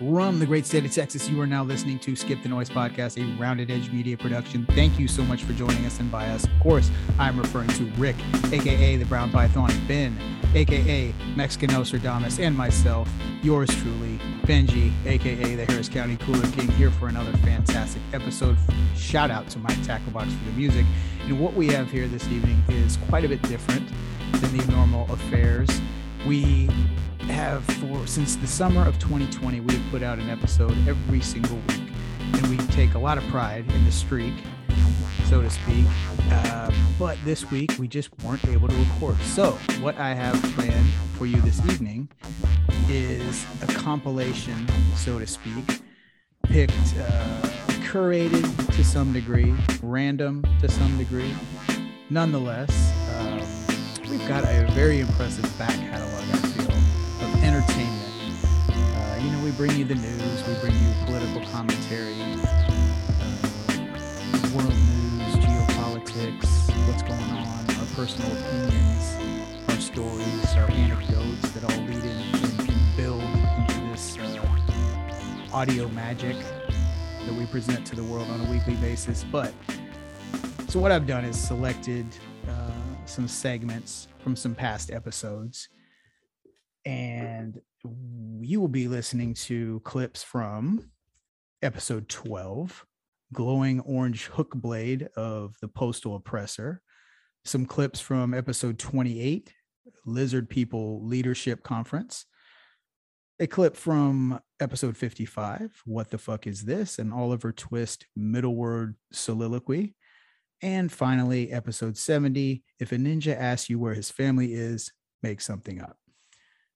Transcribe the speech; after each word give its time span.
from 0.00 0.38
the 0.38 0.46
great 0.46 0.64
state 0.64 0.82
of 0.86 0.90
Texas. 0.90 1.28
You 1.28 1.38
are 1.42 1.46
now 1.46 1.62
listening 1.62 1.98
to 1.98 2.16
Skip 2.16 2.42
the 2.42 2.48
Noise 2.48 2.70
podcast, 2.70 3.20
a 3.20 3.38
rounded 3.38 3.70
edge 3.70 3.92
media 3.92 4.16
production. 4.16 4.64
Thank 4.70 4.98
you 4.98 5.06
so 5.06 5.22
much 5.24 5.44
for 5.44 5.52
joining 5.52 5.84
us. 5.84 6.00
And 6.00 6.10
by 6.10 6.26
us, 6.28 6.44
of 6.44 6.50
course, 6.60 6.90
I'm 7.18 7.38
referring 7.38 7.68
to 7.68 7.84
Rick, 7.98 8.16
aka 8.50 8.96
the 8.96 9.04
Brown 9.04 9.30
Python, 9.30 9.70
Ben, 9.86 10.16
aka 10.54 11.12
Mexican 11.36 11.70
Nostradamus, 11.74 12.38
and 12.38 12.56
myself, 12.56 13.10
yours 13.42 13.68
truly, 13.82 14.18
Benji, 14.44 14.90
aka 15.04 15.54
the 15.54 15.66
Harris 15.66 15.90
County 15.90 16.16
Cooler 16.16 16.50
King, 16.52 16.68
here 16.72 16.90
for 16.90 17.08
another 17.08 17.36
fantastic 17.38 18.00
episode. 18.14 18.56
Shout 18.96 19.30
out 19.30 19.50
to 19.50 19.58
Mike 19.58 19.76
Tacklebox 19.82 20.34
for 20.34 20.44
the 20.46 20.56
music. 20.56 20.86
And 21.24 21.38
what 21.38 21.52
we 21.52 21.66
have 21.68 21.90
here 21.90 22.08
this 22.08 22.26
evening 22.28 22.62
is 22.70 22.96
quite 23.10 23.26
a 23.26 23.28
bit 23.28 23.42
different 23.42 23.86
than 24.32 24.56
the 24.56 24.66
normal 24.72 25.12
affairs. 25.12 25.68
We 26.26 26.70
have 27.30 27.64
for 27.64 28.06
since 28.06 28.36
the 28.36 28.46
summer 28.46 28.86
of 28.86 28.98
2020 28.98 29.60
we 29.60 29.74
have 29.74 29.90
put 29.90 30.02
out 30.02 30.18
an 30.18 30.28
episode 30.28 30.76
every 30.86 31.20
single 31.20 31.56
week. 31.68 31.82
And 32.32 32.46
we 32.48 32.56
take 32.68 32.94
a 32.94 32.98
lot 32.98 33.18
of 33.18 33.24
pride 33.28 33.70
in 33.72 33.84
the 33.84 33.92
streak 33.92 34.34
so 35.30 35.40
to 35.40 35.48
speak. 35.48 35.86
Uh, 36.30 36.72
but 36.98 37.16
this 37.24 37.50
week 37.52 37.72
we 37.78 37.86
just 37.86 38.10
weren't 38.24 38.44
able 38.48 38.66
to 38.66 38.74
record. 38.74 39.16
So 39.22 39.52
what 39.80 39.96
i 39.98 40.12
have 40.12 40.34
planned 40.54 40.90
for 41.16 41.26
you 41.26 41.40
this 41.42 41.64
evening 41.66 42.08
is 42.88 43.46
a 43.62 43.66
compilation 43.66 44.66
so 44.96 45.18
to 45.18 45.26
speak 45.26 45.82
picked 46.44 46.72
uh, 46.98 47.42
curated 47.90 48.74
to 48.74 48.84
some 48.84 49.12
degree 49.12 49.54
random 49.82 50.44
to 50.60 50.68
some 50.68 50.98
degree. 50.98 51.34
Nonetheless 52.10 52.92
um, 53.18 53.38
we've 54.10 54.26
got 54.26 54.42
a 54.44 54.68
very 54.72 54.98
impressive 55.00 55.44
back 55.58 55.74
catalog 55.74 56.39
bring 59.60 59.76
you 59.76 59.84
the 59.84 59.94
news, 59.94 60.48
we 60.48 60.54
bring 60.62 60.72
you 60.72 60.90
political 61.04 61.44
commentary, 61.50 62.14
uh, 62.14 63.38
world 64.54 64.72
news, 64.72 65.34
geopolitics, 65.36 66.70
what's 66.86 67.02
going 67.02 67.20
on, 67.20 67.68
our 67.68 67.84
personal 67.94 68.32
opinions, 68.38 69.18
our 69.68 69.76
stories, 69.76 70.54
our 70.56 70.70
anecdotes 70.70 71.50
that 71.50 71.62
all 71.64 71.84
lead 71.84 72.02
in 72.02 72.70
and 72.70 72.96
build 72.96 73.20
into 73.20 73.80
this 73.92 74.16
uh, 74.16 75.52
audio 75.52 75.86
magic 75.88 76.36
that 77.26 77.34
we 77.34 77.44
present 77.44 77.86
to 77.86 77.94
the 77.94 78.04
world 78.04 78.30
on 78.30 78.40
a 78.40 78.50
weekly 78.50 78.76
basis. 78.76 79.26
But 79.30 79.52
so 80.68 80.80
what 80.80 80.90
I've 80.90 81.06
done 81.06 81.26
is 81.26 81.38
selected 81.38 82.06
uh, 82.48 82.70
some 83.04 83.28
segments 83.28 84.08
from 84.20 84.36
some 84.36 84.54
past 84.54 84.90
episodes 84.90 85.68
and 86.84 87.60
you 88.40 88.60
will 88.60 88.68
be 88.68 88.88
listening 88.88 89.34
to 89.34 89.80
clips 89.80 90.22
from 90.22 90.90
episode 91.62 92.08
12 92.08 92.86
glowing 93.32 93.80
orange 93.80 94.26
hook 94.26 94.52
blade 94.54 95.08
of 95.16 95.54
the 95.60 95.68
postal 95.68 96.16
oppressor 96.16 96.80
some 97.44 97.66
clips 97.66 98.00
from 98.00 98.34
episode 98.34 98.78
28 98.78 99.52
lizard 100.06 100.48
people 100.48 101.04
leadership 101.06 101.62
conference 101.62 102.24
a 103.38 103.46
clip 103.46 103.76
from 103.76 104.40
episode 104.58 104.96
55 104.96 105.82
what 105.84 106.10
the 106.10 106.18
fuck 106.18 106.46
is 106.46 106.62
this? 106.62 106.98
an 106.98 107.12
oliver 107.12 107.52
twist 107.52 108.06
middle 108.16 108.56
word 108.56 108.96
soliloquy 109.12 109.94
and 110.62 110.90
finally 110.90 111.52
episode 111.52 111.96
70 111.96 112.62
if 112.78 112.92
a 112.92 112.96
ninja 112.96 113.36
asks 113.36 113.68
you 113.68 113.78
where 113.78 113.94
his 113.94 114.10
family 114.10 114.54
is 114.54 114.92
make 115.22 115.40
something 115.40 115.80
up 115.80 115.99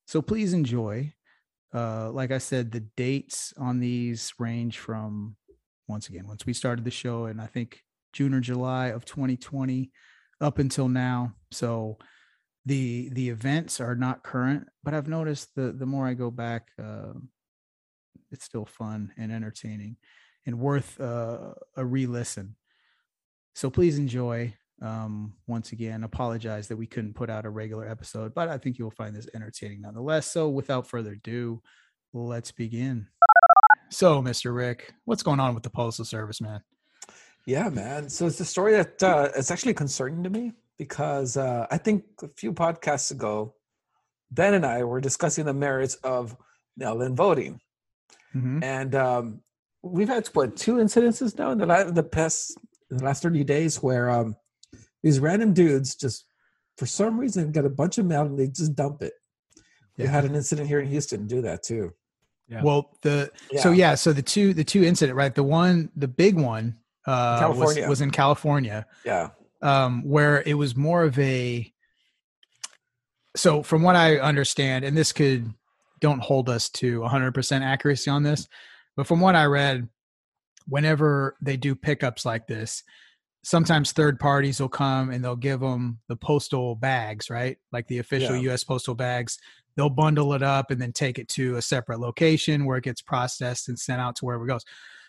so 0.06 0.22
please 0.22 0.52
enjoy. 0.52 1.12
Uh, 1.72 2.10
like 2.10 2.30
I 2.30 2.38
said, 2.38 2.70
the 2.70 2.80
dates 2.96 3.52
on 3.58 3.80
these 3.80 4.32
range 4.38 4.78
from 4.78 5.36
once 5.88 6.08
again, 6.08 6.26
once 6.26 6.46
we 6.46 6.52
started 6.52 6.84
the 6.84 6.90
show, 6.90 7.26
and 7.26 7.40
I 7.40 7.46
think 7.46 7.82
June 8.12 8.32
or 8.32 8.40
July 8.40 8.86
of 8.86 9.04
2020 9.04 9.90
up 10.40 10.58
until 10.58 10.88
now. 10.88 11.34
So 11.50 11.98
the 12.64 13.10
the 13.10 13.28
events 13.28 13.80
are 13.80 13.94
not 13.94 14.22
current, 14.22 14.68
but 14.82 14.94
I've 14.94 15.08
noticed 15.08 15.54
the 15.54 15.72
the 15.72 15.86
more 15.86 16.06
I 16.06 16.14
go 16.14 16.30
back, 16.30 16.68
uh, 16.82 17.12
it's 18.30 18.44
still 18.44 18.64
fun 18.64 19.12
and 19.18 19.32
entertaining 19.32 19.96
and 20.46 20.58
worth 20.58 21.00
uh, 21.00 21.54
a 21.76 21.84
re-listen. 21.84 22.56
So 23.54 23.70
please 23.70 23.98
enjoy 23.98 24.54
um, 24.82 25.34
once 25.46 25.72
again 25.72 26.04
apologize 26.04 26.68
that 26.68 26.76
we 26.76 26.86
couldn't 26.86 27.14
put 27.14 27.30
out 27.30 27.46
a 27.46 27.50
regular 27.50 27.88
episode 27.88 28.34
but 28.34 28.48
i 28.48 28.58
think 28.58 28.78
you'll 28.78 28.90
find 28.90 29.14
this 29.14 29.28
entertaining 29.34 29.80
nonetheless. 29.80 30.30
So 30.30 30.48
without 30.48 30.86
further 30.86 31.12
ado 31.12 31.62
let's 32.12 32.52
begin. 32.52 33.06
So 33.90 34.22
mr 34.22 34.54
rick 34.54 34.92
what's 35.04 35.22
going 35.22 35.40
on 35.40 35.54
with 35.54 35.62
the 35.62 35.70
postal 35.70 36.04
service 36.04 36.40
man? 36.40 36.60
Yeah 37.46 37.68
man. 37.68 38.08
So 38.08 38.26
it's 38.26 38.40
a 38.40 38.44
story 38.44 38.72
that 38.72 39.02
uh, 39.02 39.28
it's 39.36 39.50
actually 39.50 39.74
concerning 39.74 40.22
to 40.24 40.30
me 40.30 40.52
because 40.78 41.36
uh, 41.36 41.66
i 41.70 41.78
think 41.78 42.04
a 42.22 42.28
few 42.36 42.52
podcasts 42.52 43.10
ago 43.10 43.54
ben 44.30 44.54
and 44.54 44.66
i 44.66 44.82
were 44.82 45.00
discussing 45.00 45.44
the 45.44 45.54
merits 45.54 45.94
of 45.96 46.36
mail-in 46.76 47.14
voting. 47.14 47.60
Mm-hmm. 48.34 48.64
and 48.64 48.94
um, 48.96 49.40
we've 49.84 50.08
had 50.08 50.26
what 50.28 50.56
two 50.56 50.76
incidences 50.76 51.38
now 51.38 51.52
in 51.52 51.58
the, 51.58 51.66
last, 51.66 51.94
the 51.94 52.02
past 52.02 52.58
in 52.90 52.96
the 52.96 53.04
last 53.04 53.22
30 53.22 53.44
days 53.44 53.80
where 53.80 54.10
um, 54.10 54.34
these 55.04 55.20
random 55.20 55.52
dudes 55.52 55.94
just 55.94 56.24
for 56.78 56.86
some 56.86 57.20
reason 57.20 57.52
got 57.52 57.66
a 57.66 57.70
bunch 57.70 57.98
of 57.98 58.06
mail 58.06 58.22
and 58.22 58.36
they 58.36 58.48
just 58.48 58.74
dump 58.74 59.02
it. 59.02 59.12
Yeah. 59.96 60.06
We 60.06 60.10
had 60.10 60.24
an 60.24 60.34
incident 60.34 60.66
here 60.66 60.80
in 60.80 60.88
Houston 60.88 61.28
do 61.28 61.42
that 61.42 61.62
too. 61.62 61.92
Yeah. 62.48 62.62
Well, 62.62 62.90
the 63.02 63.30
yeah. 63.52 63.60
so 63.60 63.70
yeah, 63.70 63.94
so 63.94 64.12
the 64.12 64.22
two 64.22 64.52
the 64.54 64.64
two 64.64 64.82
incident 64.82 65.16
right, 65.16 65.34
the 65.34 65.44
one 65.44 65.90
the 65.94 66.08
big 66.08 66.36
one 66.36 66.78
uh, 67.06 67.38
California. 67.38 67.82
Was, 67.82 67.88
was 67.88 68.00
in 68.00 68.10
California. 68.10 68.86
Yeah, 69.04 69.30
um, 69.62 70.02
where 70.04 70.42
it 70.44 70.54
was 70.54 70.74
more 70.74 71.04
of 71.04 71.18
a. 71.18 71.70
So 73.36 73.62
from 73.62 73.82
what 73.82 73.96
I 73.96 74.18
understand, 74.18 74.84
and 74.84 74.96
this 74.96 75.12
could 75.12 75.52
don't 76.00 76.20
hold 76.20 76.48
us 76.48 76.68
to 76.68 77.00
100% 77.00 77.62
accuracy 77.62 78.10
on 78.10 78.22
this, 78.22 78.46
but 78.96 79.06
from 79.06 79.20
what 79.20 79.34
I 79.34 79.46
read, 79.46 79.88
whenever 80.68 81.36
they 81.40 81.56
do 81.56 81.74
pickups 81.74 82.24
like 82.26 82.46
this, 82.46 82.84
sometimes 83.44 83.92
third 83.92 84.18
parties 84.18 84.58
will 84.58 84.68
come 84.68 85.10
and 85.10 85.22
they'll 85.22 85.36
give 85.36 85.60
them 85.60 86.00
the 86.08 86.16
postal 86.16 86.74
bags, 86.74 87.28
right? 87.30 87.56
Like 87.72 87.86
the 87.86 87.98
official 87.98 88.36
yeah. 88.36 88.52
US 88.52 88.64
postal 88.64 88.94
bags. 88.94 89.38
They'll 89.76 89.90
bundle 89.90 90.34
it 90.34 90.42
up 90.42 90.70
and 90.70 90.80
then 90.80 90.92
take 90.92 91.18
it 91.18 91.28
to 91.30 91.56
a 91.56 91.62
separate 91.62 92.00
location 92.00 92.64
where 92.64 92.78
it 92.78 92.84
gets 92.84 93.02
processed 93.02 93.68
and 93.68 93.78
sent 93.78 94.00
out 94.00 94.16
to 94.16 94.24
wherever 94.24 94.44
it 94.44 94.48
goes. 94.48 94.64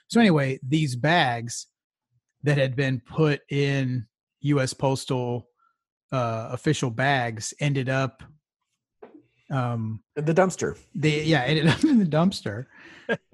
So 0.07 0.19
anyway, 0.19 0.59
these 0.67 0.95
bags 0.95 1.67
that 2.43 2.57
had 2.57 2.75
been 2.75 2.99
put 2.99 3.41
in 3.49 4.05
US 4.41 4.73
postal 4.73 5.47
uh, 6.11 6.49
official 6.51 6.91
bags 6.91 7.53
ended 7.59 7.89
up 7.89 8.23
um 9.51 10.01
the 10.15 10.33
dumpster 10.33 10.75
they 10.95 11.21
yeah 11.21 11.43
ended 11.43 11.67
up 11.67 11.83
in 11.83 11.99
the 11.99 12.05
dumpster 12.05 12.65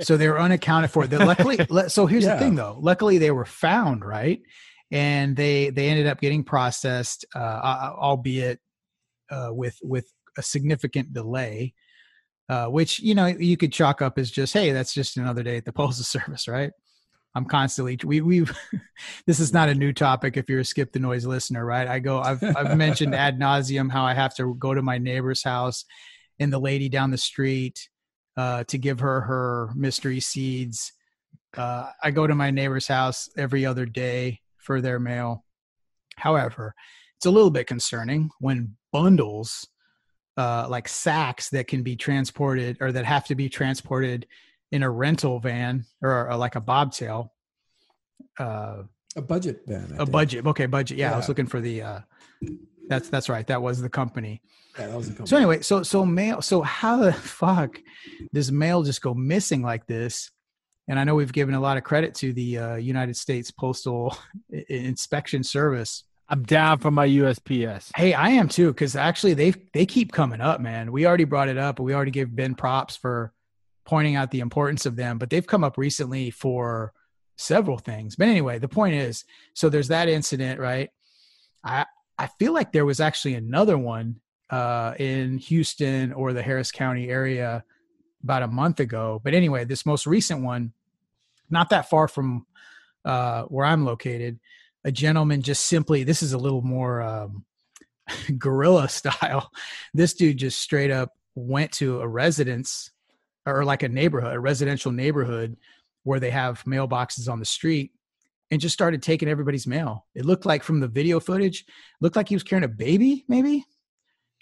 so 0.02 0.18
they 0.18 0.28
were 0.28 0.42
unaccounted 0.42 0.92
for 0.92 1.08
that 1.08 1.26
luckily 1.26 1.58
so 1.88 2.06
here's 2.06 2.26
yeah. 2.26 2.34
the 2.34 2.40
thing 2.40 2.56
though 2.56 2.78
luckily 2.82 3.18
they 3.18 3.32
were 3.32 3.46
found 3.46 4.04
right 4.04 4.42
and 4.92 5.36
they 5.36 5.70
they 5.70 5.88
ended 5.90 6.08
up 6.08 6.20
getting 6.20 6.44
processed, 6.44 7.26
uh, 7.34 7.94
albeit 7.98 8.60
uh, 9.32 9.50
with 9.52 9.78
with 9.82 10.12
a 10.38 10.44
significant 10.44 11.14
delay. 11.14 11.74
Uh, 12.50 12.68
which 12.68 13.00
you 13.00 13.16
know 13.16 13.28
you 13.28 13.56
could 13.56 13.72
chalk 13.72 14.02
up 14.02 14.18
as 14.18 14.30
just 14.30 14.52
hey 14.52 14.74
that's 14.74 14.94
just 14.94 15.16
another 15.16 15.42
day 15.42 15.56
at 15.56 15.64
the 15.64 15.72
postal 15.82 16.04
service 16.04 16.50
right 16.50 16.72
i'm 17.34 17.46
constantly 17.46 17.98
we 18.04 18.20
we 18.20 18.46
this 19.26 19.40
is 19.40 19.54
not 19.54 19.70
a 19.70 19.74
new 19.74 19.94
topic 19.94 20.36
if 20.36 20.50
you're 20.50 20.60
a 20.60 20.66
skip 20.66 20.92
the 20.92 21.00
noise 21.00 21.26
listener 21.26 21.66
right 21.66 21.88
i 21.88 21.98
go 21.98 22.20
i've 22.20 22.44
i've 22.58 22.76
mentioned 22.76 23.16
ad 23.16 23.40
nauseum 23.40 23.90
how 23.90 24.04
i 24.04 24.14
have 24.14 24.36
to 24.36 24.54
go 24.56 24.74
to 24.74 24.82
my 24.82 24.98
neighbor's 24.98 25.42
house 25.42 25.86
and 26.40 26.52
the 26.52 26.60
lady 26.60 26.90
down 26.90 27.10
the 27.10 27.18
street 27.18 27.88
uh, 28.36 28.66
to 28.66 28.78
give 28.78 29.00
her 29.00 29.22
her 29.22 29.70
mystery 29.74 30.20
seeds 30.20 30.92
uh, 31.56 31.90
i 32.04 32.12
go 32.12 32.28
to 32.28 32.36
my 32.36 32.52
neighbor's 32.52 32.88
house 32.88 33.30
every 33.38 33.66
other 33.66 33.86
day 33.86 34.41
for 34.62 34.82
their 34.82 35.00
mail. 35.00 35.44
However, 36.16 36.76
it's 37.18 37.26
a 37.26 37.32
little 37.32 37.52
bit 37.52 37.68
concerning 37.68 38.30
when 38.40 38.76
bundles, 38.92 39.68
uh, 40.38 40.68
like 40.70 40.88
sacks 40.88 41.50
that 41.50 41.68
can 41.68 41.84
be 41.84 41.96
transported 41.96 42.78
or 42.82 42.92
that 42.92 43.06
have 43.06 43.26
to 43.26 43.36
be 43.36 43.50
transported 43.50 44.28
in 44.72 44.84
a 44.84 44.90
rental 44.90 45.40
van 45.40 45.86
or, 46.02 46.30
or 46.30 46.36
like 46.36 46.56
a 46.56 46.62
bobtail. 46.62 47.34
Uh, 48.40 48.84
a 49.16 49.22
budget 49.22 49.62
van. 49.68 49.88
I 49.92 49.96
a 49.96 49.98
think. 49.98 50.12
budget. 50.12 50.48
Okay, 50.48 50.66
budget. 50.66 50.98
Yeah, 50.98 51.10
yeah, 51.10 51.14
I 51.14 51.18
was 51.18 51.28
looking 51.28 51.48
for 51.48 51.60
the. 51.60 51.82
Uh, 51.82 52.00
that's 52.88 53.10
that's 53.10 53.30
right. 53.30 53.46
That 53.48 53.62
was 53.62 53.82
the 53.82 53.90
company. 53.90 54.42
Yeah, 54.80 54.88
that 54.88 54.98
was 54.98 55.08
the 55.08 55.14
company. 55.14 55.28
So 55.28 55.38
anyway, 55.38 55.62
so 55.62 55.84
so 55.84 56.06
mail. 56.06 56.42
So 56.42 56.62
how 56.62 56.98
the 56.98 57.14
fuck 57.14 57.80
does 58.34 58.52
mail 58.52 58.84
just 58.84 59.02
go 59.02 59.14
missing 59.14 59.62
like 59.62 59.86
this? 59.86 60.32
And 60.88 61.00
I 61.00 61.04
know 61.04 61.16
we've 61.16 61.32
given 61.32 61.56
a 61.56 61.60
lot 61.60 61.78
of 61.78 61.84
credit 61.84 62.16
to 62.16 62.34
the 62.34 62.58
uh, 62.58 62.76
United 62.76 63.16
States 63.16 63.52
Postal 63.52 64.16
Inspection 64.70 65.44
Service. 65.44 66.04
I'm 66.28 66.44
down 66.44 66.80
for 66.80 66.92
my 66.92 67.08
USPS. 67.08 67.92
Hey, 67.96 68.14
I 68.14 68.30
am 68.30 68.48
too, 68.48 68.68
because 68.70 68.96
actually 68.96 69.34
they 69.34 69.54
they 69.74 69.86
keep 69.86 70.12
coming 70.12 70.42
up, 70.42 70.62
man. 70.62 70.92
We 70.92 71.06
already 71.06 71.26
brought 71.26 71.50
it 71.50 71.58
up, 71.58 71.76
but 71.76 71.84
we 71.84 71.94
already 71.94 72.12
gave 72.12 72.34
Ben 72.34 72.56
props 72.56 72.96
for 72.96 73.34
pointing 73.86 74.16
out 74.16 74.32
the 74.32 74.40
importance 74.40 74.86
of 74.86 74.96
them, 74.96 75.18
but 75.18 75.30
they've 75.30 75.46
come 75.46 75.64
up 75.64 75.78
recently 75.78 76.32
for 76.32 76.94
several 77.38 77.78
things. 77.78 78.16
But 78.16 78.30
anyway, 78.30 78.60
the 78.60 78.70
point 78.70 78.96
is, 78.96 79.26
so 79.54 79.68
there's 79.68 79.90
that 79.90 80.08
incident, 80.08 80.60
right? 80.60 80.90
I 81.64 81.86
I 82.18 82.28
feel 82.40 82.54
like 82.54 82.72
there 82.72 82.86
was 82.86 83.00
actually 83.00 83.34
another 83.34 83.78
one 83.78 84.22
uh, 84.50 84.94
in 85.00 85.38
Houston 85.38 86.14
or 86.14 86.34
the 86.34 86.44
Harris 86.44 86.72
County 86.72 87.10
area 87.10 87.64
about 88.24 88.44
a 88.44 88.48
month 88.48 88.80
ago. 88.80 89.22
But 89.24 89.34
anyway, 89.34 89.66
this 89.66 89.86
most 89.86 90.08
recent 90.08 90.44
one, 90.44 90.74
not 91.50 91.70
that 91.70 91.90
far 91.90 92.08
from 92.08 92.46
uh, 93.06 93.44
where 93.44 93.66
I'm 93.66 93.86
located, 93.86 94.40
a 94.84 94.92
gentleman 94.92 95.42
just 95.42 95.66
simply, 95.68 96.04
this 96.04 96.24
is 96.24 96.34
a 96.34 96.38
little 96.38 96.62
more 96.62 97.02
um, 97.02 97.46
guerrilla 98.38 98.90
style. 98.90 99.52
This 99.94 100.14
dude 100.14 100.38
just 100.38 100.62
straight 100.62 100.92
up 100.92 101.12
went 101.36 101.72
to 101.74 102.02
a 102.02 102.08
residence 102.08 102.92
or 103.46 103.66
like 103.66 103.84
a 103.84 103.90
neighborhood, 103.90 104.36
a 104.36 104.40
residential 104.40 104.92
neighborhood 104.92 105.58
where 106.04 106.20
they 106.20 106.32
have 106.32 106.64
mailboxes 106.64 107.30
on 107.30 107.40
the 107.40 107.46
street 107.46 107.92
and 108.50 108.62
just 108.62 108.74
started 108.74 109.02
taking 109.02 109.30
everybody's 109.30 109.68
mail. 109.68 110.06
It 110.14 110.26
looked 110.26 110.46
like 110.46 110.64
from 110.64 110.80
the 110.80 110.88
video 110.88 111.20
footage, 111.20 111.66
looked 112.02 112.16
like 112.16 112.30
he 112.30 112.36
was 112.36 112.44
carrying 112.44 112.66
a 112.66 112.68
baby, 112.68 113.26
maybe, 113.28 113.66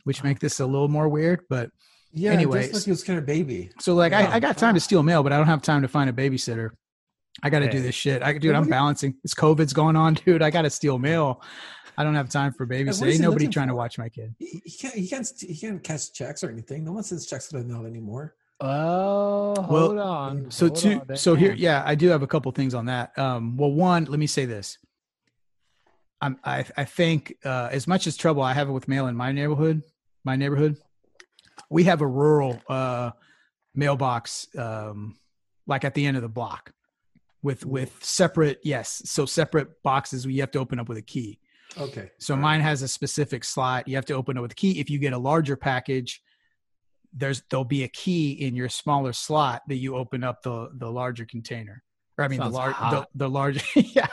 which 0.03 0.23
make 0.23 0.39
this 0.39 0.59
a 0.59 0.65
little 0.65 0.87
more 0.87 1.07
weird. 1.07 1.41
But 1.49 1.69
Yeah, 2.11 2.31
Anyway, 2.31 2.61
just 2.63 2.73
like 2.73 2.83
he 2.85 2.91
was 2.91 3.03
kind 3.03 3.19
of 3.19 3.25
baby. 3.25 3.69
so 3.79 3.94
like 3.94 4.11
Yeah. 4.11 4.29
I, 4.31 4.35
I 4.35 4.39
got 4.39 4.57
time 4.57 4.73
to 4.73 4.79
steal 4.79 5.03
mail, 5.03 5.21
but 5.23 5.31
I 5.31 5.38
don't 5.38 5.47
have 5.47 5.61
time 5.61 5.81
to 5.83 5.88
find 5.88 6.09
a 6.09 6.13
babysitter. 6.13 6.71
I 7.44 7.50
got 7.50 7.59
to 7.59 7.69
do 7.69 7.79
this 7.81 7.95
shit. 7.95 8.21
I 8.23 8.33
dude, 8.33 8.53
What 8.53 8.63
I'm 8.63 8.67
balancing. 8.67 9.15
This 9.23 9.33
COVID's 9.33 9.73
going 9.73 9.95
on, 9.95 10.13
dude. 10.25 10.41
I 10.41 10.50
got 10.50 10.63
to 10.63 10.69
steal 10.69 10.97
mail. 11.00 11.41
I 11.97 12.03
don't 12.03 12.15
have 12.15 12.29
time 12.29 12.53
for 12.53 12.65
babysitting. 12.65 13.06
he 13.07 13.11
Ain't 13.13 13.21
nobody 13.21 13.45
looking 13.45 13.51
trying 13.51 13.67
to 13.67 13.75
watch 13.75 13.97
my 13.97 14.09
kid. 14.09 14.33
He, 14.39 14.61
he 14.65 14.71
can't. 14.77 14.94
He 14.95 15.07
can't. 15.07 15.31
He 15.39 15.56
can't 15.56 15.83
cash 15.83 16.09
checks 16.11 16.44
or 16.44 16.50
anything. 16.50 16.83
No 16.83 16.94
one 16.94 17.03
sends 17.03 17.25
checks 17.27 17.47
to 17.50 17.57
the 17.59 17.63
mail 17.63 17.85
anymore. 17.85 18.35
Oh, 18.61 19.53
Well, 19.56 19.65
hold 19.88 20.00
on. 20.00 20.51
So 20.51 20.67
hold 20.67 20.77
two. 20.77 21.01
on, 21.09 21.15
So 21.15 21.35
here, 21.35 21.53
yeah, 21.53 21.81
I 21.85 21.95
do 21.95 22.07
have 22.09 22.23
a 22.23 22.27
couple 22.27 22.51
things 22.51 22.73
on 22.73 22.88
that. 22.88 23.17
Um, 23.17 23.56
well, 23.56 23.71
one, 23.71 24.06
let 24.06 24.19
me 24.19 24.27
say 24.27 24.45
this. 24.45 24.77
I'm, 26.21 26.38
I 26.44 26.65
I 26.75 26.83
think 26.83 27.35
uh, 27.45 27.69
as 27.71 27.88
much 27.88 28.06
as 28.07 28.17
trouble 28.17 28.41
I 28.44 28.53
have 28.53 28.67
with 28.69 28.88
mail 28.89 29.07
in 29.07 29.15
my 29.15 29.31
neighborhood, 29.31 29.83
my 30.25 30.35
neighborhood, 30.35 30.77
we 31.69 31.83
have 31.86 32.01
a 32.01 32.07
rural 32.07 32.62
uh, 32.68 33.12
mailbox, 33.75 34.48
um, 34.57 35.18
like 35.68 35.86
at 35.86 35.94
the 35.94 36.06
end 36.06 36.18
of 36.18 36.24
the 36.24 36.30
block, 36.30 36.71
with 37.42 37.66
with 37.66 38.04
separate 38.04 38.60
yes, 38.63 39.01
so 39.06 39.25
separate 39.25 39.81
boxes 39.83 40.25
you 40.25 40.42
have 40.42 40.51
to 40.51 40.60
open 40.60 40.80
up 40.80 40.89
with 40.89 40.98
a 40.98 41.04
key. 41.04 41.39
Okay. 41.77 42.12
So 42.19 42.33
All 42.33 42.39
right. 42.39 42.44
mine 42.44 42.62
has 42.62 42.81
a 42.81 42.88
specific 42.88 43.44
slot. 43.44 43.88
You 43.88 43.95
have 43.95 44.06
to 44.06 44.13
open 44.13 44.38
it 44.38 44.42
with 44.42 44.51
a 44.51 44.56
key. 44.56 44.80
If 44.80 44.89
you 44.89 44.98
get 44.98 45.13
a 45.13 45.18
larger 45.18 45.56
package, 45.56 46.21
there's 47.13 47.44
there'll 47.50 47.63
be 47.63 47.83
a 47.83 47.88
key 47.88 48.31
in 48.31 48.56
your 48.56 48.69
smaller 48.69 49.13
slot 49.13 49.63
that 49.68 49.75
you 49.75 49.95
open 49.95 50.24
up 50.24 50.42
the 50.42 50.69
the 50.74 50.89
larger 50.89 51.25
container. 51.25 51.83
Or 52.18 52.25
I 52.25 52.27
mean 52.27 52.39
Sounds 52.39 52.51
the 52.51 52.57
large 52.57 52.75
the, 52.75 53.07
the 53.16 53.30
larger 53.30 53.62
yeah. 53.75 54.07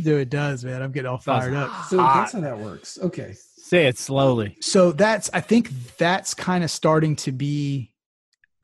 Dude, 0.00 0.20
it 0.20 0.30
does, 0.30 0.64
man. 0.64 0.82
I'm 0.82 0.92
getting 0.92 1.10
all 1.10 1.20
Sounds 1.20 1.44
fired 1.44 1.54
up. 1.54 1.70
So 1.86 1.98
hot. 1.98 2.14
that's 2.14 2.32
how 2.32 2.40
that 2.40 2.58
works. 2.58 2.98
Okay. 3.02 3.34
Say 3.70 3.86
it 3.86 3.98
slowly. 3.98 4.56
So 4.60 4.90
that's 4.90 5.30
I 5.32 5.40
think 5.40 5.70
that's 5.96 6.34
kind 6.34 6.64
of 6.64 6.72
starting 6.72 7.14
to 7.16 7.30
be 7.30 7.92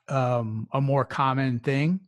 um 0.09 0.67
a 0.73 0.81
more 0.81 1.05
common 1.05 1.61
thing 1.61 2.01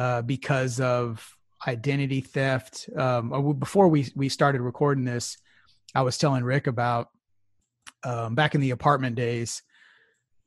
uh 0.00 0.22
because 0.22 0.80
of 0.80 1.24
identity 1.64 2.20
theft. 2.20 2.88
Um 2.96 3.32
uh, 3.32 3.52
before 3.52 3.86
we 3.86 4.10
we 4.16 4.28
started 4.28 4.62
recording 4.62 5.04
this, 5.04 5.38
I 5.94 6.02
was 6.02 6.18
telling 6.18 6.42
Rick 6.42 6.66
about 6.66 7.06
um 8.02 8.34
back 8.34 8.56
in 8.56 8.62
the 8.62 8.72
apartment 8.72 9.14
days, 9.14 9.62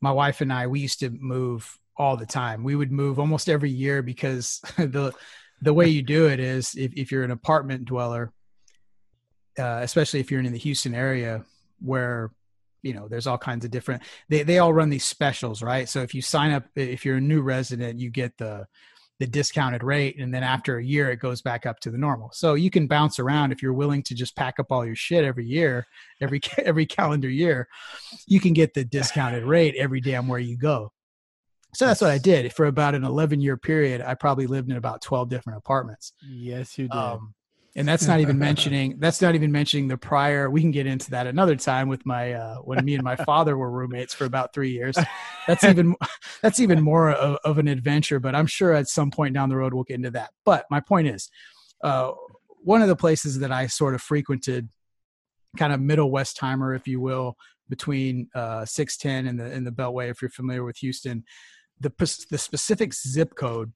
my 0.01 0.11
wife 0.11 0.41
and 0.41 0.51
I 0.51 0.67
we 0.67 0.81
used 0.81 0.99
to 0.99 1.09
move 1.09 1.79
all 1.95 2.17
the 2.17 2.25
time. 2.25 2.65
We 2.65 2.75
would 2.75 2.91
move 2.91 3.17
almost 3.17 3.47
every 3.47 3.71
year 3.71 4.01
because 4.01 4.59
the 4.75 5.13
the 5.61 5.73
way 5.73 5.87
you 5.87 6.01
do 6.01 6.27
it 6.27 6.41
is 6.41 6.75
if, 6.75 6.91
if 6.97 7.13
you're 7.13 7.23
an 7.23 7.31
apartment 7.31 7.85
dweller, 7.85 8.33
uh, 9.57 9.79
especially 9.83 10.19
if 10.19 10.29
you're 10.29 10.41
in 10.41 10.51
the 10.51 10.59
Houston 10.59 10.93
area 10.93 11.45
where 11.81 12.31
you 12.81 12.93
know 12.93 13.07
there's 13.07 13.27
all 13.27 13.37
kinds 13.37 13.65
of 13.65 13.71
different 13.71 14.01
they, 14.29 14.43
they 14.43 14.59
all 14.59 14.73
run 14.73 14.89
these 14.89 15.03
specials 15.03 15.61
right? 15.61 15.87
So 15.87 16.01
if 16.01 16.13
you 16.13 16.21
sign 16.21 16.51
up 16.51 16.65
if 16.75 17.05
you're 17.05 17.17
a 17.17 17.21
new 17.21 17.41
resident 17.41 17.99
you 17.99 18.09
get 18.09 18.37
the 18.37 18.65
the 19.19 19.27
discounted 19.27 19.83
rate 19.83 20.19
and 20.19 20.33
then 20.33 20.41
after 20.41 20.77
a 20.77 20.83
year 20.83 21.11
it 21.11 21.17
goes 21.17 21.43
back 21.43 21.67
up 21.67 21.79
to 21.81 21.91
the 21.91 21.97
normal. 21.97 22.31
So 22.33 22.55
you 22.55 22.71
can 22.71 22.87
bounce 22.87 23.19
around 23.19 23.51
if 23.51 23.61
you're 23.61 23.71
willing 23.71 24.01
to 24.03 24.15
just 24.15 24.35
pack 24.35 24.59
up 24.59 24.71
all 24.71 24.83
your 24.83 24.95
shit 24.95 25.23
every 25.23 25.45
year 25.45 25.85
every 26.19 26.41
every 26.57 26.87
calendar 26.87 27.29
year 27.29 27.67
you 28.25 28.39
can 28.39 28.53
get 28.53 28.73
the 28.73 28.83
discounted 28.83 29.43
rate 29.43 29.75
every 29.77 30.01
damn 30.01 30.27
where 30.27 30.39
you 30.39 30.57
go. 30.57 30.91
So 31.73 31.85
that's 31.85 32.01
what 32.01 32.11
i 32.11 32.17
did. 32.17 32.51
For 32.53 32.65
about 32.65 32.95
an 32.95 33.03
11 33.03 33.41
year 33.41 33.57
period 33.57 34.01
i 34.01 34.15
probably 34.15 34.47
lived 34.47 34.71
in 34.71 34.77
about 34.77 35.01
12 35.01 35.29
different 35.29 35.57
apartments. 35.57 36.13
Yes, 36.27 36.77
you 36.79 36.87
did. 36.87 36.97
um, 36.97 37.35
and 37.75 37.87
that's 37.87 38.07
not 38.07 38.19
even 38.19 38.37
mentioning 38.49 38.95
that's 38.99 39.21
not 39.21 39.35
even 39.35 39.51
mentioning 39.51 39.87
the 39.87 39.97
prior 39.97 40.49
we 40.49 40.61
can 40.61 40.71
get 40.71 40.85
into 40.85 41.09
that 41.11 41.27
another 41.27 41.55
time 41.55 41.87
with 41.87 42.05
my 42.05 42.33
uh 42.33 42.55
when 42.57 42.83
me 42.83 42.95
and 42.95 43.03
my 43.03 43.15
father 43.15 43.57
were 43.57 43.71
roommates 43.71 44.13
for 44.13 44.25
about 44.25 44.53
three 44.53 44.71
years. 44.71 44.97
That's 45.47 45.63
even 45.63 45.95
that's 46.41 46.59
even 46.59 46.81
more 46.81 47.11
of, 47.11 47.37
of 47.43 47.57
an 47.57 47.67
adventure 47.67 48.19
but 48.19 48.35
i'm 48.35 48.47
sure 48.47 48.73
at 48.73 48.87
some 48.87 49.11
point 49.11 49.33
down 49.33 49.49
the 49.49 49.57
road 49.57 49.73
we'll 49.73 49.83
get 49.83 49.95
into 49.95 50.11
that. 50.11 50.31
But 50.45 50.65
my 50.69 50.79
point 50.79 51.07
is 51.07 51.29
uh 51.83 52.11
one 52.63 52.81
of 52.81 52.87
the 52.87 52.95
places 52.95 53.39
that 53.39 53.51
i 53.51 53.67
sort 53.67 53.95
of 53.95 54.01
frequented 54.01 54.69
kind 55.57 55.73
of 55.73 55.81
middle 55.81 56.11
west 56.11 56.37
timer 56.37 56.73
if 56.73 56.87
you 56.87 56.99
will 56.99 57.35
between 57.69 58.29
uh 58.35 58.65
610 58.65 59.27
and 59.27 59.39
the 59.39 59.55
and 59.55 59.65
the 59.65 59.71
beltway 59.71 60.09
if 60.09 60.21
you're 60.21 60.29
familiar 60.29 60.63
with 60.63 60.77
houston 60.77 61.23
the 61.79 61.91
the 62.29 62.37
specific 62.37 62.93
zip 62.93 63.35
code 63.35 63.73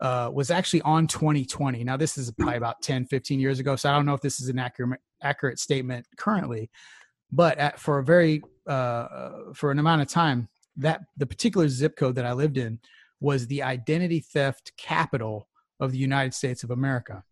uh, 0.00 0.30
was 0.32 0.50
actually 0.50 0.82
on 0.82 1.06
2020. 1.06 1.84
Now, 1.84 1.96
this 1.96 2.18
is 2.18 2.30
probably 2.32 2.56
about 2.56 2.82
10, 2.82 3.06
15 3.06 3.40
years 3.40 3.60
ago, 3.60 3.76
so 3.76 3.90
I 3.90 3.94
don't 3.94 4.06
know 4.06 4.14
if 4.14 4.20
this 4.20 4.40
is 4.40 4.48
an 4.48 4.58
accurate 4.58 5.00
accurate 5.22 5.58
statement 5.58 6.06
currently, 6.16 6.70
but 7.32 7.58
at, 7.58 7.80
for 7.80 7.98
a 7.98 8.04
very 8.04 8.42
uh, 8.66 9.52
for 9.54 9.70
an 9.70 9.78
amount 9.78 10.02
of 10.02 10.08
time, 10.08 10.48
that 10.76 11.00
the 11.16 11.26
particular 11.26 11.68
zip 11.68 11.96
code 11.96 12.16
that 12.16 12.26
I 12.26 12.32
lived 12.32 12.58
in 12.58 12.80
was 13.20 13.46
the 13.46 13.62
identity 13.62 14.20
theft 14.20 14.72
capital 14.76 15.48
of 15.80 15.92
the 15.92 15.98
United 15.98 16.34
States 16.34 16.64
of 16.64 16.70
America, 16.70 17.22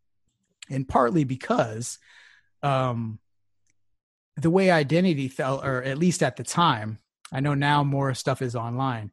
and 0.71 0.89
partly 0.89 1.25
because 1.25 1.99
um, 2.63 3.19
the 4.37 4.51
way 4.51 4.71
identity 4.71 5.29
felt, 5.29 5.65
or 5.65 5.83
at 5.83 5.99
least 5.99 6.23
at 6.23 6.37
the 6.37 6.45
time, 6.45 6.99
I 7.33 7.41
know 7.41 7.55
now 7.55 7.83
more 7.83 8.15
stuff 8.15 8.41
is 8.41 8.55
online 8.55 9.11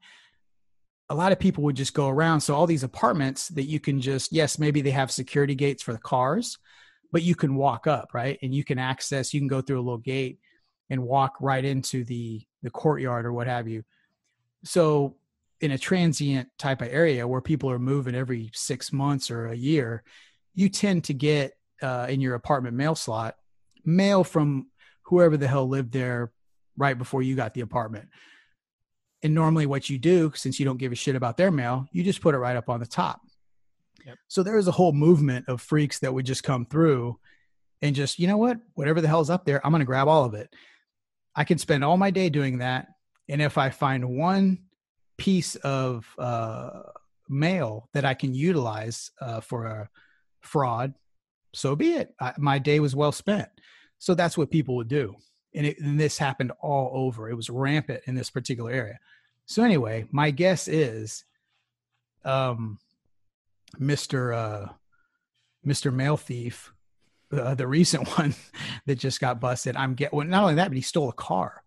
a 1.10 1.16
lot 1.16 1.32
of 1.32 1.40
people 1.40 1.64
would 1.64 1.76
just 1.76 1.94
go 1.94 2.08
around. 2.08 2.42
So 2.42 2.56
all 2.56 2.68
these 2.68 2.84
apartments 2.84 3.48
that 3.50 3.64
you 3.64 3.80
can 3.80 4.00
just, 4.00 4.32
yes, 4.32 4.60
maybe 4.60 4.82
they 4.82 4.92
have 4.92 5.12
security 5.12 5.56
gates 5.56 5.82
for 5.82 5.92
the 5.92 6.00
cars, 6.00 6.58
but 7.12 7.24
you 7.24 7.36
can 7.36 7.56
walk 7.56 7.88
up, 7.88 8.14
right? 8.14 8.38
And 8.44 8.54
you 8.54 8.64
can 8.64 8.78
access, 8.78 9.34
you 9.34 9.40
can 9.40 9.48
go 9.48 9.62
through 9.62 9.80
a 9.80 9.82
little 9.82 9.98
gate 9.98 10.40
and 10.90 11.04
walk 11.04 11.36
right 11.40 11.64
into 11.64 12.04
the 12.04 12.42
the 12.62 12.70
courtyard 12.70 13.26
or 13.26 13.32
what 13.32 13.48
have 13.48 13.68
you. 13.68 13.84
So 14.66 15.16
in 15.62 15.72
a 15.72 15.78
transient 15.78 16.50
type 16.58 16.82
of 16.82 16.90
area 16.90 17.28
where 17.28 17.42
people 17.42 17.72
are 17.72 17.80
moving 17.80 18.16
every 18.16 18.52
six 18.54 18.92
months 18.92 19.32
or 19.32 19.48
a 19.48 19.56
year, 19.56 20.04
you 20.56 20.70
tend 20.70 21.06
to 21.06 21.14
get 21.14 21.54
uh, 21.82 22.08
in 22.10 22.22
your 22.22 22.36
apartment 22.36 22.76
mail 22.76 22.96
slot 22.96 23.36
mail 23.86 24.24
from 24.24 24.68
whoever 25.04 25.38
the 25.38 25.48
hell 25.48 25.68
lived 25.68 25.92
there 25.92 26.32
right 26.78 26.98
before 26.98 27.22
you 27.22 27.36
got 27.36 27.54
the 27.54 27.62
apartment. 27.62 28.10
And 29.22 29.36
normally, 29.36 29.66
what 29.66 29.90
you 29.90 29.98
do, 29.98 30.32
since 30.36 30.60
you 30.60 30.66
don't 30.66 30.78
give 30.78 30.92
a 30.92 30.96
shit 30.96 31.16
about 31.16 31.36
their 31.36 31.52
mail, 31.52 31.88
you 31.92 32.04
just 32.04 32.22
put 32.22 32.36
it 32.36 32.38
right 32.38 32.56
up 32.56 32.70
on 32.70 32.80
the 32.80 32.86
top. 32.88 33.22
Yep. 34.06 34.18
So 34.28 34.44
there 34.44 34.56
was 34.56 34.68
a 34.68 34.72
whole 34.72 34.94
movement 34.94 35.50
of 35.50 35.62
freaks 35.62 36.00
that 36.00 36.14
would 36.14 36.26
just 36.26 36.44
come 36.44 36.66
through 36.66 37.20
and 37.82 37.96
just, 37.96 38.20
you 38.20 38.28
know 38.28 38.38
what, 38.38 38.58
whatever 38.76 39.02
the 39.02 39.08
hell's 39.08 39.30
up 39.30 39.46
there, 39.46 39.66
I'm 39.66 39.72
going 39.72 39.82
to 39.82 39.86
grab 39.86 40.08
all 40.08 40.26
of 40.26 40.34
it. 40.34 40.54
I 41.36 41.44
can 41.44 41.58
spend 41.58 41.84
all 41.84 41.98
my 41.98 42.12
day 42.12 42.30
doing 42.30 42.60
that. 42.60 42.88
And 43.28 43.42
if 43.42 43.58
I 43.58 43.70
find 43.70 44.18
one 44.18 44.60
piece 45.18 45.56
of 45.56 46.08
uh, 46.18 46.82
mail 47.28 47.90
that 47.94 48.06
I 48.06 48.14
can 48.14 48.34
utilize 48.34 49.12
uh, 49.22 49.42
for 49.42 49.66
a 49.66 49.90
fraud, 50.42 50.94
so 51.54 51.76
be 51.76 51.94
it. 51.94 52.14
I, 52.20 52.34
my 52.38 52.60
day 52.60 52.80
was 52.80 52.96
well 52.96 53.12
spent. 53.12 53.50
So 53.98 54.16
that's 54.16 54.38
what 54.38 54.52
people 54.52 54.76
would 54.78 54.88
do. 54.88 55.16
And, 55.56 55.66
it, 55.66 55.80
and 55.80 56.00
this 56.00 56.18
happened 56.18 56.52
all 56.62 56.92
over. 56.94 57.30
It 57.30 57.36
was 57.36 57.50
rampant 57.50 58.04
in 58.06 58.16
this 58.16 58.30
particular 58.30 58.72
area. 58.72 59.00
So 59.46 59.64
anyway, 59.64 60.06
my 60.12 60.30
guess 60.30 60.68
is, 60.68 61.26
um, 62.24 62.78
Mister 63.78 64.34
uh, 64.34 64.70
Mister 65.64 65.92
Mail 65.92 66.18
Thief, 66.18 66.74
uh, 67.32 67.56
the 67.56 67.68
recent 67.68 68.08
one 68.18 68.36
that 68.86 68.96
just 68.96 69.20
got 69.20 69.40
busted. 69.40 69.76
I'm 69.76 69.96
get 69.96 70.14
well, 70.14 70.26
not 70.26 70.44
only 70.44 70.56
that, 70.56 70.70
but 70.70 70.78
he 70.78 70.82
stole 70.82 71.10
a 71.10 71.14
car. 71.14 71.64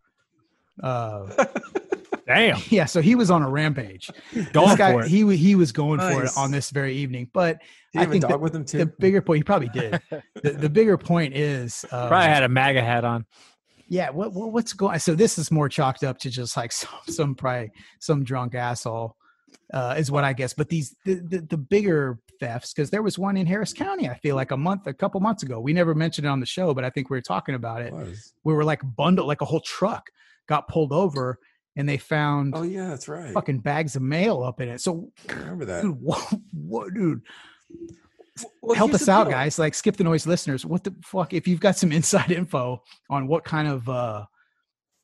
Uh, 0.82 1.44
Damn. 2.26 2.60
yeah, 2.68 2.84
so 2.84 3.00
he 3.00 3.14
was 3.14 3.30
on 3.30 3.42
a 3.42 3.50
rampage. 3.50 4.10
Going 4.52 4.68
this 4.68 4.78
guy, 4.78 4.92
for 4.92 5.02
it. 5.02 5.08
he 5.08 5.36
he 5.36 5.54
was 5.54 5.72
going 5.72 5.98
for 5.98 6.24
it 6.24 6.30
on 6.36 6.50
this 6.50 6.70
very 6.70 6.94
evening. 6.96 7.28
But 7.32 7.60
I 7.96 8.06
think 8.06 8.22
dog 8.22 8.30
that 8.30 8.40
with 8.40 8.54
him 8.54 8.64
too? 8.64 8.78
the 8.78 8.86
bigger 8.86 9.20
point, 9.20 9.38
he 9.38 9.44
probably 9.44 9.68
did. 9.68 10.00
the, 10.42 10.50
the 10.52 10.70
bigger 10.70 10.96
point 10.96 11.36
is, 11.36 11.84
um, 11.90 12.08
Probably 12.08 12.28
had 12.28 12.42
a 12.42 12.48
MAGA 12.48 12.82
hat 12.82 13.04
on. 13.04 13.26
Yeah. 13.92 14.08
What, 14.08 14.32
what 14.32 14.52
what's 14.52 14.72
going? 14.72 14.98
So 14.98 15.14
this 15.14 15.36
is 15.36 15.50
more 15.50 15.68
chalked 15.68 16.02
up 16.02 16.18
to 16.20 16.30
just 16.30 16.56
like 16.56 16.72
some 16.82 16.90
some 17.08 17.34
probably 17.34 17.70
some 18.00 18.24
drunk 18.24 18.54
asshole 18.54 19.16
uh, 19.72 19.94
is 19.98 20.10
what 20.10 20.24
I 20.24 20.32
guess. 20.32 20.54
But 20.54 20.70
these 20.70 20.96
the 21.04 21.14
the, 21.14 21.40
the 21.42 21.58
bigger 21.58 22.18
thefts 22.40 22.72
because 22.72 22.88
there 22.88 23.02
was 23.02 23.18
one 23.18 23.36
in 23.36 23.46
Harris 23.46 23.74
County. 23.74 24.08
I 24.08 24.14
feel 24.14 24.34
like 24.34 24.50
a 24.50 24.56
month, 24.56 24.86
a 24.86 24.94
couple 24.94 25.20
months 25.20 25.42
ago. 25.42 25.60
We 25.60 25.74
never 25.74 25.94
mentioned 25.94 26.26
it 26.26 26.30
on 26.30 26.40
the 26.40 26.46
show, 26.46 26.72
but 26.72 26.84
I 26.84 26.90
think 26.90 27.10
we 27.10 27.18
were 27.18 27.22
talking 27.22 27.54
about 27.54 27.82
it. 27.82 27.92
Was. 27.92 28.32
We 28.44 28.54
were 28.54 28.64
like 28.64 28.80
bundled, 28.96 29.28
like 29.28 29.42
a 29.42 29.44
whole 29.44 29.60
truck 29.60 30.06
got 30.48 30.68
pulled 30.68 30.92
over, 30.92 31.38
and 31.76 31.86
they 31.86 31.98
found 31.98 32.54
Oh 32.56 32.62
yeah, 32.62 32.88
that's 32.88 33.08
right. 33.08 33.34
fucking 33.34 33.58
bags 33.58 33.94
of 33.94 34.00
mail 34.02 34.42
up 34.42 34.60
in 34.62 34.68
it. 34.70 34.80
So, 34.80 35.10
I 35.28 35.34
remember 35.34 35.66
that. 35.66 35.82
dude, 35.82 35.96
what, 36.00 36.34
what 36.52 36.94
dude? 36.94 37.20
Well, 38.62 38.76
help 38.76 38.94
us 38.94 39.08
out, 39.08 39.24
deal. 39.24 39.32
guys. 39.32 39.58
Like, 39.58 39.74
skip 39.74 39.96
the 39.96 40.04
noise, 40.04 40.26
listeners. 40.26 40.64
What 40.64 40.84
the 40.84 40.94
fuck? 41.04 41.32
If 41.32 41.46
you've 41.48 41.60
got 41.60 41.76
some 41.76 41.92
inside 41.92 42.30
info 42.40 42.82
on 43.10 43.26
what 43.26 43.44
kind 43.44 43.68
of 43.68 43.88
uh 43.88 44.24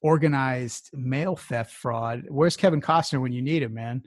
organized 0.00 0.90
mail 0.94 1.36
theft 1.36 1.72
fraud, 1.72 2.24
where's 2.28 2.56
Kevin 2.56 2.80
Costner 2.80 3.20
when 3.20 3.32
you 3.32 3.42
need 3.42 3.62
him, 3.62 3.74
man? 3.74 4.02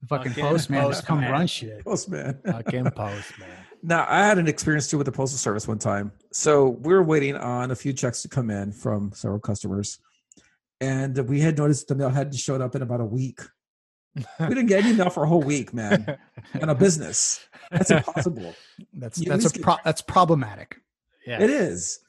The 0.00 0.06
fucking 0.08 0.32
Fucking 0.32 0.44
postman 0.44 0.90
just 0.90 1.06
come 1.06 1.18
postman. 1.18 1.32
run 1.32 1.46
shit. 1.46 1.84
Postman. 1.84 2.40
Fucking 2.46 2.90
postman. 2.90 3.48
Now, 3.84 4.04
I 4.08 4.24
had 4.26 4.38
an 4.38 4.48
experience 4.48 4.88
too 4.88 4.98
with 4.98 5.06
the 5.06 5.12
postal 5.12 5.38
service 5.38 5.66
one 5.68 5.78
time. 5.78 6.12
So 6.32 6.68
we 6.68 6.92
were 6.92 7.02
waiting 7.02 7.36
on 7.36 7.70
a 7.70 7.76
few 7.76 7.92
checks 7.92 8.22
to 8.22 8.28
come 8.28 8.50
in 8.50 8.72
from 8.72 9.12
several 9.14 9.40
customers, 9.40 9.98
and 10.80 11.16
we 11.28 11.40
had 11.40 11.56
noticed 11.56 11.86
the 11.88 11.94
mail 11.94 12.10
hadn't 12.10 12.34
showed 12.34 12.60
up 12.60 12.74
in 12.74 12.82
about 12.82 13.00
a 13.00 13.04
week. 13.04 13.40
We 14.14 14.48
didn't 14.48 14.66
get 14.66 14.84
any 14.84 14.94
mail 14.94 15.10
for 15.10 15.24
a 15.24 15.28
whole 15.28 15.42
week, 15.42 15.72
man, 15.72 16.18
in 16.54 16.68
a 16.68 16.74
business. 16.74 17.46
That's 17.70 17.90
impossible. 17.90 18.54
That's 18.92 19.18
You 19.18 19.30
that's 19.30 19.56
a 19.56 19.58
pro- 19.58 19.78
that's 19.84 20.02
problematic. 20.02 20.76
Yeah. 21.26 21.40
It 21.42 21.48
is, 21.50 22.00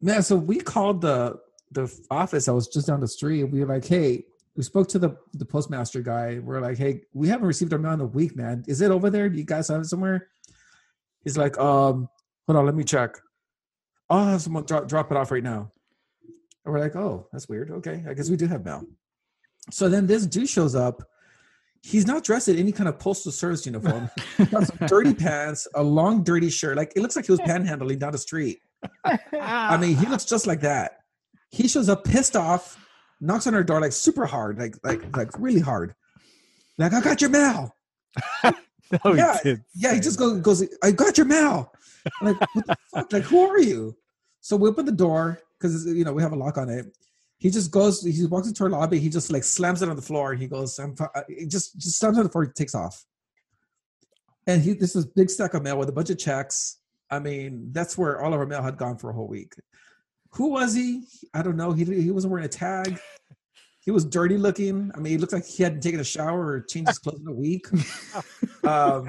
man. 0.00 0.22
So 0.22 0.36
we 0.36 0.58
called 0.58 1.02
the 1.02 1.38
the 1.72 1.94
office. 2.10 2.48
I 2.48 2.52
was 2.52 2.68
just 2.68 2.86
down 2.86 3.00
the 3.00 3.08
street. 3.08 3.44
We 3.44 3.60
were 3.60 3.66
like, 3.66 3.84
"Hey," 3.84 4.24
we 4.56 4.62
spoke 4.62 4.88
to 4.88 4.98
the 4.98 5.16
the 5.34 5.44
postmaster 5.44 6.00
guy. 6.00 6.38
We're 6.38 6.60
like, 6.60 6.78
"Hey, 6.78 7.02
we 7.12 7.28
haven't 7.28 7.46
received 7.46 7.72
our 7.74 7.78
mail 7.78 7.92
in 7.92 8.00
a 8.00 8.06
week, 8.06 8.36
man. 8.36 8.64
Is 8.66 8.80
it 8.80 8.90
over 8.90 9.10
there? 9.10 9.28
Do 9.28 9.36
you 9.38 9.44
guys 9.44 9.68
have 9.68 9.82
it 9.82 9.86
somewhere?" 9.86 10.28
He's 11.24 11.36
like, 11.36 11.58
"Um, 11.58 12.08
hold 12.46 12.56
on, 12.56 12.64
let 12.64 12.74
me 12.74 12.84
check. 12.84 13.18
I'll 14.08 14.24
have 14.24 14.42
someone 14.42 14.64
drop 14.64 14.88
drop 14.88 15.10
it 15.10 15.16
off 15.18 15.30
right 15.30 15.44
now." 15.44 15.70
And 16.64 16.72
we're 16.72 16.80
like, 16.80 16.96
"Oh, 16.96 17.28
that's 17.32 17.48
weird. 17.50 17.70
Okay, 17.70 18.02
I 18.08 18.14
guess 18.14 18.30
we 18.30 18.36
do 18.36 18.46
have 18.46 18.64
mail." 18.64 18.86
So 19.70 19.90
then 19.90 20.06
this 20.06 20.24
dude 20.24 20.48
shows 20.48 20.74
up. 20.74 21.02
He's 21.82 22.06
not 22.06 22.24
dressed 22.24 22.48
in 22.48 22.58
any 22.58 22.72
kind 22.72 22.88
of 22.88 22.98
postal 22.98 23.32
service 23.32 23.64
uniform. 23.64 24.10
He's 24.36 24.48
got 24.48 24.66
some 24.66 24.86
dirty 24.86 25.14
pants, 25.14 25.66
a 25.74 25.82
long 25.82 26.22
dirty 26.22 26.50
shirt. 26.50 26.76
Like 26.76 26.92
it 26.94 27.00
looks 27.00 27.16
like 27.16 27.26
he 27.26 27.32
was 27.32 27.40
panhandling 27.40 27.98
down 27.98 28.12
the 28.12 28.18
street. 28.18 28.60
I 29.32 29.76
mean, 29.78 29.96
he 29.96 30.06
looks 30.06 30.24
just 30.24 30.46
like 30.46 30.60
that. 30.60 30.98
He 31.50 31.68
shows 31.68 31.88
up 31.88 32.04
pissed 32.04 32.36
off, 32.36 32.78
knocks 33.20 33.46
on 33.46 33.54
our 33.54 33.64
door 33.64 33.80
like 33.80 33.92
super 33.92 34.26
hard, 34.26 34.58
like 34.58 34.76
like 34.84 35.16
like 35.16 35.30
really 35.38 35.60
hard. 35.60 35.94
Like 36.78 36.92
I 36.92 37.00
got 37.00 37.20
your 37.20 37.30
mail. 37.30 37.76
No, 39.04 39.14
Yeah, 39.14 39.38
did 39.42 39.62
Yeah, 39.72 39.94
he 39.94 40.00
just 40.00 40.18
goes 40.18 40.40
goes. 40.40 40.66
I 40.82 40.90
got 40.90 41.16
your 41.16 41.26
mail. 41.26 41.72
I'm 42.20 42.26
like 42.28 42.40
what 42.54 42.66
the 42.66 42.76
fuck? 42.92 43.12
Like 43.12 43.22
who 43.22 43.38
are 43.38 43.60
you? 43.60 43.96
So 44.40 44.56
we 44.56 44.68
open 44.68 44.84
the 44.84 44.92
door 44.92 45.40
because 45.58 45.86
you 45.86 46.04
know 46.04 46.12
we 46.12 46.22
have 46.22 46.32
a 46.32 46.36
lock 46.36 46.58
on 46.58 46.68
it. 46.68 46.86
He 47.40 47.50
just 47.50 47.70
goes. 47.72 48.02
He 48.02 48.24
walks 48.26 48.46
into 48.48 48.62
our 48.64 48.70
lobby. 48.70 48.98
He 49.00 49.08
just 49.08 49.32
like 49.32 49.42
slams 49.44 49.80
it 49.82 49.88
on 49.88 49.96
the 49.96 50.02
floor. 50.02 50.34
He 50.34 50.46
goes. 50.46 50.78
I'm. 50.78 50.94
fi- 50.94 51.08
uh, 51.14 51.22
He 51.28 51.46
just 51.46 51.76
just 51.78 51.98
slams 51.98 52.16
it 52.16 52.20
on 52.20 52.26
the 52.26 52.30
floor. 52.32 52.44
He 52.44 52.50
takes 52.52 52.74
off. 52.74 53.02
And 54.46 54.62
he 54.62 54.74
this 54.74 54.94
is 54.94 55.06
big 55.06 55.30
stack 55.30 55.54
of 55.54 55.62
mail 55.62 55.78
with 55.78 55.88
a 55.88 55.92
bunch 55.92 56.10
of 56.10 56.18
checks. 56.18 56.78
I 57.10 57.18
mean, 57.18 57.70
that's 57.72 57.98
where 57.98 58.22
all 58.22 58.32
of 58.32 58.38
our 58.40 58.46
mail 58.46 58.62
had 58.62 58.76
gone 58.76 58.98
for 58.98 59.10
a 59.10 59.12
whole 59.14 59.26
week. 59.26 59.54
Who 60.34 60.50
was 60.50 60.74
he? 60.74 61.02
I 61.34 61.42
don't 61.42 61.56
know. 61.56 61.72
He 61.72 61.84
he 61.84 62.10
wasn't 62.10 62.30
wearing 62.30 62.44
a 62.46 62.48
tag. 62.48 62.98
He 63.82 63.90
was 63.90 64.04
dirty 64.04 64.36
looking. 64.36 64.92
I 64.94 64.98
mean, 64.98 65.12
he 65.12 65.18
looked 65.18 65.32
like 65.32 65.46
he 65.46 65.62
hadn't 65.62 65.80
taken 65.80 65.98
a 66.00 66.04
shower 66.04 66.46
or 66.46 66.60
changed 66.60 66.88
his 66.90 66.98
clothes 66.98 67.20
in 67.20 67.28
a 67.28 67.32
week. 67.32 67.66
Um, 68.62 69.08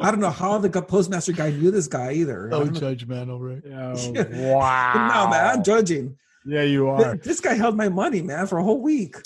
I 0.00 0.10
don't 0.10 0.18
know 0.18 0.30
how 0.30 0.58
the 0.58 0.68
postmaster 0.82 1.30
guy 1.32 1.50
knew 1.52 1.70
this 1.70 1.86
guy 1.86 2.12
either. 2.12 2.52
I 2.52 2.56
Oh, 2.56 2.64
judgmental, 2.66 3.38
right? 3.40 3.62
Oh, 3.72 4.52
wow. 4.52 4.94
No, 5.08 5.30
man, 5.30 5.46
I'm 5.58 5.62
judging. 5.62 6.16
Yeah, 6.48 6.62
you 6.62 6.88
are. 6.88 7.16
This 7.16 7.40
guy 7.40 7.54
held 7.54 7.76
my 7.76 7.88
money, 7.88 8.22
man, 8.22 8.46
for 8.46 8.58
a 8.58 8.64
whole 8.64 8.80
week. 8.80 9.16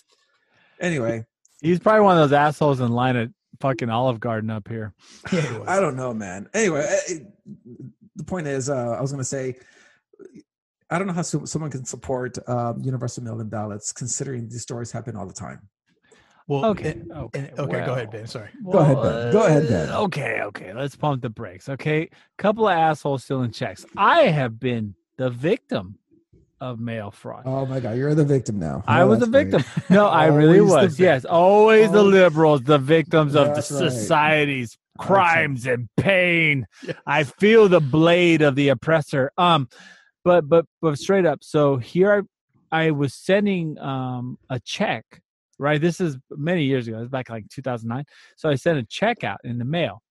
Anyway, 0.81 1.25
He's 1.61 1.79
probably 1.79 2.01
one 2.01 2.19
of 2.19 2.29
those 2.29 2.37
assholes 2.37 2.81
in 2.81 2.91
line 2.91 3.15
at 3.15 3.29
fucking 3.61 3.89
Olive 3.89 4.19
Garden 4.19 4.51
up 4.51 4.67
here. 4.67 4.93
Yeah. 5.33 5.63
I 5.69 5.79
don't 5.79 5.95
know, 5.95 6.13
man. 6.13 6.49
Anyway, 6.53 6.85
eh, 6.89 6.99
eh, 7.15 7.19
the 8.17 8.25
point 8.25 8.49
is, 8.49 8.69
uh, 8.69 8.91
I 8.91 9.01
was 9.01 9.13
going 9.13 9.21
to 9.21 9.25
say, 9.25 9.55
I 10.91 10.99
don't 10.99 11.07
know 11.07 11.13
how 11.13 11.23
so- 11.23 11.45
someone 11.45 11.71
can 11.71 11.85
support 11.85 12.37
um, 12.49 12.81
universal 12.83 13.23
mail-in 13.23 13.49
ballots, 13.49 13.93
considering 13.93 14.49
these 14.49 14.63
stories 14.63 14.91
happen 14.91 15.15
all 15.17 15.27
the 15.27 15.33
time. 15.33 15.69
Well, 16.49 16.65
Okay. 16.67 16.91
and- 16.91 17.13
Okay. 17.13 17.39
and- 17.51 17.61
okay, 17.61 17.87
go 17.87 17.93
ahead, 17.93 18.11
Ben. 18.11 18.27
Sorry. 18.27 18.49
Go 18.69 18.79
ahead, 18.81 19.01
Ben. 19.01 19.33
Go 19.33 19.47
ahead, 19.47 19.69
Ben. 19.69 19.89
uh, 19.91 20.01
Okay, 20.01 20.41
okay. 20.43 20.73
Let's 20.75 20.97
pump 20.97 21.23
the 21.23 21.31
brakes. 21.31 21.69
Okay. 21.69 22.11
Couple 22.39 22.67
of 22.67 22.77
assholes 22.77 23.23
stealing 23.23 23.53
checks. 23.53 23.87
I 23.97 24.23
have 24.23 24.59
been 24.59 24.97
the 25.17 25.31
victim 25.31 25.99
of 26.63 26.79
mail 26.81 27.11
fraud. 27.11 27.43
Oh 27.45 27.67
my 27.67 27.81
God, 27.81 27.97
you're 27.97 28.15
the 28.15 28.25
victim 28.25 28.59
now. 28.59 28.85
I 28.87 29.03
Oh, 29.03 29.09
was 29.09 29.23
a 29.23 29.27
that's 29.27 29.33
right. 29.33 29.63
victim. 29.63 29.85
No, 29.97 30.07
I 30.07 30.27
really 30.27 30.61
was. 30.61 30.99
Yes, 31.01 31.25
always 31.25 31.91
the 31.91 31.99
Oh. 31.99 32.05
liberals, 32.21 32.63
the 32.63 32.79
victims 32.79 33.35
of 33.35 33.49
the 33.49 33.55
right. 33.55 33.65
society's 33.65 34.79
crimes 34.99 35.67
and 35.67 35.89
pain. 35.97 36.67
Yes. 36.87 36.97
I 37.07 37.25
feel 37.25 37.69
the 37.69 37.81
blade 37.81 38.43
of 38.43 38.55
the 38.55 38.69
oppressor. 38.69 39.33
Um, 39.37 39.69
but 40.25 40.49
but 40.49 40.65
but 40.81 40.99
straight 40.99 41.27
up. 41.27 41.41
So 41.43 41.79
here 41.79 42.25
I, 42.71 42.85
I 42.87 42.91
was 42.93 43.13
sending 43.15 43.79
um 43.79 44.39
a 44.49 44.61
check. 44.61 45.05
Right, 45.59 45.81
this 45.81 46.01
is 46.01 46.17
many 46.31 46.65
years 46.65 46.89
ago. 46.89 46.97
It 46.99 47.01
was 47.01 47.09
back 47.09 47.29
like 47.31 47.45
2009. 47.49 48.05
So 48.37 48.49
I 48.51 48.57
sent 48.57 48.79
a 48.79 48.83
check 48.85 49.23
out 49.25 49.39
in 49.45 49.59
the 49.59 49.65
mail, 49.65 50.03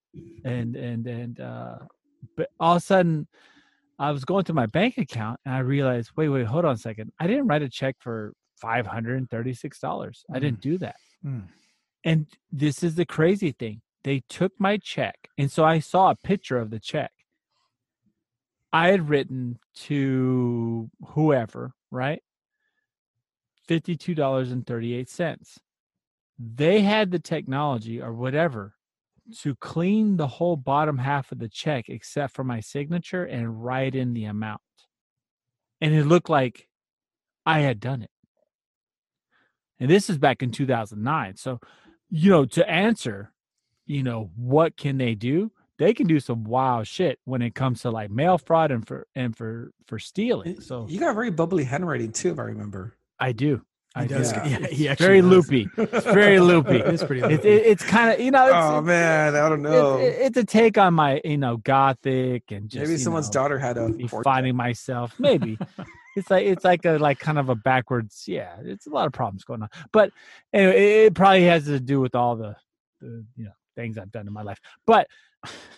and 0.45 0.75
and 0.75 1.05
and 1.07 1.39
uh, 1.39 1.75
but 2.37 2.49
all 2.59 2.75
of 2.75 2.81
a 2.81 2.85
sudden, 2.85 3.27
I 4.01 4.09
was 4.11 4.25
going 4.25 4.43
through 4.45 4.55
my 4.55 4.65
bank 4.65 4.97
account 4.97 5.39
and 5.45 5.53
I 5.53 5.59
realized, 5.59 6.09
wait, 6.15 6.29
wait, 6.29 6.47
hold 6.47 6.65
on 6.65 6.73
a 6.73 6.77
second. 6.77 7.11
I 7.19 7.27
didn't 7.27 7.47
write 7.47 7.61
a 7.61 7.69
check 7.69 7.97
for 7.99 8.33
five 8.59 8.87
hundred 8.87 9.17
and 9.17 9.29
thirty-six 9.29 9.79
dollars. 9.79 10.23
I 10.33 10.39
didn't 10.39 10.59
do 10.59 10.79
that. 10.79 10.95
Mm. 11.23 11.43
And 12.03 12.25
this 12.51 12.81
is 12.81 12.95
the 12.95 13.05
crazy 13.05 13.51
thing. 13.51 13.81
They 14.03 14.23
took 14.27 14.53
my 14.57 14.77
check, 14.77 15.29
and 15.37 15.51
so 15.51 15.63
I 15.63 15.77
saw 15.77 16.09
a 16.09 16.15
picture 16.15 16.57
of 16.57 16.71
the 16.71 16.79
check. 16.79 17.11
I 18.73 18.87
had 18.87 19.07
written 19.07 19.59
to 19.87 20.89
whoever, 21.09 21.73
right? 21.91 22.23
Fifty-two 23.67 24.15
dollars 24.15 24.51
and 24.51 24.65
thirty-eight 24.65 25.09
cents. 25.09 25.59
They 26.39 26.81
had 26.81 27.11
the 27.11 27.19
technology 27.19 28.01
or 28.01 28.13
whatever 28.13 28.73
to 29.39 29.55
clean 29.55 30.17
the 30.17 30.27
whole 30.27 30.55
bottom 30.55 30.97
half 30.97 31.31
of 31.31 31.39
the 31.39 31.49
check 31.49 31.85
except 31.89 32.33
for 32.33 32.43
my 32.43 32.59
signature 32.59 33.23
and 33.23 33.63
write 33.63 33.95
in 33.95 34.13
the 34.13 34.25
amount. 34.25 34.61
And 35.79 35.93
it 35.93 36.05
looked 36.05 36.29
like 36.29 36.67
I 37.45 37.59
had 37.59 37.79
done 37.79 38.03
it. 38.03 38.11
And 39.79 39.89
this 39.89 40.09
is 40.09 40.17
back 40.17 40.43
in 40.43 40.51
2009. 40.51 41.37
So, 41.37 41.59
you 42.09 42.29
know, 42.29 42.45
to 42.45 42.69
answer, 42.69 43.31
you 43.85 44.03
know, 44.03 44.29
what 44.35 44.77
can 44.77 44.97
they 44.97 45.15
do? 45.15 45.51
They 45.79 45.93
can 45.95 46.05
do 46.05 46.19
some 46.19 46.43
wild 46.43 46.85
shit 46.85 47.17
when 47.25 47.41
it 47.41 47.55
comes 47.55 47.81
to 47.81 47.89
like 47.89 48.11
mail 48.11 48.37
fraud 48.37 48.69
and 48.69 48.87
for 48.87 49.07
and 49.15 49.35
for 49.35 49.71
for 49.87 49.97
stealing. 49.97 50.61
So 50.61 50.85
you 50.87 50.99
got 50.99 51.15
very 51.15 51.31
bubbly 51.31 51.63
handwriting 51.63 52.11
too, 52.11 52.31
if 52.31 52.39
I 52.39 52.43
remember. 52.43 52.95
I 53.19 53.31
do. 53.31 53.63
I 53.93 54.03
He 54.03 54.07
do. 54.07 54.15
does. 54.19 54.31
Yeah. 54.31 54.45
Yeah, 54.59 54.67
he 54.67 54.87
actually 54.89 55.05
Very 55.05 55.21
does. 55.21 55.29
loopy. 55.29 55.69
It's 55.77 56.05
very 56.05 56.39
loopy. 56.51 56.77
It's 56.77 57.03
pretty 57.03 57.21
loopy. 57.21 57.35
it, 57.35 57.45
it's 57.65 57.83
kind 57.83 58.13
of 58.13 58.19
you 58.21 58.31
know. 58.31 58.45
It's, 58.45 58.53
oh 58.55 58.69
it's- 58.79 58.83
man, 58.85 59.35
I 59.35 59.49
don't 59.49 59.61
know. 59.61 59.97
it- 59.97 60.15
it's 60.21 60.37
a 60.37 60.45
take 60.45 60.77
on 60.77 60.93
my 60.93 61.19
you 61.25 61.37
know 61.37 61.57
gothic 61.57 62.51
and 62.51 62.69
just 62.69 62.85
Maybe 62.87 62.97
someone's 62.97 63.27
know, 63.27 63.33
daughter 63.33 63.59
had 63.59 63.77
a 63.77 63.89
be 63.89 64.07
finding 64.07 64.55
myself. 64.55 65.13
Maybe 65.19 65.57
it's 66.15 66.29
like 66.31 66.45
it's 66.45 66.63
like 66.63 66.85
a 66.85 66.97
like 66.99 67.19
kind 67.19 67.37
of 67.37 67.49
a 67.49 67.55
backwards. 67.55 68.23
Yeah, 68.27 68.55
it's 68.63 68.87
a 68.87 68.91
lot 68.91 69.07
of 69.07 69.13
problems 69.13 69.43
going 69.43 69.61
on. 69.61 69.69
But 69.91 70.11
anyway, 70.53 70.75
it, 70.77 71.05
it 71.07 71.13
probably 71.13 71.43
has 71.45 71.65
to 71.65 71.79
do 71.79 71.99
with 71.99 72.15
all 72.15 72.37
the, 72.37 72.55
the 73.01 73.25
you 73.35 73.45
know 73.45 73.51
things 73.75 73.97
I've 73.97 74.11
done 74.11 74.25
in 74.27 74.31
my 74.33 74.41
life. 74.43 74.59
But 74.87 75.07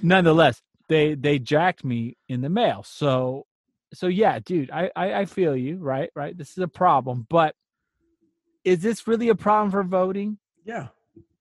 nonetheless, 0.01 0.61
they 0.89 1.15
they 1.15 1.39
jacked 1.39 1.83
me 1.83 2.17
in 2.29 2.41
the 2.41 2.49
mail. 2.49 2.83
So 2.83 3.45
so 3.93 4.07
yeah, 4.07 4.39
dude, 4.39 4.71
I 4.71 4.91
I, 4.95 5.13
I 5.21 5.25
feel 5.25 5.55
you. 5.55 5.77
Right, 5.77 6.09
right. 6.15 6.37
This 6.37 6.51
is 6.51 6.57
a 6.59 6.67
problem, 6.67 7.25
but 7.29 7.55
is 8.63 8.79
this 8.81 9.07
really 9.07 9.29
a 9.29 9.35
problem 9.35 9.71
for 9.71 9.83
voting? 9.83 10.37
Yeah. 10.65 10.87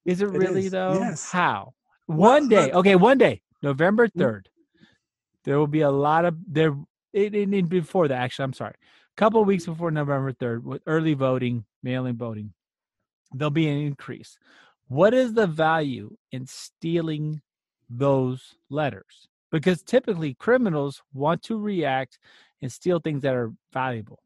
Is 0.05 0.21
it 0.21 0.25
It 0.25 0.31
really 0.37 0.65
is, 0.65 0.71
though? 0.71 0.93
yes. 0.99 1.31
How? 1.31 1.73
Well, 2.07 2.17
One 2.17 2.49
day, 2.49 2.65
look- 2.65 2.75
okay, 2.75 2.95
one 2.95 3.17
day, 3.17 3.41
November 3.61 4.07
Mm. 4.07 4.19
third, 4.19 4.49
there 5.43 5.57
will 5.57 5.67
be 5.67 5.81
a 5.81 5.91
lot 5.91 6.25
of 6.25 6.35
there. 6.47 6.75
It, 7.13 7.33
it, 7.35 7.53
it- 7.53 7.69
before 7.69 8.07
that, 8.07 8.19
actually, 8.21 8.43
I'm 8.43 8.53
sorry, 8.53 8.73
a 8.75 9.15
couple 9.15 9.39
of 9.41 9.47
weeks 9.47 9.65
before 9.65 9.91
November 9.91 10.33
third, 10.33 10.65
with 10.65 10.81
early 10.85 11.13
voting, 11.13 11.65
mail-in 11.81 12.17
voting, 12.17 12.53
there'll 13.33 13.51
be 13.51 13.67
an 13.69 13.77
increase. 13.77 14.37
What 14.87 15.13
is 15.13 15.33
the 15.33 15.47
value 15.47 16.17
in 16.31 16.45
stealing 16.45 17.41
those 17.89 18.55
letters? 18.69 19.27
Because 19.51 19.81
typically, 19.83 20.33
criminals 20.33 21.01
want 21.13 21.41
to 21.43 21.57
react 21.57 22.19
and 22.61 22.71
steal 22.71 22.99
things 22.99 23.21
that 23.21 23.35
are 23.35 23.53
valuable. 23.71 24.19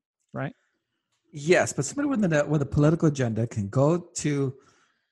Yes, 1.31 1.73
but 1.73 1.85
somebody 1.85 2.07
with 2.07 2.23
a 2.23 2.45
with 2.47 2.61
a 2.61 2.65
political 2.65 3.07
agenda 3.07 3.45
can 3.47 3.67
go 3.69 3.97
to, 4.15 4.53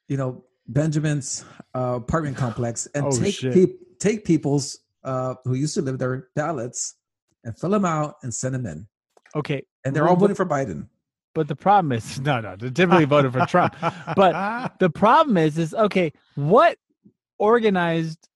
you 0.08 0.18
know, 0.18 0.44
Benjamin's 0.68 1.46
uh, 1.76 1.96
apartment 1.98 2.38
complex 2.38 2.88
and 2.96 3.06
Oh, 3.06 3.12
take 3.12 3.40
peop 3.40 3.80
take 4.00 4.26
people's 4.26 4.80
uh, 5.04 5.36
who 5.44 5.54
used 5.54 5.76
to 5.76 5.82
live 5.82 6.00
there 6.00 6.30
ballots 6.36 6.96
and 7.44 7.58
fill 7.58 7.70
them 7.70 7.86
out 7.86 8.16
and 8.24 8.34
send 8.34 8.56
them 8.56 8.66
in. 8.66 8.88
Okay, 9.36 9.62
And 9.84 9.96
they're 9.96 10.04
Well, 10.04 10.14
all 10.14 10.18
voting 10.20 10.36
for 10.36 10.46
Biden. 10.46 10.88
but 11.36 11.48
the 11.48 11.56
problem 11.56 11.92
is 11.92 12.20
no, 12.30 12.40
no, 12.40 12.56
they 12.56 12.72
typically 12.72 13.06
voted 13.06 13.34
for 13.34 13.46
Trump. 13.46 13.76
But 14.16 14.74
the 14.80 14.90
problem 14.90 15.38
is, 15.38 15.58
is 15.58 15.74
okay. 15.74 16.12
What 16.36 16.78
organized, 17.38 18.28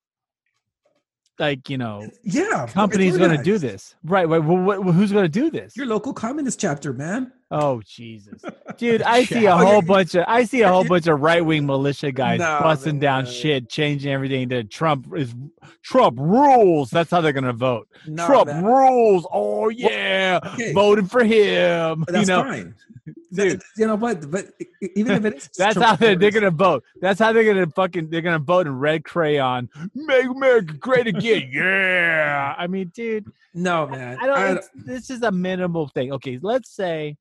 like 1.39 1.69
you 1.69 1.77
know, 1.77 2.09
Yeah, 2.24 2.67
company's 2.67 3.17
going 3.17 3.36
to 3.36 3.43
do 3.43 3.57
this? 3.57 3.95
Right? 4.03 4.25
Wh- 4.27 4.93
who's 4.93 5.12
going 5.12 5.25
to 5.25 5.29
do 5.29 5.50
this? 5.50 5.75
Your 5.75 5.86
local 5.88 6.13
communist 6.13 6.59
chapter, 6.59 6.93
man. 6.93 7.31
Oh 7.51 7.82
Jesus, 7.84 8.44
dude! 8.77 9.01
I 9.03 9.24
see 9.24 9.46
a 9.48 9.56
whole 9.58 9.82
bunch 9.82 10.13
of 10.13 10.25
I 10.27 10.44
see 10.44 10.62
a 10.62 10.70
whole 10.70 10.84
bunch 10.88 11.08
of 11.08 11.20
right 11.20 11.44
wing 11.44 11.65
militia 11.65 12.12
guys 12.12 12.39
No, 12.39 12.60
busting 12.62 13.00
down 13.00 13.24
man. 13.24 13.34
shit, 13.34 13.70
changing 13.70 14.12
everything 14.12 14.50
to 14.50 14.63
Trump 14.63 15.08
is 15.15 15.34
Trump 15.82 16.20
rules. 16.20 16.91
That's 16.91 17.10
how 17.10 17.22
they're 17.22 17.34
gonna 17.34 17.53
vote. 17.53 17.88
No, 18.06 18.27
Trump 18.27 18.48
man. 18.48 18.63
rules. 18.63 19.27
Oh 19.34 19.70
yeah, 19.70 20.39
okay. 20.53 20.74
voting 20.74 21.08
for 21.08 21.24
him. 21.24 22.06
That's 22.08 22.29
you 22.29 22.36
know, 22.36 22.44
fine. 22.44 22.75
dude. 23.34 23.62
You 23.77 23.88
know 23.88 23.96
what? 23.96 24.29
But 24.29 24.50
even 24.96 25.13
if 25.13 25.25
it 25.25 25.38
is, 25.38 25.50
That's 25.58 25.74
Trump 25.74 25.88
how 25.89 25.96
they're, 25.96 26.15
they're 26.15 26.29
gonna 26.29 26.51
vote. 26.51 26.84
That's 27.01 27.20
how 27.20 27.34
they're 27.34 27.51
gonna 27.51 27.65
fucking 27.72 28.12
they're 28.12 28.22
gonna 28.22 28.38
vote 28.38 28.68
in 28.68 28.77
red 28.77 29.03
crayon. 29.03 29.70
Make 29.96 30.25
America 30.27 30.74
great 30.75 31.08
again. 31.08 31.50
Yeah. 31.51 32.53
I 32.56 32.68
mean, 32.68 32.89
dude, 32.94 33.25
No, 33.56 33.88
man. 33.88 34.20
I 34.22 34.25
don't. 34.27 34.38
I- 34.38 34.51
it's, 34.51 34.70
this 34.75 35.10
is 35.10 35.24
a 35.24 35.32
minimal 35.32 35.88
thing. 35.88 36.12
Okay, 36.13 36.38
let's 36.44 36.70
say 36.70 37.18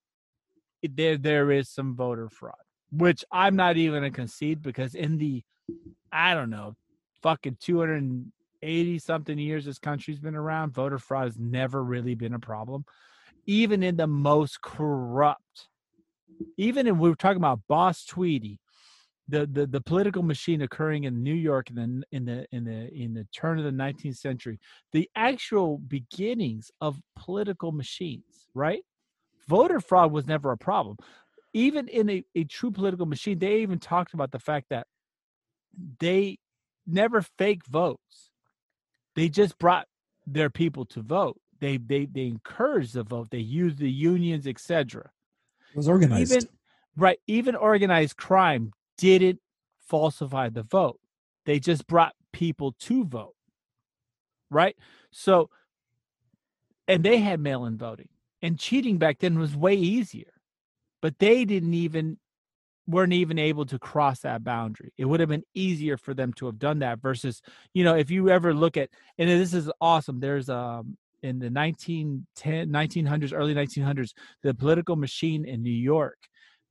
there 0.83 1.17
there 1.17 1.51
is 1.51 1.69
some 1.69 1.95
voter 1.95 2.29
fraud, 2.29 2.55
which 2.91 3.25
I'm 3.33 3.57
not 3.57 3.77
even 3.77 4.01
gonna 4.01 4.11
concede 4.11 4.63
because 4.63 4.95
in 4.95 5.19
the 5.19 5.43
I 6.13 6.35
don't 6.35 6.51
know, 6.51 6.75
fucking 7.23 7.59
280 7.61 8.99
something 8.99 9.39
years 9.39 9.65
this 9.65 9.79
country's 9.79 10.21
been 10.21 10.35
around, 10.35 10.75
voter 10.75 10.99
fraud 10.99 11.27
has 11.27 11.39
never 11.39 11.83
really 11.83 12.15
been 12.15 12.35
a 12.35 12.39
problem, 12.39 12.85
even 13.47 13.83
in 13.83 13.97
the 13.97 14.07
most 14.07 14.61
corrupt. 14.63 15.69
Even 16.57 16.87
if 16.87 16.97
we 16.97 17.09
were 17.09 17.17
talking 17.17 17.39
about 17.39 17.61
Boss 17.69 18.05
Tweedy, 18.05 18.61
the, 19.29 19.47
the 19.47 19.67
the 19.67 19.81
political 19.81 20.23
machine 20.23 20.63
occurring 20.63 21.05
in 21.05 21.23
New 21.23 21.35
York 21.35 21.69
in 21.71 21.77
the 21.77 22.03
in 22.13 22.25
the 22.25 22.47
in 22.51 22.65
the 22.65 22.93
in 22.95 23.15
the 23.15 23.27
turn 23.35 23.59
of 23.59 23.65
the 23.65 23.71
19th 23.71 24.17
century, 24.17 24.59
the 24.93 25.11
actual 25.15 25.79
beginnings 25.79 26.71
of 26.81 27.01
political 27.17 27.73
machines, 27.73 28.49
right? 28.55 28.83
Voter 29.49 29.81
fraud 29.81 30.13
was 30.13 30.27
never 30.27 30.53
a 30.53 30.59
problem. 30.59 30.97
Even 31.55 31.89
in 31.89 32.11
a, 32.11 32.25
a 32.35 32.45
true 32.45 32.71
political 32.71 33.07
machine, 33.07 33.39
they 33.39 33.59
even 33.63 33.79
talked 33.79 34.15
about 34.15 34.31
the 34.31 34.39
fact 34.39 34.67
that 34.71 34.87
they 35.99 36.39
never 36.87 37.23
fake 37.23 37.65
votes. 37.67 38.31
They 39.17 39.29
just 39.29 39.59
brought 39.59 39.87
their 40.27 40.51
people 40.51 40.85
to 40.87 41.03
vote. 41.03 41.41
They 41.61 41.79
they 41.79 42.07
they 42.07 42.27
encouraged 42.27 42.95
the 42.95 43.03
vote. 43.03 43.31
They 43.31 43.39
used 43.39 43.79
the 43.79 43.91
unions, 43.91 44.47
etc 44.47 45.11
it 45.73 45.77
was 45.77 45.89
organized. 45.89 46.33
even 46.33 46.49
right 46.97 47.19
even 47.27 47.55
organized 47.55 48.17
crime 48.17 48.73
didn't 48.97 49.41
falsify 49.81 50.49
the 50.49 50.63
vote 50.63 50.99
they 51.47 51.59
just 51.59 51.87
brought 51.87 52.15
people 52.33 52.73
to 52.79 53.05
vote 53.05 53.35
right 54.51 54.77
so 55.11 55.51
and 56.87 57.05
they 57.05 57.19
had 57.19 57.41
mail-in 57.41 57.77
voting 57.77 58.09
and 58.43 58.59
cheating 58.59 58.99
back 58.99 59.19
then 59.19 59.39
was 59.39 59.57
way 59.57 59.75
easier 59.75 60.33
but 61.01 61.19
they 61.19 61.45
didn't 61.45 61.75
even 61.75 62.19
weren't 62.87 63.13
even 63.13 63.39
able 63.39 63.67
to 63.67 63.79
cross 63.79 64.21
that 64.21 64.43
boundary 64.43 64.93
it 64.97 65.05
would 65.05 65.21
have 65.21 65.29
been 65.29 65.45
easier 65.55 65.97
for 65.97 66.15
them 66.15 66.33
to 66.33 66.47
have 66.47 66.59
done 66.59 66.79
that 66.79 67.01
versus 67.01 67.43
you 67.75 67.85
know 67.85 67.95
if 67.95 68.11
you 68.11 68.31
ever 68.31 68.55
look 68.55 68.77
at 68.77 68.89
and 69.19 69.29
this 69.29 69.53
is 69.53 69.71
awesome 69.81 70.21
there's 70.21 70.49
um 70.49 70.97
in 71.23 71.39
the 71.39 71.51
1910 71.51 72.69
1900s 72.69 73.33
early 73.35 73.55
1900s 73.55 74.13
the 74.43 74.55
political 74.55 74.97
machine 74.97 75.45
in 75.45 75.63
New 75.63 75.71
York. 75.71 76.19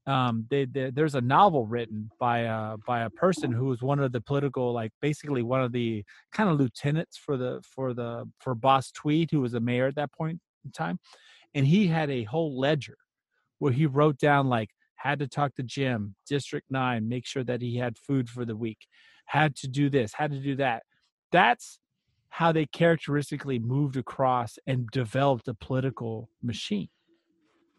Um, 0.05 0.45
they, 0.49 0.63
they, 0.63 0.89
there's 0.89 1.15
a 1.15 1.21
novel 1.21 1.65
written 1.65 2.09
by 2.17 2.39
a 2.39 2.77
by 2.87 3.01
a 3.01 3.09
person 3.09 3.51
who 3.51 3.65
was 3.65 3.81
one 3.81 3.99
of 3.99 4.13
the 4.13 4.21
political, 4.21 4.71
like 4.71 4.93
basically 5.01 5.43
one 5.43 5.61
of 5.61 5.73
the 5.73 6.05
kind 6.31 6.49
of 6.49 6.57
lieutenants 6.57 7.17
for 7.17 7.35
the 7.35 7.61
for 7.75 7.93
the 7.93 8.23
for 8.39 8.55
Boss 8.55 8.89
Tweed, 8.91 9.31
who 9.31 9.41
was 9.41 9.53
a 9.53 9.59
mayor 9.59 9.87
at 9.87 9.95
that 9.95 10.13
point 10.13 10.39
in 10.63 10.71
time, 10.71 10.97
and 11.57 11.65
he 11.65 11.87
had 11.87 12.11
a 12.11 12.23
whole 12.25 12.55
ledger 12.55 12.99
where 13.57 13.73
he 13.73 13.87
wrote 13.87 14.19
down 14.19 14.47
like 14.47 14.69
had 14.93 15.17
to 15.17 15.27
talk 15.27 15.55
to 15.55 15.63
Jim, 15.63 16.13
District 16.27 16.69
Nine, 16.69 17.09
make 17.09 17.25
sure 17.25 17.43
that 17.43 17.63
he 17.63 17.77
had 17.77 17.97
food 17.97 18.29
for 18.29 18.45
the 18.45 18.55
week, 18.55 18.85
had 19.25 19.55
to 19.57 19.67
do 19.67 19.89
this, 19.89 20.13
had 20.13 20.29
to 20.29 20.39
do 20.39 20.55
that. 20.57 20.83
That's 21.31 21.79
how 22.29 22.51
they 22.51 22.67
characteristically 22.67 23.57
moved 23.57 23.97
across 23.97 24.59
and 24.67 24.87
developed 24.91 25.47
a 25.47 25.55
political 25.55 26.29
machine. 26.43 26.89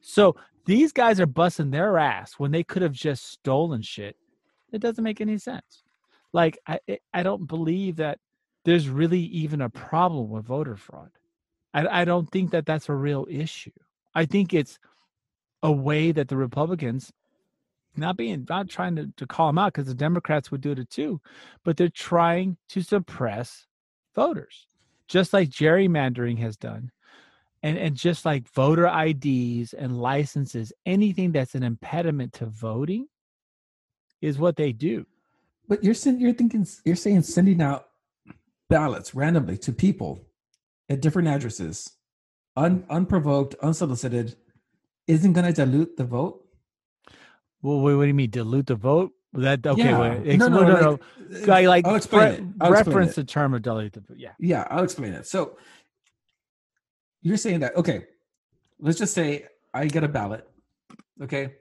So 0.01 0.35
these 0.65 0.93
guys 0.93 1.21
are 1.21 1.27
busting 1.27 1.71
their 1.71 1.99
ass 1.99 2.33
when 2.37 2.51
they 2.51 2.65
could 2.65 2.83
have 2.83 2.93
just 2.93 3.31
stolen 3.31 3.83
shit. 3.83 4.17
It 4.73 4.81
doesn't 4.81 5.05
make 5.05 5.21
any 5.21 5.39
sense. 5.39 5.85
Like 6.33 6.59
I- 6.67 6.99
I 7.15 7.23
don't 7.23 7.47
believe 7.47 7.95
that 7.97 8.19
there's 8.65 8.89
really 8.89 9.21
even 9.21 9.61
a 9.61 9.71
problem 9.71 10.31
with 10.31 10.47
voter 10.47 10.77
fraud. 10.77 11.13
I, 11.75 12.03
I 12.03 12.05
don't 12.05 12.31
think 12.31 12.51
that 12.51 12.67
that's 12.67 12.89
a 12.89 12.95
real 12.95 13.27
issue. 13.31 13.73
I 14.15 14.27
think 14.27 14.55
it's 14.55 14.79
a 15.63 15.73
way 15.73 16.13
that 16.13 16.29
the 16.29 16.37
Republicans, 16.37 17.13
not 17.97 18.17
being 18.17 18.47
not 18.49 18.69
trying 18.69 18.97
to, 18.97 19.13
to 19.17 19.27
call 19.27 19.49
them 19.49 19.59
out 19.59 19.73
because 19.73 19.89
the 19.89 19.95
Democrats 19.95 20.51
would 20.51 20.61
do 20.61 20.73
it 20.73 20.91
too, 20.91 21.21
but 21.65 21.77
they're 21.77 21.89
trying 21.89 22.57
to 22.71 22.83
suppress 22.83 23.67
voters, 24.15 24.67
just 25.09 25.33
like 25.33 25.51
gerrymandering 25.51 26.39
has 26.39 26.57
done, 26.57 26.91
and 27.63 27.77
and 27.77 27.97
just 27.97 28.25
like 28.25 28.49
voter 28.49 28.87
IDs 28.87 29.73
and 29.73 30.01
licenses, 30.01 30.73
anything 30.87 31.33
that's 31.33 31.55
an 31.55 31.63
impediment 31.63 32.33
to 32.35 32.47
voting, 32.47 33.09
is 34.21 34.39
what 34.39 34.57
they 34.57 34.73
do. 34.73 35.07
But 35.67 35.85
you're 35.85 35.95
you're 36.17 36.33
thinking 36.33 36.67
you're 36.85 36.97
saying 36.97 37.23
sending 37.23 37.61
out 37.61 37.89
ballots 38.69 39.15
randomly 39.15 39.59
to 39.59 39.73
people 39.73 40.28
at 40.89 41.01
different 41.01 41.29
addresses, 41.29 41.93
un, 42.57 42.81
mm. 42.81 42.91
unprovoked, 42.91 43.55
unsolicited, 43.63 44.37
isn't 45.07 45.33
going 45.33 45.47
to 45.47 45.53
dilute 45.53 45.97
the 45.97 46.05
vote. 46.05 46.45
Well, 47.63 47.81
wait, 47.81 47.95
what 47.95 48.03
do 48.03 48.09
you 48.09 48.15
mean 48.15 48.31
dilute 48.31 48.67
the 48.67 48.77
vote? 48.77 49.13
That 49.35 49.67
okay? 49.67 49.83
Yeah. 49.83 50.19
Wait, 50.21 50.39
no, 50.39 50.49
no, 50.49 50.61
no, 50.61 50.67
no, 50.67 50.73
like, 50.73 50.83
no. 50.83 50.93
Uh, 50.93 51.47
like, 51.47 51.67
like 51.67 51.87
I'll 51.87 51.95
explain 51.97 52.55
re- 52.61 52.69
it. 52.69 52.71
Reference 52.71 53.15
the 53.15 53.25
term 53.25 53.53
of 53.53 53.63
dilute 53.63 53.93
the 53.93 54.01
vote. 54.01 54.17
Yeah. 54.17 54.33
Yeah, 54.39 54.67
I'll 54.71 54.85
explain 54.85 55.13
it. 55.13 55.27
So 55.27 55.59
you're 57.21 57.37
saying 57.37 57.61
that 57.61 57.77
okay, 57.77 58.05
let's 58.81 58.99
just 58.99 59.13
say 59.13 59.47
I 59.75 59.87
get 59.87 60.03
a 60.03 60.09
ballot, 60.09 60.49
okay, 61.23 61.57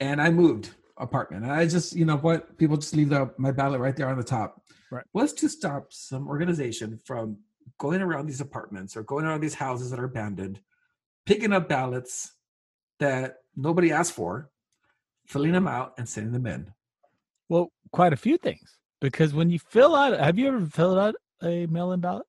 and 0.00 0.20
I 0.20 0.30
moved 0.30 0.70
apartment, 0.96 1.44
and 1.44 1.52
I 1.52 1.66
just 1.66 1.94
you 1.94 2.04
know 2.04 2.16
what 2.16 2.58
people 2.58 2.76
just 2.76 2.96
leave 2.96 3.10
the, 3.10 3.30
my 3.38 3.52
ballot 3.52 3.80
right 3.80 3.94
there 3.94 4.08
on 4.08 4.16
the 4.16 4.24
top. 4.24 4.60
Right. 4.90 5.04
What's 5.12 5.32
to 5.34 5.48
stop 5.48 5.92
some 5.92 6.26
organization 6.26 6.98
from 7.04 7.38
going 7.78 8.02
around 8.02 8.26
these 8.26 8.40
apartments 8.40 8.96
or 8.96 9.02
going 9.02 9.24
around 9.24 9.40
these 9.40 9.54
houses 9.54 9.90
that 9.90 10.00
are 10.00 10.04
abandoned, 10.04 10.60
picking 11.26 11.52
up 11.52 11.68
ballots 11.68 12.32
that 12.98 13.38
nobody 13.56 13.92
asked 13.92 14.12
for, 14.12 14.50
filling 15.26 15.52
them 15.52 15.68
out, 15.68 15.94
and 15.98 16.08
sending 16.08 16.32
them 16.32 16.46
in? 16.46 16.72
Well, 17.48 17.72
quite 17.92 18.12
a 18.12 18.16
few 18.16 18.38
things 18.38 18.78
because 19.00 19.34
when 19.34 19.50
you 19.50 19.58
fill 19.58 19.94
out, 19.94 20.18
have 20.18 20.38
you 20.38 20.48
ever 20.48 20.64
filled 20.64 20.98
out 20.98 21.14
a 21.42 21.66
mail-in 21.66 22.00
ballot? 22.00 22.26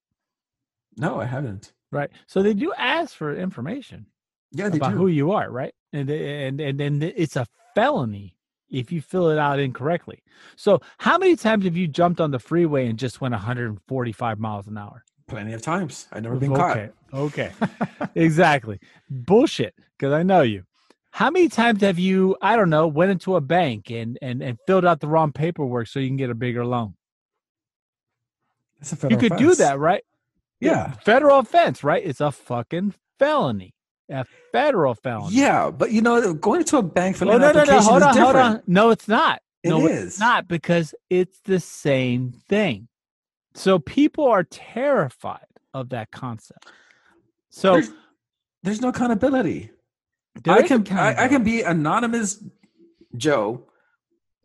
No, 0.97 1.19
I 1.19 1.25
haven't. 1.25 1.73
Right. 1.91 2.09
So 2.27 2.41
they 2.41 2.53
do 2.53 2.73
ask 2.77 3.15
for 3.15 3.35
information. 3.35 4.07
Yeah, 4.51 4.69
they 4.69 4.77
about 4.77 4.91
do. 4.91 4.97
who 4.97 5.07
you 5.07 5.31
are, 5.31 5.49
right? 5.49 5.73
And 5.93 6.09
and 6.09 6.59
and 6.59 6.79
then 6.79 7.01
it's 7.01 7.35
a 7.35 7.45
felony 7.75 8.35
if 8.69 8.91
you 8.91 9.01
fill 9.01 9.29
it 9.29 9.37
out 9.37 9.59
incorrectly. 9.59 10.23
So 10.55 10.81
how 10.97 11.17
many 11.17 11.35
times 11.35 11.65
have 11.65 11.77
you 11.77 11.87
jumped 11.87 12.19
on 12.19 12.31
the 12.31 12.39
freeway 12.39 12.87
and 12.87 12.97
just 12.97 13.21
went 13.21 13.33
145 13.33 14.39
miles 14.39 14.67
an 14.67 14.77
hour? 14.77 15.03
Plenty 15.27 15.53
of 15.53 15.61
times. 15.61 16.07
I've 16.11 16.23
never 16.23 16.35
been 16.35 16.51
okay, 16.51 16.89
caught. 17.11 17.19
okay, 17.19 17.51
exactly. 18.15 18.79
Bullshit, 19.09 19.73
because 19.97 20.13
I 20.13 20.23
know 20.23 20.41
you. 20.41 20.63
How 21.11 21.29
many 21.29 21.47
times 21.47 21.81
have 21.81 21.99
you, 21.99 22.35
I 22.41 22.55
don't 22.55 22.69
know, 22.69 22.87
went 22.87 23.11
into 23.11 23.35
a 23.35 23.41
bank 23.41 23.91
and 23.91 24.17
and 24.21 24.41
and 24.41 24.57
filled 24.65 24.85
out 24.85 24.99
the 24.99 25.07
wrong 25.07 25.31
paperwork 25.31 25.87
so 25.87 25.99
you 25.99 26.07
can 26.07 26.17
get 26.17 26.29
a 26.29 26.35
bigger 26.35 26.65
loan? 26.65 26.95
It's 28.81 28.91
a 28.91 28.95
federal 28.95 29.21
You 29.21 29.29
could 29.29 29.37
do 29.37 29.55
that, 29.55 29.79
right? 29.79 30.03
Yeah. 30.59 30.91
Federal 31.05 31.39
offense, 31.39 31.83
right? 31.83 32.03
It's 32.03 32.21
a 32.21 32.31
fucking 32.31 32.95
felony. 33.19 33.73
A 34.09 34.25
federal 34.51 34.95
felony. 34.95 35.35
Yeah, 35.35 35.71
but 35.71 35.91
you 35.91 36.01
know, 36.01 36.33
going 36.33 36.63
to 36.65 36.77
a 36.77 36.83
bank 36.83 37.15
for 37.15 37.25
Oh, 37.25 37.37
no, 37.37 37.51
no, 37.51 37.63
no. 37.63 37.79
Hold 37.79 38.03
on, 38.03 38.17
hold 38.17 38.33
different. 38.33 38.55
on. 38.57 38.63
No, 38.67 38.89
it's 38.89 39.07
not. 39.07 39.41
It 39.63 39.69
no, 39.69 39.87
is. 39.87 40.03
it's 40.07 40.19
not 40.19 40.47
because 40.47 40.93
it's 41.09 41.39
the 41.45 41.59
same 41.59 42.33
thing. 42.49 42.87
So 43.55 43.79
people 43.79 44.25
are 44.25 44.43
terrified 44.43 45.45
of 45.73 45.89
that 45.89 46.11
concept. 46.11 46.67
So 47.49 47.73
There's, 47.73 47.91
there's 48.63 48.81
no 48.81 48.89
accountability. 48.89 49.71
I 50.47 50.63
can 50.63 50.87
I, 50.91 51.25
I 51.25 51.27
can 51.27 51.43
be 51.43 51.61
anonymous 51.61 52.43
Joe 53.15 53.67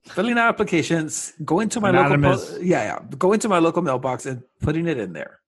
filling 0.03 0.37
out 0.38 0.49
applications, 0.49 1.33
going 1.44 1.71
to 1.71 1.81
my 1.81 1.88
Anonymous. 1.88 2.42
local, 2.51 2.59
po- 2.59 2.62
yeah, 2.64 2.83
yeah, 2.85 3.16
going 3.16 3.40
to 3.40 3.49
my 3.49 3.59
local 3.59 3.81
mailbox 3.83 4.27
and 4.27 4.42
putting 4.61 4.87
it 4.87 4.99
in 4.99 5.14
there. 5.14 5.40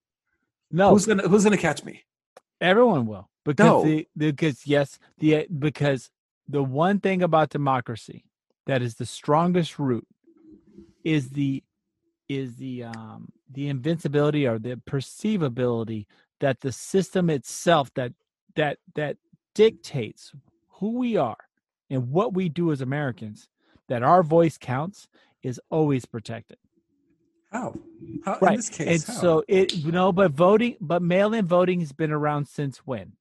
No, 0.71 0.89
Who's 0.91 1.05
gonna 1.05 1.27
Who's 1.27 1.43
gonna 1.43 1.57
catch 1.57 1.83
me? 1.83 2.03
everyone 2.59 3.05
will 3.05 3.29
because 3.45 3.65
No. 3.65 3.83
the, 3.83 4.07
because 4.15 4.65
yes, 4.65 4.97
the 5.19 5.45
because 5.59 6.09
the 6.47 6.63
one 6.63 6.99
thing 6.99 7.21
about 7.21 7.49
democracy 7.49 8.25
that 8.65 8.81
is 8.81 8.95
the 8.95 9.05
strongest 9.05 9.77
root 9.77 10.07
is 11.03 11.29
the 11.29 11.63
is 12.29 12.55
the 12.55 12.83
um 12.85 13.29
the 13.53 13.67
invincibility 13.69 14.47
or 14.47 14.59
the 14.59 14.75
perceivability 14.89 16.05
that 16.39 16.61
the 16.61 16.71
system 16.71 17.29
itself 17.29 17.93
that 17.95 18.13
that 18.55 18.77
that 18.95 19.17
dictates 19.55 20.31
who 20.69 20.97
we 20.97 21.17
are 21.17 21.37
and 21.89 22.09
what 22.11 22.33
we 22.33 22.49
do 22.49 22.71
as 22.71 22.81
Americans 22.81 23.47
that 23.89 24.03
our 24.03 24.23
voice 24.23 24.57
counts 24.57 25.07
is 25.43 25.59
always 25.69 26.05
protected. 26.05 26.57
How? 27.51 27.75
How 28.23 28.33
in 28.35 28.39
Right. 28.41 28.57
this 28.57 28.69
case? 28.69 28.87
and 28.87 29.15
how? 29.15 29.21
so 29.21 29.43
it 29.47 29.73
you 29.75 29.91
know 29.91 30.11
but 30.11 30.31
voting 30.31 30.77
but 30.81 31.01
mail-in 31.01 31.45
voting 31.45 31.79
has 31.81 31.91
been 31.91 32.11
around 32.11 32.47
since 32.47 32.77
when? 32.79 33.13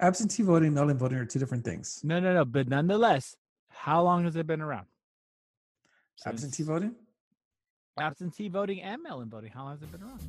absentee 0.00 0.42
voting, 0.42 0.74
mail-in 0.74 0.98
voting 0.98 1.18
are 1.18 1.24
two 1.26 1.38
different 1.38 1.64
things. 1.64 2.00
No, 2.02 2.18
no, 2.18 2.34
no. 2.34 2.44
But 2.44 2.68
nonetheless, 2.68 3.36
how 3.68 4.02
long 4.02 4.24
has 4.24 4.34
it 4.34 4.46
been 4.48 4.60
around? 4.60 4.86
Absentee 6.26 6.62
voting. 6.64 6.94
Absentee 7.98 8.48
voting 8.48 8.82
and 8.82 9.02
mail-in 9.02 9.28
voting. 9.28 9.50
How 9.50 9.68
has 9.68 9.82
it 9.82 9.92
been 9.92 10.02
around? 10.02 10.20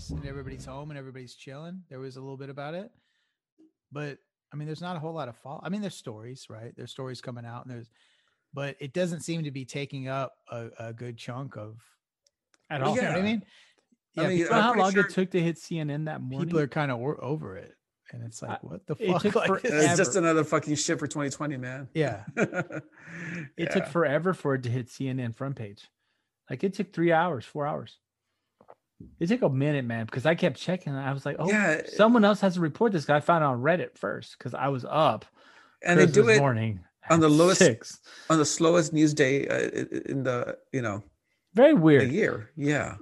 It 0.00 0.06
Christmas 0.06 0.20
and 0.20 0.28
everybody's 0.28 0.64
home 0.64 0.90
and 0.90 0.98
everybody's 0.98 1.34
chilling, 1.34 1.82
there 1.88 1.98
was 1.98 2.16
a 2.16 2.20
little 2.20 2.36
bit 2.36 2.50
about 2.50 2.74
it. 2.74 2.90
But 3.92 4.18
I 4.52 4.56
mean, 4.56 4.66
there's 4.66 4.80
not 4.80 4.96
a 4.96 4.98
whole 4.98 5.12
lot 5.12 5.28
of 5.28 5.36
follow. 5.36 5.60
I 5.62 5.68
mean, 5.68 5.80
there's 5.80 5.94
stories, 5.94 6.46
right? 6.48 6.72
There's 6.76 6.90
stories 6.90 7.20
coming 7.20 7.44
out, 7.44 7.64
and 7.66 7.74
there's, 7.74 7.90
but 8.52 8.76
it 8.80 8.92
doesn't 8.92 9.20
seem 9.20 9.44
to 9.44 9.50
be 9.50 9.64
taking 9.64 10.08
up 10.08 10.32
a, 10.50 10.68
a 10.78 10.92
good 10.92 11.16
chunk 11.16 11.56
of. 11.56 11.76
At 12.68 12.80
Well, 12.80 12.90
all. 12.90 12.96
You 12.96 13.02
know 13.02 13.08
what 13.08 13.14
I 13.16 13.18
Yeah. 13.18 13.24
mean? 13.24 13.42
I 14.16 14.22
Yeah, 14.22 14.28
mean, 14.28 14.38
You 14.38 14.44
know 14.46 14.50
I'm 14.56 14.62
how 14.62 14.74
long 14.74 14.92
sure- 14.92 15.04
it 15.06 15.10
took 15.12 15.30
to 15.32 15.40
hit 15.40 15.56
CNN 15.56 16.06
that 16.06 16.20
morning? 16.20 16.48
people 16.48 16.60
are 16.60 16.66
kind 16.68 16.90
of 16.90 17.00
over 17.00 17.56
it, 17.56 17.76
and 18.12 18.22
it's 18.24 18.42
like, 18.42 18.50
I- 18.52 18.58
what 18.66 18.86
the 18.86 18.96
fuck? 18.96 19.22
took 19.22 19.34
Like, 19.48 19.60
It's 19.64 19.96
just 19.96 20.16
another 20.16 20.42
fucking 20.44 20.74
shit 20.76 20.98
for 20.98 21.06
2020, 21.06 21.56
man. 21.58 21.88
yeah, 21.94 22.24
it 23.56 23.70
took 23.72 23.86
forever 23.86 24.34
for 24.34 24.54
it 24.54 24.62
to 24.64 24.70
hit 24.70 24.88
CNN 24.88 25.34
front 25.34 25.56
page. 25.56 25.86
Like 26.48 26.64
it 26.64 26.74
took 26.74 26.92
three 26.92 27.12
hours, 27.12 27.44
four 27.44 27.66
hours. 27.66 27.98
It 29.18 29.26
took 29.28 29.42
a 29.42 29.48
minute, 29.48 29.84
man, 29.84 30.06
because 30.06 30.26
I 30.26 30.34
kept 30.34 30.56
checking. 30.58 30.94
And 30.94 31.02
I 31.02 31.12
was 31.12 31.24
like, 31.26 31.36
oh, 31.38 31.48
Yeah. 31.48 31.82
someone 31.94 32.24
else 32.24 32.40
has 32.40 32.54
to 32.54 32.60
report 32.60 32.92
this. 32.92 33.08
I 33.10 33.20
found 33.20 33.44
on 33.44 33.60
Reddit 33.60 33.96
first 33.98 34.36
because 34.38 34.54
I 34.54 34.68
was 34.68 34.84
up. 34.88 35.24
and 35.84 35.98
they 35.98 36.06
do 36.06 36.22
Christmas 36.22 36.36
it 36.36 36.40
morning 36.40 36.80
on 37.10 37.20
the 37.20 37.28
lowest- 37.28 37.58
six. 37.58 38.00
on 38.28 38.38
the 38.38 38.44
slowest 38.44 38.92
news 38.92 39.14
day 39.14 39.46
uh, 39.48 39.84
in 40.06 40.22
the 40.22 40.56
you 40.72 40.82
know 40.82 41.02
Very 41.54 41.74
weird. 41.74 42.10
year. 42.10 42.50
Yeah, 42.56 42.96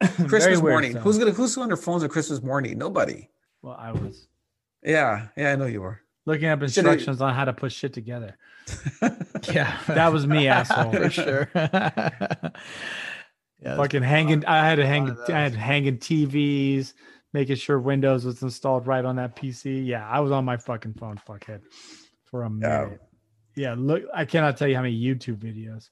Christmas 0.28 0.60
morning. 0.60 0.92
stuff. 0.92 1.02
Who's 1.04 1.18
gonna 1.18 1.32
Who's 1.32 1.56
on 1.58 1.68
their 1.68 1.76
phones 1.76 2.02
on 2.02 2.08
Christmas 2.08 2.42
morning? 2.42 2.78
Nobody. 2.78 3.28
Well, 3.62 3.76
I 3.78 3.92
was 3.92 4.26
Yeah, 4.82 5.26
yeah, 5.36 5.52
I 5.52 5.56
know 5.56 5.66
you 5.66 5.82
were. 5.82 6.00
looking 6.26 6.48
up 6.48 6.62
instructions 6.62 7.20
on 7.20 7.34
how 7.34 7.44
to 7.44 7.52
put 7.52 7.72
shit 7.72 7.92
together. 7.92 8.36
yeah, 9.52 9.76
That 9.88 10.12
was 10.12 10.26
me, 10.26 10.46
asshole. 10.48 10.92
for 10.92 11.10
sure. 11.10 11.50
Yeah, 13.62 13.76
fucking 13.76 14.02
hanging. 14.02 14.44
I 14.46 14.64
had 14.64 14.76
to 14.76 14.86
hang. 14.86 15.16
I 15.28 15.40
had 15.40 15.54
hanging 15.54 15.98
TVs, 15.98 16.94
making 17.32 17.56
sure 17.56 17.78
Windows 17.78 18.24
was 18.24 18.42
installed 18.42 18.86
right 18.86 19.04
on 19.04 19.16
that 19.16 19.36
PC. 19.36 19.86
Yeah, 19.86 20.08
I 20.08 20.20
was 20.20 20.32
on 20.32 20.44
my 20.44 20.56
fucking 20.56 20.94
phone, 20.94 21.20
fuckhead, 21.28 21.60
for 22.24 22.42
a 22.42 22.50
Yeah. 22.50 22.84
minute. 22.84 23.00
Yeah, 23.56 23.74
look, 23.76 24.04
I 24.14 24.24
cannot 24.24 24.56
tell 24.56 24.68
you 24.68 24.76
how 24.76 24.82
many 24.82 24.98
YouTube 24.98 25.36
videos, 25.38 25.90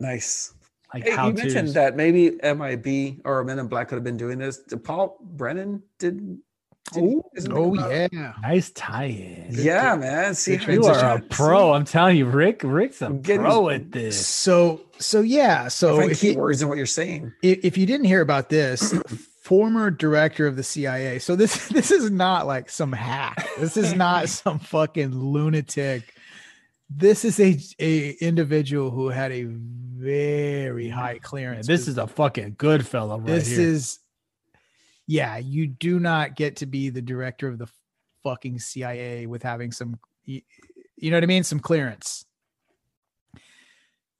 nice. 0.00 0.54
like 0.92 1.04
Hey, 1.04 1.26
you 1.26 1.32
mentioned 1.32 1.68
that 1.70 1.94
maybe 1.96 2.38
MIB 2.42 3.20
or 3.24 3.44
Men 3.44 3.58
in 3.58 3.66
Black 3.68 3.88
could 3.88 3.96
have 3.96 4.04
been 4.04 4.16
doing 4.16 4.38
this. 4.38 4.58
Did 4.62 4.82
Paul 4.84 5.18
Brennan 5.20 5.82
did. 5.98 6.38
Did 6.92 7.02
he- 7.02 7.20
isn't 7.36 7.50
he 7.50 7.56
Oh 7.56 7.74
come 7.74 7.84
out? 7.84 7.90
yeah, 8.12 8.32
Nice 8.42 8.70
tie-in. 8.70 9.46
Yeah, 9.50 9.96
man. 9.96 10.34
See, 10.34 10.52
you 10.56 10.84
are 10.84 10.90
a 10.92 10.98
transition. 10.98 11.28
pro. 11.30 11.72
I'm 11.72 11.84
telling 11.84 12.16
you, 12.16 12.26
Rick. 12.26 12.60
Rick's 12.64 13.00
a 13.02 13.06
I'm 13.06 13.20
getting 13.22 13.42
pro 13.42 13.68
at 13.70 13.90
this. 13.92 14.26
So 14.26 14.82
so 14.98 15.20
yeah, 15.22 15.68
so 15.68 15.96
Find 15.98 16.10
if 16.12 16.22
you, 16.22 16.34
keywords 16.36 16.62
in 16.62 16.68
what 16.68 16.76
you're 16.76 16.86
saying. 16.86 17.32
if, 17.42 17.64
if 17.64 17.78
you 17.78 17.86
didn't 17.86 18.06
hear 18.06 18.20
about 18.20 18.48
this, 18.50 18.94
former 19.42 19.90
director 19.90 20.46
of 20.46 20.56
the 20.56 20.62
CIA. 20.62 21.18
So 21.18 21.36
this 21.36 21.68
this 21.70 21.90
is 21.90 22.10
not 22.10 22.46
like 22.46 22.68
some 22.70 22.92
hack. 22.92 23.48
This 23.58 23.76
is 23.76 23.94
not 23.94 24.28
some 24.28 24.58
fucking 24.58 25.14
lunatic. 25.14 26.14
This 26.90 27.24
is 27.24 27.40
a 27.40 27.58
a 27.80 28.10
individual 28.20 28.90
who 28.90 29.08
had 29.08 29.32
a 29.32 29.44
very 29.46 30.88
high 30.88 31.18
clearance. 31.18 31.66
This 31.66 31.88
is 31.88 31.96
a 31.98 32.06
fucking 32.06 32.56
good 32.58 32.86
fellow 32.86 33.16
right 33.18 33.26
this 33.26 33.48
here. 33.48 33.60
is 33.60 33.98
yeah, 35.06 35.36
you 35.36 35.66
do 35.66 35.98
not 35.98 36.36
get 36.36 36.56
to 36.56 36.66
be 36.66 36.90
the 36.90 37.02
director 37.02 37.48
of 37.48 37.58
the 37.58 37.68
fucking 38.22 38.58
CIA 38.58 39.26
with 39.26 39.42
having 39.42 39.72
some 39.72 39.98
you, 40.24 40.40
know 41.02 41.16
what 41.16 41.22
I 41.22 41.26
mean, 41.26 41.44
some 41.44 41.60
clearance. 41.60 42.24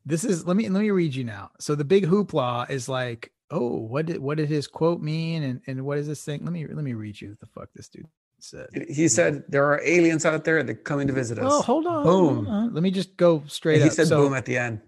This 0.04 0.24
is 0.24 0.46
let 0.46 0.56
me 0.56 0.68
let 0.68 0.80
me 0.80 0.90
read 0.90 1.14
you 1.14 1.24
now. 1.24 1.50
So 1.58 1.74
the 1.74 1.84
big 1.84 2.06
hoopla 2.06 2.68
is 2.68 2.88
like, 2.88 3.32
oh, 3.50 3.78
what 3.78 4.06
did 4.06 4.18
what 4.18 4.36
did 4.36 4.48
his 4.48 4.66
quote 4.66 5.00
mean 5.00 5.42
and 5.42 5.60
and 5.66 5.84
what 5.84 5.96
is 5.96 6.06
this 6.06 6.22
thing? 6.22 6.44
Let 6.44 6.52
me 6.52 6.66
let 6.66 6.84
me 6.84 6.92
read 6.92 7.18
you 7.20 7.34
the 7.40 7.46
fuck 7.46 7.70
this 7.74 7.88
dude 7.88 8.06
said. 8.38 8.68
He 8.88 9.08
said 9.08 9.44
there 9.48 9.64
are 9.64 9.80
aliens 9.82 10.26
out 10.26 10.44
there 10.44 10.62
that 10.62 10.70
are 10.70 10.74
coming 10.74 11.06
to 11.06 11.12
visit 11.12 11.38
us. 11.38 11.50
Oh, 11.50 11.62
hold 11.62 11.86
on. 11.86 12.04
Boom. 12.04 12.34
hold 12.34 12.48
on. 12.48 12.74
Let 12.74 12.82
me 12.82 12.90
just 12.90 13.16
go 13.16 13.42
straight 13.46 13.80
he 13.80 13.88
up. 13.88 13.92
said 13.92 14.08
so, 14.08 14.22
boom 14.22 14.34
at 14.34 14.44
the 14.44 14.58
end. 14.58 14.80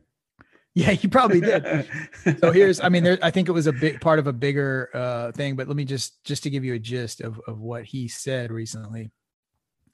Yeah, 0.76 0.90
you 0.90 1.08
probably 1.08 1.40
did. 1.40 1.88
so 2.38 2.52
here's 2.52 2.82
i 2.82 2.90
mean 2.90 3.02
there 3.02 3.18
i 3.22 3.30
think 3.30 3.48
it 3.48 3.52
was 3.52 3.66
a 3.66 3.72
big 3.72 3.98
part 3.98 4.18
of 4.18 4.26
a 4.26 4.32
bigger 4.32 4.90
uh 4.92 5.32
thing 5.32 5.56
but 5.56 5.68
let 5.68 5.76
me 5.76 5.86
just 5.86 6.22
just 6.22 6.42
to 6.42 6.50
give 6.50 6.66
you 6.66 6.74
a 6.74 6.78
gist 6.78 7.22
of 7.22 7.40
of 7.48 7.60
what 7.60 7.84
he 7.84 8.08
said 8.08 8.52
recently. 8.52 9.10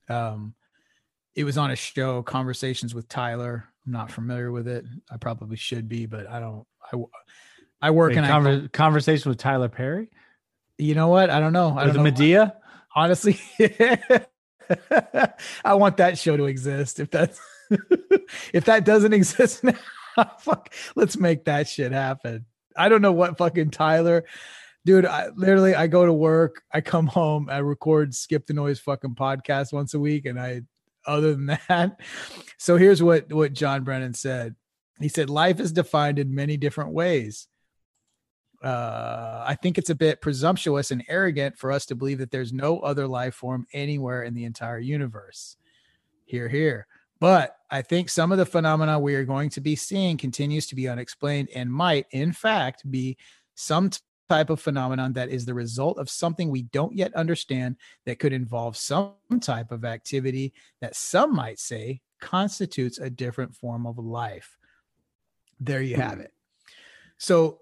Um 0.09 0.55
it 1.37 1.45
was 1.45 1.57
on 1.57 1.71
a 1.71 1.77
show 1.77 2.21
conversations 2.25 2.97
with 2.97 3.07
tyler. 3.09 3.69
I'm 3.87 3.93
not 3.93 4.11
familiar 4.11 4.51
with 4.51 4.67
it. 4.67 4.85
I 5.09 5.19
probably 5.19 5.57
should 5.57 5.89
be 5.89 6.07
but 6.07 6.29
i 6.29 6.41
don't 6.41 6.67
i 6.93 6.97
i 7.81 7.91
work 7.93 8.11
Wait, 8.11 8.19
and 8.19 8.27
I, 8.27 8.31
conver- 8.31 8.73
conversation 8.73 9.29
with 9.29 9.39
Tyler 9.39 9.69
Perry? 9.69 10.11
You 10.79 10.97
know 10.97 11.09
what? 11.09 11.31
I 11.31 11.39
don't 11.39 11.53
know. 11.53 11.79
I 11.79 11.85
with 11.87 11.95
don't 11.95 12.05
know. 12.05 12.11
Madea. 12.11 12.53
honestly 12.97 13.39
i 15.65 15.75
want 15.75 15.97
that 15.99 16.19
show 16.19 16.37
to 16.37 16.47
exist 16.47 16.99
if 16.99 17.09
that's 17.09 17.41
if 18.53 18.65
that 18.65 18.85
doesn't 18.85 19.13
exist 19.13 19.63
now 19.63 19.75
fuck 20.41 20.73
let's 20.97 21.17
make 21.17 21.45
that 21.45 21.69
shit 21.69 21.93
happen 21.93 22.45
i 22.77 22.89
don't 22.89 23.03
know 23.03 23.13
what 23.13 23.39
fucking 23.39 23.71
tyler 23.71 24.25
dude 24.85 25.07
i 25.07 25.29
literally 25.37 25.75
i 25.75 25.87
go 25.87 26.05
to 26.07 26.13
work 26.13 26.63
i 26.73 26.81
come 26.81 27.07
home 27.07 27.49
i 27.51 27.59
record 27.59 28.15
skip 28.15 28.47
the 28.47 28.55
noise 28.55 28.81
fucking 28.81 29.15
podcast 29.15 29.73
once 29.73 29.95
a 29.95 30.01
week 30.01 30.27
and 30.27 30.39
i 30.39 30.61
other 31.07 31.35
than 31.35 31.47
that 31.69 32.01
so 32.59 32.77
here's 32.77 33.03
what 33.03 33.33
what 33.33 33.53
john 33.53 33.85
brennan 33.85 34.15
said 34.15 34.55
he 35.01 35.09
said 35.09 35.31
life 35.31 35.61
is 35.61 35.73
defined 35.73 36.19
in 36.19 36.35
many 36.35 36.57
different 36.57 36.93
ways 36.93 37.49
uh, 38.63 39.43
I 39.45 39.57
think 39.57 39.77
it's 39.77 39.91
a 39.91 39.95
bit 39.95 40.21
presumptuous 40.21 40.93
and 40.93 41.05
arrogant 41.09 41.59
for 41.59 41.73
us 41.73 41.85
to 41.87 41.97
believe 41.97 42.19
that 42.19 42.31
there's 42.31 42.53
no 42.53 42.79
other 42.79 43.09
life 43.09 43.35
form 43.35 43.67
anywhere 43.73 44.23
in 44.23 44.35
the 44.35 44.45
entire 44.45 44.79
universe. 44.79 45.57
Here, 46.27 46.49
here. 46.49 46.87
But 47.19 47.57
I 47.73 47.81
think 47.81 48.11
some 48.11 48.31
of 48.33 48.39
the 48.39 48.45
phenomena 48.45 48.99
we 48.99 49.15
are 49.15 49.25
going 49.25 49.49
to 49.51 49.61
be 49.63 49.77
seeing 49.77 50.19
continues 50.19 50.67
to 50.67 50.75
be 50.75 50.89
unexplained 50.89 51.49
and 51.55 51.73
might, 51.73 52.07
in 52.11 52.33
fact, 52.33 52.89
be 52.91 53.17
some 53.55 53.89
t- 53.89 53.99
type 54.29 54.51
of 54.51 54.61
phenomenon 54.61 55.15
that 55.15 55.31
is 55.31 55.47
the 55.47 55.55
result 55.55 55.99
of 55.99 56.11
something 56.11 56.51
we 56.51 56.63
don't 56.65 56.95
yet 56.95 57.15
understand 57.15 57.77
that 58.05 58.19
could 58.19 58.35
involve 58.35 58.77
some 58.77 59.15
type 59.41 59.73
of 59.73 59.87
activity 59.87 60.53
that 60.83 60.95
some 60.95 61.35
might 61.35 61.59
say 61.59 62.03
constitutes 62.21 62.99
a 62.99 63.09
different 63.09 63.55
form 63.55 63.87
of 63.87 63.99
life. 63.99 64.59
There 65.59 65.83
you 65.83 65.97
have 65.97 66.21
it. 66.21 66.33
So 67.17 67.61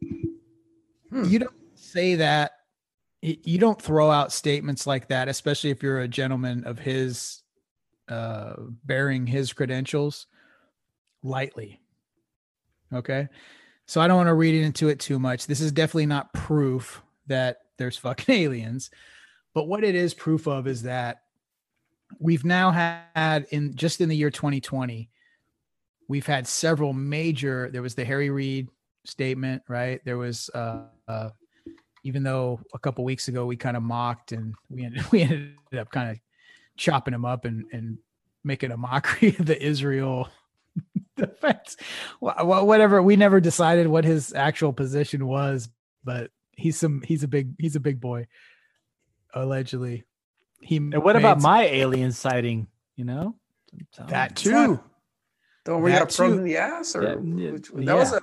Hmm. 0.00 1.24
you 1.24 1.38
don't 1.38 1.54
say 1.76 2.16
that 2.16 2.52
you 3.22 3.58
don't 3.58 3.80
throw 3.80 4.10
out 4.10 4.32
statements 4.32 4.86
like 4.86 5.08
that, 5.08 5.28
especially 5.28 5.70
if 5.70 5.82
you're 5.82 6.00
a 6.00 6.08
gentleman 6.08 6.64
of 6.64 6.78
his 6.78 7.39
uh 8.10 8.54
bearing 8.84 9.26
his 9.26 9.52
credentials 9.52 10.26
lightly. 11.22 11.80
Okay. 12.92 13.28
So 13.86 14.00
I 14.00 14.08
don't 14.08 14.16
want 14.16 14.28
to 14.28 14.34
read 14.34 14.54
into 14.54 14.88
it 14.88 15.00
too 15.00 15.18
much. 15.18 15.46
This 15.46 15.60
is 15.60 15.72
definitely 15.72 16.06
not 16.06 16.32
proof 16.32 17.02
that 17.26 17.58
there's 17.78 17.96
fucking 17.98 18.34
aliens. 18.34 18.90
But 19.54 19.66
what 19.66 19.84
it 19.84 19.94
is 19.94 20.14
proof 20.14 20.46
of 20.46 20.66
is 20.66 20.82
that 20.82 21.22
we've 22.18 22.44
now 22.44 22.70
had 22.70 23.46
in 23.50 23.74
just 23.74 24.00
in 24.00 24.08
the 24.08 24.16
year 24.16 24.30
2020, 24.30 25.08
we've 26.08 26.26
had 26.26 26.46
several 26.46 26.92
major. 26.92 27.70
There 27.72 27.82
was 27.82 27.94
the 27.94 28.04
Harry 28.04 28.30
Reid 28.30 28.68
statement, 29.04 29.62
right? 29.68 30.00
There 30.04 30.18
was, 30.18 30.50
uh, 30.54 30.82
uh 31.08 31.30
even 32.02 32.22
though 32.22 32.60
a 32.72 32.78
couple 32.78 33.04
weeks 33.04 33.28
ago 33.28 33.44
we 33.44 33.56
kind 33.56 33.76
of 33.76 33.82
mocked 33.82 34.32
and 34.32 34.54
we 34.70 34.84
ended 34.84 35.04
we 35.12 35.22
ended 35.22 35.54
up 35.78 35.90
kind 35.90 36.10
of 36.10 36.16
chopping 36.80 37.12
him 37.14 37.24
up 37.26 37.44
and 37.44 37.66
and 37.72 37.98
making 38.42 38.70
a 38.72 38.76
mockery 38.76 39.36
of 39.38 39.44
the 39.46 39.62
Israel 39.62 40.28
defense. 41.16 41.76
Wha- 42.20 42.42
wha- 42.42 42.64
Whatever. 42.64 43.02
We 43.02 43.16
never 43.16 43.38
decided 43.40 43.86
what 43.86 44.04
his 44.04 44.32
actual 44.32 44.72
position 44.72 45.26
was, 45.26 45.68
but 46.02 46.30
he's 46.56 46.78
some 46.78 47.02
he's 47.02 47.22
a 47.22 47.28
big 47.28 47.52
he's 47.58 47.76
a 47.76 47.80
big 47.80 48.00
boy. 48.00 48.26
Allegedly, 49.34 50.04
he. 50.60 50.76
And 50.78 51.02
what 51.04 51.16
about 51.16 51.38
made- 51.38 51.42
my 51.44 51.62
alien 51.64 52.12
sighting? 52.12 52.66
You 52.96 53.04
know, 53.04 53.34
that 54.08 54.36
too? 54.36 54.50
that? 54.50 54.82
The 55.64 55.72
one 55.74 55.82
where 55.82 55.92
you 55.92 55.98
That 55.98 56.08
got 56.08 56.16
probed 56.16 56.32
too. 56.34 56.38
in 56.38 56.44
the 56.44 56.56
ass, 56.56 56.96
or 56.96 57.02
Yeah, 57.02 57.16
yeah, 57.44 57.50
which, 57.52 57.68
that 57.68 57.94
was 57.96 58.12
a 58.12 58.22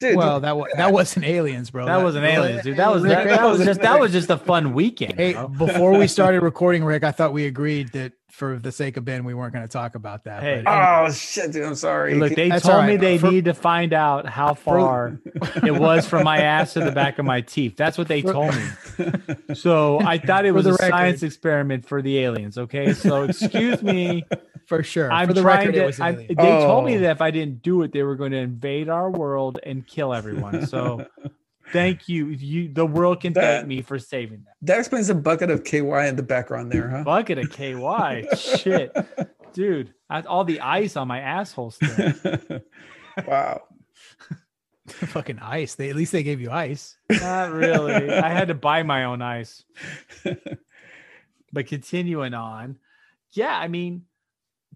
dude. 0.00 0.16
Well, 0.16 0.40
that 0.40 0.56
was 0.56 0.66
that 0.76 0.92
wasn't 0.92 1.26
aliens, 1.26 1.70
bro. 1.70 1.86
That 1.86 2.02
wasn't 2.02 2.24
aliens, 2.26 2.62
dude. 2.62 2.76
That 2.78 2.92
was 2.92 3.02
Rick, 3.02 3.12
that, 3.12 3.24
that 3.28 3.36
that 3.40 3.44
was 3.46 3.58
was- 3.58 3.66
just 3.66 3.80
that 3.82 4.00
was 4.00 4.12
just 4.18 4.30
a 4.30 4.38
fun 4.38 4.72
weekend. 4.74 5.14
Hey, 5.14 5.34
bro. 5.34 5.48
before 5.48 5.96
we 5.98 6.06
started 6.06 6.42
recording, 6.42 6.84
Rick, 6.84 7.04
I 7.04 7.12
thought 7.12 7.32
we 7.32 7.46
agreed 7.46 7.92
that 7.92 8.12
for 8.30 8.58
the 8.60 8.70
sake 8.70 8.96
of 8.96 9.04
Ben, 9.04 9.24
we 9.24 9.34
weren't 9.34 9.52
going 9.52 9.64
to 9.66 9.72
talk 9.72 9.96
about 9.96 10.24
that. 10.24 10.42
Hey. 10.42 10.62
but 10.64 10.70
oh 11.06 11.10
shit, 11.12 11.52
dude. 11.52 11.64
I'm 11.64 11.74
sorry. 11.74 12.14
Look, 12.14 12.34
they 12.34 12.48
That's 12.48 12.64
told 12.64 12.76
all 12.76 12.82
me 12.82 12.92
right. 12.92 13.00
they 13.00 13.18
For- 13.18 13.30
need 13.30 13.44
to 13.46 13.54
find 13.54 13.92
out 13.92 14.26
how 14.26 14.54
far 14.54 15.18
it 15.64 15.74
was 15.74 16.06
from 16.06 16.24
my 16.24 16.38
ass 16.38 16.74
to 16.74 16.80
the 16.80 16.92
back 16.92 17.18
of 17.18 17.24
my 17.24 17.40
teeth. 17.40 17.76
That's 17.76 17.98
what 17.98 18.06
they 18.08 18.22
For- 18.22 18.32
told 18.32 18.54
me. 18.54 19.54
So 19.54 19.98
I 20.00 20.18
thought 20.18 20.46
it 20.46 20.52
was 20.52 20.64
the 20.64 20.74
a 20.74 20.76
science 20.76 21.22
experiment 21.22 21.84
for 21.86 22.02
the 22.02 22.18
aliens. 22.20 22.56
Okay, 22.56 22.92
so 22.94 23.24
excuse 23.24 23.82
me. 23.82 24.24
For 24.70 24.84
sure. 24.84 25.10
I'm 25.10 25.26
for 25.26 25.34
the 25.34 25.42
trying 25.42 25.58
record, 25.66 25.74
to. 25.74 25.82
it 25.82 25.86
was 25.86 25.98
I'm- 26.00 26.14
alien. 26.14 26.28
they 26.36 26.44
told 26.64 26.84
me 26.84 26.96
Oh. 26.96 27.00
that 27.00 27.10
if 27.10 27.20
I 27.20 27.32
didn't 27.32 27.60
do 27.60 27.82
it, 27.82 27.90
they 27.92 28.04
were 28.04 28.14
going 28.14 28.30
to 28.30 28.38
invade 28.38 28.88
our 28.88 29.10
world 29.10 29.58
and 29.64 29.84
kill 29.84 30.14
everyone. 30.14 30.64
So 30.68 31.04
thank 31.72 32.08
you. 32.08 32.26
You, 32.28 32.72
the 32.72 32.86
world 32.86 33.20
can 33.20 33.32
That- 33.32 33.42
thank 33.42 33.66
me 33.66 33.82
for 33.82 33.98
saving 33.98 34.44
that 34.46 34.54
that 34.62 34.78
explains 34.78 35.08
the 35.08 35.16
bucket 35.16 35.50
of 35.50 35.64
KY 35.64 36.06
in 36.06 36.14
the 36.14 36.22
background 36.22 36.70
there, 36.70 36.88
huh? 36.88 37.02
bucket 37.02 37.38
of 37.38 37.50
KY. 37.50 38.28
Shit, 38.36 38.96
dude, 39.52 39.92
I, 40.08 40.20
all 40.22 40.44
the 40.44 40.60
ice 40.60 40.96
on 40.96 41.08
my 41.08 41.18
asshole 41.20 41.72
still. 41.72 42.12
wow. 43.26 43.62
fucking 44.86 45.40
ice. 45.40 45.74
They 45.74 45.90
at 45.90 45.96
least 45.96 46.12
they 46.12 46.22
gave 46.22 46.40
you 46.40 46.50
ice. 46.52 46.96
Not 47.10 47.50
really. 47.50 48.08
I 48.10 48.28
had 48.28 48.48
to 48.48 48.54
buy 48.54 48.84
my 48.84 49.04
own 49.04 49.20
ice. 49.20 49.64
But 51.52 51.66
continuing 51.66 52.34
on, 52.34 52.78
yeah, 53.32 53.56
I 53.58 53.66
mean, 53.66 54.04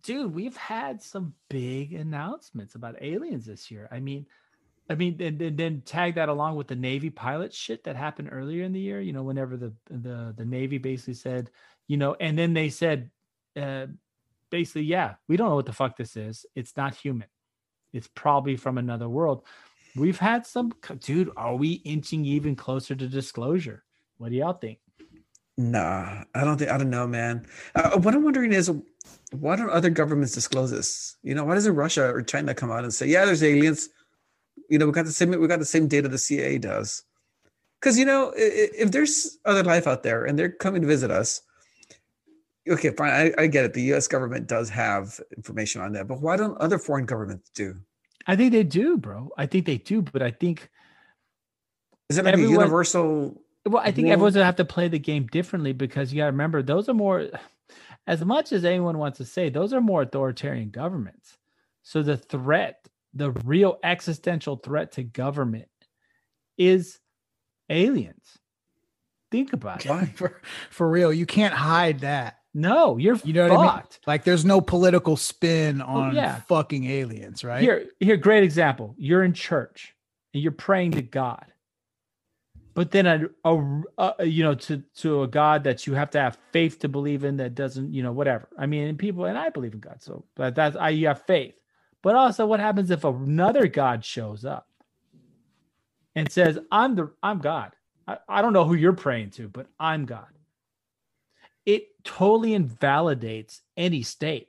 dude, 0.05 0.35
we've 0.35 0.57
had 0.57 1.03
some 1.03 1.35
big 1.49 1.95
announcements 1.95 2.75
about 2.75 3.03
aliens 3.03 3.47
this 3.47 3.71
year. 3.71 3.89
I 3.91 3.99
mean, 3.99 4.27
I 4.89 4.95
mean, 4.95 5.21
and, 5.21 5.41
and 5.41 5.57
then 5.57 5.83
tag 5.85 6.15
that 6.17 6.29
along 6.29 6.57
with 6.57 6.69
the 6.69 6.77
Navy 6.77 7.09
pilot 7.09 7.55
shit 7.55 7.85
that 7.85 7.97
happened 7.97 8.29
earlier 8.31 8.65
in 8.65 8.73
the 8.73 8.81
year. 8.81 9.01
You 9.01 9.15
know, 9.15 9.23
whenever 9.23 9.57
the 9.57 9.73
the 9.89 10.35
the 10.37 10.45
Navy 10.45 10.79
basically 10.79 11.15
said, 11.15 11.51
you 11.89 11.97
know, 11.97 12.15
and 12.21 12.39
then 12.39 12.53
they 12.53 12.69
said, 12.69 13.11
uh, 13.57 13.87
basically, 14.51 14.83
yeah, 14.83 15.15
we 15.27 15.37
don't 15.37 15.49
know 15.49 15.57
what 15.57 15.67
the 15.67 15.73
fuck 15.73 15.97
this 15.97 16.17
is. 16.17 16.45
It's 16.55 16.77
not 16.77 16.95
human. 16.95 17.29
It's 17.95 18.09
probably 18.15 18.57
from 18.57 18.77
another 18.77 19.09
world. 19.09 19.47
We've 19.97 20.19
had 20.19 20.45
some, 20.47 20.73
dude. 21.01 21.31
Are 21.37 21.55
we 21.55 21.75
inching 21.85 22.25
even 22.27 22.57
closer 22.57 22.95
to 22.95 23.09
disclosure? 23.09 23.85
What 24.19 24.31
do 24.31 24.37
y'all 24.37 24.53
think? 24.53 24.81
Nah, 25.57 26.25
I 26.35 26.45
don't 26.45 26.57
think 26.59 26.71
I 26.71 26.79
don't 26.79 26.91
know, 26.91 27.07
man. 27.07 27.47
Uh, 27.75 27.99
what 27.99 28.15
I'm 28.15 28.25
wondering 28.25 28.53
is, 28.53 28.71
why 29.31 29.55
don't 29.57 29.71
other 29.71 29.91
governments 29.91 30.33
disclose 30.33 30.71
this? 30.71 31.17
You 31.23 31.35
know, 31.35 31.45
why 31.45 31.55
doesn't 31.55 31.75
Russia 31.77 32.11
or 32.13 32.23
China 32.23 32.55
come 32.55 32.73
out 32.73 32.83
and 32.83 32.93
say, 32.93 33.07
"Yeah, 33.07 33.25
there's 33.25 33.43
aliens"? 33.43 33.89
You 34.69 34.79
know, 34.79 34.87
we 34.87 34.93
got 34.93 35.05
the 35.05 35.13
same 35.13 35.31
we 35.31 35.47
got 35.47 35.61
the 35.61 35.65
same 35.65 35.87
data 35.87 36.09
the 36.09 36.19
CIA 36.19 36.59
does. 36.59 37.05
Because 37.81 37.99
you 37.99 38.05
know, 38.05 38.33
if 38.37 38.91
there's 38.91 39.39
other 39.45 39.63
life 39.63 39.87
out 39.87 40.03
there 40.03 40.25
and 40.25 40.39
they're 40.39 40.51
coming 40.51 40.81
to 40.83 40.89
visit 40.89 41.11
us, 41.11 41.43
okay, 42.69 42.91
fine, 42.91 43.11
I, 43.39 43.43
I 43.43 43.47
get 43.47 43.65
it. 43.67 43.75
The 43.75 43.83
U.S. 43.93 44.09
government 44.09 44.47
does 44.49 44.71
have 44.71 45.21
information 45.37 45.83
on 45.83 45.93
that, 45.93 46.09
but 46.09 46.21
why 46.21 46.37
don't 46.37 46.59
other 46.61 46.79
foreign 46.79 47.05
governments 47.07 47.51
do? 47.55 47.77
I 48.27 48.37
think 48.37 48.53
they 48.53 48.63
do, 48.65 48.97
bro. 48.97 49.31
I 49.37 49.47
think 49.47 49.67
they 49.67 49.77
do, 49.77 50.01
but 50.03 50.23
I 50.23 50.31
think 50.31 50.69
Is 52.09 52.19
it 52.19 52.25
like 52.25 52.33
Everyone- 52.33 52.55
a 52.57 52.59
universal? 52.61 53.41
Well, 53.67 53.83
I 53.83 53.91
think 53.91 54.07
Well- 54.07 54.15
everyone's 54.15 54.35
gonna 54.35 54.47
have 54.47 54.57
to 54.57 54.65
play 54.65 54.89
the 54.89 54.99
game 54.99 55.27
differently 55.27 55.73
because 55.73 56.13
you 56.13 56.19
gotta 56.19 56.33
remember 56.33 56.63
those 56.63 56.89
are 56.89 56.95
more 56.95 57.29
as 58.07 58.25
much 58.25 58.53
as 58.53 58.65
anyone 58.65 58.99
wants 58.99 59.19
to 59.19 59.25
say, 59.25 59.49
those 59.49 59.73
are 59.73 59.81
more 59.81 60.03
authoritarian 60.03 60.71
governments. 60.71 61.39
So 61.83 62.03
the 62.03 62.17
threat, 62.17 62.89
the 63.13 63.31
real 63.31 63.79
existential 63.83 64.57
threat 64.57 64.93
to 64.93 65.03
government 65.03 65.69
is 66.59 66.99
aliens. 67.71 68.39
Think 69.31 69.53
about 69.53 69.85
it. 69.85 70.09
For, 70.17 70.41
for 70.71 70.89
real, 70.89 71.13
you 71.13 71.27
can't 71.27 71.55
hide 71.55 72.01
that. 72.01 72.39
No, 72.57 72.99
you're 72.99 73.17
You 73.25 73.33
know 73.33 73.49
what 73.49 73.59
I 73.59 73.77
mean? 73.77 73.83
Like, 74.07 74.23
there's 74.23 74.45
no 74.45 74.61
political 74.61 75.17
spin 75.17 75.83
oh, 75.83 75.87
on 75.87 76.11
Oh, 76.11 76.15
yeah. 76.15 76.41
fucking 76.43 76.85
aliens, 76.89 77.43
right? 77.43 77.61
Here, 77.61 77.87
here, 77.99 78.17
great 78.17 78.45
example. 78.45 78.95
You're 78.97 79.25
in 79.25 79.33
church 79.33 79.93
and 80.33 80.41
you're 80.41 80.53
praying 80.53 80.93
to 80.93 81.03
God, 81.03 81.47
but 82.75 82.93
then 82.93 83.07
a, 83.07 83.29
a, 83.45 84.15
a 84.19 84.27
you 84.27 84.45
know 84.45 84.55
to 84.57 84.83
to 84.99 85.25
a 85.25 85.29
God 85.29 85.65
that 85.65 85.87
you 85.87 85.95
have 85.95 86.11
to 86.13 86.21
have 86.21 86.39
faith 86.53 86.81
to 86.81 86.89
believe 86.89 87.25
in 87.25 87.39
that 87.39 87.55
doesn't 87.57 87.93
you 87.95 88.03
know 88.03 88.13
whatever. 88.13 88.49
I 88.59 88.67
mean, 88.67 88.89
and 88.89 88.99
people 88.99 89.27
and 89.27 89.39
I 89.39 89.51
believe 89.51 89.75
in 89.75 89.81
God, 89.81 90.03
so 90.03 90.25
but 90.37 90.57
that's 90.57 90.77
I 90.77 90.91
you 90.91 91.09
have 91.09 91.25
faith. 91.27 91.57
But 92.03 92.17
also, 92.17 92.47
what 92.47 92.61
happens 92.61 92.91
if 92.91 93.05
another 93.05 93.69
God 93.69 94.05
shows 94.05 94.45
up 94.47 94.69
and 96.17 96.31
says, 96.33 96.59
"I'm 96.73 96.97
the 96.97 97.13
I'm 97.23 97.41
God." 97.41 97.73
I, 98.09 98.19
I 98.29 98.43
don't 98.43 98.55
know 98.55 98.65
who 98.67 98.75
you're 98.75 98.95
praying 98.95 99.31
to, 99.33 99.49
but 99.49 99.69
I'm 99.81 100.07
God. 100.07 100.27
It 101.67 101.89
totally 102.05 102.55
invalidates 102.55 103.63
any 103.77 104.03
state 104.03 104.49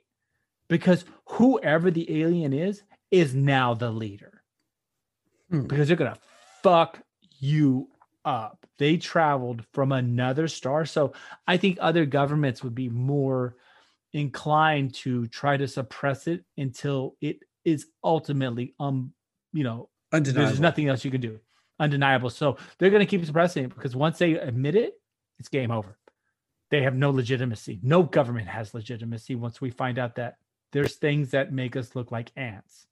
because 0.68 1.04
whoever 1.26 1.90
the 1.90 2.22
alien 2.22 2.52
is 2.52 2.82
is 3.10 3.34
now 3.34 3.74
the 3.74 3.90
leader 3.90 4.42
Hmm. 5.50 5.68
because 5.68 5.88
they're 5.88 5.96
gonna 5.96 6.18
fuck 6.62 7.00
you 7.40 7.88
up. 8.26 8.66
They 8.78 8.98
traveled 8.98 9.64
from 9.72 9.92
another 9.92 10.48
star. 10.48 10.84
So 10.84 11.12
i 11.46 11.56
think 11.56 11.78
other 11.80 12.04
governments 12.04 12.62
would 12.62 12.74
be 12.74 12.90
more 12.90 13.56
inclined 14.12 14.94
to 14.94 15.26
try 15.28 15.56
to 15.56 15.68
suppress 15.68 16.26
it 16.26 16.44
until 16.58 17.16
it 17.20 17.38
is 17.64 17.86
ultimately 18.02 18.74
um 18.80 19.12
you 19.52 19.64
know 19.64 19.88
Undeniable. 20.12 20.46
there's 20.46 20.60
nothing 20.60 20.88
else 20.88 21.04
you 21.04 21.10
can 21.10 21.20
do. 21.20 21.38
Undeniable. 21.78 22.30
So 22.30 22.56
they're 22.78 22.90
going 22.90 23.04
to 23.04 23.10
keep 23.10 23.24
suppressing 23.24 23.64
it 23.64 23.74
because 23.74 23.94
once 23.94 24.18
they 24.18 24.32
admit 24.34 24.74
it 24.74 24.94
it's 25.38 25.48
game 25.48 25.70
over. 25.70 25.98
They 26.70 26.82
have 26.82 26.94
no 26.94 27.10
legitimacy. 27.10 27.78
No 27.82 28.02
government 28.02 28.48
has 28.48 28.74
legitimacy 28.74 29.34
once 29.36 29.60
we 29.60 29.70
find 29.70 29.98
out 29.98 30.16
that 30.16 30.36
there's 30.72 30.96
things 30.96 31.30
that 31.30 31.52
make 31.52 31.76
us 31.76 31.94
look 31.94 32.10
like 32.10 32.32
ants. 32.36 32.86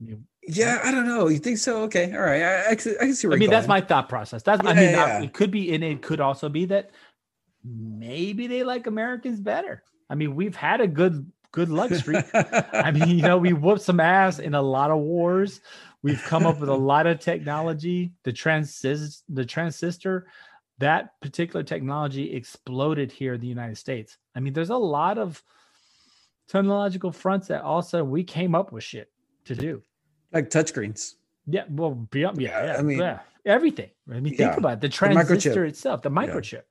You- 0.00 0.24
Yeah, 0.44 0.80
I 0.82 0.90
don't 0.90 1.06
know. 1.06 1.28
You 1.28 1.38
think 1.38 1.58
so? 1.58 1.82
Okay, 1.84 2.12
all 2.12 2.22
right. 2.22 2.42
I, 2.42 2.70
I, 2.70 2.74
can- 2.74 2.96
I 3.00 3.04
can 3.04 3.14
see 3.14 3.28
I 3.28 3.30
mean, 3.30 3.42
you're 3.42 3.50
that's 3.50 3.68
my 3.68 3.80
thought 3.80 4.08
process. 4.08 4.42
That's 4.42 4.60
I 4.66 4.74
mean, 4.74 4.90
yeah, 4.90 5.06
yeah. 5.06 5.22
it 5.22 5.32
could 5.32 5.50
be, 5.50 5.72
and 5.74 5.84
it 5.84 6.02
could 6.02 6.20
also 6.20 6.48
be 6.48 6.64
that 6.66 6.90
maybe 7.64 8.46
they 8.48 8.64
like 8.64 8.86
Americans 8.86 9.40
better. 9.40 9.84
I 10.10 10.14
mean, 10.14 10.34
we've 10.34 10.56
had 10.56 10.80
a 10.80 10.88
good 10.88 11.30
good 11.52 11.68
luck 11.68 11.92
streak. 11.92 12.24
I 12.34 12.90
mean, 12.90 13.08
you 13.10 13.22
know, 13.22 13.38
we 13.38 13.52
whooped 13.52 13.82
some 13.82 14.00
ass 14.00 14.40
in 14.40 14.54
a 14.54 14.62
lot 14.62 14.90
of 14.90 14.98
wars. 14.98 15.60
We've 16.02 16.22
come 16.24 16.46
up 16.46 16.58
with 16.58 16.70
a 16.70 16.74
lot 16.74 17.06
of 17.06 17.20
technology. 17.20 18.12
The 18.24 18.32
transis 18.32 19.22
the 19.28 19.44
transistor, 19.44 20.26
that 20.78 21.20
particular 21.20 21.62
technology 21.62 22.34
exploded 22.34 23.12
here 23.12 23.34
in 23.34 23.40
the 23.40 23.46
United 23.46 23.78
States. 23.78 24.18
I 24.34 24.40
mean, 24.40 24.54
there's 24.54 24.70
a 24.70 24.76
lot 24.76 25.18
of 25.18 25.40
technological 26.48 27.12
fronts 27.12 27.46
that 27.48 27.62
also 27.62 28.02
we 28.02 28.24
came 28.24 28.56
up 28.56 28.72
with 28.72 28.82
shit 28.82 29.10
to 29.44 29.54
do. 29.54 29.82
Like 30.32 30.50
touchscreens. 30.50 31.14
Yeah, 31.46 31.64
well, 31.68 31.90
beyond, 31.94 32.40
yeah, 32.40 32.50
Yeah, 32.60 32.66
yeah, 32.72 32.78
I 32.78 32.82
mean- 32.82 32.98
yeah, 32.98 33.20
everything. 33.44 33.90
I 34.08 34.14
mean, 34.20 34.24
think 34.36 34.38
Yeah, 34.40 34.56
about 34.56 34.74
it. 34.74 34.80
the 34.82 34.88
transistor 34.88 35.64
itself, 35.64 36.02
the 36.02 36.10
Yeah. 36.10 36.14
microchip. 36.16 36.62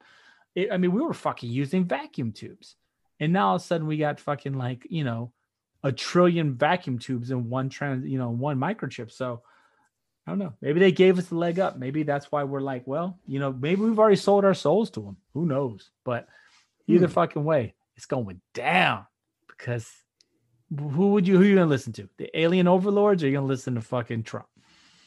It, 0.55 0.71
I 0.71 0.77
mean, 0.77 0.91
we 0.91 1.01
were 1.01 1.13
fucking 1.13 1.49
using 1.49 1.85
vacuum 1.85 2.31
tubes, 2.31 2.75
and 3.19 3.31
now 3.33 3.49
all 3.49 3.55
of 3.55 3.61
a 3.61 3.65
sudden 3.65 3.87
we 3.87 3.97
got 3.97 4.19
fucking 4.19 4.53
like 4.53 4.85
you 4.89 5.03
know 5.03 5.31
a 5.83 5.91
trillion 5.91 6.53
vacuum 6.55 6.99
tubes 6.99 7.31
in 7.31 7.49
one 7.49 7.67
trans, 7.69 8.05
you 8.05 8.17
know, 8.17 8.29
one 8.29 8.57
microchip. 8.59 9.11
So 9.11 9.41
I 10.27 10.31
don't 10.31 10.37
know. 10.39 10.53
Maybe 10.61 10.79
they 10.79 10.91
gave 10.91 11.17
us 11.17 11.27
the 11.27 11.35
leg 11.35 11.59
up. 11.59 11.77
Maybe 11.79 12.03
that's 12.03 12.31
why 12.31 12.43
we're 12.43 12.61
like, 12.61 12.85
well, 12.85 13.17
you 13.25 13.39
know, 13.39 13.51
maybe 13.51 13.81
we've 13.81 13.97
already 13.97 14.15
sold 14.17 14.45
our 14.45 14.53
souls 14.53 14.91
to 14.91 14.99
them. 15.01 15.17
Who 15.33 15.47
knows? 15.47 15.89
But 16.03 16.27
either 16.87 17.07
Hmm. 17.07 17.13
fucking 17.13 17.43
way, 17.43 17.73
it's 17.95 18.05
going 18.05 18.41
down 18.53 19.07
because 19.47 19.91
who 20.77 21.11
would 21.11 21.27
you 21.27 21.37
who 21.37 21.43
are 21.43 21.45
you 21.45 21.55
gonna 21.55 21.67
listen 21.67 21.93
to? 21.93 22.09
The 22.17 22.29
alien 22.39 22.67
overlords 22.67 23.23
or 23.23 23.27
you 23.27 23.33
gonna 23.33 23.45
listen 23.45 23.75
to 23.75 23.81
fucking 23.81 24.23
Trump? 24.23 24.47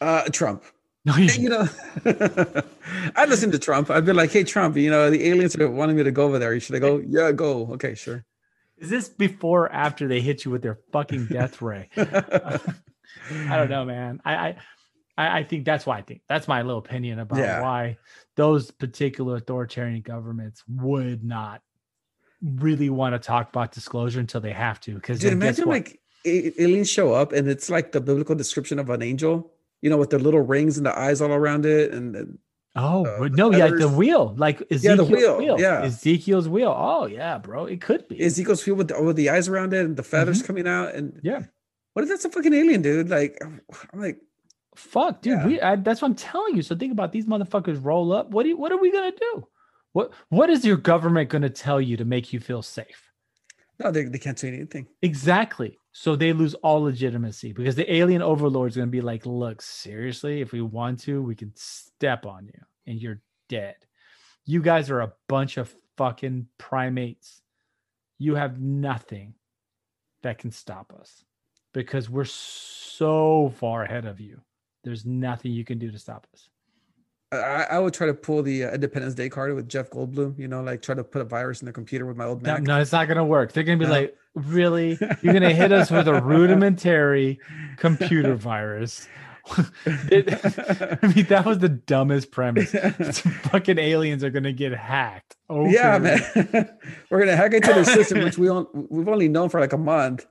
Uh, 0.01 0.25
Trump. 0.31 0.65
No, 1.07 1.17
you, 1.17 1.31
you 1.35 1.49
know, 1.51 1.69
I'd 3.17 3.29
listen 3.29 3.51
to 3.51 3.59
Trump. 3.59 3.91
I'd 3.91 4.07
be 4.07 4.13
like, 4.15 4.33
"Hey, 4.33 4.43
Trump, 4.45 4.77
you 4.77 4.91
know, 4.91 5.11
the 5.11 5.29
aliens 5.29 5.55
are 5.57 5.71
wanting 5.71 5.97
me 5.97 6.03
to 6.03 6.11
go 6.11 6.25
over 6.25 6.39
there. 6.39 6.55
You 6.55 6.61
should 6.61 6.77
I 6.77 6.79
go? 6.79 7.03
Yeah, 7.07 7.31
go. 7.33 7.69
Okay, 7.73 7.95
sure." 7.95 8.25
is 8.77 8.91
this 8.91 9.09
before 9.09 9.63
or 9.67 9.73
after 9.73 10.09
they 10.09 10.21
hit 10.21 10.45
you 10.45 10.51
with 10.51 10.61
their 10.61 10.79
fucking 10.93 11.27
death 11.27 11.63
ray? 11.63 11.89
I 11.97 12.59
don't 13.31 13.71
know, 13.71 13.85
man. 13.85 14.21
I, 14.25 14.35
I 14.35 14.57
I 15.17 15.39
I 15.39 15.45
think 15.45 15.65
that's 15.65 15.87
why 15.87 15.99
I 15.99 16.03
think 16.03 16.23
that's 16.29 16.49
my 16.49 16.63
little 16.63 16.79
opinion 16.81 17.19
about 17.19 17.39
Yeah. 17.39 17.61
why 17.63 17.99
those 18.37 18.71
particular 18.71 19.37
authoritarian 19.37 20.01
governments 20.03 20.65
would 20.69 21.23
not 21.23 21.63
really 22.45 22.91
want 22.91 23.15
to 23.15 23.19
talk 23.19 23.49
about 23.49 23.73
disclosure 23.73 24.21
until 24.21 24.41
they 24.41 24.53
have 24.53 24.81
to. 24.81 24.95
Because 24.95 25.21
Dude, 25.21 25.33
imagine 25.33 25.67
like 25.67 26.01
aliens 26.27 26.89
show 26.91 27.13
up 27.13 27.33
and 27.33 27.49
it's 27.49 27.71
like 27.71 27.93
the 27.93 28.01
biblical 28.01 28.35
description 28.35 28.79
of 28.79 28.91
an 28.91 29.03
angel, 29.03 29.51
you 29.83 29.91
know, 29.91 29.97
with 29.97 30.11
their 30.11 30.21
little 30.21 30.41
rings 30.41 30.77
and 30.77 30.87
the 30.87 30.99
eyes 30.99 31.21
all 31.21 31.33
around 31.33 31.67
it, 31.67 31.93
and, 31.93 32.17
and 32.17 32.39
oh 32.77 33.05
uh, 33.07 33.19
but 33.19 33.33
the 33.33 33.37
no, 33.37 33.51
yeah, 33.53 33.69
the 33.69 33.89
wheel, 33.89 34.35
like 34.37 34.61
Yeah, 34.71 34.77
Ezekiel's 34.77 35.09
the 35.09 35.15
wheel, 35.15 35.61
yeah. 35.61 35.83
Ezekiel's 35.83 36.49
wheel. 36.49 36.75
Oh 36.77 37.07
yeah, 37.07 37.39
bro, 37.39 37.67
it 37.67 37.81
could 37.81 38.09
be. 38.09 38.23
Ezekiel's 38.23 38.65
wheel 38.67 38.77
with 38.77 38.89
the, 38.89 39.03
with 39.03 39.17
the 39.17 39.31
eyes 39.31 39.49
around 39.49 39.73
it 39.75 39.85
and 39.85 39.97
the 39.97 40.03
feathers 40.03 40.43
coming 40.43 40.67
out. 40.67 40.95
And 40.95 41.13
Mm-hmm. 41.15 41.27
yeah, 41.27 41.43
what 41.93 42.03
if 42.03 42.09
that's 42.09 42.25
a 42.25 42.31
fucking 42.31 42.55
alien, 42.55 42.83
dude? 42.83 43.09
Like, 43.11 43.39
I'm 43.43 44.01
like, 44.01 44.19
fuck, 44.75 45.23
dude. 45.23 45.33
Yeah. 45.39 45.47
We 45.47 45.61
I, 45.61 45.77
that's 45.77 46.03
what 46.03 46.09
I'm 46.09 46.15
telling 46.15 46.57
you. 46.57 46.63
So 46.63 46.75
think 46.75 46.93
about 46.93 47.13
these 47.13 47.27
motherfuckers 47.27 47.83
roll 47.85 48.13
up. 48.13 48.31
What 48.31 48.43
do 48.43 48.49
you, 48.49 48.57
what 48.57 48.73
are 48.73 48.79
we 48.79 48.91
gonna 48.91 49.13
do? 49.13 49.47
What 49.95 50.13
what 50.29 50.51
is 50.51 50.65
your 50.65 50.77
government 50.77 51.31
gonna 51.31 51.49
tell 51.49 51.81
you 51.81 51.97
to 51.97 52.05
make 52.05 52.33
you 52.33 52.39
feel 52.39 52.63
safe? 52.63 53.11
no, 53.79 53.91
they, 53.91 54.05
they 54.05 54.19
can't 54.19 54.39
say 54.39 54.49
anything. 54.49 54.87
Exactly. 55.03 55.79
So 55.93 56.17
they 56.17 56.33
lose 56.33 56.55
all 56.55 56.83
legitimacy 56.83 57.53
because 57.53 57.75
the 57.75 57.93
alien 57.93 58.23
overlord's 58.23 58.77
going 58.77 58.89
to 58.89 58.93
be 58.93 59.01
like, 59.01 59.27
look, 59.27 59.63
seriously, 59.63 60.41
if 60.41 60.53
we 60.53 60.61
want 60.61 61.01
to, 61.01 61.23
we 61.23 61.35
can 61.35 61.53
step 61.55 62.27
on 62.27 62.47
you 62.47 62.61
and 62.87 63.01
you're 63.01 63.21
dead. 63.49 63.77
You 64.45 64.61
guys 64.63 64.91
are 64.91 65.01
a 65.01 65.13
bunch 65.29 65.57
of 65.57 65.75
fucking 65.97 66.49
primates. 66.59 67.43
You 68.19 68.35
have 68.37 68.61
nothing 68.61 69.35
that 70.23 70.39
can 70.39 70.51
stop 70.51 70.93
us 70.99 71.25
because 71.73 72.09
we're 72.09 72.25
so 72.25 73.53
far 73.59 73.85
ahead 73.85 74.05
of 74.05 74.21
you. 74.21 74.41
There's 74.85 75.05
nothing 75.05 75.53
you 75.53 75.65
can 75.65 75.79
do 75.79 75.91
to 75.91 75.99
stop 75.99 76.27
us. 76.33 76.49
I, 77.35 77.63
I 77.77 77.79
would 77.79 77.95
try 77.95 78.07
to 78.07 78.15
pull 78.15 78.43
the 78.43 78.65
uh, 78.65 78.73
Independence 78.73 79.15
Day 79.15 79.29
card 79.29 79.55
with 79.55 79.69
Jeff 79.69 79.91
Goldblum, 79.91 80.39
you 80.39 80.49
know, 80.49 80.63
like 80.63 80.83
try 80.83 80.95
to 80.95 81.05
put 81.05 81.23
a 81.23 81.25
virus 81.25 81.61
in 81.63 81.67
the 81.67 81.73
computer 81.73 82.07
with 82.07 82.17
my 82.17 82.25
old 82.25 82.43
No, 82.43 82.55
Mac. 82.55 82.63
no, 82.63 82.81
it's 82.81 82.93
not 82.93 83.07
going 83.07 83.17
to 83.19 83.25
work. 83.25 83.53
They're 83.53 83.65
going 83.65 83.79
to 83.79 83.85
be 83.85 83.89
No. 83.89 83.97
like, 83.99 84.17
really? 84.35 84.99
You're 85.23 85.33
going 85.33 85.43
to 85.43 85.55
hit 85.55 85.73
us 85.73 85.91
with 85.91 86.09
a 86.09 86.21
rudimentary 86.23 87.39
computer 87.77 88.35
virus? 88.35 89.09
It- 89.87 90.33
I 91.03 91.07
mean, 91.15 91.27
that 91.27 91.45
was 91.45 91.59
the 91.59 91.69
dumbest 91.69 92.31
premise. 92.31 92.71
Fucking 93.51 93.79
aliens 93.79 94.25
are 94.25 94.31
going 94.31 94.45
to 94.45 94.55
get 94.55 94.73
hacked. 94.73 95.37
Oh 95.51 95.67
Yeah, 95.69 95.99
man. 95.99 96.23
We're 97.11 97.19
gonna 97.19 97.37
hack 97.37 97.53
into 97.53 97.69
their 97.75 97.85
system, 97.85 98.25
which 98.25 98.39
we 98.39 98.49
on, 98.49 98.67
we've 98.89 99.07
only 99.07 99.29
known 99.29 99.51
for 99.51 99.61
like 99.61 99.75
a 99.75 99.79
month, 99.79 100.25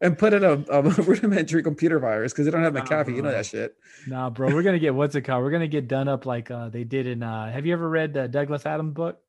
and 0.00 0.18
put 0.18 0.32
in 0.32 0.44
a, 0.44 0.64
a 0.70 0.82
rudimentary 1.02 1.62
computer 1.62 1.98
virus 1.98 2.32
because 2.32 2.44
they 2.44 2.50
don't 2.50 2.62
have 2.62 2.74
McAfee. 2.74 3.14
You 3.16 3.22
know 3.22 3.30
that 3.30 3.46
shit. 3.46 3.76
Nah, 4.06 4.30
bro, 4.30 4.52
we're 4.52 4.62
going 4.62 4.74
to 4.74 4.80
get 4.80 4.94
what's 4.94 5.14
it 5.14 5.22
called? 5.22 5.42
We're 5.44 5.58
to 5.58 5.68
get 5.68 5.88
done 5.88 6.08
up 6.08 6.26
like 6.26 6.50
uh, 6.50 6.68
they 6.68 6.84
did 6.84 7.06
in. 7.06 7.22
Uh, 7.22 7.50
have 7.50 7.66
you 7.66 7.72
ever 7.72 7.88
read 7.88 8.14
the 8.14 8.28
Douglas 8.28 8.66
Adams 8.66 8.94
book? 8.94 9.20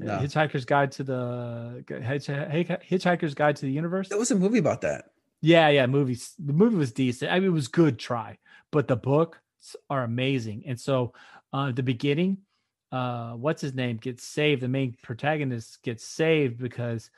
Uh, 0.00 0.04
No. 0.04 0.18
Hitchhiker's 0.18 0.64
Guide 0.64 0.92
to 0.92 1.04
the 1.04 1.84
Hitchhiker's 1.88 3.34
Guide 3.34 3.56
to 3.56 3.66
the 3.66 3.72
Universe. 3.72 4.08
There 4.08 4.18
was 4.18 4.30
a 4.30 4.36
movie 4.36 4.58
about 4.58 4.80
that. 4.82 5.06
Yeah, 5.40 5.68
yeah, 5.68 5.86
movies. 5.86 6.34
The 6.38 6.52
movie 6.52 6.76
was 6.76 6.92
decent. 6.92 7.32
I 7.32 7.40
mean, 7.40 7.48
it 7.48 7.52
was 7.52 7.68
good 7.68 7.98
try, 7.98 8.38
but 8.70 8.86
the 8.86 8.96
books 8.96 9.38
are 9.90 10.04
amazing. 10.04 10.62
And 10.66 10.78
so, 10.78 11.14
uh, 11.52 11.72
the 11.72 11.82
beginning, 11.82 12.38
uh, 12.92 13.32
what's 13.32 13.60
his 13.60 13.74
name 13.74 13.96
gets 13.96 14.22
saved. 14.24 14.62
The 14.62 14.68
main 14.68 14.96
protagonist 15.02 15.82
gets 15.82 16.04
saved 16.04 16.58
because 16.58 17.10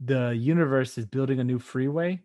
the 0.00 0.30
universe 0.36 0.98
is 0.98 1.06
building 1.06 1.40
a 1.40 1.44
new 1.44 1.58
freeway. 1.58 2.20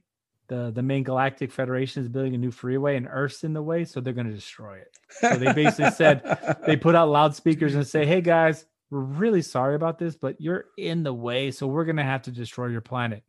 the 0.47 0.71
The 0.73 0.81
main 0.83 1.03
Galactic 1.03 1.51
Federation 1.51 2.03
is 2.03 2.09
building 2.09 2.35
a 2.35 2.37
new 2.37 2.51
freeway, 2.51 2.95
and 2.97 3.07
Earth's 3.09 3.43
in 3.43 3.53
the 3.53 3.63
way, 3.63 3.85
so 3.85 4.01
they're 4.01 4.13
going 4.13 4.27
to 4.27 4.33
destroy 4.33 4.77
it. 4.77 4.97
So 5.19 5.35
they 5.37 5.53
basically 5.53 5.91
said 5.91 6.21
they 6.65 6.75
put 6.75 6.95
out 6.95 7.09
loudspeakers 7.09 7.75
and 7.75 7.87
say, 7.87 8.05
"Hey 8.05 8.21
guys, 8.21 8.65
we're 8.89 8.99
really 8.99 9.41
sorry 9.41 9.75
about 9.75 9.97
this, 9.99 10.15
but 10.15 10.39
you're 10.41 10.65
in 10.77 11.03
the 11.03 11.13
way, 11.13 11.51
so 11.51 11.67
we're 11.67 11.85
going 11.85 11.95
to 11.97 12.03
have 12.03 12.23
to 12.23 12.31
destroy 12.31 12.67
your 12.67 12.81
planet." 12.81 13.23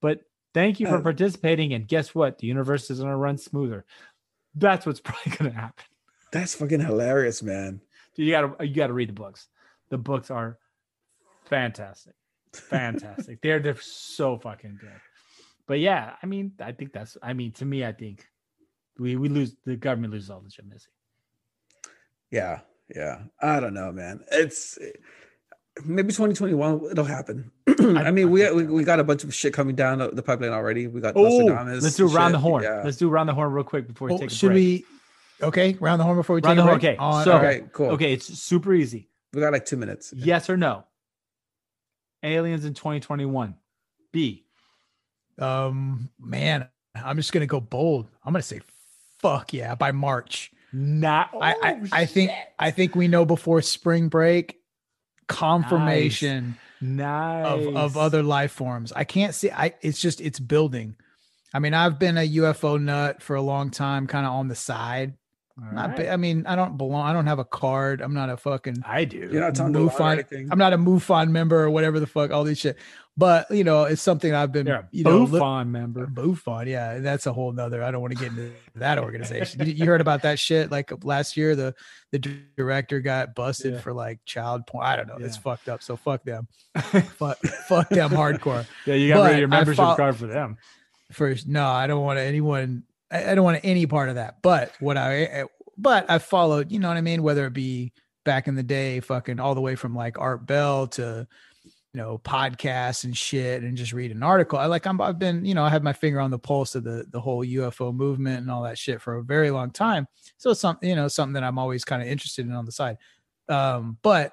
But 0.00 0.20
thank 0.52 0.80
you 0.80 0.86
for 0.88 0.96
Uh, 0.96 1.02
participating, 1.02 1.72
and 1.72 1.86
guess 1.86 2.14
what? 2.14 2.38
The 2.38 2.46
universe 2.48 2.90
is 2.90 2.98
going 2.98 3.10
to 3.10 3.16
run 3.16 3.38
smoother. 3.38 3.84
That's 4.56 4.84
what's 4.86 5.00
probably 5.04 5.36
going 5.36 5.52
to 5.52 5.56
happen. 5.58 5.84
That's 6.32 6.54
fucking 6.56 6.80
hilarious, 6.80 7.42
man. 7.42 7.80
Dude, 8.16 8.26
you 8.26 8.32
got 8.32 8.58
to 8.58 8.66
you 8.66 8.74
got 8.74 8.88
to 8.88 8.92
read 8.92 9.08
the 9.08 9.12
books. 9.14 9.46
The 9.90 9.98
books 9.98 10.30
are 10.32 10.58
fantastic, 11.44 12.14
fantastic. 12.60 13.40
they're 13.42 13.60
they're 13.60 13.76
so 13.80 14.38
fucking 14.38 14.78
good. 14.80 15.00
But 15.66 15.80
yeah, 15.80 16.14
I 16.22 16.26
mean, 16.26 16.52
I 16.60 16.72
think 16.72 16.92
that's. 16.92 17.16
I 17.22 17.32
mean, 17.32 17.52
to 17.52 17.64
me, 17.64 17.84
I 17.84 17.92
think 17.92 18.26
we 18.98 19.16
we 19.16 19.28
lose 19.28 19.56
the 19.64 19.76
government 19.76 20.12
loses 20.12 20.30
all 20.30 20.42
legitimacy. 20.42 20.88
Yeah, 22.30 22.60
yeah. 22.94 23.22
I 23.40 23.60
don't 23.60 23.74
know, 23.74 23.92
man. 23.92 24.20
It's 24.32 24.78
maybe 25.84 26.08
2021 26.08 26.88
it'll 26.90 27.04
happen. 27.04 27.50
I 27.78 28.10
mean, 28.10 28.30
we, 28.30 28.50
we 28.52 28.64
we 28.64 28.84
got 28.84 29.00
a 29.00 29.04
bunch 29.04 29.24
of 29.24 29.34
shit 29.34 29.52
coming 29.54 29.74
down 29.74 29.98
the, 29.98 30.08
the 30.10 30.22
pipeline 30.22 30.52
already. 30.52 30.86
We 30.86 31.00
got 31.00 31.14
Oh, 31.16 31.22
Nostradamus 31.22 31.82
let's 31.82 31.96
do 31.96 32.06
and 32.06 32.14
around 32.14 32.32
the 32.32 32.38
horn. 32.38 32.62
Yeah. 32.62 32.82
Let's 32.84 32.96
do 32.96 33.10
around 33.10 33.26
the 33.26 33.34
horn 33.34 33.52
real 33.52 33.64
quick 33.64 33.86
before 33.88 34.08
we 34.08 34.14
Oh, 34.14 34.18
take 34.18 34.30
a 34.30 34.34
should 34.34 34.48
break. 34.48 34.84
we? 35.40 35.46
Okay, 35.46 35.76
round 35.80 36.00
the 36.00 36.04
horn 36.04 36.16
before 36.16 36.36
we 36.36 36.42
Round 36.42 36.56
take 36.58 36.62
the 36.62 36.62
a 36.62 36.66
horn, 36.66 36.78
break. 36.80 36.90
okay, 36.92 36.96
On- 36.98 37.24
so- 37.24 37.36
okay. 37.38 37.46
Okay, 37.46 37.66
cool. 37.72 37.90
Okay, 37.90 38.12
it's 38.12 38.26
super 38.38 38.72
easy. 38.74 39.08
We 39.32 39.40
got 39.40 39.52
like 39.52 39.64
two 39.66 39.76
minutes. 39.76 40.12
Yes 40.16 40.48
or 40.48 40.56
no? 40.56 40.84
Aliens 42.24 42.64
in 42.64 42.74
2021. 42.74 43.54
B. 44.12 44.46
Um, 45.38 46.10
man, 46.18 46.68
I'm 46.94 47.16
just 47.16 47.32
gonna 47.32 47.46
go 47.46 47.60
bold. 47.60 48.08
I'm 48.24 48.32
gonna 48.32 48.42
say, 48.42 48.60
fuck 49.18 49.52
yeah, 49.52 49.74
by 49.74 49.92
March. 49.92 50.50
Not. 50.72 51.30
I, 51.40 51.54
I, 51.62 51.80
I 51.92 52.06
think 52.06 52.32
I 52.58 52.70
think 52.70 52.94
we 52.96 53.08
know 53.08 53.24
before 53.24 53.62
spring 53.62 54.08
break 54.08 54.56
confirmation 55.28 56.58
nice 56.80 57.46
of 57.46 57.76
of 57.76 57.96
other 57.96 58.22
life 58.22 58.52
forms. 58.52 58.92
I 58.92 59.04
can't 59.04 59.34
see. 59.34 59.50
I 59.50 59.74
it's 59.80 60.00
just 60.00 60.20
it's 60.20 60.40
building. 60.40 60.96
I 61.52 61.60
mean, 61.60 61.74
I've 61.74 61.98
been 62.00 62.18
a 62.18 62.28
UFO 62.28 62.82
nut 62.82 63.22
for 63.22 63.36
a 63.36 63.42
long 63.42 63.70
time, 63.70 64.08
kind 64.08 64.26
of 64.26 64.32
on 64.32 64.48
the 64.48 64.56
side. 64.56 65.14
All 65.56 65.72
Not, 65.72 65.90
right. 65.90 65.96
bi- 65.98 66.08
I 66.08 66.16
mean, 66.16 66.46
I 66.46 66.56
don't 66.56 66.76
belong. 66.76 67.06
I 67.06 67.12
don't 67.12 67.28
have 67.28 67.38
a 67.38 67.44
card. 67.44 68.00
I'm 68.00 68.12
not 68.12 68.28
a 68.28 68.36
fucking 68.36 68.78
I 68.84 69.04
do. 69.04 69.28
You're 69.30 69.40
not 69.40 69.54
Tom 69.54 69.72
DeLonge 69.72 69.86
or 70.00 70.24
MUFON. 70.24 70.48
I'm 70.50 70.58
not 70.58 70.72
a 70.72 70.78
MUFON 70.78 71.30
member 71.30 71.62
or 71.62 71.70
whatever 71.70 72.00
the 72.00 72.08
fuck. 72.08 72.32
All 72.32 72.42
these 72.42 72.58
shit, 72.58 72.76
but 73.16 73.48
you 73.52 73.62
know, 73.62 73.84
it's 73.84 74.02
something 74.02 74.34
I've 74.34 74.50
been. 74.50 74.66
You're 74.66 74.88
you 74.90 75.04
know, 75.04 75.18
li- 75.22 75.64
member. 75.64 76.08
MUFON, 76.08 76.66
yeah, 76.66 76.98
that's 76.98 77.26
a 77.26 77.32
whole 77.32 77.52
nother. 77.52 77.84
I 77.84 77.92
don't 77.92 78.00
want 78.00 78.14
to 78.14 78.18
get 78.18 78.30
into 78.32 78.50
that 78.74 78.98
organization. 78.98 79.64
you, 79.64 79.74
you 79.74 79.86
heard 79.86 80.00
about 80.00 80.22
that 80.22 80.40
shit? 80.40 80.72
Like 80.72 80.90
last 81.04 81.36
year, 81.36 81.54
the 81.54 81.72
the 82.10 82.18
director 82.56 82.98
got 82.98 83.36
busted 83.36 83.74
Yeah. 83.74 83.80
for 83.80 83.92
like 83.92 84.18
child 84.24 84.66
porn. 84.66 84.84
I 84.84 84.96
don't 84.96 85.06
know. 85.06 85.24
It's 85.24 85.36
fucked 85.36 85.68
up. 85.68 85.84
So 85.84 85.94
fuck 85.94 86.24
them. 86.24 86.48
fuck, 86.74 87.38
fuck 87.68 87.88
them 87.90 88.10
hardcore. 88.10 88.66
Yeah, 88.86 88.94
you 88.94 89.14
got 89.14 89.22
rid 89.26 89.32
of 89.34 89.38
your 89.38 89.48
I 89.48 89.56
membership 89.58 89.76
fol- 89.76 89.94
card 89.94 90.16
for 90.16 90.26
them. 90.26 90.56
First, 91.12 91.46
no, 91.46 91.64
I 91.68 91.86
don't 91.86 92.02
want 92.04 92.18
anyone. 92.18 92.82
I, 93.10 93.32
I 93.32 93.34
don't 93.34 93.44
want 93.44 93.60
any 93.64 93.86
part 93.86 94.08
of 94.08 94.16
that. 94.16 94.42
But 94.42 94.72
what 94.80 94.96
I, 94.96 95.44
but 95.76 96.10
I 96.10 96.18
followed. 96.18 96.70
You 96.70 96.78
know 96.78 96.88
what 96.88 96.96
I 96.96 97.02
mean? 97.02 97.22
Whether 97.22 97.46
it 97.46 97.52
be 97.52 97.92
back 98.24 98.48
in 98.48 98.54
the 98.54 98.62
day, 98.62 99.00
fucking 99.00 99.40
all 99.40 99.54
the 99.54 99.60
way 99.60 99.76
from 99.76 99.94
like 99.94 100.18
Art 100.18 100.46
Bell 100.46 100.86
to 100.88 101.26
you 101.94 102.00
know 102.00 102.18
podcasts 102.18 103.04
and 103.04 103.16
shit 103.16 103.62
and 103.62 103.76
just 103.76 103.92
read 103.92 104.10
an 104.10 104.22
article 104.22 104.58
i 104.58 104.66
like 104.66 104.84
I'm, 104.84 105.00
i've 105.00 105.18
been 105.18 105.44
you 105.44 105.54
know 105.54 105.62
i 105.62 105.70
have 105.70 105.84
my 105.84 105.92
finger 105.92 106.20
on 106.20 106.32
the 106.32 106.38
pulse 106.38 106.74
of 106.74 106.82
the 106.82 107.06
the 107.08 107.20
whole 107.20 107.44
ufo 107.44 107.94
movement 107.94 108.40
and 108.40 108.50
all 108.50 108.64
that 108.64 108.76
shit 108.76 109.00
for 109.00 109.16
a 109.16 109.22
very 109.22 109.50
long 109.50 109.70
time 109.70 110.08
so 110.36 110.50
it's 110.50 110.60
something 110.60 110.88
you 110.88 110.96
know 110.96 111.08
something 111.08 111.34
that 111.34 111.44
i'm 111.44 111.58
always 111.58 111.84
kind 111.84 112.02
of 112.02 112.08
interested 112.08 112.44
in 112.44 112.52
on 112.52 112.66
the 112.66 112.72
side 112.72 112.98
um 113.48 113.96
but 114.02 114.32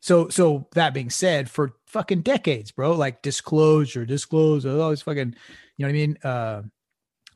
so 0.00 0.28
so 0.30 0.68
that 0.72 0.94
being 0.94 1.10
said 1.10 1.50
for 1.50 1.74
fucking 1.86 2.22
decades 2.22 2.72
bro 2.72 2.92
like 2.92 3.20
disclosure 3.20 4.06
disclosure 4.06 4.80
always 4.80 5.02
fucking 5.02 5.34
you 5.76 5.84
know 5.84 5.88
what 5.88 5.90
i 5.90 5.92
mean 5.92 6.18
uh 6.24 6.62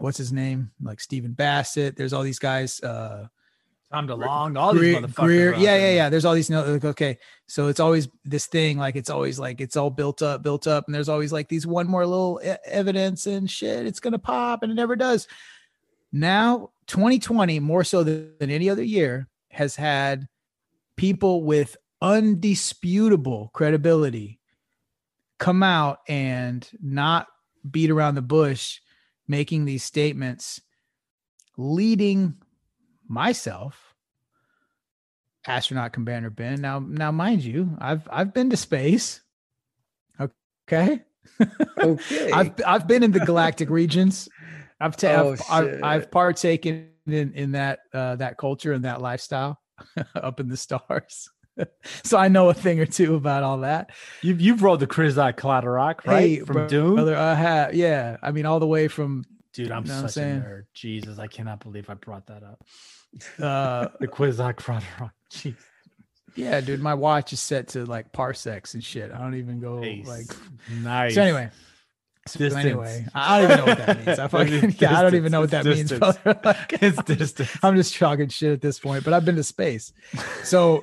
what's 0.01 0.19
his 0.19 0.33
name 0.33 0.71
like 0.83 1.01
Stephen 1.01 1.33
Bassett 1.33 1.97
there's 1.97 2.13
all 2.13 2.23
these 2.23 2.39
guys 2.39 2.81
uh 2.83 3.27
Tom 3.93 4.07
DeLonge, 4.07 4.57
all 4.57 4.73
Greer, 4.73 5.01
these 5.01 5.11
motherfuckers. 5.11 5.15
Greer. 5.17 5.55
Yeah, 5.55 5.77
yeah, 5.77 5.91
yeah. 5.95 6.09
There's 6.11 6.25
all 6.25 6.35
these. 6.35 6.49
no- 6.49 6.63
like, 6.63 6.85
Okay, 6.85 7.19
so 7.49 7.67
it's 7.67 7.81
always 7.81 8.09
this 8.25 8.47
thing. 8.47 8.79
Like 8.79 8.95
it's 8.95 9.11
always 9.11 9.37
like 9.37 9.61
it's 9.61 9.77
all 9.77 9.91
built 9.91 10.23
up, 10.23 10.45
built 10.45 10.69
up, 10.69 10.87
and 10.87 10.95
there's 10.95 11.09
always 11.09 11.33
like 11.33 11.49
these 11.49 11.67
one 11.67 11.89
more 11.89 12.07
little 12.07 12.41
e- 12.45 12.55
evidence 12.67 13.27
and 13.27 13.51
shit. 13.51 13.87
It's 13.87 13.99
gonna 13.99 14.21
pop, 14.21 14.63
and 14.63 14.71
it 14.71 14.77
never 14.77 14.95
does. 14.95 15.27
Now, 16.13 16.71
2020, 16.87 17.59
more 17.59 17.83
so 17.83 18.05
than, 18.05 18.33
than 18.39 18.51
any 18.51 18.71
other 18.71 18.85
year, 18.85 19.27
has 19.51 19.75
had 19.75 20.29
people 20.95 21.43
with 21.43 21.77
undisputable 22.01 23.51
credibility 23.53 24.39
come 25.39 25.63
out 25.65 25.99
and 26.09 26.69
not 26.81 27.27
beat 27.69 27.91
around 27.91 28.15
the 28.15 28.23
bush, 28.23 28.81
making 29.31 29.65
these 29.65 29.85
statements, 29.85 30.61
leading 31.57 32.35
myself, 33.09 33.95
astronaut 35.47 35.93
commander 35.93 36.31
Ben. 36.31 36.61
Now, 36.61 36.81
now, 36.81 37.13
mind 37.13 37.45
you, 37.45 37.77
I've 37.79 38.07
I've 38.11 38.35
been 38.35 38.51
to 38.51 38.57
space. 38.57 39.23
Okay. 40.69 41.03
Okay. 41.79 42.31
I've 42.33 42.53
I've 42.67 42.87
been 42.87 43.03
in 43.03 43.13
the 43.13 43.21
galactic 43.21 43.71
regions. 43.71 44.29
I've 44.81 44.97
ta- 44.97 45.23
Oh, 45.23 45.33
I've, 45.33 45.51
I've. 45.51 45.83
I've 45.83 46.11
partaken 46.11 46.89
in 47.07 47.33
in 47.35 47.53
that 47.53 47.81
uh, 47.95 48.17
that 48.17 48.37
culture 48.37 48.73
and 48.73 48.85
that 48.85 49.01
lifestyle 49.01 49.59
up 50.15 50.41
in 50.41 50.49
the 50.49 50.57
stars. 50.57 51.31
so 52.05 52.17
I 52.19 52.29
know 52.29 52.49
a 52.49 52.55
thing 52.55 52.81
or 52.81 52.87
two 52.87 53.15
about 53.17 53.43
all 53.43 53.59
that. 53.59 53.91
You've 54.23 54.41
you've 54.41 54.63
rode 54.63 54.81
the 54.81 54.87
Kwisatz 54.87 55.37
Haderach, 55.37 56.07
right? 56.07 56.21
Hey, 56.21 56.39
From 56.41 56.55
bro- 56.55 56.69
Dune. 56.69 56.95
brother, 56.95 57.17
I 57.17 57.35
have. 57.35 57.75
Yeah, 57.75 58.17
I 58.23 58.31
mean 58.33 58.47
all 58.47 58.61
the 58.61 58.67
way 58.67 58.89
from 58.89 59.25
Dude, 59.53 59.71
I'm 59.73 59.83
Know 59.85 59.95
what 59.97 60.03
I'm 60.05 60.09
such 60.09 60.23
a 60.23 60.27
nerd. 60.27 60.63
Jesus, 60.75 61.19
I 61.19 61.27
cannot 61.27 61.61
believe 61.61 61.91
I 61.91 61.95
brought 61.95 62.27
that 62.29 62.43
up. 62.43 62.65
uh 63.43 63.89
The 64.01 64.09
Kwisatz 64.09 64.57
Haderach. 64.57 65.11
Jeez. 65.33 65.57
yeah, 66.37 66.61
dude. 66.61 66.81
My 66.81 66.95
watch 66.95 67.33
is 67.33 67.41
set 67.41 67.69
to 67.69 67.85
like 67.85 68.13
parsecs 68.13 68.75
and 68.75 68.83
shit. 68.85 69.11
I 69.13 69.19
don't 69.19 69.35
even 69.35 69.59
go 69.61 69.81
Nice. 69.81 70.07
like. 70.07 70.27
nice. 70.83 71.15
So 71.15 71.23
anyway. 71.23 71.51
So 72.29 72.45
anyway, 72.45 73.07
I 73.15 73.41
don't 73.41 73.51
even 73.51 73.57
know 73.59 73.67
what 73.67 73.79
that 73.87 74.07
means. 74.07 74.19
I 74.21 74.29
fucking, 74.29 74.77
yeah, 74.79 74.97
I 74.99 75.03
don't 75.03 75.15
even 75.17 75.33
know 75.33 75.41
what 75.41 75.51
that 75.51 75.65
Distance, 75.65 75.91
means, 75.91 76.01
distance. 76.01 76.19
brother. 76.23 76.41
Like, 76.45 76.83
it's 76.83 77.03
distance. 77.03 77.51
I'm 77.63 77.75
just 77.77 77.97
talking 77.97 78.29
shit 78.29 78.53
at 78.53 78.61
this 78.61 78.79
point, 78.79 79.05
but 79.05 79.15
I've 79.15 79.25
been 79.25 79.37
to 79.37 79.43
space. 79.43 79.93
So, 80.45 80.81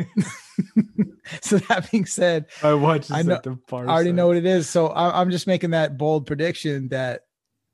so 1.42 1.58
that 1.58 1.90
being 1.92 2.06
said, 2.06 2.46
I 2.64 2.74
watch. 2.74 3.12
I 3.12 3.22
know- 3.22 3.36
At 3.36 3.44
the 3.44 3.58
I 3.72 3.76
already 3.76 4.12
know 4.12 4.28
what 4.28 4.38
it 4.38 4.46
is. 4.46 4.70
So 4.70 4.88
I, 4.88 5.20
I'm 5.22 5.30
just 5.32 5.48
making 5.48 5.72
that 5.72 5.98
bold 5.98 6.26
prediction 6.26 6.90
that 6.90 7.22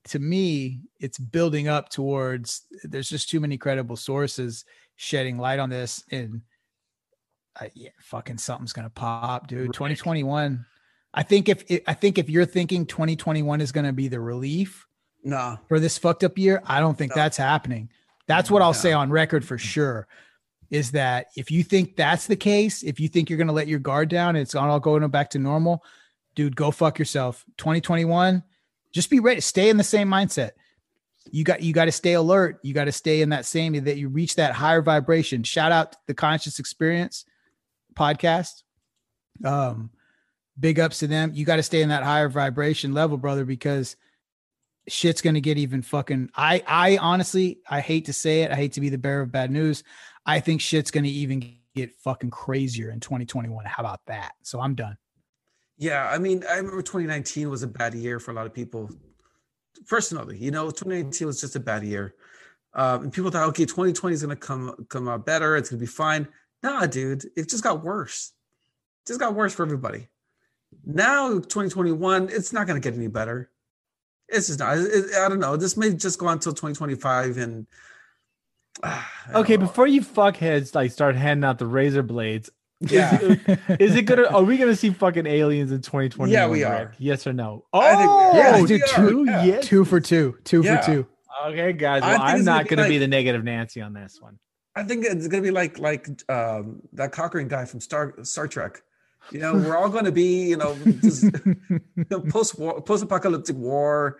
to 0.09 0.19
me, 0.19 0.81
it's 0.99 1.17
building 1.17 1.67
up 1.67 1.89
towards 1.89 2.63
there's 2.83 3.09
just 3.09 3.29
too 3.29 3.39
many 3.39 3.57
credible 3.57 3.95
sources 3.95 4.65
shedding 4.95 5.37
light 5.37 5.59
on 5.59 5.69
this. 5.69 6.03
And 6.11 6.41
uh, 7.59 7.67
yeah, 7.73 7.91
fucking 8.01 8.37
something's 8.37 8.73
going 8.73 8.85
to 8.85 8.89
pop, 8.89 9.47
dude. 9.47 9.67
Right. 9.67 9.73
2021. 9.73 10.65
I 11.13 11.23
think 11.23 11.47
if 11.47 11.63
I 11.87 11.93
think 11.93 12.17
if 12.17 12.29
you're 12.29 12.45
thinking 12.45 12.85
2021 12.85 13.61
is 13.61 13.71
going 13.71 13.85
to 13.85 13.93
be 13.93 14.07
the 14.07 14.19
relief 14.19 14.87
no, 15.23 15.57
for 15.69 15.79
this 15.79 15.97
fucked 15.97 16.23
up 16.23 16.37
year, 16.37 16.61
I 16.65 16.79
don't 16.79 16.97
think 16.97 17.15
No. 17.15 17.21
that's 17.21 17.37
happening. 17.37 17.89
That's 18.27 18.49
what 18.51 18.61
I'll 18.61 18.69
No. 18.69 18.77
say 18.79 18.93
on 18.93 19.09
record 19.11 19.45
for 19.45 19.57
sure. 19.57 20.07
Is 20.73 20.91
that 20.91 21.27
if 21.37 21.51
you 21.51 21.63
think 21.63 21.95
that's 21.95 22.25
the 22.25 22.35
case, 22.35 22.81
if 22.81 22.99
you 22.99 23.07
think 23.07 23.29
you're 23.29 23.37
going 23.37 23.45
to 23.45 23.53
let 23.53 23.67
your 23.67 23.77
guard 23.77 24.09
down 24.09 24.29
and 24.29 24.39
it's 24.39 24.55
all 24.55 24.79
going 24.79 25.07
back 25.09 25.29
to 25.29 25.39
normal, 25.39 25.83
dude, 26.33 26.55
go 26.55 26.71
fuck 26.71 26.97
yourself. 26.97 27.45
2021, 27.57 28.41
just 28.91 29.11
be 29.11 29.19
ready. 29.19 29.39
Stay 29.39 29.69
in 29.69 29.77
the 29.77 29.83
same 29.83 30.09
mindset. 30.09 30.53
You 31.31 31.43
got 31.43 31.61
you 31.61 31.73
got 31.73 31.85
to 31.85 31.91
stay 31.91 32.13
alert. 32.13 32.59
You 32.63 32.73
got 32.73 32.85
to 32.85 32.91
stay 32.91 33.21
in 33.21 33.29
that 33.29 33.45
same 33.45 33.73
that 33.83 33.97
you 33.97 34.09
reach 34.09 34.35
that 34.37 34.55
higher 34.55 34.81
vibration. 34.81 35.43
Shout 35.43 35.71
out 35.71 35.91
to 35.91 35.97
the 36.07 36.15
Conscious 36.15 36.57
Experience 36.57 37.23
podcast. 37.93 38.63
Um, 39.45 39.91
big 40.59 40.79
ups 40.79 40.99
to 40.99 41.07
them. 41.07 41.33
You 41.35 41.45
got 41.45 41.57
to 41.57 41.63
stay 41.63 41.83
in 41.83 41.89
that 41.89 42.01
higher 42.01 42.29
vibration 42.29 42.95
level, 42.95 43.17
brother, 43.17 43.45
because 43.45 43.95
shit's 44.87 45.21
gonna 45.21 45.39
get 45.39 45.57
even 45.57 45.81
fucking. 45.81 46.29
I 46.35 46.63
I 46.67 46.97
honestly 46.97 47.59
I 47.69 47.79
hate 47.79 48.05
to 48.05 48.13
say 48.13 48.41
it. 48.41 48.51
I 48.51 48.55
hate 48.55 48.73
to 48.73 48.81
be 48.81 48.89
the 48.89 48.97
bearer 48.97 49.21
of 49.21 49.31
bad 49.31 49.51
news. 49.51 49.83
I 50.25 50.39
think 50.39 50.61
shit's 50.61 50.91
gonna 50.91 51.07
even 51.07 51.57
get 51.75 51.93
fucking 51.95 52.29
crazier 52.29 52.91
in 52.91 52.99
2021. 52.99 53.65
How 53.65 53.81
about 53.81 54.01
that? 54.07 54.33
So 54.41 54.59
I'm 54.61 54.75
done. 54.75 54.97
Yeah, 55.77 56.07
I 56.09 56.17
mean, 56.17 56.43
I 56.49 56.57
remember 56.57 56.81
2019 56.81 57.49
was 57.49 57.63
a 57.63 57.67
bad 57.67 57.93
year 57.93 58.19
for 58.19 58.31
a 58.31 58.33
lot 58.33 58.45
of 58.45 58.53
people. 58.53 58.89
Personally, 59.87 60.37
you 60.37 60.51
know, 60.51 60.67
2019 60.67 61.27
was 61.27 61.41
just 61.41 61.55
a 61.55 61.59
bad 61.59 61.83
year. 61.83 62.13
Um, 62.75 63.03
and 63.03 63.13
people 63.13 63.31
thought, 63.31 63.49
okay, 63.49 63.65
2020 63.65 64.13
is 64.13 64.21
gonna 64.21 64.35
come 64.35 64.85
come 64.89 65.07
out 65.07 65.25
better. 65.25 65.55
It's 65.57 65.69
gonna 65.69 65.79
be 65.79 65.85
fine. 65.85 66.27
Nah, 66.61 66.85
dude, 66.85 67.25
it 67.35 67.49
just 67.49 67.63
got 67.63 67.83
worse. 67.83 68.31
It 69.03 69.09
just 69.09 69.19
got 69.19 69.35
worse 69.35 69.53
for 69.53 69.63
everybody. 69.63 70.07
Now, 70.85 71.33
2021, 71.33 72.29
it's 72.31 72.53
not 72.53 72.67
gonna 72.67 72.79
get 72.79 72.93
any 72.93 73.07
better. 73.07 73.49
It's 74.27 74.47
just 74.47 74.59
not. 74.59 74.77
It, 74.77 75.13
I 75.15 75.27
don't 75.29 75.39
know. 75.39 75.57
This 75.57 75.75
may 75.77 75.93
just 75.93 76.17
go 76.17 76.27
on 76.27 76.33
until 76.33 76.53
2025, 76.53 77.37
and 77.37 77.67
Okay, 79.33 79.55
before 79.55 79.87
you 79.87 80.01
fuckheads 80.01 80.75
like 80.75 80.91
start 80.91 81.15
handing 81.15 81.45
out 81.47 81.57
the 81.57 81.65
razor 81.65 82.03
blades, 82.03 82.49
yeah, 82.81 83.17
is 83.79 83.95
it 83.95 84.01
gonna? 84.03 84.23
Are 84.27 84.43
we 84.43 84.57
gonna 84.57 84.75
see 84.75 84.89
fucking 85.03 85.25
aliens 85.25 85.71
in 85.71 85.81
2020? 85.81 86.31
Yeah, 86.31 86.47
we 86.49 86.63
are. 86.65 86.93
Yes 86.97 87.25
or 87.25 87.31
no? 87.31 87.63
I 87.71 87.95
think. 87.95 88.09
Oh, 88.11 88.31
Yeah, 88.35 88.55
yeah, 88.55 88.61
we 88.61 88.67
dude, 88.67 88.81
two, 88.87 89.23
yeah. 89.25 89.43
yes. 89.45 89.65
two 89.65 89.85
for 89.85 90.01
two, 90.01 90.37
two 90.43 90.61
Yeah. 90.61 90.81
for 90.81 90.85
two. 90.91 91.07
Okay, 91.47 91.71
guys. 91.73 92.03
I 92.03 92.07
Well, 92.07 92.17
think 92.17 92.21
I'm 92.29 92.35
it's 92.37 92.45
gonna 92.45 92.57
not 92.57 92.63
be 92.69 92.75
gonna 92.75 92.89
be 92.89 92.97
the 92.97 93.07
negative 93.07 93.43
Nancy 93.45 93.79
on 93.81 93.93
this 93.93 94.17
one. 94.21 94.37
I 94.75 94.83
think 94.83 95.05
it's 95.05 95.27
gonna 95.29 95.43
be 95.43 95.51
like 95.51 95.79
like 95.79 96.07
um, 96.29 96.81
that 96.91 97.13
Cochrane 97.13 97.47
guy 97.47 97.63
from 97.65 97.79
Star 97.79 98.13
Star 98.23 98.47
Trek. 98.49 98.81
You 99.31 99.39
know, 99.39 99.53
we're 99.53 99.77
all 99.77 99.87
going 99.87 100.03
to 100.03 100.11
be, 100.11 100.49
you 100.49 100.57
know, 100.57 100.75
just 101.01 101.23
post 102.29 102.59
war, 102.59 102.81
post 102.81 103.03
apocalyptic 103.03 103.55
war. 103.55 104.17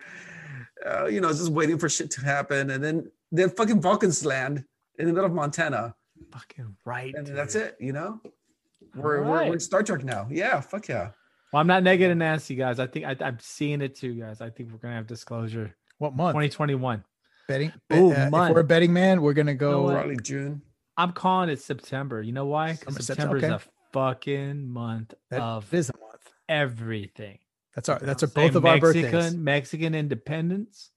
Uh, 0.84 1.04
you 1.06 1.20
know, 1.20 1.28
just 1.28 1.50
waiting 1.50 1.76
for 1.78 1.90
shit 1.90 2.10
to 2.12 2.22
happen, 2.22 2.70
and 2.70 2.82
then 2.82 3.10
then 3.38 3.50
fucking 3.50 3.80
Vulcans 3.80 4.24
land 4.24 4.64
in 4.98 5.06
the 5.06 5.12
middle 5.12 5.26
of 5.26 5.32
Montana, 5.34 5.94
Fucking 6.32 6.76
right. 6.84 7.14
and 7.14 7.26
dude. 7.26 7.36
that's 7.36 7.54
it. 7.54 7.76
You 7.80 7.92
know, 7.92 8.20
we're, 8.94 9.22
we're 9.22 9.46
we're 9.46 9.52
in 9.54 9.60
Star 9.60 9.82
Trek 9.82 10.04
now. 10.04 10.26
Yeah, 10.30 10.60
fuck 10.60 10.88
yeah. 10.88 11.10
Well, 11.52 11.60
I'm 11.60 11.66
not 11.66 11.82
negative 11.82 12.16
Nancy, 12.16 12.54
guys. 12.56 12.78
I 12.80 12.86
think 12.86 13.04
I, 13.04 13.16
I'm 13.24 13.38
seeing 13.40 13.80
it 13.80 13.94
too, 13.94 14.14
guys. 14.14 14.40
I 14.40 14.50
think 14.50 14.70
we're 14.72 14.78
gonna 14.78 14.94
have 14.94 15.06
disclosure. 15.06 15.74
What 15.98 16.14
month? 16.16 16.32
2021. 16.34 17.04
Betting. 17.46 17.72
Ooh, 17.92 18.10
bet- 18.10 18.32
uh, 18.32 18.42
if 18.44 18.54
we're 18.54 18.60
a 18.60 18.64
betting 18.64 18.92
man, 18.92 19.22
we're 19.22 19.34
gonna 19.34 19.52
know 19.52 19.58
go. 19.58 19.82
what? 19.82 19.94
Probably 19.94 20.16
June. 20.16 20.62
I'm 20.96 21.12
calling 21.12 21.48
it 21.50 21.60
September. 21.60 22.22
You 22.22 22.32
know 22.32 22.46
why? 22.46 22.70
'Cause 22.74 22.94
Summer, 22.94 23.00
September 23.02 23.36
okay. 23.38 23.46
is 23.48 23.52
a 23.52 23.60
fucking 23.92 24.66
month 24.68 25.14
That 25.30 25.40
of 25.40 25.72
is 25.74 25.90
a 25.90 25.92
month. 26.00 26.32
everything. 26.48 27.38
That's 27.74 27.88
our. 27.88 27.98
That's 27.98 28.22
our, 28.22 28.28
both 28.28 28.34
saying? 28.36 28.56
of 28.56 28.64
our 28.64 28.74
Mexican, 28.76 29.10
birthdays. 29.12 29.34
Mexican 29.36 29.94
independence. 29.94 30.90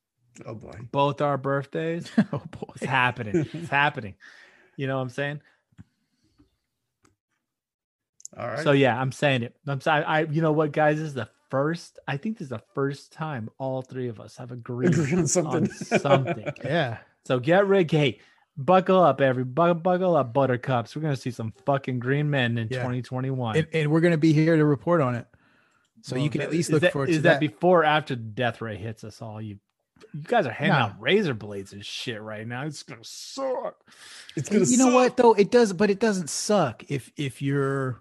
Oh 0.45 0.55
boy. 0.55 0.71
Both 0.91 1.21
our 1.21 1.37
birthdays. 1.37 2.09
oh 2.31 2.43
boy. 2.51 2.73
It's 2.75 2.85
happening. 2.85 3.47
It's 3.53 3.69
happening. 3.69 4.15
You 4.75 4.87
know 4.87 4.97
what 4.97 5.01
I'm 5.03 5.09
saying? 5.09 5.41
All 8.37 8.47
right. 8.47 8.59
So 8.63 8.71
yeah, 8.71 8.99
I'm 8.99 9.11
saying 9.11 9.43
it. 9.43 9.55
I'm 9.67 9.81
sorry. 9.81 10.03
I 10.03 10.21
you 10.21 10.41
know 10.41 10.51
what, 10.51 10.71
guys? 10.71 10.97
This 10.97 11.07
is 11.07 11.13
the 11.13 11.29
first. 11.49 11.99
I 12.07 12.17
think 12.17 12.37
this 12.37 12.45
is 12.45 12.49
the 12.49 12.61
first 12.75 13.11
time 13.11 13.49
all 13.57 13.81
three 13.81 14.09
of 14.09 14.19
us 14.19 14.37
have 14.37 14.51
agreed 14.51 14.91
Agree 14.91 15.13
on 15.13 15.19
on 15.19 15.27
something. 15.27 15.67
something. 15.67 16.45
Yeah. 16.63 16.97
So 17.25 17.39
get 17.39 17.65
ready. 17.67 17.97
Hey, 17.97 18.19
buckle 18.57 19.01
up, 19.01 19.21
every 19.21 19.43
bu- 19.43 19.73
buckle 19.75 20.15
up, 20.15 20.33
buttercups. 20.33 20.95
We're 20.95 21.01
gonna 21.01 21.15
see 21.15 21.31
some 21.31 21.53
fucking 21.65 21.99
green 21.99 22.29
men 22.29 22.57
in 22.57 22.67
Yeah. 22.69 22.77
2021. 22.79 23.57
And, 23.57 23.67
and 23.73 23.91
we're 23.91 24.01
gonna 24.01 24.17
be 24.17 24.33
here 24.33 24.55
to 24.55 24.65
report 24.65 25.01
on 25.01 25.15
it. 25.15 25.25
So 26.03 26.15
you 26.15 26.23
Well, 26.23 26.29
can 26.31 26.41
at 26.41 26.51
least 26.51 26.69
is 26.69 26.73
look 26.73 26.81
that- 26.83 26.93
forward 26.93 27.09
is 27.09 27.17
to 27.17 27.21
that, 27.23 27.33
that. 27.33 27.39
before 27.39 27.81
or 27.81 27.85
after 27.85 28.15
the 28.15 28.21
death 28.21 28.61
ray 28.61 28.77
hits 28.77 29.03
us 29.03 29.21
all? 29.21 29.41
You 29.41 29.57
you 30.13 30.21
guys 30.23 30.45
are 30.45 30.51
handing 30.51 30.77
No. 30.77 30.85
out 30.85 31.01
razor 31.01 31.33
blades 31.33 31.73
and 31.73 31.85
shit 31.85 32.21
right 32.21 32.47
now. 32.47 32.63
It's 32.65 32.83
gonna 32.83 33.03
suck. 33.03 33.75
it's 34.35 34.49
gonna. 34.49 34.65
you 34.65 34.77
know 34.77 34.93
what 34.93 35.17
though? 35.17 35.33
It 35.33 35.51
does, 35.51 35.73
but 35.73 35.89
it 35.89 35.99
doesn't 35.99 36.29
suck 36.29 36.83
if 36.89 37.11
if 37.17 37.41
you're. 37.41 37.99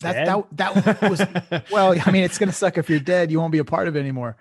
That 0.00 0.24
Dead? 0.24 0.44
that 0.52 1.00
that 1.00 1.10
was 1.10 1.22
well. 1.70 1.94
I 2.06 2.10
mean, 2.10 2.24
it's 2.24 2.38
gonna 2.38 2.52
suck 2.52 2.78
if 2.78 2.88
you're 2.88 3.00
dead. 3.00 3.30
You 3.30 3.38
won't 3.38 3.52
be 3.52 3.58
a 3.58 3.64
part 3.64 3.86
of 3.86 3.96
it 3.96 4.00
anymore. 4.00 4.36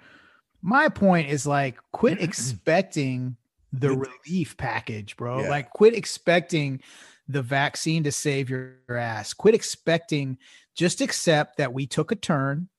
My 0.62 0.88
point 0.90 1.30
is 1.30 1.46
like, 1.46 1.78
quit 1.92 2.22
expecting 2.22 3.36
the 3.74 3.92
relief 3.92 4.56
package, 4.58 5.16
bro. 5.18 5.42
Yeah. 5.42 5.50
Like, 5.50 5.70
quit 5.72 5.94
expecting 5.96 6.82
the 7.28 7.42
vaccine 7.42 8.04
to 8.06 8.12
save 8.12 8.50
your 8.50 8.76
your 8.88 8.98
ass. 8.98 9.34
Quit 9.34 9.54
expecting. 9.56 10.38
Just 10.76 11.02
accept 11.02 11.58
that 11.58 11.74
we 11.74 11.86
took 11.88 12.12
a 12.14 12.16
turn. 12.16 12.70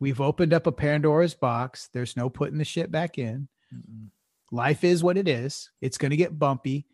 We've 0.00 0.20
opened 0.20 0.52
up 0.52 0.66
a 0.66 0.72
Pandora's 0.72 1.34
box. 1.34 1.88
There's 1.92 2.16
no 2.16 2.28
putting 2.28 2.58
the 2.58 2.64
shit 2.64 2.90
back 2.90 3.18
in. 3.18 3.48
Mm-mm. 3.74 4.08
Life 4.50 4.84
is 4.84 5.02
what 5.02 5.16
it 5.16 5.28
is. 5.28 5.70
It's 5.80 5.98
going 5.98 6.10
to 6.10 6.16
get 6.16 6.38
bumpy. 6.38 6.86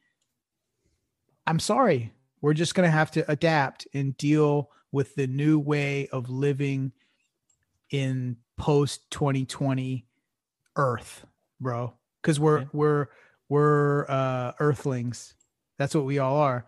I'm 1.46 1.58
sorry. 1.58 2.12
We're 2.40 2.54
just 2.54 2.74
going 2.74 2.86
to 2.86 2.90
have 2.90 3.10
to 3.12 3.30
adapt 3.30 3.86
and 3.92 4.16
deal 4.16 4.70
with 4.92 5.14
the 5.14 5.26
new 5.26 5.58
way 5.58 6.08
of 6.08 6.30
living 6.30 6.92
in 7.90 8.36
post 8.56 9.10
2020 9.10 10.06
Earth, 10.76 11.26
bro. 11.60 11.94
Because 12.22 12.38
we're 12.38 12.60
Yeah. 12.60 12.66
we're 12.72 13.06
we're 13.48 14.06
uh, 14.08 14.52
Earthlings. 14.60 15.34
That's 15.78 15.94
what 15.94 16.04
we 16.04 16.18
all 16.18 16.36
are. 16.36 16.66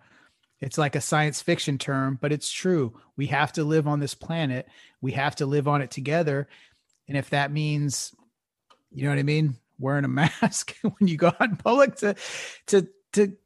It's 0.63 0.79
like 0.79 0.97
a 0.97 1.01
science 1.03 1.43
fiction 1.43 1.77
term, 1.77 2.19
but 2.21 2.33
it's 2.33 2.51
true. 2.51 2.99
We 3.17 3.27
have 3.27 3.53
to 3.55 3.65
live 3.65 3.87
on 3.87 4.01
this 4.01 4.15
planet. 4.15 4.67
We 5.03 5.13
have 5.13 5.37
to 5.37 5.47
live 5.47 5.69
on 5.69 5.83
it 5.83 5.91
together. 5.91 6.49
And 7.07 7.19
if 7.19 7.29
that 7.31 7.53
means, 7.53 8.15
you 8.91 9.03
know 9.05 9.11
what 9.11 9.19
I 9.19 9.25
mean? 9.25 9.59
wearing 9.83 10.05
a 10.05 10.09
mask 10.43 10.75
when 10.83 11.09
you 11.09 11.17
go 11.19 11.27
out 11.27 11.51
in 11.51 11.57
public 11.57 11.97
to 11.97 12.15
to 12.69 12.89
to 13.13 13.37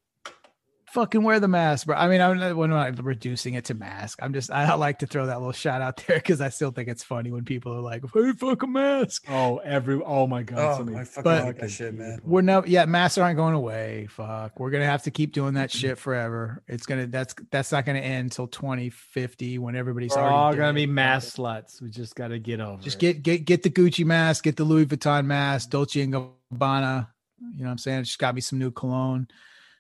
fucking 0.97 1.23
wear 1.23 1.39
the 1.39 1.47
mask, 1.47 1.87
bro. 1.87 1.95
I 1.95 2.09
mean, 2.09 2.23
I'm 2.23 2.39
not, 2.39 2.57
we're 2.57 2.69
not 2.69 3.05
reducing 3.05 3.53
it 3.53 3.67
to 3.67 3.75
mask. 3.75 4.19
I'm 4.23 4.33
just 4.33 4.51
I 4.53 4.75
like 4.75 5.01
to 5.01 5.07
throw 5.07 5.27
that 5.27 5.39
little 5.39 5.53
shout 5.53 5.83
out 5.83 6.03
there 6.07 6.17
because 6.17 6.41
I 6.41 6.49
still 6.49 6.71
think 6.71 6.89
it's 6.89 7.05
funny 7.05 7.31
when 7.31 7.45
people 7.45 7.75
are 7.75 7.81
like, 7.81 8.03
"Hey, 8.15 8.33
fuck 8.33 8.63
a 8.63 8.67
mask." 8.67 9.25
Oh, 9.29 9.59
every 9.59 10.01
oh 10.03 10.27
my 10.27 10.43
god, 10.43 10.59
Oh, 10.59 10.97
I 10.97 11.05
fucking 11.05 11.23
But- 11.23 11.45
hate 11.45 11.59
that 11.61 11.71
shit, 11.71 11.95
man. 11.95 12.21
We're 12.25 12.41
no, 12.41 12.65
yeah, 12.67 12.87
masks 12.87 13.19
aren't 13.19 13.37
going 13.37 13.55
away. 13.55 14.09
Fuck, 14.11 14.59
we're 14.59 14.71
gonna 14.71 14.87
have 14.87 15.03
to 15.03 15.11
keep 15.11 15.33
doing 15.35 15.55
that 15.55 15.71
shit 15.71 15.99
forever. 15.99 16.63
It's 16.67 16.87
gonna 16.87 17.07
that's 17.07 17.35
that's 17.51 17.73
not 17.73 17.85
gonna 17.85 17.99
end 17.99 18.25
until 18.25 18.47
2050 18.47 19.59
when 19.59 19.77
everybody's 19.77 20.13
We're 20.17 20.23
already 20.23 20.35
all 20.35 20.55
gonna 20.55 20.73
be 20.73 20.87
mask 20.87 21.37
sluts. 21.37 21.83
We 21.83 21.91
just 21.91 22.17
got 22.17 22.29
to 22.29 22.39
get 22.39 22.61
over. 22.61 22.83
Just 22.83 22.97
it. 22.97 23.23
get 23.23 23.23
get 23.23 23.45
get 23.45 23.63
the 23.63 23.71
Gucci 23.71 24.05
mask, 24.07 24.45
get 24.45 24.57
the 24.57 24.65
Louis 24.65 24.87
Vuitton 24.87 25.27
mask, 25.27 25.69
Dolce 25.71 26.01
and 26.01 26.15
Gabbana. 26.15 27.09
You 27.39 27.59
know 27.59 27.65
what 27.67 27.73
I'm 27.73 27.79
saying? 27.79 28.05
Just 28.05 28.19
got 28.19 28.35
me 28.35 28.41
some 28.41 28.59
new 28.59 28.71
cologne. 28.71 29.29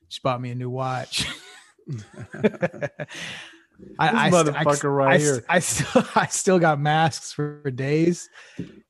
Just 0.09 0.23
bought 0.23 0.41
me 0.41 0.51
a 0.51 0.55
new 0.55 0.71
watch. 0.71 1.27
I, 3.99 4.31
st- 4.31 4.47
motherfucker 4.47 4.95
right 4.95 5.15
I, 5.15 5.19
here. 5.19 5.45
I 5.49 5.59
still 5.59 6.05
I 6.15 6.27
still 6.27 6.59
got 6.59 6.81
masks 6.81 7.33
for, 7.33 7.61
for 7.63 7.71
days 7.71 8.29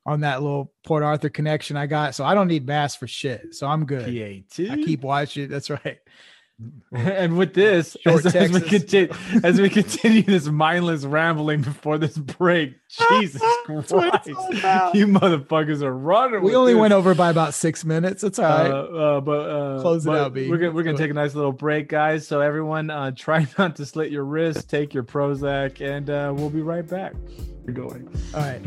on 0.04 0.20
that 0.20 0.42
little 0.42 0.72
Port 0.84 1.02
Arthur 1.02 1.28
connection 1.28 1.76
I 1.76 1.86
got. 1.86 2.14
So 2.14 2.24
I 2.24 2.34
don't 2.34 2.48
need 2.48 2.66
masks 2.66 2.96
for 2.96 3.06
shit. 3.06 3.54
So 3.54 3.66
I'm 3.66 3.84
good. 3.84 4.04
PAT. 4.04 4.70
I 4.70 4.76
keep 4.76 5.02
watching. 5.02 5.48
That's 5.48 5.70
right. 5.70 5.98
and 6.92 7.36
with 7.36 7.52
this, 7.52 7.96
as, 8.06 8.34
as 8.34 8.50
we 8.50 8.60
continue, 8.60 9.12
as 9.44 9.60
we 9.60 9.68
continue 9.68 10.22
this 10.22 10.46
mindless 10.46 11.04
rambling 11.04 11.60
before 11.60 11.98
this 11.98 12.16
break, 12.16 12.76
Jesus 13.10 13.42
Christ, 13.64 13.92
it's 14.26 14.38
all 14.38 14.56
about. 14.56 14.94
you 14.94 15.06
motherfuckers 15.06 15.82
are 15.82 15.92
running. 15.92 16.42
We 16.42 16.54
only 16.54 16.72
this. 16.72 16.80
went 16.80 16.94
over 16.94 17.14
by 17.14 17.28
about 17.30 17.52
six 17.52 17.84
minutes. 17.84 18.24
It's 18.24 18.38
all 18.38 18.44
right. 18.44 18.70
Uh, 18.70 18.74
uh, 18.74 19.20
but 19.20 19.50
uh, 19.50 19.80
Close 19.82 20.06
it 20.06 20.08
but 20.08 20.18
out, 20.18 20.34
B. 20.34 20.48
We're 20.48 20.56
gonna 20.56 20.72
we're 20.72 20.82
gonna 20.82 20.96
take 20.96 21.10
a 21.10 21.14
nice 21.14 21.34
little 21.34 21.52
break, 21.52 21.88
guys. 21.88 22.26
So 22.26 22.40
everyone, 22.40 22.88
uh, 22.88 23.10
try 23.10 23.46
not 23.58 23.76
to 23.76 23.84
slit 23.84 24.10
your 24.10 24.24
wrist. 24.24 24.70
Take 24.70 24.94
your 24.94 25.04
Prozac, 25.04 25.86
and 25.86 26.08
uh, 26.08 26.32
we'll 26.34 26.50
be 26.50 26.62
right 26.62 26.86
back. 26.86 27.12
We're 27.66 27.74
going. 27.74 28.08
all 28.34 28.40
right. 28.40 28.62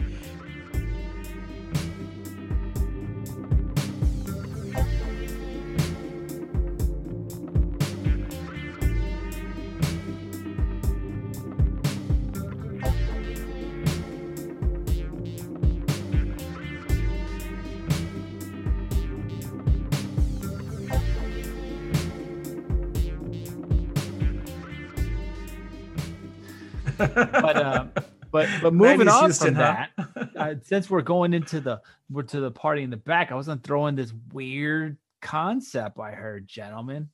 But 27.00 27.58
uh, 27.58 27.86
but 28.32 28.50
but 28.62 28.74
moving 28.74 29.08
on 29.08 29.26
Houston, 29.26 29.56
from 29.56 29.64
huh? 29.64 29.86
that, 29.98 30.30
uh, 30.36 30.56
since 30.64 30.90
we're 30.90 31.02
going 31.02 31.34
into 31.34 31.60
the 31.60 31.82
we're 32.10 32.24
to 32.24 32.40
the 32.40 32.52
party 32.52 32.84
in 32.84 32.90
the 32.90 32.98
back, 32.98 33.32
I 33.32 33.36
was 33.36 33.48
gonna 33.48 33.62
throw 33.64 33.88
in 33.88 33.96
this 33.96 34.14
weird 34.34 34.98
concept 35.22 36.00
I 36.00 36.12
heard, 36.12 36.48
gentlemen. 36.48 37.10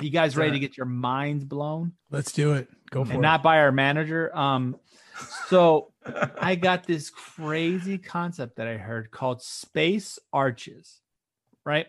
You 0.00 0.10
guys 0.10 0.36
ready 0.36 0.52
to 0.52 0.58
get 0.60 0.76
your 0.76 0.86
minds 0.86 1.44
blown? 1.44 1.92
Let's 2.10 2.30
do 2.30 2.52
it. 2.52 2.68
Go 2.90 3.04
for 3.04 3.10
and 3.10 3.18
it. 3.18 3.22
not 3.22 3.42
by 3.42 3.58
our 3.58 3.72
manager. 3.72 4.34
Um, 4.36 4.76
so 5.48 5.92
I 6.40 6.54
got 6.54 6.84
this 6.84 7.10
crazy 7.10 7.98
concept 7.98 8.56
that 8.56 8.68
I 8.68 8.76
heard 8.76 9.10
called 9.10 9.42
space 9.42 10.20
arches, 10.32 11.00
right? 11.64 11.88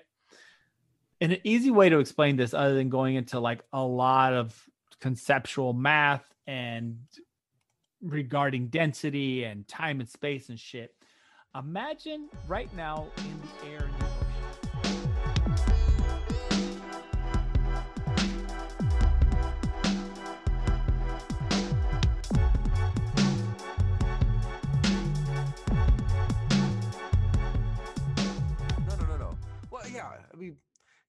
And 1.21 1.33
an 1.33 1.39
easy 1.43 1.69
way 1.69 1.89
to 1.89 1.99
explain 1.99 2.35
this, 2.35 2.55
other 2.55 2.73
than 2.73 2.89
going 2.89 3.15
into 3.15 3.39
like 3.39 3.61
a 3.71 3.83
lot 3.83 4.33
of 4.33 4.59
conceptual 4.99 5.73
math 5.73 6.23
and 6.49 6.97
regarding 8.01 8.69
density 8.69 9.43
and 9.43 9.67
time 9.67 9.99
and 9.99 10.09
space 10.09 10.49
and 10.49 10.59
shit. 10.59 10.95
Imagine 11.55 12.27
right 12.47 12.73
now 12.75 13.07
in 13.17 13.39
the 13.39 13.67
air 13.69 13.85
in 13.85 13.91
the 13.99 14.05
ocean. 14.05 14.25
No, 28.87 28.95
no, 28.95 29.05
no, 29.05 29.17
no. 29.17 29.37
Well, 29.69 29.87
yeah. 29.87 30.07
I 30.33 30.35
mean, 30.35 30.55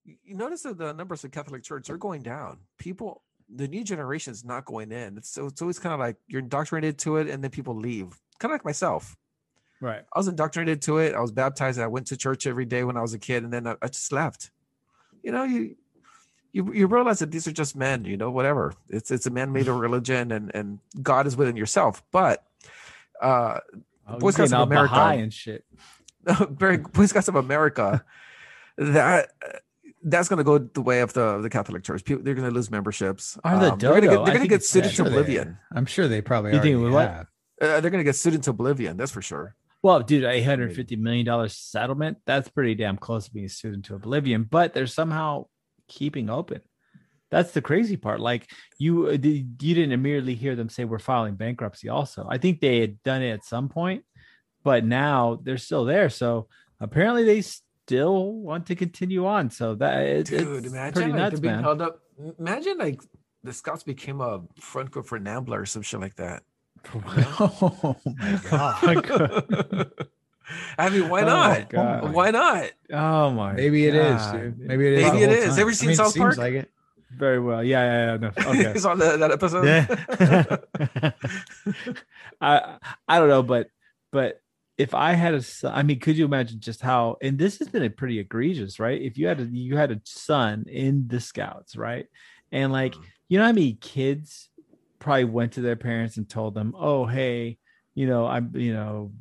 you 0.04 0.16
you 0.22 0.34
notice 0.34 0.62
that 0.64 0.76
the 0.76 0.92
numbers 0.92 1.24
of 1.24 1.30
Catholic 1.30 1.62
Church 1.62 1.88
are 1.88 1.96
going 1.96 2.22
down. 2.22 2.58
People, 2.78 3.22
the 3.54 3.68
new 3.68 3.84
generation 3.84 4.32
is 4.32 4.44
not 4.44 4.64
going 4.64 4.92
in. 4.92 5.16
It's 5.16 5.30
so 5.30 5.46
it's 5.46 5.60
always 5.60 5.78
kind 5.78 5.92
of 5.92 6.00
like 6.00 6.16
you're 6.28 6.40
indoctrinated 6.40 6.98
to 6.98 7.16
it, 7.16 7.28
and 7.28 7.42
then 7.42 7.50
people 7.50 7.74
leave. 7.74 8.08
Kind 8.38 8.52
of 8.52 8.56
like 8.56 8.64
myself. 8.64 9.16
Right. 9.80 10.02
I 10.12 10.18
was 10.18 10.28
indoctrinated 10.28 10.82
to 10.82 10.98
it. 10.98 11.14
I 11.14 11.20
was 11.20 11.32
baptized. 11.32 11.80
I 11.80 11.86
went 11.86 12.06
to 12.08 12.16
church 12.16 12.46
every 12.46 12.66
day 12.66 12.84
when 12.84 12.96
I 12.96 13.02
was 13.02 13.14
a 13.14 13.18
kid, 13.18 13.44
and 13.44 13.52
then 13.52 13.66
I, 13.66 13.76
I 13.82 13.88
just 13.88 14.12
left. 14.12 14.50
You 15.22 15.32
know, 15.32 15.44
you 15.44 15.76
you 16.52 16.72
you 16.72 16.86
realize 16.86 17.18
that 17.20 17.30
these 17.30 17.46
are 17.46 17.52
just 17.52 17.76
men. 17.76 18.04
You 18.04 18.16
know, 18.16 18.30
whatever. 18.30 18.74
It's 18.88 19.10
it's 19.10 19.26
a 19.26 19.30
man-made 19.30 19.66
religion, 19.68 20.32
and 20.32 20.50
and 20.54 20.78
God 21.02 21.26
is 21.26 21.36
within 21.36 21.56
yourself. 21.56 22.02
But 22.10 22.44
uh, 23.20 23.60
Oh, 24.10 24.18
Boy 24.18 24.30
Scouts 24.30 24.52
of 24.52 24.60
America. 24.60 24.94
Baha'i 24.94 25.18
and 25.18 25.32
shit. 25.32 25.64
very 26.50 26.78
Boy 26.78 27.06
Scouts 27.06 27.28
of 27.28 27.36
America, 27.36 28.04
that 28.76 29.30
that's 30.02 30.28
going 30.28 30.38
to 30.38 30.44
go 30.44 30.58
the 30.58 30.80
way 30.80 31.00
of 31.00 31.12
the 31.12 31.38
the 31.40 31.50
Catholic 31.50 31.82
Church. 31.84 32.04
People 32.04 32.22
they're 32.22 32.34
going 32.34 32.48
to 32.48 32.54
lose 32.54 32.70
memberships. 32.70 33.38
Are 33.44 33.54
Um, 33.54 33.60
they're 33.60 33.70
going 33.76 34.00
to 34.00 34.00
dodo. 34.00 34.00
get, 34.00 34.10
they're 34.10 34.16
going 34.16 34.26
to 34.26 34.38
think 34.40 34.48
get 34.50 34.54
it's- 34.56 34.68
sued 34.70 34.84
into 34.84 34.94
sure 34.96 35.06
oblivion. 35.06 35.58
I'm 35.74 35.86
sure 35.86 36.08
they 36.08 36.20
probably 36.22 36.54
You 36.54 36.60
think 36.62 36.92
what? 36.92 37.08
have. 37.08 37.26
Uh, 37.60 37.80
they're 37.80 37.90
going 37.90 38.00
to 38.00 38.04
get 38.04 38.16
sued 38.16 38.34
into 38.34 38.50
oblivion. 38.50 38.96
That's 38.96 39.12
for 39.12 39.20
sure. 39.22 39.54
Well, 39.82 40.00
dude, 40.00 40.24
eight 40.24 40.42
hundred 40.42 40.74
fifty 40.74 40.96
million 40.96 41.24
dollars 41.26 41.56
settlement. 41.56 42.18
That's 42.26 42.48
pretty 42.48 42.74
damn 42.74 42.96
close 42.98 43.26
to 43.26 43.32
being 43.32 43.48
sued 43.48 43.74
into 43.74 43.94
oblivion. 43.94 44.42
But 44.44 44.74
they're 44.74 44.86
somehow 44.86 45.46
keeping 45.88 46.28
open. 46.30 46.60
That's 47.30 47.52
the 47.52 47.62
crazy 47.62 47.96
part. 47.96 48.20
Like 48.20 48.50
you, 48.78 49.06
uh, 49.06 49.12
you 49.12 49.44
didn't 49.44 49.92
immediately 49.92 50.34
hear 50.34 50.56
them 50.56 50.68
say 50.68 50.84
we're 50.84 50.98
filing 50.98 51.36
bankruptcy. 51.36 51.88
Also, 51.88 52.26
I 52.28 52.38
think 52.38 52.60
they 52.60 52.80
had 52.80 53.02
done 53.04 53.22
it 53.22 53.30
at 53.30 53.44
some 53.44 53.68
point, 53.68 54.04
but 54.64 54.84
now 54.84 55.38
they're 55.42 55.56
still 55.56 55.84
there. 55.84 56.10
So 56.10 56.48
apparently, 56.80 57.24
they 57.24 57.42
still 57.90 58.32
want 58.34 58.66
to 58.66 58.76
continue 58.76 59.26
on. 59.26 59.50
So 59.50 59.74
that 59.76 60.02
it, 60.06 60.26
Dude, 60.26 60.64
it's 60.64 60.72
imagine 60.72 60.92
pretty 60.92 61.10
like, 61.10 61.18
nuts, 61.18 61.40
being 61.40 61.54
man. 61.54 61.64
held 61.64 61.82
up. 61.82 62.00
Imagine 62.38 62.78
like 62.78 63.00
the 63.42 63.52
Scouts 63.52 63.82
became 63.82 64.20
a 64.20 64.42
front 64.60 64.92
court 64.92 65.08
for 65.08 65.18
Nambla 65.18 65.62
or 65.62 65.66
some 65.66 65.82
shit 65.82 66.00
like 66.00 66.14
that. 66.16 66.44
oh 66.94 67.96
my 68.04 68.94
god. 68.94 69.90
I 70.78 70.88
mean, 70.90 71.08
why 71.08 71.22
Oh 71.22 71.26
not? 71.26 71.68
God. 71.68 72.12
Why 72.12 72.30
not? 72.30 72.70
Oh 72.92 73.30
my, 73.30 73.52
Maybe 73.54 73.86
it 73.86 73.94
is, 73.94 74.16
God. 74.16 74.32
dude. 74.32 74.58
Maybe 74.58 74.86
it 74.86 74.92
is. 74.94 75.04
Maybe 75.04 75.18
the 75.18 75.22
it 75.22 75.28
whole 75.28 75.38
is. 75.38 75.50
time. 75.50 75.60
Ever 75.60 75.70
I 75.70 75.72
seen 75.74 75.86
mean, 75.88 75.92
it 75.92 75.96
South 75.96 76.12
seems 76.12 76.22
Park? 76.22 76.36
Like 76.38 76.54
it. 76.54 76.70
Very 77.16 77.40
well. 77.40 77.62
Yeah, 77.64 77.82
yeah, 77.82 78.12
yeah. 78.12 78.16
No. 78.18 78.32
Okay. 78.50 78.72
It's 78.74 78.84
on 78.84 78.98
the, 78.98 79.16
that 79.16 79.30
episode. 79.32 79.66
Yeah. 79.66 79.86
I 82.40 82.78
I 83.08 83.18
don't 83.18 83.28
know, 83.28 83.42
but 83.42 83.70
but 84.12 84.40
if 84.80 84.94
I 84.94 85.12
had 85.12 85.34
a 85.34 85.42
son, 85.42 85.72
I 85.74 85.82
mean, 85.82 86.00
could 86.00 86.16
you 86.16 86.24
imagine 86.24 86.58
just 86.60 86.80
how? 86.80 87.16
And 87.22 87.38
this 87.38 87.58
has 87.58 87.68
been 87.68 87.82
a 87.84 87.90
pretty 87.90 88.18
egregious, 88.18 88.80
right? 88.80 89.00
If 89.00 89.18
you 89.18 89.26
had 89.26 89.40
a 89.40 89.44
you 89.44 89.76
had 89.76 89.90
a 89.92 90.00
son 90.04 90.64
in 90.68 91.06
the 91.08 91.20
Scouts, 91.20 91.76
right? 91.76 92.06
And 92.50 92.72
like, 92.72 92.94
Mhm. 92.94 93.04
you 93.28 93.38
know 93.38 93.44
how 93.46 93.52
many 93.52 93.74
kids 93.74 94.48
probably 94.98 95.24
went 95.24 95.52
to 95.52 95.60
their 95.60 95.76
parents 95.76 96.16
and 96.16 96.28
told 96.28 96.54
them, 96.54 96.74
"Oh, 96.76 97.04
hey, 97.06 97.58
you 97.94 98.06
know, 98.06 98.26
I'm, 98.26 98.56
you 98.56 98.72
know." 98.72 99.12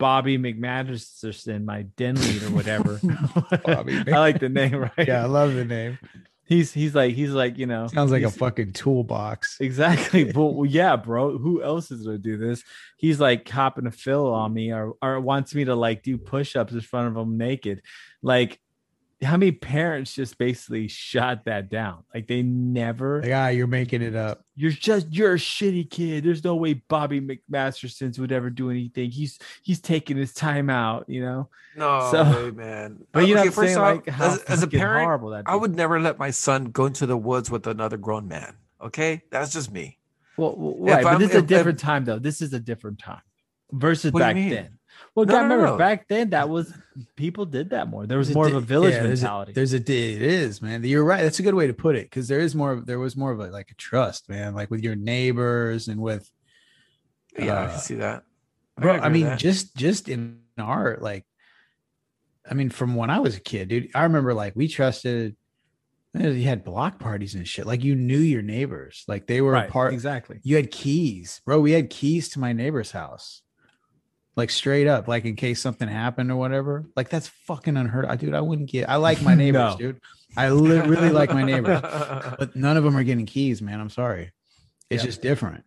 Bobby 0.00 0.36
McMasterson, 0.36 1.64
my 1.64 1.82
den 1.96 2.16
lead 2.16 2.42
or 2.42 2.50
whatever. 2.50 3.00
Bobby 3.64 4.02
I 4.12 4.18
like 4.18 4.40
the 4.40 4.48
name, 4.48 4.74
right? 4.74 5.06
Yeah, 5.08 5.22
I 5.22 5.26
love 5.26 5.54
the 5.54 5.64
name. 5.64 5.98
He's 6.46 6.72
he's 6.72 6.94
like 6.94 7.14
he's 7.14 7.30
like 7.30 7.56
you 7.56 7.66
know 7.66 7.86
Sounds 7.86 8.12
like 8.12 8.22
a 8.22 8.30
fucking 8.30 8.74
toolbox. 8.74 9.56
Exactly. 9.60 10.24
well, 10.34 10.66
yeah, 10.66 10.96
bro. 10.96 11.38
Who 11.38 11.62
else 11.62 11.90
is 11.90 12.04
gonna 12.04 12.18
do 12.18 12.36
this? 12.36 12.62
He's 12.98 13.18
like 13.18 13.46
copping 13.46 13.86
a 13.86 13.90
fill 13.90 14.32
on 14.32 14.52
me, 14.52 14.70
or 14.70 14.94
or 15.00 15.20
wants 15.20 15.54
me 15.54 15.64
to 15.64 15.74
like 15.74 16.02
do 16.02 16.18
push-ups 16.18 16.74
in 16.74 16.80
front 16.82 17.08
of 17.08 17.16
him 17.16 17.38
naked. 17.38 17.82
Like, 18.22 18.60
how 19.24 19.36
many 19.36 19.52
parents 19.52 20.14
just 20.14 20.38
basically 20.38 20.86
shot 20.88 21.44
that 21.46 21.68
down? 21.70 22.04
Like 22.14 22.26
they 22.28 22.42
never. 22.42 23.22
Like, 23.22 23.32
ah, 23.32 23.48
you're 23.48 23.66
making 23.66 24.02
it 24.02 24.14
up. 24.14 24.44
You're 24.54 24.70
just 24.70 25.12
you're 25.12 25.34
a 25.34 25.38
shitty 25.38 25.90
kid. 25.90 26.24
There's 26.24 26.44
no 26.44 26.54
way 26.56 26.74
Bobby 26.74 27.20
McMastersons 27.20 28.18
would 28.18 28.30
ever 28.32 28.50
do 28.50 28.70
anything. 28.70 29.10
He's 29.10 29.38
he's 29.62 29.80
taking 29.80 30.16
his 30.16 30.32
time 30.32 30.70
out, 30.70 31.04
you 31.08 31.22
know. 31.22 31.48
No 31.76 32.08
So- 32.10 32.24
way, 32.44 32.50
man. 32.52 33.04
But 33.12 33.26
you 33.26 33.34
know, 33.34 33.40
Okay, 33.40 33.48
what 33.50 33.58
I'm 33.58 33.64
saying 33.66 33.78
like 33.78 34.08
as, 34.20 34.38
as 34.44 34.62
a 34.62 34.68
parent, 34.68 35.04
horrible 35.04 35.30
that. 35.30 35.44
I 35.46 35.56
would 35.56 35.74
never 35.74 36.00
let 36.00 36.18
my 36.18 36.30
son 36.30 36.66
go 36.66 36.86
into 36.86 37.06
the 37.06 37.16
woods 37.16 37.50
with 37.50 37.66
another 37.66 37.96
grown 37.96 38.28
man. 38.28 38.54
Okay, 38.80 39.22
that's 39.30 39.52
just 39.52 39.72
me. 39.72 39.98
Well, 40.36 40.54
well, 40.56 40.94
right, 40.94 41.02
but 41.02 41.10
I'm- 41.12 41.20
this 41.20 41.30
is 41.30 41.34
a 41.34 41.38
if- 41.38 41.42
if- 41.44 41.48
different 41.48 41.78
time 41.78 42.04
though. 42.04 42.18
This 42.18 42.42
is 42.42 42.52
a 42.52 42.60
different 42.60 42.98
time. 42.98 43.22
versus 43.72 44.12
What 44.12 44.32
do 44.34 44.40
you 44.40 44.50
back 44.54 44.64
then. 44.64 44.78
Well, 45.14 45.26
No, 45.26 45.32
God, 45.32 45.38
no, 45.38 45.42
remember 45.44 45.66
no. 45.66 45.78
back 45.78 46.08
then 46.08 46.30
that 46.30 46.48
was 46.48 46.72
people 47.16 47.44
did 47.46 47.70
that 47.70 47.88
more. 47.88 48.06
There 48.06 48.18
was 48.18 48.34
more 48.34 48.46
of 48.48 48.54
a 48.54 48.60
village 48.60 48.94
yeah, 48.94 49.02
there's 49.04 49.20
a- 49.22 49.24
mentality. 49.26 49.52
There's 49.52 49.72
a, 49.72 49.78
di- 49.80 50.14
it 50.14 50.22
is, 50.22 50.60
man. 50.60 50.82
You're 50.82 51.04
right. 51.04 51.22
That's 51.22 51.38
a 51.38 51.42
good 51.42 51.54
way 51.54 51.66
to 51.68 51.74
put 51.74 51.94
it 51.96 52.06
because 52.10 52.26
there 52.26 52.40
is 52.40 52.54
more. 52.54 52.76
There 52.84 52.98
was 52.98 53.16
more 53.16 53.30
of 53.30 53.38
a 53.40 53.46
like 53.46 53.70
a 53.70 53.74
trust, 53.74 54.28
man, 54.28 54.54
like 54.54 54.70
with 54.70 54.80
your 54.82 54.96
neighbors 54.96 55.86
and 55.88 56.00
with 56.00 56.28
Yeah, 57.38 57.54
I 57.54 57.64
Uh, 57.66 57.70
can 57.70 57.78
see 57.78 57.94
that. 57.96 58.24
bro 58.76 58.94
i 58.94 59.08
mean 59.08 59.38
just 59.38 59.76
just 59.76 60.08
in 60.08 60.40
art 60.58 61.00
like 61.00 61.24
i 62.50 62.54
mean 62.54 62.70
from 62.70 62.96
when 62.96 63.08
i 63.08 63.20
was 63.20 63.36
a 63.36 63.40
kid 63.40 63.68
dude 63.68 63.88
i 63.94 64.02
remember 64.02 64.34
like 64.34 64.52
we 64.56 64.66
trusted 64.66 65.36
you 66.12 66.42
had 66.42 66.64
block 66.64 66.98
parties 66.98 67.36
and 67.36 67.46
shit 67.46 67.66
like 67.66 67.84
you 67.84 67.94
knew 67.94 68.18
your 68.18 68.42
neighbors 68.42 69.04
like 69.06 69.28
they 69.28 69.40
were 69.40 69.52
a 69.54 69.60
right, 69.60 69.70
part 69.70 69.92
exactly. 69.92 70.40
you 70.42 70.56
had 70.56 70.72
keys 70.72 71.40
bro 71.44 71.60
we 71.60 71.70
had 71.70 71.88
keys 71.88 72.28
to 72.30 72.40
my 72.40 72.52
neighbor's 72.52 72.90
house 72.90 73.42
like 74.36 74.50
straight 74.50 74.86
up 74.86 75.06
like 75.08 75.24
in 75.24 75.36
case 75.36 75.60
something 75.60 75.88
happened 75.88 76.30
or 76.30 76.36
whatever 76.36 76.84
like 76.96 77.08
that's 77.08 77.28
fucking 77.28 77.76
unheard 77.76 78.04
of 78.04 78.18
dude 78.18 78.34
i 78.34 78.40
wouldn't 78.40 78.68
get 78.70 78.88
i 78.88 78.96
like 78.96 79.22
my 79.22 79.34
neighbors 79.42 79.72
No. 79.72 79.76
dude 79.78 80.00
i 80.36 80.48
li- 80.50 80.80
really 80.80 81.10
like 81.10 81.30
my 81.30 81.42
neighbors 81.44 81.80
but 82.38 82.56
none 82.56 82.76
of 82.76 82.84
them 82.84 82.96
are 82.96 83.04
getting 83.04 83.26
keys 83.26 83.62
man 83.62 83.80
i'm 83.80 83.90
sorry 83.90 84.32
it's 84.90 85.02
Yeah. 85.02 85.06
just 85.08 85.22
different 85.22 85.64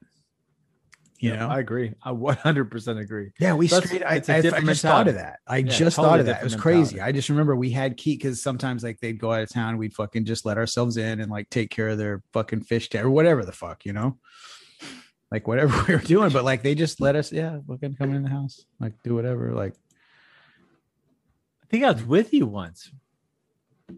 you 1.20 1.32
Yep, 1.32 1.40
know 1.40 1.48
I 1.50 1.60
agree. 1.60 1.94
I 2.04 2.12
100% 2.12 3.02
agree. 3.02 3.32
yeah, 3.40 3.56
we 3.56 3.66
That's- 3.68 3.88
straight. 3.90 4.04
I, 4.04 4.22
I, 4.32 4.58
I 4.58 4.62
just 4.62 4.84
thought 4.84 5.08
of 5.08 5.16
that. 5.16 5.40
I 5.48 5.58
Yeah, 5.58 5.64
just 5.72 5.96
totally 5.96 6.12
thought 6.12 6.20
of 6.20 6.26
that. 6.28 6.42
It 6.42 6.44
was 6.44 6.56
crazy. 6.56 6.94
mentality. 6.98 7.02
I 7.02 7.12
just 7.12 7.30
remember 7.30 7.56
we 7.56 7.72
had 7.72 7.98
key 7.98 8.16
because 8.18 8.40
sometimes 8.44 8.84
like 8.84 9.00
they'd 9.00 9.18
go 9.18 9.34
out 9.34 9.42
of 9.42 9.50
town, 9.50 9.78
we'd 9.80 9.96
fucking 9.96 10.26
just 10.26 10.46
let 10.46 10.60
ourselves 10.60 10.96
in 10.96 11.20
and 11.20 11.32
like 11.32 11.50
take 11.50 11.72
care 11.72 11.90
of 11.90 11.98
their 11.98 12.22
fucking 12.34 12.62
fish 12.66 12.90
tank 12.90 13.04
or 13.04 13.10
whatever 13.10 13.44
the 13.44 13.52
fuck, 13.52 13.84
you 13.84 13.94
know, 13.94 14.20
like 15.32 15.48
whatever 15.48 15.84
we 15.88 15.96
were 15.96 16.02
doing. 16.02 16.32
But 16.32 16.44
like 16.44 16.64
they 16.64 16.76
just 16.76 17.00
let 17.02 17.16
us, 17.16 17.32
yeah, 17.32 17.60
we 17.66 17.78
can 17.78 17.96
come 17.96 18.14
in 18.14 18.24
the 18.24 18.30
house, 18.30 18.66
like 18.80 18.94
do 19.04 19.16
whatever. 19.16 19.54
Like 19.54 19.74
I 21.64 21.66
think 21.70 21.84
I 21.84 21.92
was 21.92 22.04
with 22.04 22.34
you 22.34 22.46
once. 22.46 22.92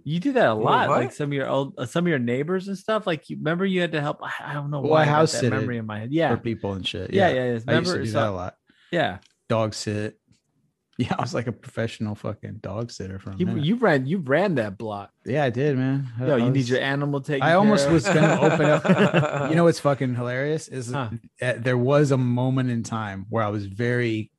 You 0.04 0.20
do 0.20 0.34
that 0.34 0.50
a 0.50 0.54
lot, 0.54 0.88
what? 0.90 1.00
like 1.00 1.12
some 1.14 1.30
of 1.30 1.34
your 1.34 1.48
old, 1.48 1.74
uh, 1.80 1.86
some 1.86 2.06
of 2.06 2.10
your 2.10 2.20
neighbors 2.20 2.68
and 2.68 2.78
stuff. 2.78 3.08
Like 3.08 3.28
you 3.30 3.38
remember, 3.38 3.66
you 3.66 3.82
had 3.82 3.92
to 3.94 4.02
help. 4.02 4.20
I 4.22 4.32
I 4.52 4.54
don't 4.54 4.70
know 4.70 4.82
Well, 4.82 4.92
why 4.92 5.00
I 5.00 5.04
I 5.04 5.06
house 5.06 5.32
that 5.40 5.50
memory 5.50 5.78
in 5.80 5.88
my 5.88 6.00
head. 6.00 6.12
Yeah, 6.12 6.30
for 6.36 6.38
people 6.42 6.74
and 6.74 6.86
shit. 6.88 7.12
yeah, 7.12 7.30
Yeah, 7.30 7.34
yeah. 7.34 7.60
yeah. 7.66 7.74
I 7.76 7.80
used 7.80 7.92
to 7.94 7.98
do 8.04 8.06
so- 8.06 8.20
that 8.20 8.30
a 8.30 8.32
lot. 8.32 8.56
yeah. 8.92 9.18
Dog 9.48 9.74
sit. 9.74 10.20
Yeah, 11.06 11.16
I 11.18 11.22
was 11.22 11.34
like 11.34 11.48
a 11.48 11.54
professional 11.54 12.14
fucking 12.14 12.56
dog 12.62 12.92
sitter 12.92 13.20
from 13.20 13.36
You, 13.40 13.56
you 13.58 13.76
ran, 13.76 14.06
you 14.06 14.18
ran 14.18 14.56
that 14.56 14.78
block. 14.78 15.12
yeah, 15.26 15.46
I 15.46 15.50
did, 15.50 15.78
man. 15.78 16.08
I- 16.20 16.28
Yo, 16.28 16.34
I 16.36 16.38
you 16.40 16.46
need 16.52 16.58
was- 16.58 16.70
your 16.70 16.82
animal 16.82 17.22
taken. 17.22 17.42
I 17.42 17.54
almost 17.54 17.88
of. 17.88 17.94
was 17.94 18.04
gonna 18.04 18.38
open 18.42 18.66
up. 18.66 19.50
you 19.50 19.56
know 19.56 19.64
what's 19.64 19.80
fucking 19.80 20.16
hilarious 20.16 20.68
is 20.68 20.92
Huh. 20.92 21.10
uh, 21.42 21.54
there 21.58 21.78
was 21.78 22.12
a 22.12 22.18
moment 22.18 22.70
in 22.70 22.84
time 22.84 23.26
where 23.30 23.44
I 23.44 23.50
was 23.50 23.66
very 23.66 24.32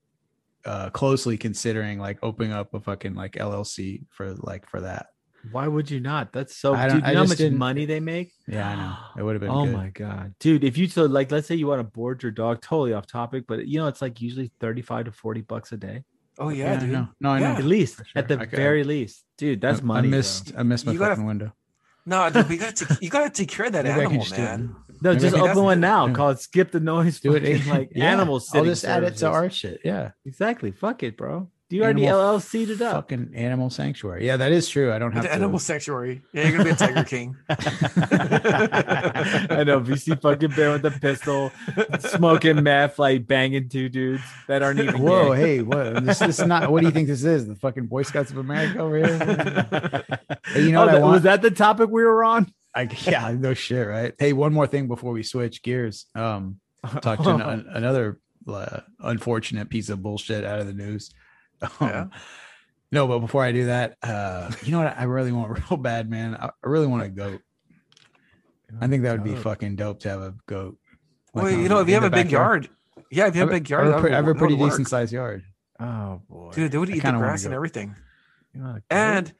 uh 0.66 0.90
closely 0.90 1.38
considering 1.38 1.98
like 1.98 2.18
opening 2.22 2.52
up 2.52 2.74
a 2.74 2.80
fucking 2.80 3.14
like 3.14 3.32
LLC 3.32 4.04
for 4.10 4.34
like 4.34 4.68
for 4.68 4.82
that. 4.82 5.06
Why 5.52 5.66
would 5.66 5.90
you 5.90 6.00
not? 6.00 6.34
That's 6.34 6.54
so. 6.58 6.74
I 6.74 6.90
dude, 6.90 7.02
I 7.02 7.08
you 7.08 7.14
know 7.14 7.20
how 7.22 7.26
much 7.28 7.38
didn't- 7.38 7.56
money 7.56 7.86
they 7.86 8.00
make? 8.00 8.32
Yeah, 8.46 8.68
I 8.68 8.74
know. 8.76 8.94
It 9.18 9.22
would 9.24 9.34
have 9.36 9.40
been 9.40 9.48
Oh 9.50 9.64
good. 9.64 9.72
my 9.72 9.88
god, 9.88 10.34
dude! 10.38 10.62
If 10.64 10.76
you 10.76 10.86
so 10.86 11.06
like, 11.06 11.30
let's 11.32 11.48
say 11.48 11.54
you 11.54 11.66
want 11.66 11.80
to 11.80 11.84
board 11.84 12.22
your 12.22 12.32
dog. 12.32 12.60
Totally 12.60 12.92
off 12.92 13.06
topic, 13.06 13.44
but 13.48 13.66
you 13.66 13.78
know 13.80 13.86
it's 13.86 14.02
like 14.02 14.20
usually 14.20 14.52
thirty-five 14.60 15.06
to 15.06 15.12
forty 15.12 15.40
bucks 15.40 15.72
a 15.72 15.78
day, 15.78 16.04
oh 16.40 16.48
yeah, 16.48 16.72
I 16.72 16.76
dude. 16.76 16.90
know. 16.90 17.08
No, 17.20 17.30
I 17.30 17.40
Yeah. 17.40 17.52
at 17.58 17.64
least 17.64 17.96
sure. 17.98 18.06
at 18.16 18.26
the 18.28 18.34
I 18.40 18.46
could- 18.46 18.56
very 18.56 18.82
least, 18.82 19.24
dude. 19.38 19.60
That's 19.60 19.80
I- 19.80 19.84
money. 19.84 20.08
I 20.08 20.10
bro. 20.10 20.18
missed 20.18 20.52
I 20.56 20.62
missed 20.64 20.86
my 20.86 20.92
You 20.92 20.98
gotta- 20.98 21.14
fucking 21.14 21.26
window. 21.26 21.52
No, 22.06 22.28
dude, 22.32 22.48
we 22.48 22.56
gotta 22.56 22.98
you 23.00 23.10
gotta 23.10 23.30
take 23.30 23.48
care 23.48 23.66
of 23.66 23.72
that 23.72 23.84
Maybe 23.84 24.00
animal, 24.00 24.22
just 24.22 24.34
do 24.34 24.42
it. 24.42 24.44
man. 24.44 24.74
No, 25.02 25.10
Maybe 25.12 25.20
just 25.20 25.36
open 25.36 25.62
one 25.62 25.80
now. 25.80 26.06
Yeah. 26.06 26.12
Call 26.14 26.30
it 26.30 26.40
"Skip 26.40 26.70
the 26.72 26.80
Noise." 26.80 27.20
Do 27.20 27.34
it 27.34 27.66
like 27.66 27.90
yeah. 27.94 28.04
animal 28.12 28.34
I'll 28.34 28.40
sitting. 28.40 28.64
just 28.66 28.84
add 28.84 29.04
it 29.04 29.16
to 29.18 29.28
our 29.28 29.48
shit. 29.50 29.80
Yeah. 29.84 30.10
Exactly. 30.26 30.72
Fuck 30.72 31.02
it, 31.02 31.16
bro. 31.16 31.48
Do 31.70 31.76
you 31.76 31.84
already 31.84 32.04
Animal 32.06 32.38
LLC'd 32.40 32.70
it 32.70 32.82
up? 32.82 32.94
Fucking 32.96 33.30
animal 33.32 33.70
sanctuary. 33.70 34.26
Yeah, 34.26 34.36
that 34.38 34.50
is 34.50 34.68
true. 34.68 34.92
I 34.92 34.98
don't 34.98 35.12
have 35.12 35.22
The 35.22 35.28
to. 35.28 35.34
animal 35.34 35.60
sanctuary. 35.60 36.20
Yeah, 36.32 36.48
you're 36.48 36.52
gonna 36.58 36.64
be 36.64 36.70
a 36.70 36.74
tiger 36.74 37.04
king. 37.08 37.36
I 37.48 37.54
know. 39.64 39.80
VC 39.80 40.20
fucking 40.20 40.50
bear 40.50 40.72
with 40.72 40.84
a 40.84 40.90
pistol, 40.90 41.50
smoking 42.00 42.62
meth, 42.62 42.98
like 42.98 43.26
banging 43.26 43.68
two 43.68 43.88
dudes 43.88 44.22
that 44.48 44.62
aren't 44.62 44.80
even. 44.80 45.00
Whoa, 45.00 45.34
gay. 45.34 45.40
hey, 45.40 45.62
what? 45.62 46.04
This, 46.04 46.18
this 46.18 46.38
is 46.40 46.46
not. 46.46 46.70
What 46.70 46.80
do 46.80 46.86
you 46.86 46.92
think 46.92 47.08
this 47.08 47.24
is? 47.24 47.46
The 47.46 47.54
fucking 47.56 47.86
Boy 47.86 48.02
Scouts 48.02 48.30
of 48.30 48.38
America 48.38 48.78
over 48.80 48.96
here? 48.96 50.04
Hey, 50.46 50.62
you 50.64 50.72
know 50.72 50.82
Oh, 50.82 50.86
what 50.86 50.88
I 50.88 50.92
that- 50.98 51.02
want? 51.02 51.12
was 51.14 51.22
that 51.22 51.42
the 51.42 51.50
topic 51.52 51.90
we 51.90 52.02
were 52.02 52.24
on? 52.24 52.52
I, 52.74 52.88
yeah, 53.06 53.32
no 53.38 53.54
shit, 53.54 53.86
right? 53.86 54.12
Hey, 54.18 54.32
one 54.32 54.52
more 54.52 54.66
thing 54.66 54.88
before 54.88 55.12
we 55.12 55.22
switch 55.22 55.62
gears. 55.62 56.06
Um, 56.16 56.58
talked 57.00 57.22
to 57.24 57.30
an, 57.30 57.40
another 57.70 58.18
uh, 58.48 58.80
unfortunate 58.98 59.68
piece 59.70 59.88
of 59.88 60.02
bullshit 60.02 60.44
out 60.44 60.58
of 60.58 60.66
the 60.66 60.72
news. 60.72 61.12
Um, 61.80 61.88
Yeah. 61.88 62.06
No, 62.92 63.06
but 63.06 63.20
before 63.20 63.44
I 63.44 63.52
do 63.52 63.66
that, 63.66 63.96
uh, 64.02 64.50
you 64.64 64.72
know 64.72 64.78
what? 64.78 64.98
I 64.98 65.04
really 65.04 65.32
want 65.32 65.58
real 65.70 65.78
bad, 65.78 66.10
man. 66.10 66.34
I, 66.34 66.50
really 66.62 66.86
want 66.86 67.04
a 67.04 67.08
goat. 67.08 67.40
I 68.80 68.88
think 68.88 69.04
that 69.04 69.12
would 69.12 69.24
be 69.24 69.36
fucking 69.36 69.76
dope 69.76 70.00
to 70.00 70.08
have 70.08 70.20
a 70.20 70.34
goat. 70.46 70.78
Like, 71.34 71.44
well, 71.44 71.52
you 71.52 71.58
um, 71.62 71.68
know, 71.68 71.80
if 71.80 71.88
you 71.88 71.94
have 71.94 72.04
a 72.04 72.10
big 72.10 72.30
yard, 72.30 72.68
yeah, 73.10 73.26
if 73.28 73.34
you 73.34 73.40
have 73.40 73.50
a 73.50 73.52
big 73.52 73.64
have 73.64 73.70
yard, 73.70 73.86
a 73.86 73.90
that 73.90 74.00
pre- 74.00 74.10
would- 74.10 74.12
I 74.12 74.16
have 74.16 74.28
a 74.28 74.34
pretty 74.34 74.56
decent 74.56 74.88
sized 74.88 75.12
yard. 75.12 75.44
Oh 75.78 76.20
boy, 76.28 76.50
Dude, 76.52 76.72
they 76.72 76.78
would 76.78 76.90
eat 76.90 77.02
the 77.02 77.12
grass 77.12 77.44
and 77.44 77.54
everything. 77.54 77.96
You? 78.54 78.82
And 78.90 79.32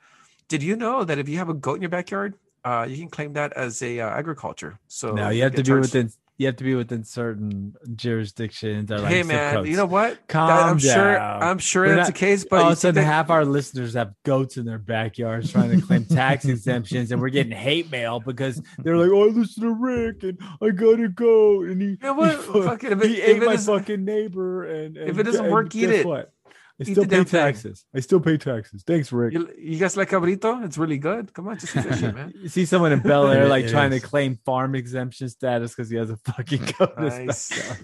did 0.49 0.63
you 0.63 0.77
know 0.77 1.05
that 1.05 1.19
if 1.19 1.29
you 1.29 1.39
have 1.39 1.49
a 1.49 1.55
goat 1.55 1.75
in 1.75 1.83
your 1.83 1.91
backyard, 1.91 2.35
uh, 2.65 2.87
you 2.89 2.97
can 2.97 3.09
claim 3.09 3.35
that 3.35 3.53
as 3.55 3.83
a 3.83 4.01
uh, 4.01 4.09
agriculture? 4.09 4.79
So 4.89 5.13
now 5.13 5.31
you 5.31 5.43
have 5.43 5.55
to 5.55 5.63
be 5.63 5.73
within. 5.73 6.11
You 6.41 6.47
have 6.47 6.57
to 6.57 6.65
be 6.65 6.75
within 6.75 7.05
certain 7.05 7.75
jurisdictions. 7.95 8.91
Or 8.91 8.99
like 9.01 9.13
hey 9.13 9.23
man, 9.23 9.57
codes. 9.57 9.69
you 9.69 9.77
know 9.77 9.85
what? 9.85 10.27
Calm 10.27 10.49
I'm 10.51 10.79
sure. 10.79 11.15
down. 11.17 11.43
I'm 11.43 11.59
sure 11.59 11.83
We're 11.85 11.97
that's 11.97 12.09
not- 12.09 12.15
the 12.15 12.19
case, 12.19 12.47
but 12.49 12.61
all 12.63 12.67
of 12.69 12.73
a 12.73 12.77
sudden, 12.77 12.95
that- 12.95 13.05
half 13.05 13.29
our 13.29 13.45
listeners 13.45 13.93
have 13.93 14.15
goats 14.25 14.57
in 14.57 14.65
their 14.65 14.79
backyards 14.79 15.53
trying 15.53 15.79
to 15.79 15.87
claim 15.87 16.07
tax 16.07 16.45
exemptions, 16.47 17.13
and 17.13 17.21
we're 17.21 17.29
getting 17.29 17.53
hate 17.53 17.91
mail 17.91 18.21
because 18.21 18.63
they're 18.79 18.97
like, 18.97 19.11
"Oh, 19.11 19.25
I 19.29 19.33
listen 19.33 19.65
to 19.65 19.75
Rick, 19.75 20.23
and 20.23 20.39
I 20.63 20.71
got 20.71 20.99
a 20.99 21.09
goat, 21.09 21.69
and 21.69 21.83
he, 21.83 21.89
You 21.89 21.99
know 22.03 22.15
what? 22.15 22.31
he, 22.31 22.37
fu- 22.39 22.63
Fuck 22.63 22.85
it, 22.85 22.93
if 22.93 23.03
he 23.03 23.21
ate 23.21 23.43
my 23.43 23.59
fucking 23.59 24.03
neighbor." 24.03 24.65
And, 24.65 24.97
and 24.97 25.11
if 25.11 25.19
it 25.19 25.25
doesn't 25.25 25.45
and 25.45 25.53
work, 25.53 25.75
eat 25.77 25.91
it. 25.91 26.07
What? 26.07 26.33
I 26.81 26.85
still 26.85 27.05
pay 27.05 27.09
damn 27.11 27.25
thing. 27.27 27.41
taxes. 27.41 27.85
I 27.95 28.01
still 28.01 28.21
pay 28.21 28.37
taxes. 28.39 28.83
Thanks, 28.87 29.13
Rick. 29.13 29.35
you, 29.35 29.51
you 29.59 29.79
guys 29.79 29.97
like 29.97 30.11
cabrito? 30.11 30.65
It's 30.65 30.79
really 30.79 30.99
good. 30.99 31.33
Come 31.35 31.49
on, 31.49 31.59
just 31.59 31.73
fish 31.73 32.03
it, 32.03 32.15
man. 32.15 32.33
You 32.43 32.49
see 32.49 32.65
someone 32.65 32.93
in 32.93 33.01
Bel 33.01 33.29
Air 33.29 33.49
like 33.57 33.69
trying 33.69 33.91
to 33.91 34.01
claim 34.01 34.39
farm 34.45 34.75
exemption 34.75 35.29
status 35.29 35.75
because 35.75 35.91
he 35.91 35.97
has 35.97 36.11
a 36.11 36.17
fucking 36.17 36.63
goat. 36.79 36.99
Nice. 36.99 37.83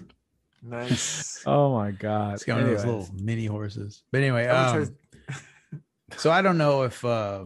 Nice. 0.63 1.43
Oh 1.45 1.75
my 1.75 1.91
god! 1.91 2.33
It's 2.33 2.43
got 2.43 2.55
one 2.55 2.63
of 2.63 2.69
those 2.69 2.85
little 2.85 3.07
mini 3.21 3.45
horses. 3.45 4.01
But 4.11 4.21
anyway, 4.21 4.47
um, 4.47 4.95
so 6.17 6.31
I 6.31 6.41
don't 6.41 6.57
know 6.57 6.81
if 6.83 7.05
uh 7.05 7.45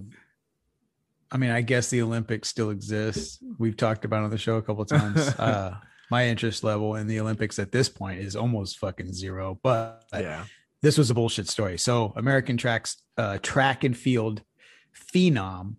I 1.29 1.37
mean 1.37 1.49
I 1.51 1.61
guess 1.61 1.89
the 1.89 2.01
Olympics 2.01 2.47
still 2.47 2.69
exists. 2.69 3.39
We've 3.59 3.75
talked 3.75 4.05
about 4.05 4.21
it 4.21 4.25
on 4.25 4.29
the 4.29 4.37
show 4.37 4.55
a 4.55 4.61
couple 4.61 4.83
of 4.83 4.87
times. 4.89 5.27
uh 5.37 5.75
my 6.09 6.27
interest 6.27 6.63
level 6.63 6.95
in 6.95 7.07
the 7.07 7.19
Olympics 7.19 7.57
at 7.59 7.71
this 7.71 7.87
point 7.89 8.19
is 8.19 8.35
almost 8.35 8.77
fucking 8.79 9.13
zero. 9.13 9.59
But 9.61 10.03
yeah. 10.13 10.45
This 10.81 10.97
was 10.97 11.09
a 11.09 11.13
bullshit 11.13 11.47
story. 11.47 11.77
So 11.77 12.13
American 12.15 12.57
tracks 12.57 12.97
uh 13.17 13.37
track 13.41 13.83
and 13.83 13.95
field 13.95 14.41
phenom 15.13 15.75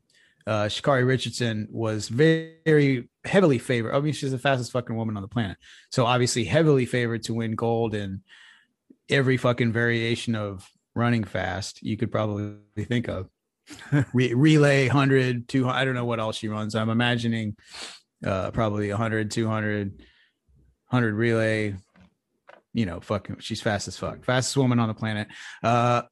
uh 0.46 0.64
Sha'Carri 0.64 1.06
Richardson 1.06 1.68
was 1.70 2.08
very, 2.08 2.56
very 2.64 3.08
heavily 3.24 3.58
favored. 3.58 3.94
I 3.94 4.00
mean, 4.00 4.12
she's 4.12 4.30
the 4.30 4.38
fastest 4.38 4.72
fucking 4.72 4.96
woman 4.96 5.16
on 5.16 5.22
the 5.22 5.28
planet. 5.28 5.56
So 5.90 6.06
obviously 6.06 6.44
heavily 6.44 6.86
favored 6.86 7.24
to 7.24 7.34
win 7.34 7.54
gold 7.54 7.94
in 7.94 8.22
every 9.08 9.36
fucking 9.36 9.72
variation 9.72 10.34
of 10.34 10.68
running 10.94 11.24
fast 11.24 11.82
you 11.82 11.96
could 11.96 12.12
probably 12.12 12.54
think 12.84 13.08
of. 13.08 13.28
Re- 14.12 14.34
relay 14.34 14.88
100, 14.88 15.48
200, 15.48 15.72
I 15.72 15.84
don't 15.84 15.94
know 15.94 16.04
what 16.04 16.20
else 16.20 16.36
she 16.36 16.48
runs. 16.48 16.74
I'm 16.74 16.90
imagining 16.90 17.56
uh 18.24 18.50
probably 18.52 18.88
100, 18.90 19.30
200, 19.30 20.02
100 20.88 21.14
relay. 21.14 21.74
You 22.72 22.86
know, 22.86 23.00
fucking 23.00 23.38
she's 23.40 23.60
fast 23.60 23.88
as 23.88 23.96
fuck. 23.96 24.24
Fastest 24.24 24.56
woman 24.56 24.78
on 24.78 24.88
the 24.88 24.94
planet. 24.94 25.28
Uh 25.62 26.02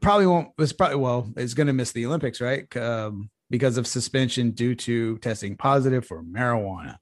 probably 0.00 0.26
won't 0.26 0.48
It's 0.58 0.72
probably 0.72 0.96
well, 0.96 1.32
is 1.36 1.54
gonna 1.54 1.72
miss 1.72 1.92
the 1.92 2.06
Olympics, 2.06 2.40
right? 2.40 2.74
Um 2.76 3.30
because 3.50 3.76
of 3.76 3.86
suspension 3.86 4.52
due 4.52 4.74
to 4.76 5.18
testing 5.18 5.56
positive 5.56 6.06
for 6.06 6.22
marijuana. 6.22 6.96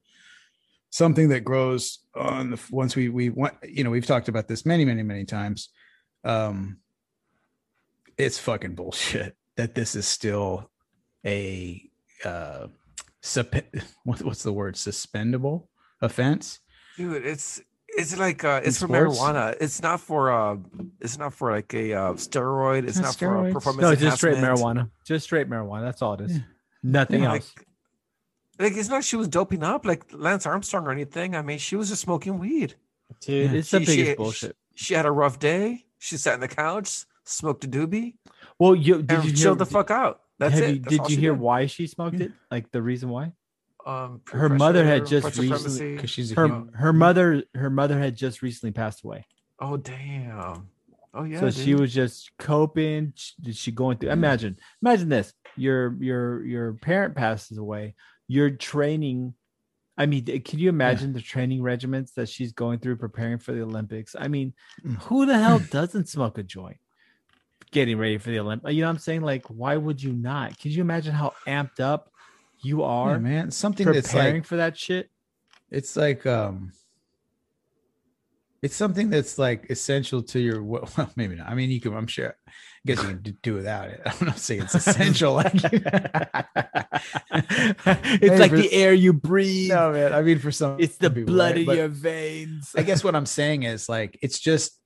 Something 0.90 1.28
that 1.28 1.44
grows 1.44 1.98
on 2.14 2.50
the 2.50 2.60
once 2.70 2.96
we 2.96 3.08
we 3.10 3.28
want, 3.28 3.54
you 3.62 3.84
know, 3.84 3.90
we've 3.90 4.06
talked 4.06 4.28
about 4.28 4.48
this 4.48 4.64
many, 4.64 4.84
many, 4.84 5.02
many 5.02 5.24
times. 5.24 5.68
Um, 6.24 6.78
it's 8.16 8.38
fucking 8.38 8.74
bullshit 8.74 9.36
that 9.56 9.74
this 9.74 9.94
is 9.94 10.06
still 10.06 10.70
a 11.24 11.82
uh, 12.24 12.66
sup- 13.20 13.54
what, 14.04 14.22
what's 14.22 14.42
the 14.42 14.52
word? 14.52 14.74
Suspendable 14.74 15.68
offense. 16.00 16.60
Dude, 16.96 17.24
it's 17.24 17.60
it's 17.98 18.16
like 18.18 18.44
uh 18.44 18.60
it's 18.64 18.78
for 18.78 18.86
sports? 18.86 19.18
marijuana. 19.18 19.56
It's 19.60 19.82
not 19.82 20.00
for 20.00 20.30
uh 20.30 20.56
it's 21.00 21.18
not 21.18 21.34
for 21.34 21.50
like 21.50 21.72
a 21.74 21.92
uh 21.92 22.12
steroid. 22.14 22.86
It's, 22.88 22.96
not 22.98 23.04
not, 23.06 23.16
for 23.16 23.46
a 23.48 23.52
performance. 23.52 23.82
No, 23.82 23.94
just 23.94 24.16
straight 24.18 24.36
marijuana. 24.38 24.90
Just 25.04 25.24
straight 25.24 25.48
marijuana. 25.50 25.82
That's 25.84 26.02
all 26.02 26.14
it 26.14 26.22
is. 26.22 26.32
Yeah. 26.36 26.42
Nothing 26.82 27.22
Yeah, 27.24 27.32
else. 27.34 27.52
Like, 27.56 27.66
like 28.72 28.78
it's 28.78 28.88
not 28.88 29.04
she 29.04 29.16
was 29.16 29.28
doping 29.28 29.62
up 29.62 29.84
like 29.84 30.04
Lance 30.12 30.46
Armstrong 30.46 30.86
or 30.86 30.92
anything. 30.92 31.34
I 31.36 31.42
mean, 31.42 31.58
she 31.58 31.76
was 31.76 31.88
just 31.88 32.02
smoking 32.02 32.38
weed. 32.38 32.74
Dude, 33.20 33.50
Yeah. 33.52 33.58
it's 33.58 33.70
the 33.70 33.80
She- 33.80 33.86
biggest 33.86 34.10
she- 34.10 34.16
bullshit. 34.16 34.56
She 34.74 34.94
had 34.94 35.06
a 35.06 35.10
rough 35.10 35.38
day. 35.40 35.84
She 35.98 36.16
sat 36.16 36.34
in 36.34 36.40
the 36.40 36.46
couch, 36.48 37.04
smoked 37.24 37.64
a 37.64 37.68
doobie, 37.68 38.14
Well, 38.60 38.76
you 38.76 39.02
did 39.02 39.10
and 39.10 39.24
you 39.24 39.30
hear, 39.30 39.36
chilled 39.36 39.58
the 39.58 39.66
fuck 39.66 39.90
out. 39.90 40.20
That's 40.38 40.56
it. 40.58 40.68
you- 40.76 40.80
That's 40.80 40.96
did 40.96 41.10
you 41.10 41.16
hear 41.16 41.32
did. 41.32 41.40
why 41.40 41.66
she 41.66 41.88
smoked 41.88 42.20
it? 42.20 42.30
Like 42.50 42.70
the 42.70 42.80
reason 42.80 43.08
why? 43.08 43.32
Um, 43.88 44.20
her 44.32 44.48
mother 44.50 44.84
had 44.84 45.06
just 45.06 45.38
recently- 45.38 45.94
because 45.96 46.10
she's 46.10 46.32
a 46.32 46.34
Her 46.34 46.46
human. 46.46 46.72
her 46.74 46.92
mother 46.92 47.42
her 47.54 47.70
mother 47.70 47.98
had 47.98 48.16
just 48.16 48.42
recently 48.42 48.70
passed 48.72 49.02
away. 49.04 49.26
Oh 49.58 49.76
damn. 49.78 50.68
Oh 51.14 51.24
yeah. 51.24 51.40
so 51.40 51.50
she 51.50 51.74
was 51.74 51.92
just 51.94 52.30
coping. 52.38 53.14
sh- 53.16 53.32
Did 53.40 53.56
she 53.56 53.72
going 53.72 53.96
through? 53.96 54.10
Imagine, 54.10 54.58
imagine 54.82 55.08
this: 55.08 55.32
your 55.56 55.94
your 56.02 56.44
your 56.44 56.72
parent 56.74 57.14
passes 57.16 57.56
away. 57.58 57.94
You're 58.28 58.50
training. 58.50 59.32
I 59.96 60.06
mean, 60.06 60.24
can 60.42 60.58
you 60.60 60.68
imagine 60.68 61.12
the 61.14 61.20
training 61.22 61.62
regiments 61.62 62.12
that 62.12 62.28
she's 62.28 62.52
going 62.52 62.78
through 62.80 62.96
preparing 62.98 63.38
for 63.38 63.52
the 63.52 63.62
Olympics? 63.62 64.14
I 64.16 64.28
mean, 64.28 64.52
Mm. 64.86 64.96
who 65.04 65.24
the 65.26 65.38
hell 65.38 65.58
doesn't 65.70 66.08
smoke 66.08 66.36
a 66.38 66.42
joint? 66.44 66.76
Getting 67.72 67.98
ready 67.98 68.18
for 68.18 68.30
the 68.30 68.38
Olympics. 68.38 68.72
You 68.74 68.82
know 68.82 68.86
what 68.88 68.92
I'm 68.92 68.98
saying? 68.98 69.22
Like, 69.22 69.46
why 69.46 69.76
would 69.76 70.00
you 70.02 70.12
not? 70.12 70.58
Can 70.58 70.70
you 70.72 70.82
imagine 70.82 71.14
how 71.14 71.32
amped 71.46 71.80
up 71.80 72.12
you 72.62 72.80
Yeah, 72.80 72.86
are 72.86 73.18
man, 73.20 73.50
something 73.50 73.90
that's 73.90 74.10
preparing 74.12 74.36
like 74.36 74.44
for 74.46 74.56
that 74.56 74.76
shit? 74.76 75.10
it's 75.70 75.96
like 75.96 76.24
um 76.26 76.72
it's 78.62 78.74
something 78.74 79.10
that's 79.10 79.38
like 79.38 79.66
essential 79.70 80.22
to 80.22 80.40
your 80.40 80.62
well 80.64 80.88
maybe 81.16 81.34
not 81.36 81.46
i 81.48 81.54
mean 81.54 81.70
you 81.70 81.80
can 81.80 81.94
i'm 81.94 82.06
sure 82.06 82.34
i 82.48 82.52
guess 82.86 83.02
you 83.02 83.08
can 83.10 83.36
do 83.42 83.54
without 83.54 83.88
it 83.88 84.00
i'm 84.06 84.26
not 84.26 84.38
saying 84.38 84.62
it's 84.62 84.74
essential 84.74 85.34
like 85.34 85.52
it's 87.30 88.40
like 88.40 88.52
the 88.52 88.68
air 88.72 88.92
you 88.92 89.12
breathe. 89.12 89.68
no 89.70 89.92
man 89.92 90.12
i 90.12 90.22
mean 90.22 90.38
for 90.38 90.50
some 90.50 90.76
It's 90.80 90.96
the 90.96 91.10
people, 91.10 91.34
blood 91.34 91.56
right? 91.56 91.68
in 91.68 91.76
your 91.76 91.88
veins. 91.88 92.72
i 92.76 92.82
guess 92.82 93.04
what 93.04 93.14
i'm 93.14 93.26
saying 93.26 93.62
is 93.64 93.88
like 93.88 94.18
it's 94.22 94.38
just 94.40 94.80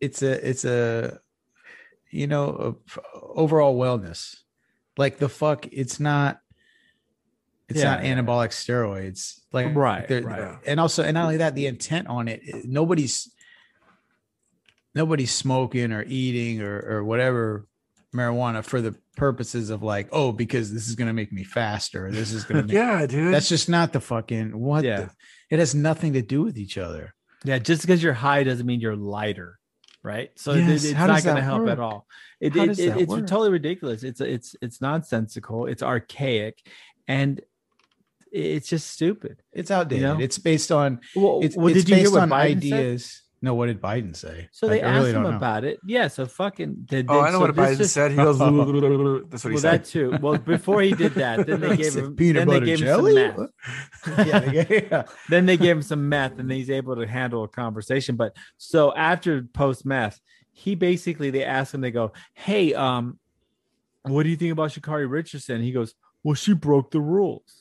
it's 0.00 0.22
a 0.22 0.48
it's 0.48 0.64
a 0.64 1.18
you 2.10 2.26
know 2.26 2.74
a 2.96 3.00
overall 3.36 3.76
wellness 3.78 4.36
like 4.96 5.18
the 5.18 5.28
fuck 5.28 5.66
it's 5.70 6.00
not 6.00 6.40
it's 7.68 7.80
Yeah, 7.80 7.96
not 7.96 8.00
anabolic 8.02 8.50
steroids 8.50 9.40
like 9.52 9.74
Right, 9.74 10.08
right. 10.24 10.58
and 10.66 10.80
also 10.80 11.02
and 11.04 11.14
not 11.14 11.24
only 11.24 11.36
that 11.38 11.54
the 11.54 11.66
intent 11.66 12.06
on 12.08 12.28
it 12.28 12.40
nobody's 12.64 13.30
nobody's 14.94 15.30
smoking 15.32 15.92
or 15.92 16.04
eating 16.06 16.62
or 16.62 16.80
or 16.80 17.04
whatever 17.04 17.66
marijuana 18.14 18.64
for 18.64 18.80
the 18.80 18.94
purposes 19.16 19.68
of 19.70 19.82
like 19.82 20.08
oh 20.12 20.32
because 20.32 20.72
this 20.72 20.88
is 20.88 20.94
going 20.94 21.08
to 21.08 21.12
make 21.12 21.32
me 21.32 21.44
faster 21.44 22.10
this 22.10 22.32
is 22.32 22.44
going 22.44 22.60
to 22.62 22.66
make 22.66 22.72
Yeah, 22.74 23.06
dude. 23.06 23.34
that's 23.34 23.48
just 23.48 23.68
not 23.68 23.92
the 23.92 24.00
fucking 24.00 24.58
what 24.58 24.84
Yeah. 24.84 25.00
the, 25.02 25.10
it 25.50 25.58
has 25.58 25.74
nothing 25.74 26.14
to 26.14 26.22
do 26.22 26.42
with 26.42 26.56
each 26.56 26.78
other 26.78 27.14
Yeah, 27.44 27.58
just 27.58 27.82
because 27.82 28.02
you're 28.02 28.14
high 28.14 28.42
doesn't 28.44 28.66
mean 28.66 28.80
you're 28.80 28.96
lighter, 28.96 29.58
right? 30.02 30.30
So 30.36 30.52
it- 30.52 30.68
it's 30.68 30.90
not 30.92 31.22
going 31.22 31.36
to 31.36 31.42
help 31.42 31.68
at 31.68 31.78
all. 31.78 32.06
It, 32.40 32.56
it- 32.56 32.78
it- 32.78 32.96
it's 32.96 33.10
work? 33.10 33.26
totally 33.26 33.50
ridiculous. 33.50 34.02
It's 34.02 34.20
it's 34.20 34.56
it's 34.62 34.80
nonsensical. 34.80 35.66
It's 35.66 35.82
archaic, 35.82 36.58
and 37.06 37.40
it's 38.32 38.68
just 38.68 38.90
stupid. 38.90 39.42
it's 39.52 39.70
outdated 39.70 40.02
know? 40.02 40.18
it's 40.20 40.38
based 40.38 40.70
on 40.72 41.00
Well, 41.16 41.40
it's, 41.42 41.56
well 41.56 41.68
it's 41.68 41.78
did 41.84 41.88
you 41.88 41.94
hear 41.96 42.04
based 42.04 42.14
what 42.14 42.22
on 42.22 42.30
Biden 42.30 42.68
said? 42.68 43.22
no 43.40 43.54
what 43.54 43.66
did 43.66 43.80
biden 43.80 44.16
say 44.16 44.48
So 44.50 44.66
they 44.66 44.82
I- 44.82 44.86
I 44.88 44.90
asked 44.90 44.98
really 45.04 45.10
him 45.16 45.22
don't 45.22 45.30
know. 45.30 45.36
about 45.36 45.62
it. 45.64 45.78
Yeah. 45.86 46.08
So 46.08 46.26
fucking. 46.26 46.86
Did, 46.86 47.06
oh, 47.08 47.20
I 47.20 47.26
know 47.30 47.34
so 47.38 47.40
what 47.42 47.54
Biden 47.54 47.78
just- 47.78 47.94
said. 47.94 48.10
He 48.10 48.16
goes. 48.26 48.36
That's 48.38 48.50
what 48.50 49.50
he 49.50 49.54
Well, 49.54 49.58
said. 49.58 49.82
that 49.82 49.84
too. 49.84 50.18
Well, 50.20 50.38
before 50.38 50.82
he 50.82 50.92
did 50.92 51.14
that, 51.14 51.46
then 51.46 51.60
they 51.60 51.76
gave 51.84 51.94
him 51.94 52.16
peanut 52.16 52.48
then 52.48 52.60
they 52.60 52.66
gave 52.66 52.78
jelly 52.80 53.14
him 53.16 53.36
some 53.36 53.48
meth. 54.06 54.26
Yeah, 54.26 54.38
they- 54.40 54.88
yeah. 54.90 55.02
then 55.28 55.46
they 55.46 55.56
gave 55.56 55.76
him 55.76 55.82
some 55.82 56.08
meth 56.08 56.38
and 56.40 56.50
he's 56.50 56.68
able 56.68 56.96
to 56.96 57.06
handle 57.06 57.44
a 57.44 57.48
conversation 57.48 58.16
but 58.16 58.34
so 58.56 58.92
after 58.96 59.42
post 59.42 59.86
meth 59.86 60.20
he 60.50 60.74
basically 60.74 61.30
they 61.30 61.44
ask 61.44 61.72
him 61.72 61.80
they 61.80 61.90
go 61.92 62.10
hey 62.34 62.74
um 62.74 63.18
what 64.02 64.24
do 64.24 64.30
you 64.30 64.36
think 64.36 64.50
about 64.52 64.70
sha'carri 64.70 65.08
richardson 65.08 65.62
he 65.62 65.70
goes 65.70 65.94
well 66.24 66.34
she 66.34 66.54
broke 66.54 66.90
the 66.90 67.00
rules 67.00 67.57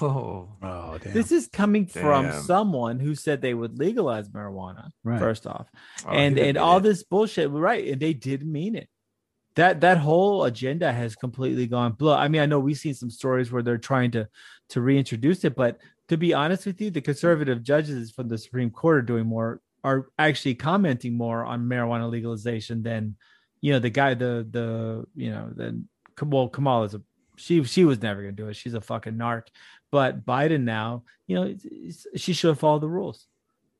Oh, 0.00 0.48
oh 0.62 0.98
damn. 0.98 1.12
This 1.12 1.32
is 1.32 1.48
coming 1.48 1.86
from 1.86 2.30
someone 2.32 3.00
who 3.00 3.14
said 3.14 3.40
they 3.40 3.54
would 3.54 3.78
legalize 3.78 4.28
marijuana 4.28 4.90
Right. 5.04 5.18
first 5.18 5.46
off. 5.46 5.68
Oh, 6.06 6.10
and 6.10 6.38
and 6.38 6.56
all 6.58 6.78
it. 6.78 6.82
this 6.82 7.02
bullshit 7.02 7.50
right 7.50 7.86
and 7.88 8.00
they 8.00 8.12
did 8.12 8.46
mean 8.46 8.76
it. 8.76 8.88
That 9.54 9.80
that 9.80 9.98
whole 9.98 10.44
agenda 10.44 10.92
has 10.92 11.16
completely 11.16 11.66
gone 11.66 11.92
blow 11.92 12.14
i 12.14 12.28
mean 12.28 12.40
i 12.40 12.46
know 12.46 12.60
we've 12.60 12.78
seen 12.78 12.94
some 12.94 13.10
stories 13.10 13.50
where 13.50 13.62
they're 13.62 13.76
trying 13.76 14.12
to 14.12 14.28
to 14.68 14.80
reintroduce 14.80 15.44
it 15.44 15.56
but 15.56 15.78
to 16.06 16.16
be 16.16 16.32
honest 16.32 16.64
with 16.64 16.80
you 16.80 16.90
the 16.92 17.00
conservative 17.00 17.64
judges 17.64 18.12
from 18.12 18.28
the 18.28 18.38
supreme 18.38 18.70
court 18.70 18.98
are 18.98 19.02
doing 19.02 19.26
more 19.26 19.60
are 19.82 20.06
actually 20.16 20.54
commenting 20.54 21.16
more 21.16 21.44
on 21.44 21.64
marijuana 21.64 22.08
legalization 22.08 22.84
than 22.84 23.16
you 23.60 23.72
know 23.72 23.80
the 23.80 23.90
guy 23.90 24.14
the 24.14 24.46
the 24.48 25.04
you 25.16 25.30
know 25.30 25.50
then 25.56 25.88
well 26.22 26.48
kamala's 26.48 26.94
a 26.94 27.02
she 27.38 27.62
she 27.64 27.84
was 27.84 28.02
never 28.02 28.20
gonna 28.22 28.32
do 28.32 28.48
it. 28.48 28.54
She's 28.56 28.74
a 28.74 28.80
fucking 28.80 29.14
narc 29.14 29.44
but 29.90 30.24
biden 30.26 30.62
now 30.62 31.02
you 31.26 31.34
know 31.36 31.44
it's- 31.44 31.64
it's- 32.06 32.20
she 32.20 32.32
should 32.32 32.58
follow 32.58 32.78
the 32.78 32.88
rules 32.88 33.26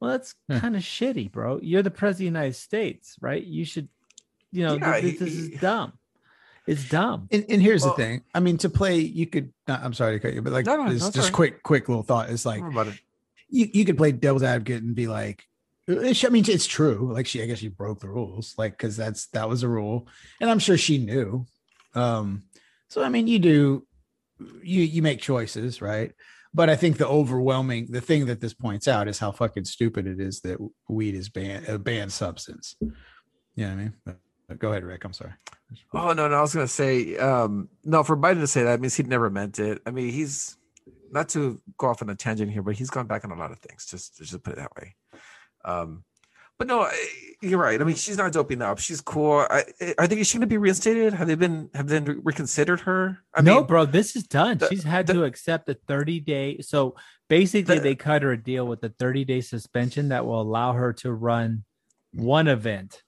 well, 0.00 0.12
that's 0.12 0.36
Yeah. 0.48 0.60
kind 0.60 0.76
of 0.76 0.82
shitty, 0.82 1.32
bro. 1.32 1.58
You're 1.60 1.82
the 1.82 1.90
president 1.90 2.28
of 2.28 2.34
the 2.34 2.38
United 2.38 2.54
States, 2.54 3.16
right? 3.20 3.42
You 3.44 3.64
should, 3.64 3.88
you 4.52 4.64
know, 4.64 4.74
Yeah, 4.76 5.00
th- 5.00 5.18
this, 5.18 5.32
he- 5.34 5.38
is 5.54 5.60
dumb. 5.60 5.94
It's 6.68 6.88
dumb. 6.88 7.26
and, 7.32 7.44
and 7.48 7.60
here's 7.60 7.82
Well- 7.82 7.96
the 7.96 8.02
thing 8.04 8.22
i 8.32 8.38
mean 8.38 8.58
to 8.58 8.68
play 8.70 9.00
you 9.00 9.26
could 9.26 9.52
not, 9.66 9.82
i'm 9.82 9.92
sorry 9.94 10.14
to 10.14 10.20
cut 10.20 10.34
you 10.34 10.42
but 10.42 10.52
like 10.52 10.66
No, 10.66 10.76
no, 10.84 10.92
this 10.92 11.02
no, 11.02 11.10
just 11.10 11.32
quick 11.32 11.64
quick 11.64 11.88
little 11.88 12.04
thought 12.04 12.30
it's 12.30 12.46
like 12.46 12.60
about 12.62 12.86
it. 12.86 12.94
you, 13.48 13.68
you 13.72 13.84
could 13.84 13.96
play 13.96 14.12
devil's 14.12 14.44
advocate 14.44 14.84
and 14.84 14.94
be 14.94 15.08
like 15.08 15.44
uh, 15.90 16.14
I 16.24 16.28
mean, 16.28 16.44
it's 16.46 16.66
true. 16.66 17.10
Like 17.12 17.26
she, 17.26 17.42
I 17.42 17.46
guess 17.46 17.58
she 17.58 17.66
broke 17.68 17.98
the 17.98 18.08
rules, 18.08 18.54
like 18.56 18.72
because 18.78 18.96
that's 18.96 19.26
that 19.28 19.48
was 19.48 19.64
a 19.64 19.68
rule, 19.68 20.06
and 20.40 20.48
I'm 20.50 20.58
sure 20.60 20.76
she 20.76 20.98
knew. 20.98 21.44
Um, 21.94 22.44
so 22.88 23.02
I 23.02 23.08
mean, 23.08 23.26
you 23.26 23.38
do, 23.40 23.86
you 24.62 24.82
you 24.82 25.02
make 25.02 25.20
choices, 25.20 25.80
right? 25.80 26.12
But 26.54 26.70
I 26.70 26.76
think 26.76 26.96
the 26.96 27.06
overwhelming, 27.06 27.88
the 27.90 28.00
thing 28.00 28.26
that 28.26 28.40
this 28.40 28.54
points 28.54 28.88
out 28.88 29.06
is 29.06 29.18
how 29.18 29.32
fucking 29.32 29.64
stupid 29.64 30.06
it 30.06 30.18
is 30.18 30.40
that 30.40 30.58
weed 30.88 31.14
is 31.14 31.28
banned, 31.28 31.68
a 31.68 31.78
banned 31.78 32.12
substance. 32.12 32.76
You 32.80 32.92
know 33.56 33.66
what 33.66 33.72
I 33.72 33.76
mean? 33.76 33.94
But, 34.48 34.58
go 34.58 34.70
ahead, 34.70 34.84
Rick. 34.84 35.04
I'm 35.04 35.12
sorry. 35.12 35.32
Oh 35.92 36.14
no, 36.14 36.26
no, 36.26 36.36
I 36.36 36.40
was 36.40 36.54
gonna 36.54 36.66
say, 36.66 37.16
um, 37.18 37.68
no, 37.84 38.02
for 38.02 38.16
Biden 38.16 38.40
to 38.40 38.46
say 38.46 38.62
that 38.62 38.80
means 38.80 38.94
he 38.94 39.02
never 39.02 39.28
meant 39.28 39.58
it. 39.58 39.82
I 39.84 39.90
mean, 39.90 40.10
he's 40.10 40.56
not 41.10 41.28
to 41.30 41.60
go 41.76 41.88
off 41.88 42.02
on 42.02 42.08
a 42.10 42.14
tangent 42.14 42.50
here, 42.50 42.62
but 42.62 42.74
he's 42.74 42.90
gone 42.90 43.06
back 43.06 43.24
on 43.24 43.30
a 43.30 43.36
lot 43.36 43.52
of 43.52 43.58
things. 43.58 43.86
Just, 43.86 44.16
just 44.18 44.42
put 44.42 44.54
it 44.54 44.56
that 44.56 44.74
way. 44.76 44.96
Um, 45.64 46.04
but 46.58 46.66
no, 46.66 46.88
you're 47.40 47.58
right. 47.58 47.80
I 47.80 47.84
mean, 47.84 47.94
she's 47.94 48.16
not 48.16 48.32
doping 48.32 48.60
up. 48.62 48.78
She's 48.78 49.00
cool. 49.00 49.46
I, 49.48 49.64
I 49.98 50.06
think 50.08 50.20
is 50.20 50.26
she 50.26 50.38
gonna 50.38 50.46
be 50.48 50.56
reinstated? 50.58 51.12
Have 51.14 51.28
they 51.28 51.36
been 51.36 51.70
have 51.74 51.86
they 51.88 52.00
reconsidered 52.00 52.80
her? 52.80 53.18
I 53.34 53.42
no, 53.42 53.58
mean, 53.58 53.66
bro, 53.66 53.84
this 53.86 54.16
is 54.16 54.24
done. 54.24 54.58
the- 54.58 54.68
She's 54.68 54.82
had 54.82 55.06
the- 55.06 55.12
to 55.14 55.24
accept 55.24 55.68
a 55.68 55.74
30 55.74 56.20
day. 56.20 56.58
So 56.60 56.96
basically, 57.28 57.76
The- 57.76 57.82
they 57.82 57.94
cut 57.94 58.22
her 58.22 58.32
a 58.32 58.42
deal 58.42 58.66
with 58.66 58.82
a 58.82 58.88
30 58.88 59.24
day 59.24 59.40
suspension 59.40 60.08
that 60.08 60.26
will 60.26 60.40
allow 60.40 60.72
her 60.72 60.92
to 60.94 61.12
run 61.12 61.64
one 62.12 62.48
event 62.48 63.02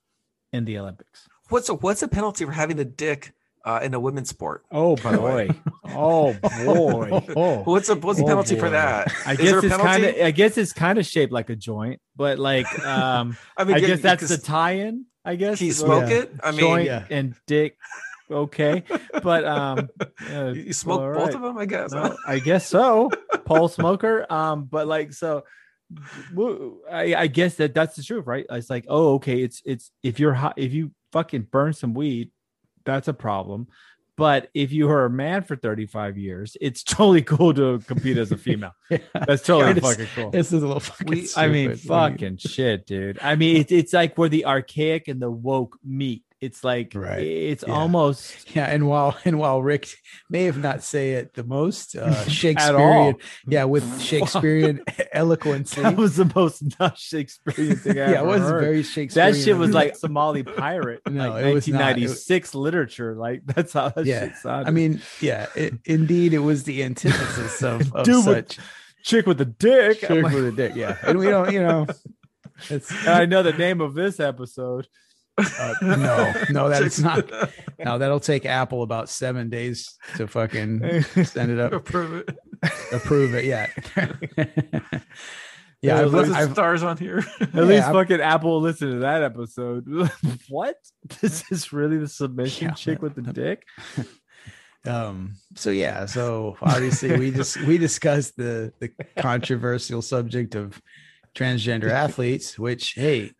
in 0.52 0.64
the 0.64 0.78
Olympics. 0.78 1.26
what's 1.48 1.68
a, 1.68 1.74
what's 1.74 2.00
the 2.00 2.08
penalty 2.08 2.44
for 2.44 2.52
having 2.52 2.78
a 2.78 2.84
dick 2.84 3.32
uh, 3.64 3.80
in 3.82 3.94
a 3.94 4.00
women's 4.00 4.28
sport? 4.28 4.64
Oh 4.70 4.96
By 4.96 5.12
the 5.12 5.20
way. 5.20 5.46
boy, 5.48 5.54
oh 5.88 6.32
boy. 6.34 7.24
Oh, 7.36 7.62
What's 7.64 7.88
the 7.88 7.96
what's 7.96 8.18
the 8.18 8.24
Oh, 8.24 8.28
penalty 8.28 8.56
for 8.56 8.70
that? 8.70 9.12
I 9.26 9.36
guess 9.36 9.62
it's 9.64 9.76
kind 9.76 10.04
of. 10.04 10.14
I 10.16 10.30
guess 10.30 10.56
it's 10.58 10.72
kind 10.72 10.98
of 10.98 11.06
shaped 11.06 11.32
like 11.32 11.50
a 11.50 11.56
joint, 11.56 12.00
but 12.16 12.38
like, 12.38 12.66
um, 12.86 13.36
I 13.56 13.64
mean, 13.64 13.76
I 13.76 13.80
guess 13.80 14.00
that's 14.00 14.28
the 14.28 14.38
tie-in. 14.38 15.06
I 15.24 15.36
guess 15.36 15.58
he 15.58 15.66
you 15.66 15.72
smoke 15.72 16.08
Yeah. 16.08 16.16
it? 16.16 16.32
I 16.42 16.50
mean, 16.52 16.60
joint 16.60 16.86
yeah. 16.86 17.04
and 17.10 17.34
dick. 17.46 17.76
Okay, 18.30 18.84
but 19.22 19.44
um, 19.44 19.88
uh, 20.32 20.52
you, 20.54 20.62
you 20.62 20.72
smoke 20.72 21.00
all 21.00 21.12
both 21.14 21.26
right. 21.26 21.34
of 21.34 21.42
them, 21.42 21.58
I 21.58 21.66
guess. 21.66 21.90
No, 21.92 22.16
I 22.26 22.38
guess 22.38 22.66
so. 22.66 23.10
Paul 23.44 23.66
Smoker. 23.68 24.24
Um, 24.32 24.64
but 24.64 24.86
like 24.86 25.12
so, 25.12 25.42
I, 26.90 27.14
I 27.16 27.26
guess 27.26 27.56
that 27.56 27.74
that's 27.74 27.96
the 27.96 28.02
truth, 28.04 28.26
right? 28.26 28.46
It's 28.48 28.70
like, 28.70 28.84
oh, 28.88 29.14
okay, 29.14 29.42
it's 29.42 29.60
it's 29.64 29.90
if 30.02 30.20
you're 30.20 30.34
hot, 30.34 30.54
if 30.56 30.72
you 30.72 30.92
fucking 31.12 31.48
burn 31.50 31.72
some 31.72 31.92
weed, 31.92 32.30
that's 32.94 33.08
a 33.08 33.14
problem. 33.14 33.68
But 34.16 34.50
if 34.52 34.70
you 34.70 34.90
are 34.90 35.06
a 35.06 35.10
man 35.10 35.44
for 35.44 35.56
35 35.56 36.18
years, 36.18 36.56
it's 36.60 36.82
totally 36.96 37.22
cool 37.22 37.54
to 37.54 37.78
compete 37.86 38.18
as 38.18 38.30
a 38.32 38.36
female. 38.46 38.72
That's 39.14 39.42
totally 39.42 39.70
It 39.70 39.78
is- 39.78 39.82
fucking 39.82 40.06
cool. 40.14 40.30
this 40.38 40.52
is 40.52 40.62
a 40.62 40.66
little 40.66 40.80
fucking. 40.80 41.06
We- 41.08 41.28
I 41.36 41.48
mean, 41.48 41.76
stupid. 41.76 41.88
What 41.90 42.06
do 42.06 42.12
you- 42.12 42.18
fucking 42.28 42.36
shit, 42.38 42.86
dude. 42.86 43.18
I 43.22 43.36
mean, 43.36 43.56
it's 43.56 43.72
it's 43.72 43.92
like 43.94 44.18
where 44.18 44.28
the 44.28 44.44
archaic 44.44 45.08
and 45.08 45.22
the 45.22 45.30
woke 45.30 45.78
meet. 45.84 46.24
It's 46.40 46.64
like 46.64 46.92
Right. 46.94 47.20
it's 47.20 47.64
Yeah. 47.66 47.74
almost 47.74 48.54
Yeah, 48.56 48.64
and 48.64 48.86
while 48.88 49.16
and 49.26 49.38
while 49.38 49.60
Rick 49.62 49.88
may 50.30 50.44
have 50.44 50.56
not 50.56 50.82
say 50.82 51.12
it 51.12 51.34
the 51.34 51.44
most 51.44 51.94
uh. 51.94 52.24
Shakespearean, 52.28 53.16
yeah, 53.46 53.64
with 53.64 53.84
Shakespearean 54.10 54.80
eloquence. 55.12 55.74
that 55.74 55.96
was 55.98 56.16
the 56.16 56.30
most 56.34 56.62
not 56.80 56.96
Shakespearean 56.96 57.76
thing 57.76 57.98
I 58.00 58.12
yeah, 58.12 58.20
it 58.22 58.26
was 58.26 58.40
heard. 58.40 58.60
very 58.62 58.82
Shakespearean. 58.82 59.32
That 59.34 59.38
shit 59.38 59.56
was 59.58 59.72
like 59.72 59.96
Somali 59.96 60.42
pirate, 60.42 61.02
No, 61.06 61.28
like 61.30 61.44
it 61.44 61.52
was 61.54 61.68
not. 61.68 61.80
1996 61.98 62.54
literature. 62.54 63.14
Like 63.16 63.42
that's 63.44 63.74
how 63.74 63.90
that 63.90 64.06
Yeah, 64.06 64.28
shit 64.28 64.36
sounded. 64.36 64.68
I 64.68 64.70
mean, 64.70 65.02
yeah, 65.20 65.46
it, 65.54 65.74
indeed, 65.84 66.32
it 66.32 66.38
was 66.38 66.64
the 66.64 66.82
antithesis 66.84 67.62
of, 67.62 67.94
of 67.94 68.06
Dude 68.06 68.16
with 68.16 68.24
such 68.24 68.58
chick 69.02 69.26
with 69.26 69.40
a 69.42 69.44
dick. 69.46 70.00
Chick 70.00 70.22
like, 70.24 70.32
with 70.32 70.46
a 70.46 70.52
dick. 70.52 70.72
Yeah, 70.74 70.96
and 71.06 71.18
we 71.18 71.26
don't, 71.26 71.52
you 71.52 71.60
know, 71.62 71.86
It's 72.70 72.90
And 72.90 73.08
I 73.10 73.26
know 73.26 73.42
the 73.42 73.52
name 73.52 73.80
of 73.82 73.92
this 73.94 74.20
episode. 74.20 74.86
Uh, 75.58 75.74
no, 75.82 76.32
no, 76.50 76.68
that's 76.68 76.98
not. 76.98 77.30
No, 77.78 77.98
that'll 77.98 78.20
take 78.20 78.44
Apple 78.46 78.82
about 78.82 79.08
seven 79.08 79.48
days 79.50 79.96
to 80.16 80.26
fucking 80.26 81.02
send 81.24 81.50
it 81.52 81.58
up, 81.58 81.72
Approve 81.72 82.12
it. 82.28 82.38
approve 82.92 83.34
it. 83.34 83.44
Yeah, 83.44 83.66
yeah. 83.96 85.00
Yeah, 85.82 86.00
I've, 86.02 86.12
What's 86.12 86.30
I've, 86.30 86.52
stars 86.52 86.82
on 86.82 86.98
here? 86.98 87.18
At 87.40 87.54
Yeah, 87.54 87.60
least 87.62 87.84
I'm- 87.84 87.94
fucking 87.94 88.20
Apple 88.20 88.50
will 88.50 88.60
listen 88.60 88.90
to 88.90 88.98
that 88.98 89.22
episode. 89.22 90.10
what? 90.50 90.76
This 91.22 91.42
is 91.50 91.72
really 91.72 91.96
the 91.96 92.08
submission 92.08 92.68
Yeah. 92.68 92.74
chick 92.74 93.00
with 93.00 93.14
the 93.14 93.22
dick? 93.32 93.62
um. 94.86 95.36
So 95.56 95.70
yeah. 95.70 96.04
So 96.06 96.56
obviously, 96.60 97.18
we 97.18 97.30
just 97.30 97.60
we 97.62 97.78
discussed 97.78 98.36
the 98.36 98.72
the 98.80 98.90
controversial 99.16 100.02
subject 100.02 100.54
of 100.54 100.80
transgender 101.34 101.88
athletes, 101.90 102.58
which 102.58 102.92
hey. 102.92 103.32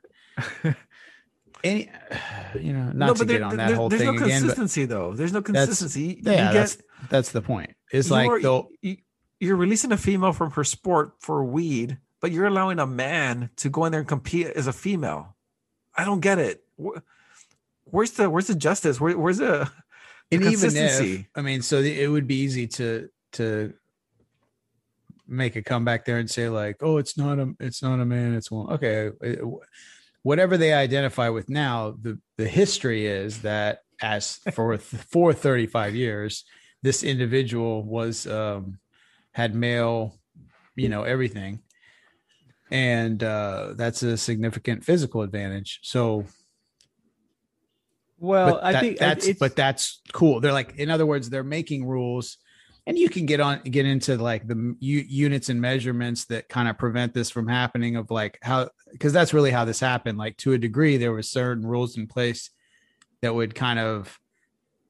Any, 1.62 1.90
you 2.60 2.72
know, 2.72 2.90
not 2.92 3.16
to 3.16 3.24
get 3.24 3.42
on 3.42 3.56
that 3.56 3.72
whole 3.72 3.88
there's 3.88 4.02
thing 4.02 4.16
no 4.16 4.22
again, 4.22 4.28
but 4.28 4.40
consistency 4.40 4.84
though. 4.86 5.14
There's 5.14 5.32
no 5.32 5.40
That's- 5.40 5.66
consistency. 5.66 6.20
yeah, 6.22 6.52
that's 6.52 6.76
get, 6.76 6.84
that's 7.08 7.32
the 7.32 7.42
point. 7.42 7.74
It's 7.92 8.10
like 8.10 8.42
though, 8.42 8.70
you, 8.82 8.98
you're 9.40 9.56
releasing 9.56 9.92
a 9.92 9.96
female 9.96 10.32
from 10.32 10.50
her 10.52 10.64
sport 10.64 11.14
for 11.18 11.44
weed, 11.44 11.98
but 12.20 12.32
you're 12.32 12.46
allowing 12.46 12.78
a 12.78 12.86
man 12.86 13.50
to 13.56 13.68
go 13.68 13.84
in 13.84 13.92
there 13.92 14.00
and 14.00 14.08
compete 14.08 14.46
as 14.48 14.66
a 14.66 14.72
female. 14.72 15.36
I 15.94 16.04
don't 16.04 16.20
get 16.20 16.38
it. 16.38 16.62
Where's 17.84 18.12
the 18.12 18.30
where's 18.30 18.46
the 18.46 18.54
justice? 18.54 19.00
Where, 19.00 19.18
where's 19.18 19.38
the, 19.38 19.70
the 20.30 20.36
and 20.36 20.42
even 20.42 20.52
if 20.54 20.60
consistency? 20.60 21.26
I 21.34 21.42
mean, 21.42 21.62
so 21.62 21.78
it 21.78 22.06
would 22.06 22.26
be 22.26 22.36
easy 22.36 22.66
to 22.68 23.08
to 23.32 23.74
make 25.26 25.56
a 25.56 25.62
comeback 25.62 26.04
there 26.04 26.18
and 26.18 26.30
say 26.30 26.48
like, 26.48 26.76
oh, 26.80 26.98
it's 26.98 27.16
not 27.16 27.38
a 27.38 27.54
it's 27.58 27.82
not 27.82 28.00
a 28.00 28.04
man, 28.04 28.34
it's 28.34 28.50
one. 28.50 28.72
Okay, 28.74 29.10
whatever 30.22 30.56
they 30.56 30.72
identify 30.72 31.28
with 31.28 31.48
now, 31.48 31.94
the 32.00 32.18
the 32.36 32.48
history 32.48 33.06
is 33.06 33.42
that 33.42 33.80
as 34.02 34.36
for 34.54 34.76
for 34.78 35.32
35 35.32 35.94
years, 35.94 36.44
this 36.82 37.02
individual 37.02 37.82
was 37.84 38.26
um 38.26 38.78
had 39.32 39.54
male, 39.54 40.18
you 40.76 40.88
know, 40.88 41.02
everything. 41.02 41.60
And 42.70 43.22
uh 43.22 43.74
that's 43.76 44.02
a 44.02 44.16
significant 44.16 44.84
physical 44.84 45.22
advantage. 45.22 45.80
So 45.82 46.24
Well, 48.18 48.60
I 48.62 48.72
that- 48.72 48.80
think 48.80 48.98
that's 48.98 49.32
but 49.34 49.56
that's 49.56 50.00
cool. 50.12 50.40
They're 50.40 50.52
like, 50.52 50.76
in 50.76 50.90
other 50.90 51.06
words, 51.06 51.30
they're 51.30 51.42
making 51.44 51.86
rules, 51.86 52.36
and 52.90 52.98
you 52.98 53.08
can 53.08 53.24
get 53.24 53.38
on 53.38 53.60
get 53.62 53.86
into 53.86 54.16
like 54.16 54.48
the 54.48 54.74
u- 54.80 55.06
units 55.08 55.48
and 55.48 55.60
measurements 55.60 56.24
that 56.24 56.48
kind 56.48 56.68
of 56.68 56.76
prevent 56.76 57.14
this 57.14 57.30
from 57.30 57.46
happening. 57.46 57.94
Of 57.94 58.10
like 58.10 58.36
how 58.42 58.68
because 58.90 59.12
that's 59.12 59.32
really 59.32 59.52
how 59.52 59.64
this 59.64 59.78
happened. 59.78 60.18
Like 60.18 60.36
to 60.38 60.54
a 60.54 60.58
degree, 60.58 60.96
there 60.96 61.12
were 61.12 61.22
certain 61.22 61.64
rules 61.64 61.96
in 61.96 62.08
place 62.08 62.50
that 63.22 63.32
would 63.32 63.54
kind 63.54 63.78
of 63.78 64.18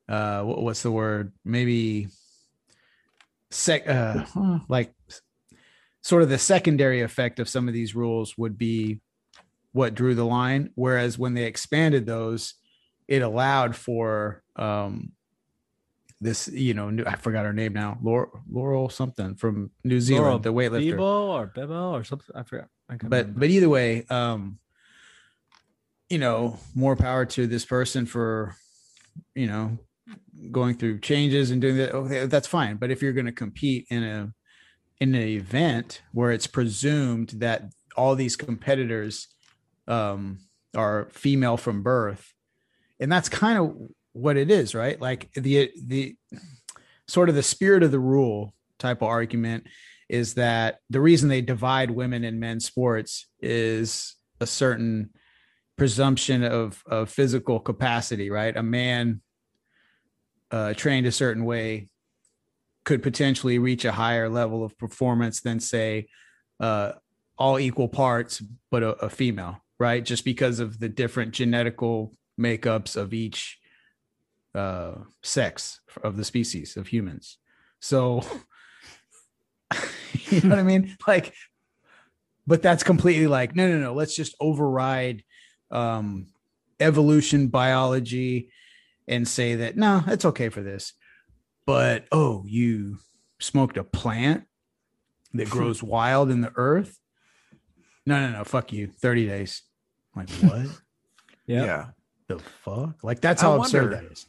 uh 0.08 0.42
what, 0.42 0.62
what's 0.62 0.82
the 0.82 0.90
word 0.90 1.32
maybe 1.44 2.08
sec 3.50 3.86
uh 3.86 4.24
like 4.68 4.94
sort 6.00 6.22
of 6.22 6.30
the 6.30 6.38
secondary 6.38 7.02
effect 7.02 7.38
of 7.38 7.50
some 7.50 7.68
of 7.68 7.74
these 7.74 7.94
rules 7.94 8.38
would 8.38 8.56
be 8.56 8.98
what 9.72 9.94
drew 9.94 10.14
the 10.14 10.24
line 10.24 10.70
whereas 10.74 11.18
when 11.18 11.34
they 11.34 11.44
expanded 11.44 12.06
those 12.06 12.54
it 13.08 13.20
allowed 13.20 13.76
for 13.76 14.42
um 14.56 15.12
this 16.20 16.48
you 16.48 16.74
know 16.74 16.90
new, 16.90 17.04
i 17.06 17.16
forgot 17.16 17.46
her 17.46 17.52
name 17.52 17.72
now 17.72 17.98
laurel, 18.02 18.30
laurel 18.50 18.88
something 18.88 19.34
from 19.34 19.70
new 19.84 20.00
zealand 20.00 20.42
the 20.42 20.52
weightlifter 20.52 20.94
Bebo 20.96 21.28
or 21.28 21.46
Bebo 21.48 21.92
or 21.92 22.04
something. 22.04 22.34
I 22.34 22.42
forgot. 22.42 22.68
I 22.88 22.96
but 22.96 23.02
remember. 23.02 23.40
but 23.40 23.50
either 23.50 23.68
way 23.68 24.04
um 24.10 24.58
you 26.10 26.18
know 26.18 26.58
more 26.74 26.96
power 26.96 27.24
to 27.24 27.46
this 27.46 27.64
person 27.64 28.04
for 28.04 28.54
you 29.34 29.46
know 29.46 29.78
going 30.50 30.74
through 30.74 30.98
changes 30.98 31.50
and 31.50 31.60
doing 31.60 31.76
that 31.76 31.94
okay 31.94 32.26
that's 32.26 32.46
fine 32.46 32.76
but 32.76 32.90
if 32.90 33.00
you're 33.00 33.12
going 33.12 33.26
to 33.26 33.32
compete 33.32 33.86
in 33.90 34.02
a 34.02 34.32
in 35.00 35.14
an 35.14 35.22
event 35.22 36.02
where 36.12 36.30
it's 36.30 36.46
presumed 36.46 37.30
that 37.36 37.70
all 37.96 38.14
these 38.14 38.36
competitors 38.36 39.28
um 39.88 40.38
are 40.76 41.08
female 41.12 41.56
from 41.56 41.82
birth 41.82 42.34
and 42.98 43.10
that's 43.10 43.28
kind 43.28 43.58
of 43.58 43.74
what 44.12 44.36
it 44.36 44.50
is 44.50 44.74
right? 44.74 45.00
Like 45.00 45.32
the 45.34 45.70
the 45.84 46.16
sort 47.06 47.28
of 47.28 47.34
the 47.34 47.42
spirit 47.42 47.82
of 47.82 47.90
the 47.90 47.98
rule 47.98 48.54
type 48.78 49.02
of 49.02 49.08
argument 49.08 49.66
is 50.08 50.34
that 50.34 50.78
the 50.88 51.00
reason 51.00 51.28
they 51.28 51.42
divide 51.42 51.90
women 51.90 52.24
and 52.24 52.40
men's 52.40 52.64
sports 52.64 53.28
is 53.40 54.16
a 54.40 54.46
certain 54.46 55.10
presumption 55.76 56.42
of 56.44 56.82
of 56.86 57.10
physical 57.10 57.60
capacity 57.60 58.30
right? 58.30 58.56
A 58.56 58.62
man 58.62 59.20
uh 60.50 60.74
trained 60.74 61.06
a 61.06 61.12
certain 61.12 61.44
way 61.44 61.88
could 62.84 63.02
potentially 63.02 63.58
reach 63.58 63.84
a 63.84 63.92
higher 63.92 64.28
level 64.28 64.64
of 64.64 64.76
performance 64.78 65.40
than 65.40 65.60
say 65.60 66.08
uh 66.58 66.92
all 67.38 67.58
equal 67.58 67.88
parts 67.88 68.42
but 68.70 68.82
a, 68.82 68.90
a 69.04 69.10
female 69.10 69.62
right? 69.78 70.04
Just 70.04 70.24
because 70.26 70.60
of 70.60 70.78
the 70.78 70.90
different 70.90 71.32
genetical 71.32 72.12
makeups 72.38 72.96
of 72.96 73.14
each 73.14 73.59
uh 74.54 74.94
sex 75.22 75.80
of 76.02 76.16
the 76.16 76.24
species 76.24 76.76
of 76.76 76.88
humans. 76.88 77.38
So 77.80 78.22
you 80.30 80.40
know 80.42 80.50
what 80.50 80.58
i 80.58 80.62
mean? 80.62 80.96
Like 81.06 81.34
but 82.46 82.62
that's 82.62 82.82
completely 82.82 83.26
like 83.28 83.54
no 83.54 83.68
no 83.68 83.78
no 83.78 83.94
let's 83.94 84.14
just 84.16 84.34
override 84.40 85.22
um 85.70 86.26
evolution 86.80 87.46
biology 87.48 88.50
and 89.06 89.26
say 89.28 89.56
that 89.56 89.76
no 89.76 90.02
it's 90.06 90.24
okay 90.24 90.48
for 90.48 90.62
this. 90.62 90.94
But 91.66 92.06
oh 92.10 92.44
you 92.46 92.98
smoked 93.38 93.76
a 93.76 93.84
plant 93.84 94.44
that 95.34 95.48
grows 95.56 95.82
wild 95.82 96.30
in 96.30 96.40
the 96.40 96.52
earth? 96.56 96.98
No 98.06 98.18
no 98.26 98.32
no 98.38 98.44
fuck 98.44 98.72
you 98.72 98.88
30 98.88 99.26
days. 99.26 99.62
I'm 100.16 100.26
like 100.26 100.30
what? 100.42 100.66
Yep. 101.46 101.66
Yeah. 101.66 101.86
the 102.26 102.38
fuck? 102.38 103.04
Like 103.04 103.20
that's 103.20 103.42
I 103.42 103.46
how 103.46 103.60
absurd 103.60 103.90
wonder- 103.90 103.96
that 104.02 104.12
is 104.12 104.26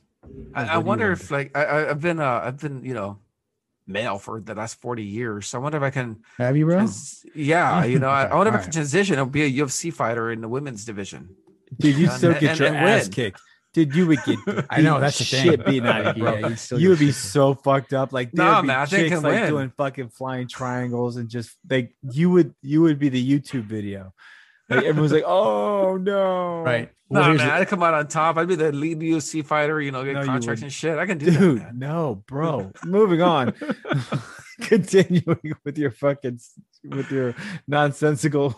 I, 0.54 0.64
I 0.66 0.78
wonder 0.78 0.84
wonder? 1.08 1.12
if 1.14 1.32
like 1.32 1.56
I, 1.58 1.64
I- 1.66 1.90
I've 1.90 2.02
been 2.02 2.20
uh 2.20 2.42
I've 2.44 2.60
been 2.60 2.84
you 2.86 2.94
know 2.94 3.20
male 3.88 4.20
for 4.20 4.40
the 4.40 4.54
last 4.56 4.80
40 4.80 5.04
years. 5.04 5.48
So 5.48 5.60
I 5.60 5.62
wonder 5.62 5.78
if 5.78 5.84
I 5.84 5.90
can 5.90 6.22
have 6.38 6.56
you 6.56 6.66
bro 6.66 6.76
trans- 6.78 7.26
yeah, 7.36 7.84
you 7.86 8.00
know, 8.00 8.10
I, 8.10 8.26
I 8.26 8.36
wonder 8.36 8.50
if 8.50 8.54
I 8.54 8.58
Alright. 8.58 8.64
can 8.66 8.72
transition 8.74 9.20
and 9.20 9.32
be 9.32 9.44
a 9.44 9.52
UFC 9.66 9.92
fighter 9.94 10.32
in 10.32 10.42
the 10.42 10.48
women's 10.48 10.86
division. 10.86 11.36
Dude, 11.80 11.96
you 11.98 12.06
And- 12.08 12.18
still 12.18 12.34
get 12.34 12.44
and- 12.52 12.60
your 12.60 12.68
and 12.70 12.78
ass 12.78 13.04
win. 13.06 13.12
kicked. 13.12 13.42
Dude, 13.74 13.96
you 13.96 14.06
would 14.08 14.20
get. 14.26 14.38
I 14.70 14.82
know, 14.82 15.00
that's 15.00 15.18
the 15.18 15.24
thing. 15.24 15.44
Shit 15.46 15.66
beaten 15.66 15.88
out 15.88 16.06
of 16.06 16.18
you. 16.18 16.26
Yeah, 16.28 16.48
you 16.50 16.56
still 16.58 16.78
you 16.80 16.88
get 16.88 16.90
would 16.90 17.00
be 17.00 17.06
shit. 17.08 17.16
so 17.16 17.54
fucked 17.54 17.94
up. 17.94 18.12
Like, 18.12 18.34
Nah, 18.34 18.52
there'd 18.56 18.64
be 18.64 18.68
man, 18.68 18.80
I 18.80 18.86
think 18.86 19.00
I 19.00 19.04
chicks 19.04 19.16
can 19.16 19.24
like 19.24 19.40
win. 19.42 19.50
doing 19.50 19.72
fucking 19.78 20.10
flying 20.10 20.48
triangles 20.50 21.16
and 21.16 21.30
just 21.30 21.52
like 21.70 21.96
you 22.12 22.30
would, 22.32 22.54
you 22.62 22.82
would 22.82 23.00
be 23.00 23.08
the 23.10 23.40
YouTube 23.40 23.64
video. 23.64 24.14
Like 24.72 24.86
everyone's 24.86 25.12
like, 25.14 25.24
"Oh 25.26 25.98
no!" 25.98 26.62
right 26.64 26.90
No, 27.10 27.20
Well, 27.20 27.30
man, 27.36 27.38
the- 27.48 27.54
I'd 27.54 27.68
come 27.68 27.84
out 27.84 27.94
on 27.94 28.08
top. 28.08 28.38
I'd 28.38 28.48
be 28.48 28.56
the 28.56 28.72
lead 28.72 29.00
UFC 29.00 29.44
fighter, 29.46 29.82
you 29.82 29.92
know, 29.92 30.04
get 30.04 30.14
No, 30.14 30.26
contracts 30.26 30.62
and 30.64 30.72
shit. 30.72 30.98
I 30.98 31.06
can 31.06 31.18
do 31.18 31.30
that. 31.32 31.42
man. 31.42 31.80
No, 31.80 32.24
bro. 32.28 32.72
Moving 32.86 33.22
on. 33.22 33.54
Continuing 34.62 35.54
with 35.66 35.78
your 35.78 35.92
fucking 35.92 36.40
with 36.84 37.12
your 37.12 37.34
nonsensical 37.68 38.56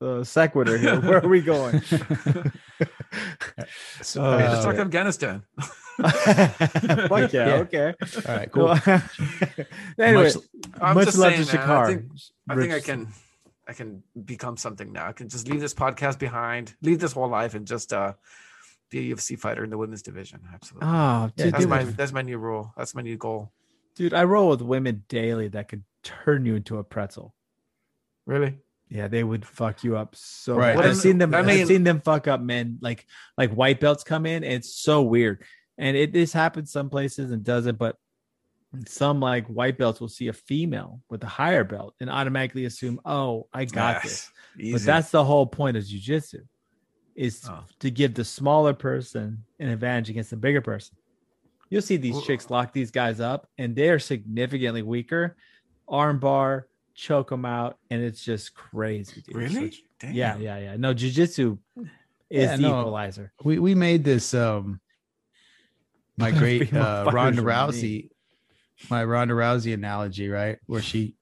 uh, 0.00 0.24
sequitur 0.24 0.76
here. 0.78 1.00
Where 1.00 1.24
are 1.24 1.28
we 1.28 1.40
going? 1.40 1.82
So, 4.02 4.22
Uh, 4.22 4.38
Hey, 4.38 4.48
let's 4.48 4.64
talk 4.64 4.74
uh, 4.76 4.80
Afghanistan. 4.82 5.42
Fuck 5.96 7.32
yeah, 7.32 7.46
Yeah. 7.48 7.54
okay. 7.64 7.94
all 8.28 8.36
right 8.36 8.52
cool 8.52 8.68
anyway, 9.98 10.24
Much- 10.24 10.34
I'm 10.80 10.94
much 10.94 11.06
love 11.16 11.32
saying, 11.34 11.46
to 11.46 11.56
man, 11.56 11.66
Shakar. 11.66 11.84
I 11.84 11.86
think, 11.86 12.02
I 12.50 12.54
think 12.56 12.72
I 12.72 12.80
can 12.80 13.08
I 13.68 13.72
can 13.72 14.02
become 14.24 14.56
something 14.56 14.92
now. 14.92 15.08
I 15.08 15.12
can 15.12 15.28
just 15.28 15.48
leave 15.48 15.60
this 15.60 15.74
podcast 15.74 16.18
behind, 16.18 16.74
leave 16.82 17.00
this 17.00 17.12
whole 17.12 17.28
life, 17.28 17.54
and 17.54 17.66
just 17.66 17.92
uh 17.92 18.12
be 18.90 19.10
a 19.10 19.14
UFC 19.16 19.36
fighter 19.38 19.64
in 19.64 19.70
the 19.70 19.78
women's 19.78 20.02
division. 20.02 20.40
Absolutely. 20.54 20.88
Oh, 20.88 21.30
dude, 21.36 21.52
that's 21.52 21.60
dude, 21.62 21.68
my 21.70 21.82
that's 21.84 22.12
my 22.12 22.22
new 22.22 22.38
rule. 22.38 22.72
That's 22.76 22.94
my 22.94 23.02
new 23.02 23.16
goal. 23.16 23.52
dude, 23.96 24.14
I 24.14 24.24
roll 24.24 24.50
with 24.50 24.60
women 24.62 25.04
daily 25.08 25.48
that 25.48 25.68
could 25.68 25.82
turn 26.04 26.44
you 26.46 26.54
into 26.54 26.78
a 26.78 26.84
pretzel. 26.84 27.34
Really? 28.26 28.58
Yeah, 28.88 29.08
they 29.08 29.24
would 29.24 29.44
fuck 29.44 29.82
you 29.82 29.96
up 29.96 30.14
so 30.14 30.54
Right. 30.54 30.76
bad. 30.76 30.86
I've 30.86 30.96
seen 30.96 31.18
them. 31.18 31.34
I 31.34 31.38
I 31.38 31.42
mean- 31.42 31.58
have 31.58 31.68
seen 31.68 31.82
them 31.82 32.00
fuck 32.00 32.28
up 32.28 32.40
men 32.40 32.78
like 32.80 33.06
like 33.36 33.50
white 33.52 33.80
belts 33.80 34.04
come 34.04 34.26
in. 34.26 34.44
And 34.44 34.52
it's 34.52 34.72
so 34.72 35.02
weird, 35.02 35.42
and 35.76 35.96
it 35.96 36.12
this 36.12 36.32
happens 36.32 36.70
some 36.70 36.88
places 36.90 37.32
and 37.32 37.42
doesn't, 37.42 37.78
but 37.78 37.96
some 38.86 39.20
like 39.20 39.46
white 39.46 39.78
belts 39.78 40.00
will 40.00 40.08
see 40.08 40.28
a 40.28 40.32
female 40.32 41.00
with 41.08 41.22
a 41.22 41.26
higher 41.28 41.64
belt 41.64 41.94
and 42.00 42.10
automatically 42.10 42.64
assume, 42.64 43.00
"Oh, 43.04 43.48
I 43.52 43.64
got 43.64 44.02
this." 44.02 44.30
Yes. 44.58 44.72
But 44.72 44.82
that's 44.86 45.10
the 45.10 45.24
whole 45.24 45.46
point 45.46 45.76
of 45.76 45.84
jujitsu, 45.84 46.40
is 47.14 47.46
Oh. 47.48 47.64
to 47.80 47.90
give 47.90 48.14
the 48.14 48.24
smaller 48.24 48.72
person 48.74 49.44
an 49.58 49.68
advantage 49.68 50.10
against 50.10 50.30
the 50.30 50.36
bigger 50.36 50.60
person. 50.60 50.96
You'll 51.70 51.82
see 51.82 51.96
these 51.96 52.12
Well- 52.14 52.22
chicks 52.22 52.48
lock 52.50 52.72
these 52.72 52.90
guys 52.90 53.20
up, 53.20 53.48
and 53.58 53.74
they 53.76 53.88
are 53.90 53.98
significantly 53.98 54.82
weaker. 54.82 55.36
Armbar, 55.88 56.64
choke 56.94 57.30
them 57.30 57.44
out, 57.44 57.78
and 57.90 58.02
it's 58.02 58.24
just 58.24 58.54
crazy. 58.54 59.22
Dude. 59.22 59.36
Really? 59.36 59.70
So- 59.70 59.78
Damn. 60.00 60.14
yeah, 60.14 60.36
yeah, 60.38 60.58
yeah. 60.58 60.76
No, 60.76 60.94
jujitsu 60.94 61.58
is 61.76 61.86
Yeah, 62.30 62.56
the 62.56 62.62
no. 62.62 62.80
equalizer. 62.80 63.32
we 63.44 63.58
we 63.58 63.74
made 63.74 64.04
this 64.04 64.34
um 64.34 64.80
my 66.18 66.30
great 66.38 66.68
Female 66.70 66.82
uh, 67.08 67.10
Ronda 67.12 67.42
are 67.42 67.44
Rousey 67.44 68.10
my 68.90 69.04
Ronda 69.04 69.34
Rousey 69.34 69.74
analogy, 69.74 70.28
right? 70.28 70.58
Where 70.66 70.82
she 70.82 71.16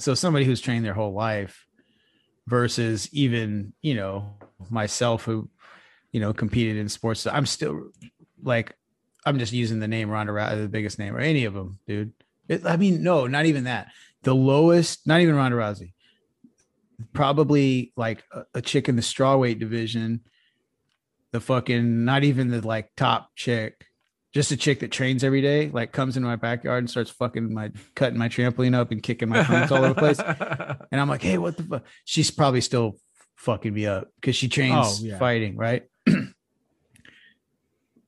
so 0.00 0.14
somebody 0.14 0.44
who's 0.44 0.60
trained 0.60 0.84
their 0.84 0.94
whole 0.94 1.12
life 1.12 1.66
versus 2.46 3.08
even, 3.12 3.72
you 3.80 3.94
know, 3.94 4.34
myself 4.70 5.24
who, 5.24 5.48
you 6.10 6.20
know, 6.20 6.32
competed 6.32 6.76
in 6.76 6.88
sports. 6.88 7.26
I'm 7.26 7.46
still 7.46 7.90
like 8.42 8.74
I'm 9.24 9.38
just 9.38 9.52
using 9.52 9.80
the 9.80 9.88
name 9.88 10.10
Ronda 10.10 10.32
Rousey, 10.32 10.62
the 10.62 10.68
biggest 10.68 10.98
name 10.98 11.14
or 11.14 11.20
any 11.20 11.44
of 11.44 11.54
them, 11.54 11.78
dude. 11.86 12.12
It, 12.48 12.66
I 12.66 12.76
mean, 12.76 13.02
no, 13.02 13.26
not 13.26 13.46
even 13.46 13.64
that. 13.64 13.88
The 14.22 14.34
lowest, 14.34 15.06
not 15.06 15.20
even 15.20 15.34
Ronda 15.34 15.56
Rousey. 15.56 15.92
Probably 17.12 17.92
like 17.96 18.22
a, 18.32 18.42
a 18.54 18.62
chick 18.62 18.88
in 18.88 18.96
the 18.96 19.02
strawweight 19.02 19.58
division 19.58 20.20
the 21.34 21.40
fucking 21.40 22.04
not 22.04 22.22
even 22.22 22.48
the 22.48 22.64
like 22.64 22.94
top 22.96 23.30
chick, 23.34 23.86
just 24.34 24.50
a 24.50 24.56
chick 24.56 24.80
that 24.80 24.90
trains 24.90 25.22
every 25.22 25.40
day, 25.40 25.70
like 25.72 25.92
comes 25.92 26.16
into 26.16 26.28
my 26.28 26.34
backyard 26.36 26.80
and 26.80 26.90
starts 26.90 27.10
fucking 27.10 27.54
my 27.54 27.70
cutting 27.94 28.18
my 28.18 28.28
trampoline 28.28 28.74
up 28.74 28.90
and 28.90 29.00
kicking 29.00 29.28
my 29.28 29.44
fronts 29.44 29.70
all 29.70 29.78
over 29.84 29.94
the 29.94 29.94
place. 29.94 30.18
And 30.90 31.00
I'm 31.00 31.08
like, 31.08 31.22
hey, 31.22 31.38
what 31.38 31.56
the 31.56 31.62
fuck? 31.62 31.84
She's 32.04 32.30
probably 32.30 32.60
still 32.60 32.96
fucking 33.36 33.72
me 33.72 33.86
up 33.86 34.08
because 34.20 34.36
she 34.36 34.46
oh, 34.46 34.50
trains 34.50 35.00
Oh, 35.02 35.04
yeah. 35.04 35.18
fighting, 35.18 35.56
right? 35.56 35.84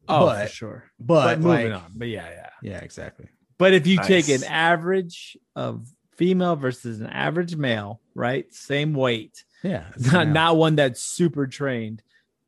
Oh, 0.08 0.26
But- 0.26 0.48
for 0.48 0.54
sure. 0.54 0.84
But, 1.00 1.24
But 1.24 1.40
moving 1.40 1.72
like, 1.72 1.82
on. 1.82 1.90
But 1.96 2.08
yeah, 2.08 2.28
yeah. 2.30 2.48
yeah, 2.62 2.78
exactly. 2.78 3.26
But 3.58 3.74
if 3.74 3.86
you 3.88 3.98
take 4.02 4.28
an 4.28 4.44
average 4.44 5.36
of 5.56 5.88
female 6.16 6.54
versus 6.56 7.00
an 7.00 7.08
average 7.08 7.56
male, 7.56 8.00
right? 8.14 8.52
Same 8.54 8.92
weight, 8.94 9.44
Yeah, 9.64 9.84
not 10.12 10.28
not 10.28 10.56
one 10.56 10.76
that's 10.76 11.00
super 11.00 11.46
trained, 11.46 12.02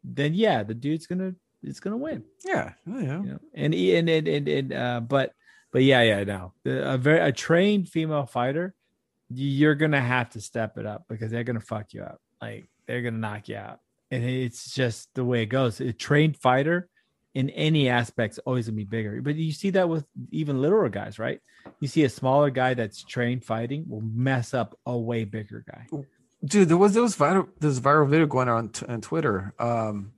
then 0.05 0.35
yeah, 0.35 0.63
the 0.63 0.75
dude's 0.75 1.07
gonna 1.09 1.35
it's 1.69 1.81
gonna 1.81 1.97
win. 1.97 2.25
Yeah. 2.45 2.73
Oh, 2.89 2.99
yeah. 2.99 3.23
You 3.23 3.31
know? 3.33 3.39
And 3.55 3.75
and 3.75 4.09
and 4.09 4.29
and, 4.29 4.49
and 4.49 4.73
uh, 4.73 5.01
but 5.01 5.33
but 5.73 5.83
yeah, 5.83 6.03
yeah, 6.03 6.25
no, 6.25 6.53
The- 6.65 6.95
a 6.95 6.99
very 6.99 7.21
a 7.21 7.31
trained 7.33 7.89
female 7.89 8.27
fighter, 8.27 8.75
you're 9.31 9.75
gonna 9.75 10.01
have 10.01 10.31
to 10.31 10.41
step 10.41 10.79
it 10.79 10.87
up 10.87 11.05
because 11.09 11.31
they're 11.31 11.45
gonna 11.45 11.61
fuck 11.61 11.93
you 11.93 12.03
up. 12.03 12.21
Like 12.41 12.69
they're 12.87 13.03
gonna 13.03 13.19
knock 13.19 13.49
you 13.49 13.57
out, 13.57 13.81
and 14.11 14.25
it's 14.25 14.75
just 14.75 15.09
the 15.15 15.25
way 15.25 15.43
it 15.43 15.47
goes. 15.47 15.81
A 15.81 15.93
trained 15.93 16.37
fighter 16.37 16.89
in 17.35 17.51
any 17.51 17.89
aspects 17.89 18.39
always 18.47 18.67
gonna 18.67 18.77
be 18.77 18.85
bigger. 18.85 19.21
But 19.21 19.37
you 19.37 19.53
see 19.53 19.71
that 19.71 19.89
with 19.89 20.07
even 20.31 20.61
littler 20.63 20.89
guys, 20.89 21.19
right? 21.19 21.41
You 21.81 21.89
see 21.89 22.05
a 22.05 22.09
smaller 22.09 22.49
guy 22.51 22.73
that's 22.75 23.05
trained 23.05 23.45
fighting 23.45 23.85
will 23.89 24.01
mess 24.01 24.55
up 24.55 24.79
a 24.87 24.97
way 24.97 25.25
bigger 25.25 25.65
guy. 25.71 25.87
Dude, 26.45 26.69
there 26.69 26.79
was 26.79 26.95
there 26.95 27.03
was 27.03 27.15
viral 27.17 27.49
this 27.61 27.79
viral 27.81 28.09
video 28.09 28.25
going 28.27 28.49
on 28.49 28.71
t- 28.71 28.87
on 28.87 29.01
Twitter. 29.03 29.53
Um, 29.59 30.13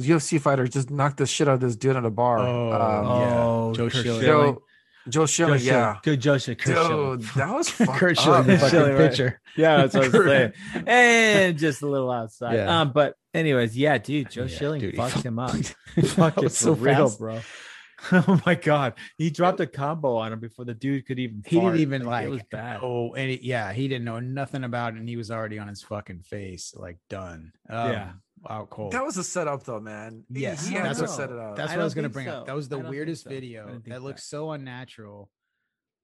UFC 0.00 0.40
fighter 0.40 0.66
just 0.66 0.90
knocked 0.90 1.16
the 1.18 1.26
shit 1.26 1.48
out 1.48 1.54
of 1.54 1.60
this 1.60 1.76
dude 1.76 1.96
at 1.96 2.04
a 2.04 2.10
bar. 2.10 2.38
Oh, 2.38 2.72
um, 2.72 3.20
yeah. 3.20 3.38
Oh, 3.38 3.72
Joe 3.74 3.88
Curt 3.90 4.02
Schilling. 4.02 4.20
Schilling. 4.22 4.54
Joe 4.54 4.62
Joe 5.08 5.26
Schilling, 5.26 5.58
Joe 5.60 5.64
yeah. 5.64 5.96
Good 6.02 6.20
Joe 6.20 6.36
Schilling. 6.38 6.58
Curt 6.58 6.88
Dude, 7.20 7.22
that 7.36 7.54
was 7.54 7.70
fucked 7.70 7.92
Curt 7.98 8.18
up. 8.18 8.24
Schilling, 8.24 8.46
the 8.46 8.58
fucking 8.58 8.70
Schilling, 8.70 8.92
right. 8.94 9.10
pitcher. 9.10 9.40
Yeah, 9.56 9.76
that's 9.76 9.94
what 9.94 10.04
I 10.04 10.08
was 10.18 10.26
saying. 10.26 10.52
And 10.86 11.58
just 11.58 11.82
a 11.82 11.86
little 11.86 12.10
outside. 12.10 12.54
Yeah. 12.56 12.80
Um, 12.80 12.92
but 12.92 13.14
anyways, 13.32 13.76
yeah, 13.76 13.98
dude, 13.98 14.30
Joe 14.30 14.42
Yeah, 14.42 14.56
Schilling 14.56 14.80
dude, 14.80 14.96
fucked 14.96 15.12
fucked- 15.14 15.26
him 15.26 15.38
up. 15.38 15.52
That 15.96 16.06
Fuck 16.08 16.42
it 16.42 16.52
so 16.52 16.72
real, 16.72 17.08
fast. 17.08 17.18
bro. 17.18 17.40
Oh 18.12 18.40
my 18.44 18.54
god, 18.54 18.92
he 19.16 19.30
dropped 19.30 19.58
a 19.60 19.66
combo 19.66 20.16
on 20.16 20.30
him 20.32 20.38
before 20.40 20.66
the 20.66 20.74
dude 20.74 21.06
could 21.06 21.18
even. 21.18 21.42
He 21.46 21.56
fart. 21.56 21.72
didn't 21.72 21.80
even 21.80 22.04
like. 22.04 22.26
it 22.26 22.30
was 22.30 22.42
bad. 22.50 22.80
Oh, 22.82 23.14
and 23.14 23.30
it, 23.30 23.42
yeah, 23.42 23.72
he 23.72 23.88
didn't 23.88 24.04
know 24.04 24.20
nothing 24.20 24.62
about 24.64 24.92
it, 24.92 24.98
and 24.98 25.08
he 25.08 25.16
was 25.16 25.30
already 25.30 25.58
on 25.58 25.68
his 25.68 25.82
fucking 25.82 26.20
face, 26.20 26.74
like 26.76 26.98
done. 27.08 27.52
Um, 27.70 27.92
Yeah. 27.92 28.10
Out 28.50 28.70
cold. 28.70 28.92
That 28.92 29.04
was 29.04 29.16
a 29.16 29.24
setup 29.24 29.64
though, 29.64 29.80
man. 29.80 30.24
He- 30.32 30.40
Yes, 30.40 30.66
he 30.66 30.74
had 30.74 30.84
that's 30.86 31.00
what- 31.00 31.10
set 31.10 31.30
it 31.30 31.38
up. 31.38 31.56
That's 31.56 31.72
I 31.72 31.76
what 31.76 31.80
I 31.82 31.84
was 31.84 31.94
gonna 31.94 32.06
think 32.08 32.14
bring 32.14 32.28
up. 32.28 32.46
That 32.46 32.54
was 32.56 32.68
the 32.68 32.76
I 32.76 32.78
don't 32.78 32.84
think 32.86 32.94
weirdest 32.94 33.24
so. 33.24 33.30
Video. 33.30 33.66
don't 33.66 33.88
That 33.88 34.02
looks 34.02 34.24
so 34.24 34.50
unnatural. 34.52 35.30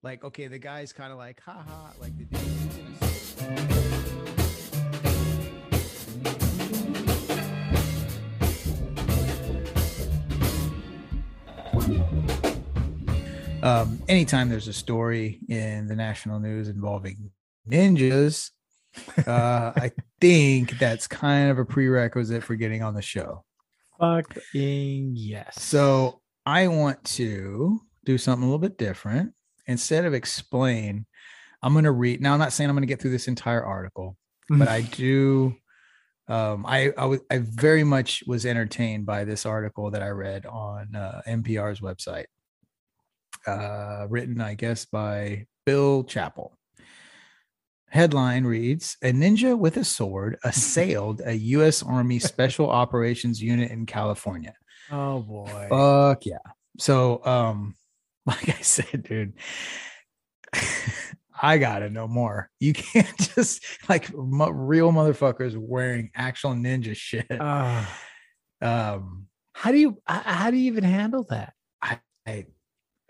Like, 0.03 0.25
okay, 0.25 0.49
the 0.49 0.59
guy's 0.59 0.93
kind 0.93 1.13
of 1.13 1.19
like, 1.19 1.41
haha, 1.41 1.93
like 2.01 2.17
the 2.19 2.25
dude. 2.25 3.53
Um, 13.63 14.03
anytime 14.09 14.49
there's 14.49 14.67
a 14.67 14.73
story 14.73 15.39
in 15.49 15.87
the 15.87 15.95
national 15.95 16.41
news 16.41 16.69
involving 16.69 17.31
ninjas, 17.69 18.51
uh, 19.27 19.73
I 19.77 19.93
think 20.21 20.79
that's 20.79 21.07
kind 21.07 21.51
of 21.51 21.59
a 21.59 21.65
prerequisite 21.65 22.43
for 22.43 22.55
getting 22.57 22.83
on 22.83 22.95
the 22.95 23.03
show. 23.03 23.45
Fucking 23.99 25.13
yes. 25.17 25.63
So 25.63 26.21
I 26.45 26.69
want 26.69 27.03
to 27.05 27.81
do 28.05 28.19
something 28.19 28.43
a 28.43 28.47
little 28.47 28.59
bit 28.59 28.79
different. 28.79 29.33
Instead 29.67 30.05
of 30.05 30.15
explain, 30.15 31.07
I'm 31.63 31.73
going 31.73 31.85
to 31.85 31.93
read. 31.93 32.21
Now, 32.21 32.33
I'm 32.33 32.41
not 32.41 32.53
saying 32.53 32.69
I'm 32.69 32.75
going 32.75 32.83
to 32.83 32.89
get 32.89 33.01
through 33.01 33.13
this 33.13 33.29
entire 33.29 33.65
article, 33.65 34.17
but 34.49 34.69
I 34.69 34.83
do. 34.83 35.55
Um, 36.29 36.65
I 36.67 36.93
I 36.97 37.05
was 37.07 37.21
I 37.31 37.39
very 37.39 37.85
much 37.85 38.25
was 38.27 38.47
entertained 38.47 39.07
by 39.07 39.25
this 39.25 39.47
article 39.47 39.91
that 39.91 40.03
I 40.03 40.09
read 40.09 40.47
on 40.47 40.95
uh, 40.95 41.23
NPR's 41.29 41.81
website, 41.81 42.27
uh, 43.47 44.07
written 44.09 44.41
I 44.41 44.55
guess 44.55 44.85
by 44.85 45.47
Bill 45.65 46.05
Chappell. 46.05 46.57
Headline 47.93 48.45
reads: 48.45 48.97
A 49.03 49.13
ninja 49.13 49.57
with 49.57 49.77
a 49.77 49.85
sword 49.85 50.39
assailed 50.45 51.21
a 51.27 51.35
U.S. 51.35 51.83
Army 51.83 52.19
Special 52.33 52.71
Operations 52.71 53.43
Unit 53.43 53.71
in 53.71 53.85
California. 53.85 54.55
oh 54.91 55.21
boy. 55.21 55.67
Fuck 55.69 56.25
yeah. 56.25 56.39
So, 56.79 57.23
um, 57.27 57.75
like 58.27 58.49
I 58.49 58.63
said, 58.63 59.03
dude, 59.03 59.35
I 61.43 61.59
gotta 61.59 61.91
know 61.91 62.09
more. 62.09 62.49
You 62.61 62.73
can't 62.73 63.15
just 63.19 63.63
like 63.91 64.11
mo- 64.15 64.49
real 64.49 64.91
motherfuckers 64.91 65.55
wearing 65.59 66.11
actual 66.17 66.53
ninja 66.53 66.97
shit. 66.97 67.27
Ah. 67.31 68.01
Um, 68.63 69.27
how 69.53 69.71
do 69.71 69.77
you 69.77 69.99
how 70.07 70.51
do 70.51 70.57
you 70.57 70.73
even 70.73 70.85
handle 70.85 71.27
that? 71.29 71.53
I 71.83 72.01
I 72.27 72.47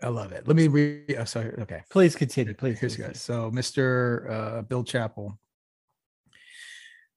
love 0.09 0.31
it. 0.31 0.47
Let 0.47 0.55
me 0.55 0.67
read. 0.67 1.15
Oh, 1.17 1.23
sorry. 1.25 1.53
Okay. 1.59 1.81
Please 1.89 2.15
continue. 2.15 2.53
Please. 2.53 2.79
Here's 2.79 2.95
continue. 2.95 3.13
guys. 3.13 3.21
So, 3.21 3.51
Mr. 3.51 4.29
Uh, 4.29 4.61
Bill 4.63 4.83
Chappell. 4.83 5.39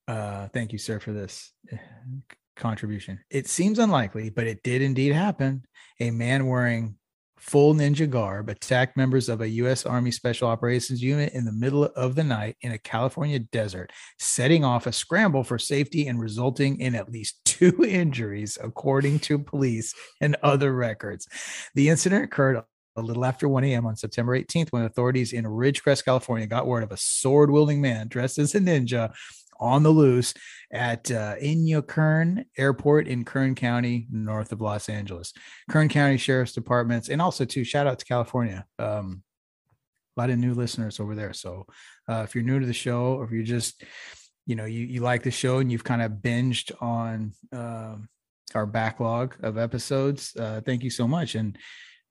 Uh, 0.09 0.49
thank 0.49 0.73
you, 0.73 0.79
sir, 0.79 1.01
for 1.01 1.13
this 1.13 1.53
uh, 1.73 1.77
contribution. 2.55 3.21
It 3.31 3.49
seems 3.49 3.79
unlikely, 3.79 4.31
but 4.31 4.47
it 4.47 4.63
did 4.63 4.83
indeed 4.83 5.13
happen. 5.13 5.65
A 6.01 6.11
man 6.11 6.47
wearing 6.47 6.97
full 7.39 7.75
ninja 7.75 8.09
garb 8.09 8.49
attacked 8.49 8.97
members 8.97 9.29
of 9.29 9.41
a 9.41 9.49
U.S. 9.49 9.85
Army 9.85 10.11
Special 10.11 10.49
Operations 10.49 11.03
unit 11.03 11.33
in 11.33 11.45
the 11.45 11.53
middle 11.53 11.85
of 11.85 12.15
the 12.15 12.25
night 12.25 12.57
in 12.63 12.73
a 12.73 12.79
California 12.79 13.39
desert, 13.39 13.93
setting 14.19 14.65
off 14.65 14.87
a 14.87 14.93
scramble 14.93 15.45
for 15.45 15.59
safety 15.59 16.07
and 16.07 16.19
resulting 16.21 16.81
in 16.81 16.95
at 16.95 17.11
least 17.11 17.41
two 17.45 17.85
injuries, 17.85 18.59
according 18.63 19.19
to 19.21 19.39
police 19.39 19.95
and 20.21 20.37
other 20.43 20.73
records. 20.73 21.29
The 21.75 21.89
incident 21.89 22.25
occurred 22.25 22.63
a 22.97 23.03
little 23.03 23.25
after 23.25 23.49
1 23.49 23.65
a.m. 23.65 23.87
on 23.87 23.97
September 23.97 24.39
18th 24.39 24.71
when 24.71 24.85
authorities 24.85 25.33
in 25.33 25.45
Ridgecrest, 25.45 26.05
California 26.05 26.47
got 26.47 26.67
word 26.67 26.83
of 26.83 26.93
a 26.93 26.97
sword 26.97 27.51
wielding 27.51 27.81
man 27.81 28.09
dressed 28.09 28.39
as 28.39 28.55
a 28.55 28.61
ninja 28.61 29.13
on 29.59 29.83
the 29.83 29.91
loose 29.91 30.35
at 30.71 31.11
uh, 31.11 31.37
Inyokern 31.37 32.45
Airport 32.59 33.09
in 33.09 33.25
Kern 33.25 33.55
County, 33.55 34.07
north 34.11 34.53
of 34.53 34.61
Los 34.61 34.89
Angeles. 34.89 35.33
Kern 35.71 35.89
County 35.89 36.17
Sheriff's 36.17 36.53
Departments, 36.53 37.09
and 37.09 37.23
also 37.23 37.45
too, 37.45 37.65
shout 37.65 37.87
out 37.87 37.99
to 37.99 38.05
California. 38.05 38.65
Um, 38.79 39.23
a 40.17 40.21
lot 40.21 40.31
of 40.31 40.39
new 40.39 40.55
listeners 40.55 40.99
over 40.99 41.15
there. 41.15 41.33
So 41.33 41.67
uh, 42.09 42.23
if 42.25 42.35
you're 42.35 42.45
new 42.45 42.59
to 42.59 42.67
the 42.67 42.73
show, 42.73 43.15
or 43.15 43.25
if 43.25 43.31
you're 43.31 43.43
just, 43.43 43.85
you 44.47 44.57
know, 44.57 44.65
you 44.65 44.85
you 44.85 45.01
like 45.01 45.23
the 45.23 45.31
show 45.31 45.59
and 45.59 45.71
you've 45.71 45.85
kind 45.85 46.03
of 46.03 46.13
binged 46.13 46.73
on 46.81 47.33
um, 47.53 48.09
our 48.55 48.67
backlog 48.67 49.37
of 49.43 49.59
episodes, 49.59 50.35
uh, 50.37 50.61
thank 50.65 50.83
you 50.83 50.91
so 50.91 51.07
much. 51.07 51.35
And 51.35 51.59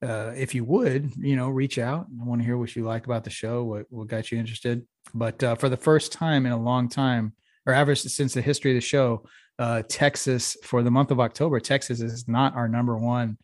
uh, 0.04 0.32
if 0.36 0.54
you 0.54 0.64
would, 0.66 1.12
you 1.18 1.36
know, 1.36 1.50
reach 1.50 1.78
out. 1.78 2.08
I 2.22 2.26
want 2.26 2.42
to 2.42 2.46
hear 2.46 2.58
what 2.58 2.76
you 2.76 2.84
like 2.84 3.06
about 3.06 3.24
the 3.24 3.30
show, 3.30 3.64
what 3.64 3.86
what 3.90 4.08
got 4.08 4.32
you 4.32 4.38
interested. 4.38 4.86
But 5.14 5.44
uh, 5.44 5.56
for 5.56 5.70
the 5.70 5.78
first 5.78 6.12
time 6.12 6.46
in 6.46 6.52
a 6.52 6.62
long 6.62 6.90
time, 6.90 7.34
or 7.66 7.74
ever 7.74 7.96
since 7.96 8.34
the 8.34 8.42
history 8.42 8.72
of 8.72 8.76
the 8.76 8.82
show, 8.82 9.26
uh, 9.58 9.84
Texas 9.88 10.58
for 10.64 10.84
the 10.84 10.92
month 10.92 11.12
of 11.12 11.20
October, 11.20 11.60
Texas 11.60 12.02
is 12.02 12.28
not 12.28 12.56
our 12.56 12.68
number 12.68 12.98
one 12.98 13.38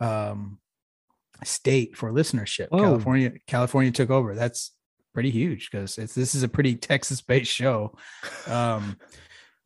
um, 0.00 0.58
state 1.44 1.96
for 1.96 2.10
listenership. 2.10 2.68
Whoa. 2.68 2.80
California, 2.80 3.32
California 3.46 3.92
took 3.92 4.10
over. 4.10 4.34
That's 4.34 4.72
pretty 5.14 5.30
huge 5.30 5.70
because 5.70 5.96
this 5.96 6.34
is 6.34 6.42
a 6.42 6.48
pretty 6.48 6.76
Texas-based 6.76 7.50
show. 7.50 7.96
Um, 8.46 8.96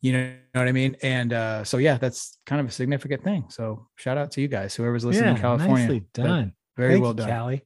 you 0.03 0.11
know, 0.11 0.33
what 0.53 0.67
I 0.67 0.71
mean? 0.73 0.97
And 1.01 1.33
uh, 1.33 1.63
so 1.63 1.77
yeah, 1.77 1.97
that's 1.97 2.37
kind 2.45 2.59
of 2.59 2.67
a 2.67 2.71
significant 2.71 3.23
thing. 3.23 3.45
So 3.49 3.87
shout 3.95 4.19
out 4.19 4.29
to 4.33 4.41
you 4.41 4.49
guys, 4.49 4.75
whoever's 4.75 5.05
listening 5.05 5.29
yeah, 5.29 5.35
in 5.35 5.41
California. 5.41 5.85
nicely 5.87 6.03
done. 6.13 6.53
Very 6.77 6.93
Thank 6.93 7.03
well 7.03 7.13
done. 7.13 7.29
Cali. 7.29 7.63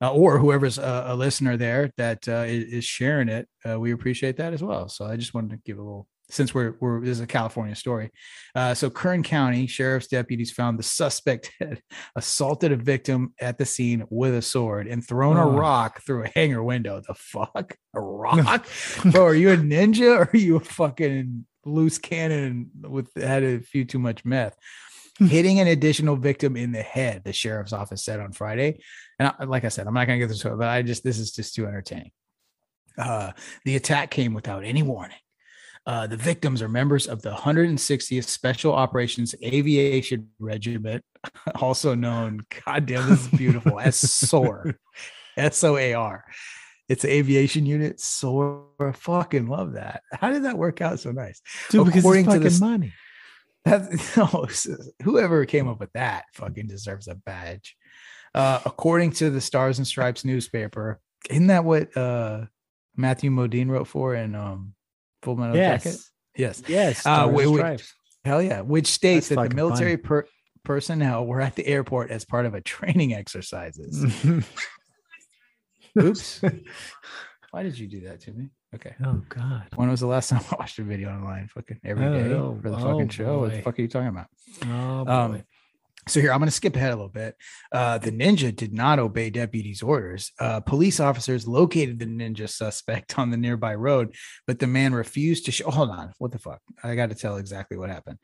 uh, 0.00 0.12
or 0.12 0.38
whoever's 0.38 0.78
a, 0.78 1.04
a 1.08 1.16
listener 1.16 1.56
there 1.56 1.90
that 1.96 2.28
uh, 2.28 2.44
is, 2.46 2.64
is 2.72 2.84
sharing 2.84 3.28
it. 3.28 3.48
Uh, 3.68 3.78
we 3.78 3.92
appreciate 3.92 4.36
that 4.36 4.52
as 4.52 4.62
well. 4.62 4.88
So 4.88 5.04
I 5.04 5.16
just 5.16 5.34
wanted 5.34 5.50
to 5.50 5.56
give 5.64 5.78
a 5.78 5.82
little 5.82 6.06
since 6.30 6.54
we're 6.54 6.74
we're 6.80 7.00
this 7.00 7.10
is 7.10 7.20
a 7.20 7.26
California 7.26 7.74
story. 7.74 8.10
Uh, 8.54 8.74
so 8.74 8.90
Kern 8.90 9.22
County 9.22 9.66
sheriff's 9.66 10.08
deputies 10.08 10.50
found 10.52 10.78
the 10.78 10.82
suspect 10.82 11.50
had 11.60 11.80
assaulted 12.16 12.72
a 12.72 12.76
victim 12.76 13.32
at 13.40 13.58
the 13.58 13.64
scene 13.66 14.04
with 14.10 14.34
a 14.34 14.42
sword 14.42 14.86
and 14.86 15.06
thrown 15.06 15.36
Oh. 15.36 15.48
a 15.48 15.52
rock 15.52 16.02
through 16.02 16.24
a 16.24 16.28
hangar 16.34 16.62
window. 16.62 17.00
The 17.06 17.14
fuck, 17.14 17.76
a 17.94 18.00
rock, 18.00 18.66
bro? 19.10 19.24
Are 19.24 19.34
you 19.34 19.50
a 19.52 19.56
ninja 19.56 20.18
or 20.18 20.30
are 20.32 20.36
you 20.36 20.56
a 20.56 20.60
fucking 20.60 21.46
loose 21.64 21.98
cannon 21.98 22.70
with 22.82 23.08
had 23.16 23.42
a 23.42 23.60
few 23.60 23.84
too 23.84 23.98
much 23.98 24.24
meth? 24.24 24.56
Hitting 25.20 25.58
an 25.58 25.66
additional 25.66 26.14
victim 26.14 26.56
in 26.56 26.70
the 26.70 26.80
head, 26.82 27.22
the 27.24 27.32
sheriff's 27.32 27.72
office 27.72 28.04
said 28.04 28.20
on 28.20 28.30
Friday. 28.32 28.78
And 29.18 29.32
I, 29.36 29.44
like 29.44 29.64
I 29.64 29.68
said, 29.68 29.88
I'm 29.88 29.94
not 29.94 30.06
gonna 30.06 30.18
get 30.20 30.28
this, 30.28 30.44
but 30.44 30.62
I 30.62 30.82
just 30.82 31.02
this 31.02 31.18
is 31.18 31.32
just 31.32 31.54
too 31.56 31.66
entertaining. 31.66 32.12
Uh, 32.96 33.32
the 33.64 33.74
attack 33.74 34.10
came 34.10 34.32
without 34.32 34.64
any 34.64 34.82
warning. 34.84 35.16
Uh, 35.88 36.06
the 36.06 36.18
victims 36.18 36.60
are 36.60 36.68
members 36.68 37.06
of 37.06 37.22
the 37.22 37.32
160th 37.32 38.24
Special 38.24 38.74
Operations 38.74 39.34
Aviation 39.42 40.28
Regiment, 40.38 41.02
also 41.54 41.94
known, 41.94 42.44
goddamn, 42.66 43.08
this 43.08 43.22
is 43.22 43.28
beautiful, 43.28 43.80
as 43.80 43.96
SOAR. 43.96 44.74
S 45.38 45.64
O 45.64 45.78
A 45.78 45.94
R. 45.94 46.26
It's 46.90 47.04
an 47.04 47.10
aviation 47.10 47.64
unit. 47.64 48.00
SOAR. 48.00 48.92
Fucking 48.96 49.46
love 49.46 49.74
that. 49.74 50.02
How 50.12 50.30
did 50.30 50.44
that 50.44 50.58
work 50.58 50.82
out 50.82 51.00
so 51.00 51.10
nice? 51.10 51.40
Dude, 51.70 51.86
because 51.86 52.00
According 52.00 52.26
to 52.32 52.38
this- 52.38 52.60
money. 52.60 52.92
That, 53.64 53.88
no, 54.16 54.46
whoever 55.02 55.46
came 55.46 55.68
up 55.68 55.80
with 55.80 55.92
that 55.94 56.26
fucking 56.34 56.66
deserves 56.66 57.08
a 57.08 57.14
badge. 57.14 57.76
Uh, 58.34 58.60
according 58.66 59.12
to 59.12 59.30
the 59.30 59.40
Stars 59.40 59.78
and 59.78 59.86
Stripes 59.86 60.22
newspaper, 60.22 61.00
isn't 61.30 61.46
that 61.46 61.64
what 61.64 61.96
uh, 61.96 62.44
Matthew 62.94 63.30
Modine 63.30 63.70
wrote 63.70 63.88
for 63.88 64.14
in 64.14 64.34
um, 64.34 64.74
Full 65.22 65.36
Metal 65.36 65.56
Jacket? 65.56 65.84
Yes. 65.86 66.10
Yes. 66.36 66.62
Yes. 66.68 66.98
Uh, 66.98 67.00
Stars 67.00 67.34
wait, 67.34 67.46
wait. 67.48 67.92
Hell 68.24 68.42
yeah. 68.42 68.60
Which 68.60 68.86
states 68.86 69.28
That's 69.28 69.40
that 69.40 69.50
the 69.50 69.56
military 69.56 69.96
per- 69.96 70.26
personnel 70.64 71.26
were 71.26 71.40
at 71.40 71.56
the 71.56 71.66
airport 71.66 72.10
as 72.10 72.24
part 72.24 72.46
of 72.46 72.54
a 72.54 72.60
training 72.60 73.14
exercises. 73.14 74.04
Oops. 76.00 76.42
Why 77.50 77.62
did 77.62 77.78
you 77.78 77.86
do 77.88 78.00
that 78.02 78.20
to 78.22 78.32
me? 78.32 78.50
Okay. 78.74 78.94
oh 79.04 79.22
God. 79.30 79.66
When 79.76 79.88
was 79.88 80.00
the 80.00 80.06
last 80.06 80.28
time 80.28 80.42
I 80.52 80.56
watched 80.58 80.78
a 80.78 80.82
video 80.82 81.08
online? 81.08 81.48
Fucking 81.48 81.80
every 81.84 82.04
I 82.04 82.28
don't 82.28 82.56
day 82.56 82.62
for 82.62 82.70
the 82.70 82.76
Oh, 82.76 82.92
fucking 82.92 83.08
show. 83.08 83.40
What 83.40 83.52
the 83.52 83.62
fuck 83.62 83.78
are 83.78 83.82
you 83.82 83.88
talking 83.88 84.08
about? 84.08 84.26
Oh 84.64 85.04
boy. 85.04 85.10
Um, 85.10 85.42
So 86.08 86.20
here, 86.20 86.32
I'm 86.32 86.38
going 86.38 86.48
to 86.48 86.54
skip 86.54 86.74
ahead 86.74 86.92
a 86.92 86.96
little 86.96 87.08
bit. 87.08 87.36
Uh, 87.70 87.98
the 87.98 88.10
ninja 88.10 88.54
did 88.54 88.72
not 88.72 88.98
obey 88.98 89.30
deputies' 89.30 89.82
orders. 89.82 90.32
Uh, 90.40 90.60
police 90.60 91.00
officers 91.00 91.46
located 91.46 91.98
the 91.98 92.06
ninja 92.06 92.48
suspect 92.48 93.18
on 93.18 93.30
the 93.30 93.36
nearby 93.36 93.74
road, 93.74 94.14
but 94.46 94.58
the 94.58 94.66
man 94.66 94.94
refused 94.94 95.44
to 95.46 95.52
show. 95.52 95.70
Hold 95.70 95.90
on, 95.90 96.12
what 96.18 96.32
the 96.32 96.38
fuck? 96.38 96.60
I 96.82 96.94
got 96.94 97.10
to 97.10 97.14
tell 97.14 97.36
exactly 97.36 97.76
what 97.76 97.90
happened. 97.90 98.18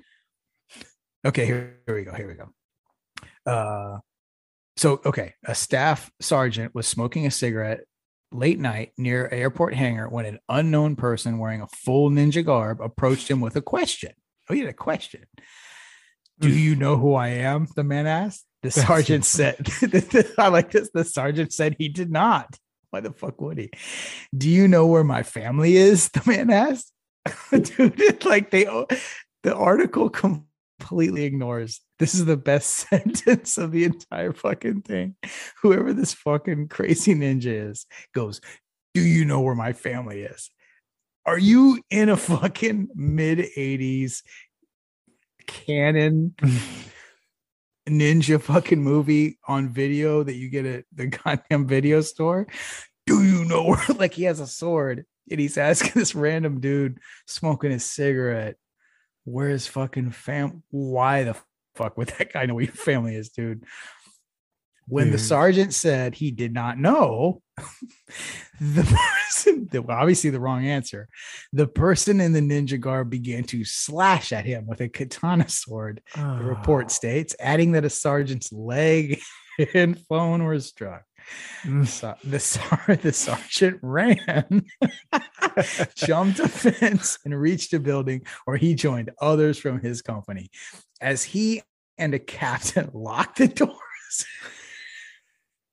Okay, 1.26 1.46
here, 1.46 1.78
here 1.86 1.94
we 1.94 2.02
go. 2.04 2.12
Here 2.12 2.28
we 2.28 2.34
go. 2.34 3.50
Uh, 3.50 3.98
so 4.76 5.00
okay, 5.04 5.34
a 5.44 5.54
staff 5.54 6.10
sergeant 6.20 6.74
was 6.74 6.86
smoking 6.86 7.26
a 7.26 7.30
cigarette 7.30 7.80
late 8.32 8.58
night 8.58 8.92
near 8.98 9.28
airport 9.28 9.74
hangar 9.74 10.08
when 10.08 10.26
an 10.26 10.38
unknown 10.48 10.96
person 10.96 11.38
wearing 11.38 11.60
a 11.60 11.68
full 11.68 12.10
ninja 12.10 12.44
garb 12.44 12.80
approached 12.80 13.30
him 13.30 13.40
with 13.40 13.56
a 13.56 13.62
question. 13.62 14.12
Oh, 14.50 14.54
he 14.54 14.60
had 14.60 14.68
a 14.68 14.74
question. 14.74 15.24
Do 16.40 16.48
mm. 16.48 16.56
you 16.56 16.76
know 16.76 16.96
who 16.96 17.14
I 17.14 17.28
am? 17.28 17.66
The 17.76 17.84
man 17.84 18.06
asked. 18.06 18.44
The 18.62 18.70
sergeant 18.70 19.24
said, 19.24 19.66
I 20.38 20.48
like 20.48 20.70
this. 20.70 20.90
The 20.92 21.04
sergeant 21.04 21.52
said 21.52 21.76
he 21.78 21.88
did 21.88 22.10
not. 22.10 22.58
Why 22.90 23.00
the 23.00 23.12
fuck 23.12 23.40
would 23.40 23.58
he? 23.58 23.70
Do 24.36 24.48
you 24.48 24.68
know 24.68 24.86
where 24.86 25.04
my 25.04 25.22
family 25.22 25.76
is? 25.76 26.08
The 26.12 26.22
man 26.26 26.50
asked. 26.50 26.92
Dude, 27.50 28.24
like 28.24 28.50
they, 28.50 28.64
the 29.42 29.54
article 29.54 30.08
completely 30.10 31.24
ignores. 31.24 31.80
This 31.98 32.14
is 32.14 32.24
the 32.24 32.36
best 32.36 32.70
sentence 32.90 33.58
of 33.58 33.72
the 33.72 33.84
entire 33.84 34.32
fucking 34.32 34.82
thing. 34.82 35.16
Whoever 35.62 35.92
this 35.92 36.14
fucking 36.14 36.68
crazy 36.68 37.14
ninja 37.14 37.70
is 37.70 37.86
goes, 38.14 38.40
Do 38.94 39.02
you 39.02 39.24
know 39.24 39.40
where 39.40 39.54
my 39.54 39.72
family 39.72 40.22
is? 40.22 40.50
Are 41.26 41.38
you 41.38 41.82
in 41.90 42.10
a 42.10 42.16
fucking 42.16 42.88
mid 42.94 43.38
80s 43.38 44.22
canon 45.46 46.34
ninja 47.88 48.40
fucking 48.40 48.82
movie 48.82 49.38
on 49.46 49.68
video 49.68 50.22
that 50.22 50.34
you 50.34 50.48
get 50.48 50.66
at 50.66 50.84
the 50.94 51.06
goddamn 51.24 51.66
video 51.66 52.00
store? 52.00 52.46
Do 53.06 53.22
you 53.22 53.44
know 53.44 53.64
where 53.64 53.84
like 53.98 54.14
he 54.14 54.24
has 54.24 54.40
a 54.40 54.46
sword 54.46 55.04
and 55.30 55.40
he's 55.40 55.58
asking 55.58 55.92
this 55.94 56.14
random 56.14 56.60
dude 56.60 56.98
smoking 57.26 57.72
a 57.72 57.80
cigarette, 57.80 58.56
where 59.24 59.48
his 59.48 59.66
fucking 59.66 60.10
fam 60.10 60.62
why 60.70 61.24
the 61.24 61.36
fuck 61.74 61.96
would 61.96 62.08
that 62.08 62.32
guy 62.32 62.46
know 62.46 62.54
where 62.54 62.64
your 62.64 62.74
family 62.74 63.14
is, 63.14 63.30
dude? 63.30 63.64
When 64.86 65.10
the 65.10 65.18
sergeant 65.18 65.72
said 65.74 66.14
he 66.14 66.30
did 66.30 66.52
not 66.52 66.78
know, 66.78 67.40
the 68.60 68.82
person, 68.82 69.68
well, 69.72 69.96
obviously 69.98 70.30
the 70.30 70.40
wrong 70.40 70.66
answer, 70.66 71.08
the 71.52 71.66
person 71.66 72.20
in 72.20 72.32
the 72.32 72.40
ninja 72.40 72.78
garb 72.78 73.10
began 73.10 73.44
to 73.44 73.64
slash 73.64 74.32
at 74.32 74.44
him 74.44 74.66
with 74.66 74.80
a 74.80 74.88
katana 74.88 75.48
sword 75.48 76.02
the 76.14 76.22
report 76.44 76.86
Oh. 76.86 76.88
states, 76.88 77.34
adding 77.40 77.72
that 77.72 77.84
a 77.84 77.90
sergeant's 77.90 78.52
leg 78.52 79.20
and 79.74 79.98
phone 80.08 80.44
were 80.44 80.60
struck. 80.60 81.04
Mm. 81.62 81.86
So 81.86 82.14
the, 82.22 82.38
sar- 82.38 82.98
the 83.00 83.12
sergeant 83.12 83.78
ran, 83.80 84.66
jumped 85.96 86.38
a 86.40 86.48
fence, 86.48 87.18
and 87.24 87.38
reached 87.40 87.72
a 87.72 87.80
building 87.80 88.26
where 88.44 88.58
he 88.58 88.74
joined 88.74 89.10
others 89.20 89.58
from 89.58 89.80
his 89.80 90.02
company. 90.02 90.50
As 91.00 91.24
he 91.24 91.62
and 91.96 92.12
a 92.12 92.18
captain 92.18 92.90
locked 92.92 93.38
the 93.38 93.48
doors 93.48 94.26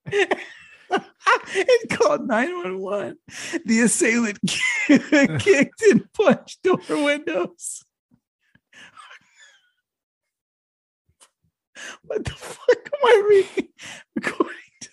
and 0.06 1.90
called 1.90 2.28
911, 2.28 3.18
the 3.66 3.82
assailant 3.82 4.40
kicked 4.88 5.82
and 5.84 6.14
punched 6.14 6.64
door 6.64 6.80
windows. 6.90 7.84
What 12.04 12.26
the 12.26 12.32
fuck 12.32 12.70
am 12.70 13.00
I 13.04 13.24
reading? 13.30 13.70
According 14.18 14.56
to 14.82 14.90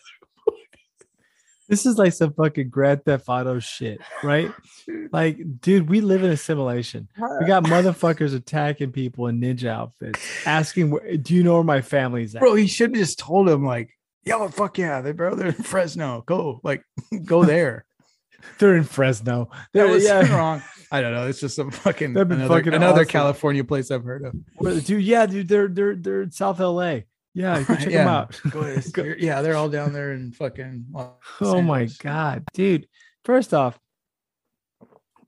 This 1.68 1.84
is 1.84 1.98
like 1.98 2.12
some 2.14 2.32
fucking 2.32 2.70
Grand 2.70 3.04
Theft 3.04 3.28
Auto 3.28 3.58
shit, 3.58 4.00
right? 4.22 4.52
Like, 5.10 5.38
dude, 5.60 5.88
we 5.88 6.00
live 6.00 6.22
in 6.22 6.30
a 6.30 6.36
simulation. 6.36 7.08
We 7.40 7.46
got 7.46 7.64
motherfuckers 7.64 8.34
attacking 8.34 8.92
people 8.92 9.26
in 9.26 9.40
ninja 9.40 9.68
outfits, 9.68 10.20
asking, 10.46 10.90
where, 10.90 11.16
"Do 11.16 11.34
you 11.34 11.42
know 11.42 11.54
where 11.54 11.64
my 11.64 11.80
family's 11.82 12.34
at?" 12.34 12.40
bro, 12.40 12.54
he 12.54 12.66
should 12.66 12.90
have 12.90 12.98
just 12.98 13.18
told 13.18 13.48
him 13.48 13.64
like, 13.64 13.97
"Yo, 14.28 14.48
fuck 14.48 14.78
yeah, 14.78 15.00
they 15.00 15.12
bro, 15.12 15.34
they're 15.34 15.48
in 15.48 15.52
Fresno. 15.54 16.22
Go, 16.26 16.60
like, 16.62 16.82
go 17.24 17.44
there." 17.44 17.84
They're 18.60 18.76
in 18.76 18.84
Fresno. 18.84 19.50
That 19.74 19.88
was 19.88 20.04
yeah, 20.04 20.20
wrong. 20.36 20.62
I 20.92 21.00
don't 21.00 21.12
know. 21.12 21.26
It's 21.26 21.40
just 21.40 21.56
some 21.56 21.72
fucking 21.72 22.16
another, 22.16 22.46
fucking 22.46 22.72
another 22.72 23.00
awesome. 23.00 23.10
California 23.10 23.64
place 23.64 23.90
I've 23.90 24.04
heard 24.04 24.24
of. 24.24 24.84
Dude. 24.86 25.02
Yeah, 25.02 25.26
dude. 25.26 25.48
They're 25.48 25.66
they're 25.66 25.96
they're 25.96 26.22
in 26.22 26.30
South 26.30 26.60
LA. 26.60 27.00
Yeah, 27.34 27.62
go 27.62 27.74
check 27.74 27.84
them 27.86 27.92
Yeah. 27.92 28.08
out. 28.08 28.40
Go 28.50 28.60
ahead. 28.60 28.84
Go- 28.92 29.02
They're- 29.02 29.18
yeah, 29.18 29.42
they're 29.42 29.56
all 29.56 29.68
down 29.68 29.92
there 29.92 30.12
in 30.12 30.30
fucking. 30.32 30.86
Los 30.92 31.10
Oh 31.40 31.60
my 31.60 31.88
god, 31.98 32.44
dude. 32.54 32.86
First 33.24 33.52
off, 33.52 33.76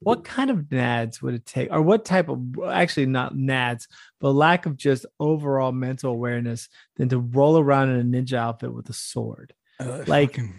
what 0.00 0.24
kind 0.24 0.50
of 0.50 0.58
nads 0.70 1.20
would 1.22 1.34
it 1.34 1.46
take, 1.46 1.70
or 1.70 1.82
what 1.82 2.04
type 2.04 2.28
of 2.28 2.40
actually 2.66 3.06
not 3.06 3.34
nads, 3.34 3.86
but 4.20 4.32
lack 4.32 4.66
of 4.66 4.76
just 4.76 5.06
overall 5.18 5.72
mental 5.72 6.10
awareness 6.12 6.68
than 6.96 7.08
to 7.10 7.18
roll 7.18 7.58
around 7.58 7.90
in 7.90 8.00
a 8.14 8.18
ninja 8.22 8.34
outfit 8.34 8.72
with 8.72 8.88
a 8.88 8.94
sword? 8.94 9.52
Uh, 9.78 10.04
Like- 10.06 10.32
fucking- 10.36 10.54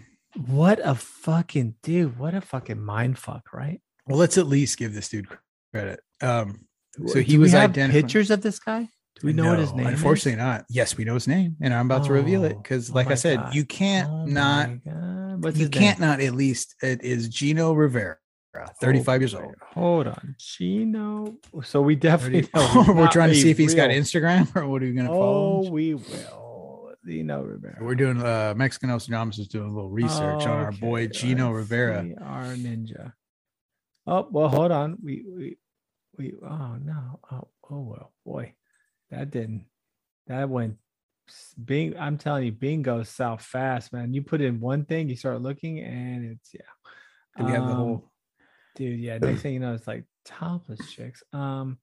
What 0.46 0.80
a 0.82 0.94
fucking 0.94 1.74
dude! 1.82 2.18
What 2.18 2.34
a 2.34 2.40
fucking 2.40 2.80
mind 2.80 3.18
fuck, 3.18 3.52
right? 3.52 3.80
well, 4.06 4.18
let's 4.18 4.38
at 4.38 4.46
least 4.46 4.78
give 4.78 4.94
this 4.94 5.08
dude 5.08 5.28
credit. 5.72 6.00
Um, 6.20 6.66
So 7.06 7.20
he 7.20 7.38
was 7.38 7.54
identified- 7.54 7.90
pictures 8.02 8.30
of 8.30 8.42
this 8.42 8.58
guy. 8.58 8.88
Do 9.20 9.26
we 9.26 9.32
know 9.34 9.50
what 9.50 9.58
his 9.58 9.70
no, 9.72 9.76
name? 9.78 9.86
is? 9.88 9.92
Unfortunately, 9.94 10.36
not. 10.42 10.64
Yes, 10.70 10.96
we 10.96 11.04
know 11.04 11.14
his 11.14 11.28
name, 11.28 11.56
and 11.60 11.72
I'm 11.74 11.86
about 11.86 12.04
to 12.06 12.12
reveal 12.12 12.44
it 12.44 12.54
Oh, 12.56 12.62
because, 12.62 12.90
oh 12.90 12.94
like 12.94 13.08
I 13.10 13.14
said, 13.14 13.38
God. 13.38 13.54
you 13.54 13.64
can't 13.64 14.08
Oh 14.10 14.24
not. 14.24 14.70
You 14.70 15.50
his 15.52 15.68
can't 15.68 15.98
not 16.00 16.20
at 16.20 16.34
least. 16.34 16.74
It 16.82 17.02
is 17.04 17.28
Gino 17.28 17.72
Rivera, 17.74 18.16
35 18.80 19.20
years 19.22 19.34
Oh, 19.34 19.42
old. 19.42 19.54
Hold 19.72 20.06
on, 20.08 20.34
Chino. 20.38 21.36
So 21.64 21.80
we 21.80 21.94
definitely 21.96 22.42
30 22.54 22.74
know. 22.74 22.84
he's 22.84 22.94
We're 22.94 23.08
trying 23.08 23.30
to 23.30 23.34
see 23.34 23.50
if 23.50 23.58
he's 23.58 23.74
got 23.74 23.90
Instagram 23.90 24.54
or 24.56 24.66
what 24.68 24.82
are 24.82 24.86
you 24.86 24.94
going 24.94 25.06
to 25.06 25.12
follow? 25.12 25.64
Oh, 25.66 25.70
we 25.70 25.94
will. 25.94 26.92
Chino 27.06 27.42
Rivera. 27.42 27.78
We're 27.80 27.94
doing 27.96 28.22
uh 28.22 28.54
Mexican 28.56 28.90
Nostradamus 28.90 29.38
is 29.38 29.48
doing 29.48 29.70
a 29.70 29.74
little 29.74 29.90
research 29.90 30.42
on 30.42 30.48
our 30.48 30.70
boy 30.72 31.08
Gino 31.08 31.46
let's 31.52 31.56
Rivera. 31.70 32.06
Our 32.20 32.44
ninja. 32.54 33.12
Oh 34.06 34.28
well, 34.30 34.48
hold 34.48 34.70
on. 34.70 34.98
We 35.02 35.24
we 35.28 35.58
we. 36.16 36.34
Oh 36.48 36.76
no. 36.80 37.18
Oh 37.30 37.48
oh 37.70 37.80
well, 37.80 38.12
boy, 38.24 38.54
that 39.10 39.30
didn't. 39.32 39.64
That 40.28 40.48
went 40.48 40.76
Bing, 41.64 41.96
I'm 41.98 42.18
telling 42.18 42.44
you, 42.44 42.52
Bing 42.52 42.82
goes 42.82 43.08
south 43.08 43.42
fast, 43.42 43.92
man. 43.92 44.12
You 44.12 44.22
put 44.22 44.40
in 44.40 44.60
one 44.60 44.84
thing, 44.84 45.08
you 45.08 45.16
start 45.16 45.40
looking, 45.40 45.80
and 45.80 46.24
it's 46.24 46.50
yeah. 46.54 46.60
Do 47.38 47.44
we 47.46 47.52
have 47.52 47.64
the 47.66 47.70
Um, 47.72 47.76
whole? 47.76 48.11
Dude? 48.74 49.00
Yeah, 49.00 49.18
next 49.18 49.42
thing 49.42 49.54
you 49.54 49.60
know, 49.60 49.74
it's 49.74 49.86
like 49.86 50.04
topless 50.24 50.90
chicks. 50.92 51.22
Um, 51.32 51.78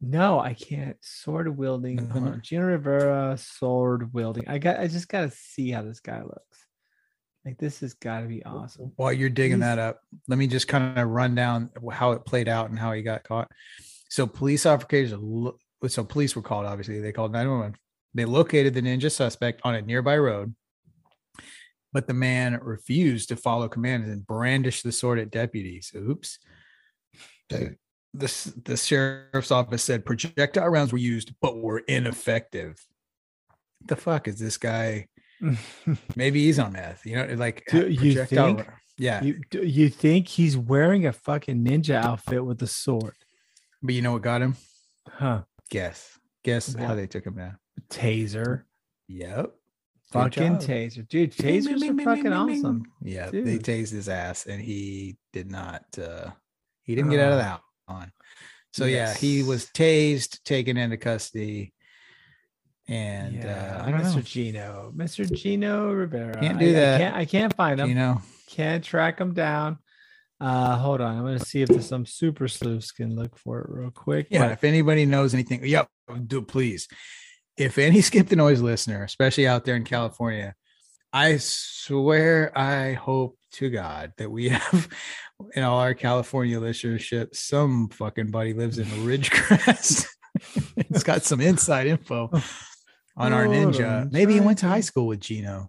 no, 0.00 0.38
I 0.38 0.54
can't. 0.54 0.96
Sword 1.00 1.56
wielding. 1.56 1.98
Mhm. 1.98 2.66
Rivera, 2.66 3.36
sword 3.36 4.12
wielding. 4.14 4.46
I 4.48 4.58
got. 4.58 4.78
I 4.78 4.86
just 4.86 5.08
got 5.08 5.22
to 5.22 5.30
see 5.30 5.70
how 5.70 5.82
this 5.82 6.00
guy 6.00 6.22
looks. 6.22 6.66
Like 7.44 7.58
this 7.58 7.80
has 7.80 7.94
got 7.94 8.20
to 8.20 8.26
be 8.26 8.44
awesome. 8.44 8.92
While 8.96 9.12
you're 9.12 9.30
digging 9.30 9.58
He's- 9.58 9.76
that 9.76 9.78
up, 9.80 10.00
let 10.28 10.38
me 10.38 10.46
just 10.46 10.68
kind 10.68 10.98
of 10.98 11.08
run 11.08 11.34
down 11.34 11.70
how 11.92 12.12
it 12.12 12.24
played 12.24 12.48
out 12.48 12.70
and 12.70 12.78
how 12.78 12.92
he 12.92 13.02
got 13.02 13.24
caught. 13.24 13.50
So 14.08 14.26
police 14.26 14.66
officers, 14.66 15.10
so 15.88 16.04
police 16.04 16.36
were 16.36 16.42
called. 16.42 16.66
Obviously, 16.66 17.00
they 17.00 17.12
called 17.12 17.32
911. 17.32 17.76
They 18.14 18.24
located 18.24 18.74
the 18.74 18.82
ninja 18.82 19.10
suspect 19.10 19.60
on 19.64 19.74
a 19.74 19.82
nearby 19.82 20.16
road, 20.18 20.54
but 21.98 22.06
the 22.06 22.14
man 22.14 22.60
refused 22.62 23.28
to 23.28 23.34
follow 23.34 23.68
commands 23.68 24.08
and 24.08 24.24
brandished 24.24 24.84
the 24.84 24.92
sword 24.92 25.18
at 25.18 25.32
deputies. 25.32 25.90
Oops. 25.96 26.38
The, 27.48 27.74
the, 28.14 28.52
the 28.64 28.76
sheriff's 28.76 29.50
office 29.50 29.82
said 29.82 30.04
projectile 30.04 30.68
rounds 30.68 30.92
were 30.92 30.98
used, 30.98 31.34
but 31.42 31.60
were 31.60 31.80
ineffective. 31.80 32.80
The 33.84 33.96
fuck 33.96 34.28
is 34.28 34.38
this 34.38 34.58
guy? 34.58 35.08
Maybe 36.14 36.44
he's 36.44 36.60
on 36.60 36.74
meth. 36.74 37.04
You 37.04 37.16
know, 37.16 37.34
like 37.34 37.64
Do 37.68 37.88
you 37.88 38.24
think? 38.24 38.64
Yeah, 38.96 39.20
you 39.20 39.40
do 39.50 39.66
you 39.66 39.88
think 39.88 40.28
he's 40.28 40.56
wearing 40.56 41.04
a 41.04 41.12
fucking 41.12 41.64
ninja 41.64 41.96
outfit 41.96 42.44
with 42.44 42.62
a 42.62 42.68
sword? 42.68 43.16
but 43.82 43.92
you 43.92 44.02
know 44.02 44.12
what 44.12 44.22
got 44.22 44.40
him? 44.40 44.54
Huh? 45.08 45.42
Guess. 45.68 46.16
Guess 46.44 46.76
how 46.76 46.94
they 46.94 47.08
took 47.08 47.26
him 47.26 47.34
down. 47.34 47.58
Taser. 47.90 48.62
Yep. 49.08 49.57
Good 50.10 50.34
Fucking 50.34 50.56
taser, 50.56 51.06
dude. 51.06 51.36
Bing, 51.36 51.62
Tasers 51.62 51.80
bing, 51.80 52.00
are 52.00 52.04
fucking 52.04 52.22
bing, 52.22 52.32
bing, 52.32 52.46
bing. 52.46 52.58
awesome. 52.64 52.82
Yeah, 53.02 53.30
they 53.30 53.58
tased 53.58 53.92
his 53.92 54.08
ass 54.08 54.46
and 54.46 54.60
he 54.60 55.18
did 55.34 55.50
not 55.50 55.84
uh 55.98 56.30
he 56.82 56.94
didn't 56.94 57.10
get 57.10 57.20
out 57.20 57.32
of 57.32 57.38
that 57.38 57.60
one. 57.86 58.10
So 58.72 58.86
yeah, 58.86 59.12
he 59.12 59.42
was 59.42 59.64
Yes. 59.64 59.70
tased, 59.74 60.42
taken 60.44 60.76
into 60.78 60.96
custody. 60.96 61.74
And 62.88 63.44
uh 63.44 63.82
I 63.84 63.90
don't 63.90 64.00
Mr. 64.00 64.16
know. 64.16 64.22
Gino, 64.22 64.92
Mr. 64.96 65.30
Gino 65.30 65.92
Rivera. 65.92 66.40
Can't 66.40 66.58
do 66.58 66.70
I 66.70 66.72
that. 66.72 66.98
can't, 67.00 67.16
I 67.16 67.24
can't 67.26 67.54
find 67.54 67.78
him. 67.80 67.88
You 67.90 67.94
know, 67.94 68.22
Can't 68.48 68.82
track 68.82 69.20
him 69.20 69.34
down. 69.34 69.78
Uh, 70.40 70.76
hold 70.76 71.00
on. 71.02 71.16
I'm 71.18 71.24
gonna 71.24 71.40
see 71.40 71.60
if 71.62 71.68
there's 71.68 71.86
some 71.88 72.06
super 72.06 72.48
sleuths 72.48 72.92
can 72.92 73.14
look 73.14 73.36
for 73.36 73.60
it 73.60 73.66
real 73.68 73.90
quick. 73.90 74.28
yeah, 74.30 74.44
but- 74.46 74.52
if 74.52 74.64
anybody 74.64 75.04
knows 75.04 75.34
anything, 75.34 75.64
yep, 75.66 75.88
do 76.26 76.40
please. 76.40 76.88
If 77.58 77.76
any 77.76 78.00
skip 78.02 78.28
the 78.28 78.36
noise 78.36 78.60
listener, 78.60 79.02
especially 79.02 79.46
out 79.46 79.64
there 79.64 79.76
in 79.76 79.84
California, 79.84 80.54
I 81.12 81.38
swear 81.38 82.56
I 82.56 82.92
hope 82.92 83.36
to 83.52 83.68
God 83.68 84.12
that 84.18 84.30
we 84.30 84.48
have 84.50 84.88
in 85.54 85.62
all 85.64 85.80
our 85.80 85.94
California 85.94 86.58
listenership, 86.60 87.34
some 87.34 87.88
fucking 87.88 88.30
buddy 88.30 88.54
lives 88.54 88.78
in 88.78 88.86
Ridgecrest. 88.86 90.06
It's 90.76 91.02
got 91.02 91.24
some 91.24 91.40
inside 91.40 91.88
info 91.88 92.30
on 93.16 93.32
our 93.32 93.46
ninja. 93.46 94.10
Maybe 94.12 94.34
he 94.34 94.40
went 94.40 94.58
to 94.58 94.68
high 94.68 94.82
school 94.82 95.08
with 95.08 95.18
Gino, 95.18 95.68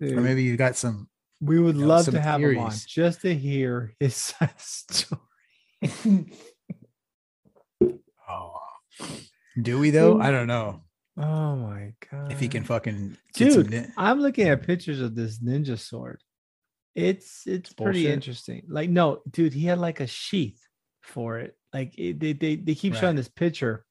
or 0.00 0.20
maybe 0.22 0.42
you 0.42 0.56
got 0.56 0.74
some. 0.74 1.06
we 1.42 1.60
would 1.60 1.76
you 1.76 1.82
know, 1.82 1.88
love 1.88 2.06
to 2.06 2.18
have 2.18 2.40
him 2.40 2.58
on 2.58 2.72
just 2.86 3.20
to 3.22 3.34
hear 3.34 3.94
his 4.00 4.16
side 4.16 4.48
of 4.48 4.56
the 4.56 5.88
story. 5.88 6.32
Oh, 8.26 8.54
do 9.60 9.78
we 9.78 9.90
though? 9.90 10.18
I 10.18 10.30
don't 10.30 10.46
know 10.46 10.80
Oh 11.16 11.56
my 11.56 11.92
god! 12.10 12.32
if 12.32 12.40
he 12.40 12.48
can 12.48 12.64
fucking 12.64 13.16
dude. 13.34 13.70
nin- 13.70 13.92
I'm 13.96 14.20
looking 14.20 14.48
at 14.48 14.62
pictures 14.66 15.00
of 15.00 15.14
this 15.14 15.38
ninja 15.38 15.78
sword. 15.78 16.20
It's 16.94 17.46
it's 17.46 17.72
pretty 17.72 18.06
interesting. 18.08 18.64
Like 18.68 18.90
no, 18.90 19.22
dude, 19.30 19.52
he 19.52 19.66
had 19.66 19.78
like 19.78 20.00
a 20.00 20.06
sheath 20.06 20.60
for 21.02 21.38
it. 21.38 21.56
Like 21.72 21.96
it, 21.98 22.18
they 22.20 22.32
they 22.32 22.56
they 22.56 22.74
keep 22.74 22.94
showing 22.94 23.16
this 23.16 23.28
picture 23.28 23.84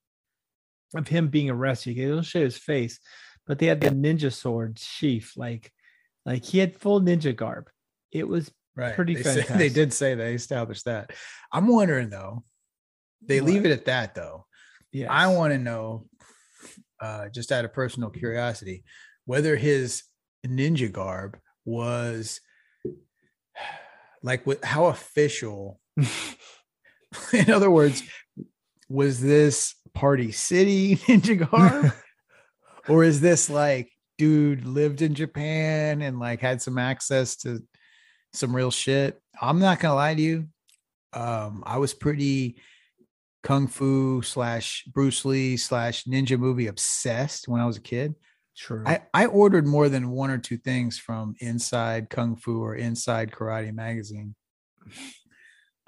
of 0.95 1.07
him 1.07 1.27
being 1.29 1.49
arrested. 1.49 1.97
They 1.97 2.05
don't 2.07 2.23
show 2.23 2.41
his 2.41 2.57
face, 2.57 2.99
but 3.47 3.59
they 3.59 3.65
had 3.67 3.81
the 3.81 3.89
ninja 3.89 4.31
sword 4.33 4.79
sheath. 4.79 5.33
Like 5.35 5.71
like 6.25 6.43
he 6.45 6.59
had 6.59 6.77
full 6.77 7.01
ninja 7.01 7.35
garb. 7.35 7.69
It 8.11 8.27
was 8.27 8.51
Right. 8.75 8.95
Pretty 8.95 9.15
they, 9.15 9.21
say- 9.23 9.45
they 9.57 9.69
did 9.69 9.93
say 9.93 10.15
they 10.15 10.33
established 10.33 10.85
that. 10.85 11.11
I'm 11.51 11.67
wondering 11.67 12.09
though. 12.09 12.43
They 13.25 13.39
leave 13.39 13.65
it 13.65 13.71
at 13.71 13.85
that 13.85 14.15
though. 14.15 14.45
yeah. 14.91 15.11
I 15.11 15.27
want 15.27 15.53
to 15.53 15.59
know, 15.59 16.07
uh, 17.03 17.27
just 17.27 17.51
out 17.51 17.65
of 17.65 17.73
personal 17.73 18.09
curiosity, 18.09 18.85
whether 19.25 19.57
his 19.57 20.03
ninja 20.47 20.89
garb 20.89 21.37
was 21.65 22.39
like 24.23 24.47
what, 24.47 24.63
how 24.63 24.85
official. 24.85 25.81
In 27.33 27.51
other 27.51 27.69
words, 27.69 28.03
was 28.87 29.19
this 29.19 29.75
Party 29.93 30.31
City 30.31 30.95
ninja 31.07 31.49
garb, 31.49 31.91
or 32.87 33.03
is 33.03 33.19
this 33.19 33.49
like 33.49 33.91
dude 34.17 34.65
lived 34.65 35.01
in 35.01 35.13
Japan 35.13 36.01
and 36.01 36.19
like 36.19 36.39
had 36.39 36.61
some 36.61 36.77
access 36.77 37.35
to 37.37 37.59
some 38.31 38.55
real 38.55 38.71
shit? 38.71 39.19
I'm 39.41 39.59
not 39.59 39.81
gonna 39.81 39.95
lie 39.95 40.15
to 40.15 40.21
you. 40.21 40.47
Um, 41.11 41.63
I 41.65 41.79
was 41.79 41.93
pretty 41.93 42.55
kung 43.43 43.67
fu 43.67 44.21
slash 44.21 44.83
Bruce 44.87 45.25
Lee 45.25 45.57
slash 45.57 46.05
ninja 46.05 46.39
movie 46.39 46.67
obsessed 46.67 47.47
when 47.47 47.59
I 47.61 47.65
was 47.65 47.77
a 47.77 47.81
kid. 47.81 48.15
True. 48.57 48.83
I, 48.85 49.01
I 49.13 49.25
ordered 49.25 49.65
more 49.67 49.89
than 49.89 50.09
one 50.11 50.29
or 50.29 50.37
two 50.37 50.57
things 50.57 50.97
from 50.99 51.35
Inside 51.39 52.09
Kung 52.09 52.35
Fu 52.35 52.61
or 52.63 52.75
Inside 52.75 53.31
Karate 53.31 53.73
magazine. 53.73 54.35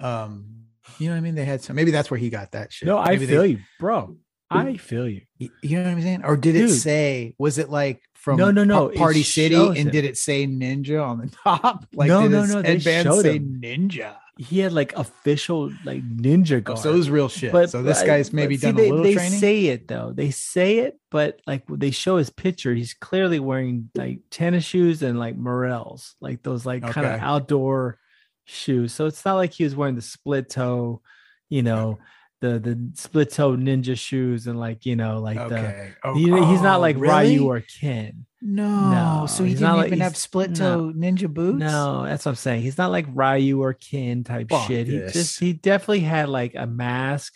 Um, 0.00 0.64
you 0.98 1.06
know 1.08 1.14
what 1.14 1.18
I 1.18 1.20
mean? 1.22 1.34
They 1.34 1.44
had 1.44 1.62
some. 1.62 1.76
Maybe 1.76 1.90
that's 1.90 2.10
where 2.10 2.18
he 2.18 2.28
got 2.30 2.52
that 2.52 2.72
shit. 2.72 2.86
no, 2.86 2.98
I 2.98 3.10
Maybe 3.10 3.26
they- 3.26 3.32
feel 3.32 3.46
you, 3.46 3.58
bro. 3.78 4.16
I 4.48 4.76
feel 4.76 5.08
you. 5.08 5.22
You 5.38 5.50
know 5.62 5.82
what 5.82 5.90
I'm 5.90 6.02
saying? 6.02 6.24
Or 6.24 6.36
did 6.36 6.54
it 6.54 6.68
say? 6.70 7.34
Was 7.36 7.58
it 7.58 7.68
like 7.68 8.00
from 8.14 8.36
No, 8.36 8.52
no, 8.52 8.62
no, 8.62 8.90
Pa- 8.90 8.94
Party 8.98 9.24
City, 9.24 9.56
and 9.56 9.76
him. 9.76 9.90
did 9.90 10.04
it 10.04 10.16
say 10.16 10.46
ninja 10.46 11.04
on 11.04 11.18
the 11.18 11.26
top? 11.44 11.84
Like 11.92 12.06
No, 12.06 12.28
no, 12.28 12.44
no, 12.46 12.62
they 12.62 12.74
headband 12.78 13.12
say 13.14 13.40
ninja. 13.40 14.14
He 14.38 14.58
had 14.58 14.72
like 14.72 14.92
official 14.96 15.72
like 15.84 16.02
ninja 16.02 16.62
Oh, 16.66 16.74
so 16.74 16.92
it 16.92 16.96
was 16.96 17.08
real 17.08 17.28
shit. 17.28 17.52
so 17.70 17.82
this 17.82 18.00
but- 18.00 18.06
guy's 18.06 18.28
but 18.28 18.36
maybe 18.36 18.56
see, 18.58 18.66
done 18.66 18.76
they, 18.76 18.88
a 18.88 18.90
little 18.90 19.02
they 19.04 19.14
training. 19.14 19.38
say 19.38 19.66
it 19.66 19.88
though. 19.88 20.12
They 20.14 20.30
say 20.30 20.78
it, 20.80 20.98
but 21.10 21.40
like 21.46 21.62
they 21.68 21.90
show 21.90 22.18
his 22.18 22.28
picture, 22.28 22.74
he's 22.74 22.92
clearly 22.92 23.40
wearing 23.40 23.88
like 23.94 24.20
tennis 24.30 24.64
shoes 24.64 25.02
and 25.02 25.18
like 25.18 25.38
Merrells, 25.38 26.14
like 26.20 26.42
those 26.42 26.66
like 26.66 26.82
kind 26.82 27.06
of 27.06 27.20
outdoor 27.20 27.98
shoes. 28.44 28.92
So 28.92 29.06
it's 29.06 29.24
not 29.24 29.36
like 29.36 29.52
he 29.52 29.64
was 29.64 29.74
wearing 29.74 29.94
the 29.94 30.02
split 30.02 30.50
toe, 30.50 31.00
you 31.48 31.62
know, 31.62 31.98
the 32.42 32.58
the 32.58 32.90
split 32.92 33.30
toe 33.32 33.56
ninja 33.56 33.98
shoes 33.98 34.46
and 34.46 34.60
like 34.60 34.84
you 34.84 34.96
know 34.96 35.20
like 35.20 35.38
okay. 35.38 35.94
the. 36.02 36.08
Oh, 36.08 36.14
He, 36.14 36.24
he's 36.24 36.60
not 36.60 36.76
oh, 36.76 36.80
like 36.80 36.96
really? 36.98 37.38
Ryu 37.38 37.46
or 37.46 37.60
Ken. 37.80 38.26
No, 38.48 38.90
No, 39.22 39.26
so 39.26 39.42
he 39.42 39.50
he's 39.50 39.58
didn't 39.58 39.70
not 39.72 39.76
like- 39.78 39.86
even 39.88 40.00
have 40.00 40.12
he's- 40.12 40.22
split 40.22 40.50
no. 40.50 40.56
toe 40.56 40.92
ninja 40.96 41.28
boots. 41.28 41.58
No, 41.58 42.04
that's 42.04 42.24
what 42.24 42.30
I'm 42.30 42.36
saying. 42.36 42.62
He's 42.62 42.78
not 42.78 42.92
like 42.92 43.06
Ryu 43.12 43.60
or 43.60 43.72
Ken 43.74 44.22
type 44.22 44.50
Fuck 44.50 44.68
shit. 44.68 44.86
He 44.86 44.98
just 45.12 45.40
he 45.40 45.52
definitely 45.52 46.00
had 46.00 46.28
like 46.28 46.54
a 46.54 46.66
mask 46.66 47.34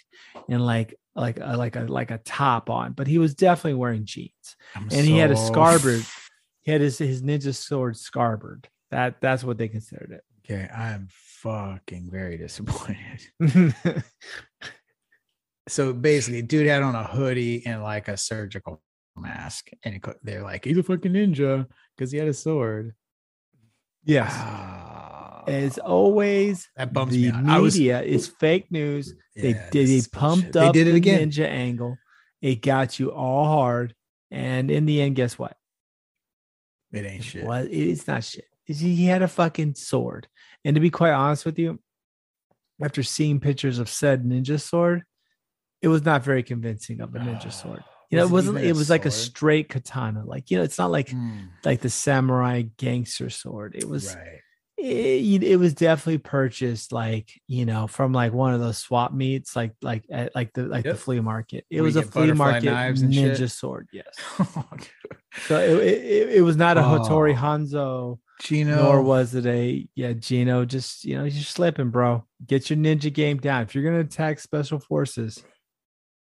and 0.49 0.65
like 0.65 0.95
like 1.17 1.41
a, 1.41 1.57
like 1.57 1.75
a 1.75 1.81
like 1.81 2.13
a 2.13 2.19
top 2.19 2.71
on, 2.71 2.93
but 2.93 3.09
he 3.09 3.19
was 3.19 3.35
definitely 3.35 3.75
wearing 3.75 4.05
jeans. 4.05 4.57
I'm 4.77 4.85
And 4.93 5.05
he 5.05 5.19
had 5.19 5.31
a 5.33 5.37
scarboard. 5.37 6.05
He 6.63 6.71
had 6.73 6.83
his 6.83 6.99
his 6.99 7.23
ninja 7.23 7.55
sword 7.57 7.97
scarboard. 7.97 8.69
That 8.91 9.21
that's 9.23 9.43
what 9.43 9.57
they 9.59 9.67
considered 9.67 10.11
it. 10.13 10.23
Okay, 10.45 10.69
I'm 10.73 11.09
fucking 11.11 12.09
very 12.11 12.37
disappointed. 12.37 13.25
So 15.69 15.93
basically, 15.93 16.43
dude 16.43 16.67
had 16.67 16.83
on 16.83 16.95
a 16.97 17.05
hoodie 17.05 17.65
and 17.65 17.83
like 17.83 18.09
a 18.09 18.17
surgical 18.17 18.83
mask, 19.17 19.69
and 19.85 19.95
it 19.95 20.05
they're 20.23 20.43
like, 20.43 20.65
he's 20.65 20.79
a 20.79 20.83
fucking 20.83 21.13
ninja 21.13 21.67
because 21.97 22.11
he 22.13 22.19
had 22.19 22.29
a 22.29 22.35
sword. 22.35 22.95
yes. 24.05 24.31
Ah, 24.35 25.45
As 25.47 25.79
always, 25.79 26.69
that 26.77 26.93
bums 26.93 27.13
the 27.13 27.23
me 27.25 27.29
out. 27.31 27.47
I 27.47 27.59
was, 27.59 27.75
media 27.75 28.03
is 28.03 28.29
fake 28.29 28.71
news. 28.71 29.15
they 29.35 29.55
did 29.71 29.89
they 29.89 30.01
pumped 30.13 30.53
bullshit. 30.53 30.57
up 30.57 30.75
They 30.75 30.79
did 30.85 30.89
it 30.89 30.93
the 30.93 30.97
again. 30.99 31.31
ninja 31.31 31.47
angle. 31.47 31.97
It 32.43 32.63
got 32.63 32.99
you 32.99 33.13
all 33.13 33.45
hard. 33.47 33.95
And 34.31 34.71
in 34.71 34.87
the 34.87 35.01
end, 35.03 35.17
guess 35.17 35.39
what? 35.39 35.57
It 36.93 37.05
ain't 37.05 37.25
shit. 37.25 37.45
What 37.45 37.67
it's 37.67 38.07
not 38.07 38.25
shit. 38.25 38.45
He 38.65 38.75
he 38.75 39.07
had 39.07 39.23
a 39.23 39.29
fucking 39.29 39.75
sword. 39.75 40.29
And 40.65 40.75
to 40.75 40.81
be 40.81 40.91
quite 40.91 41.13
honest 41.13 41.45
with 41.45 41.59
you, 41.59 41.81
after 42.83 43.03
seeing 43.03 43.41
pictures 43.41 43.79
of 43.79 43.89
said 43.89 44.25
ninja 44.25 44.61
sword, 44.61 45.03
it 45.83 45.89
was 45.89 46.05
not 46.05 46.23
very 46.25 46.43
convincing 46.43 47.01
of 47.01 47.15
a 47.15 47.19
ninja 47.19 47.53
sword. 47.53 47.83
You 48.11 48.17
know, 48.19 48.25
Was 48.25 48.47
it 48.47 48.51
wasn't 48.53 48.65
it 48.67 48.73
was 48.77 48.91
like 48.91 49.07
a 49.07 49.11
straight 49.11 49.69
katana. 49.69 50.25
Like, 50.25 50.51
you 50.51 50.59
know, 50.59 50.65
it's 50.65 50.79
not 50.79 50.91
like 50.91 51.09
Mm, 51.11 51.49
like 51.65 51.81
the 51.81 51.91
samurai 51.91 52.63
gangster 52.77 53.31
sword. 53.31 53.75
It 53.77 53.89
was 53.89 54.15
right. 54.17 54.41
it, 54.77 55.43
it 55.45 55.57
was 55.59 55.75
definitely 55.75 56.19
purchased 56.19 56.91
like 56.91 57.31
you 57.47 57.67
know 57.67 57.87
from 57.87 58.13
like 58.13 58.33
one 58.33 58.55
of 58.55 58.61
those 58.61 58.79
swap 58.79 59.13
meets 59.13 59.55
like 59.55 59.73
like 59.83 60.05
at 60.11 60.35
like 60.35 60.53
the 60.55 60.63
like 60.63 60.85
Yep. 60.87 60.95
the 60.95 61.01
flea 61.01 61.21
market 61.21 61.67
it 61.71 61.83
was 61.83 61.97
a 61.97 62.03
flea 62.03 62.33
market 62.33 62.65
ninja 62.65 63.51
sword 63.51 63.89
yes 63.93 64.07
so 65.47 65.59
it, 65.61 65.83
it, 65.83 66.29
it 66.37 66.41
was 66.43 66.57
not 66.57 66.79
a 66.79 66.81
Hattori 66.81 67.35
Oh. 67.37 67.41
Hanzo 67.43 68.19
Gino. 68.41 68.77
nor 68.83 69.03
was 69.03 69.35
it 69.35 69.45
a 69.47 69.87
yeah 69.95 70.15
Gino 70.15 70.65
just 70.65 71.05
you 71.05 71.17
know 71.19 71.25
you're 71.25 71.43
slipping 71.43 71.91
bro 71.91 72.25
get 72.47 72.71
your 72.71 72.79
ninja 72.79 73.13
game 73.13 73.37
down 73.37 73.63
if 73.63 73.75
you're 73.75 73.85
gonna 73.85 74.01
attack 74.01 74.41
special 74.41 74.79
forces 74.81 75.43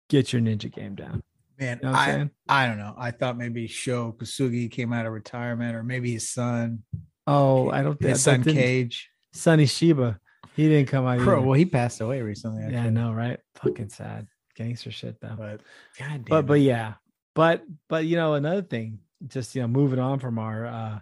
get 0.09 0.31
your 0.31 0.41
ninja 0.41 0.71
game 0.73 0.95
down 0.95 1.21
man, 1.59 1.79
you 1.81 1.89
know 1.89 1.95
I'm 1.95 2.09
saying 2.11 2.31
I 2.49 2.67
don't 2.67 2.77
know. 2.77 2.93
I 2.97 3.11
thought 3.11 3.37
maybe 3.37 3.67
Sho 3.67 4.15
Kosugi 4.17 4.69
came 4.71 4.93
out 4.93 5.05
of 5.05 5.13
retirement, 5.13 5.75
or 5.75 5.83
maybe 5.83 6.11
his 6.13 6.29
son, 6.29 6.83
oh 7.27 7.69
I 7.69 7.81
don't 7.83 7.99
think 7.99 8.11
his 8.11 8.21
son 8.23 8.43
Kane. 8.43 8.89
Sonny 9.33 9.65
Chiba 9.65 10.17
he 10.55 10.69
didn't 10.69 10.87
come 10.87 11.05
out 11.05 11.19
Bro, 11.19 11.39
either. 11.39 11.45
well, 11.47 11.53
he 11.57 11.65
passed 11.65 11.99
away 11.99 12.21
recently. 12.21 12.61
yeah 12.61 12.67
I 12.67 12.85
actually. 12.85 12.91
know 12.93 13.11
right 13.11 13.39
fucking 13.55 13.89
sad 13.89 14.27
gangster 14.55 14.91
shit 14.91 15.19
though 15.19 15.35
But 15.37 15.61
God 15.99 16.23
but 16.29 16.45
but 16.45 16.61
yeah 16.61 16.93
but 17.33 17.63
but 17.89 18.05
you 18.05 18.15
know 18.15 18.35
another 18.35 18.61
thing 18.61 18.99
just 19.27 19.53
you 19.55 19.61
know 19.61 19.67
moving 19.67 19.99
on 19.99 20.19
from 20.19 20.39
our 20.39 20.65
uh 20.65 20.99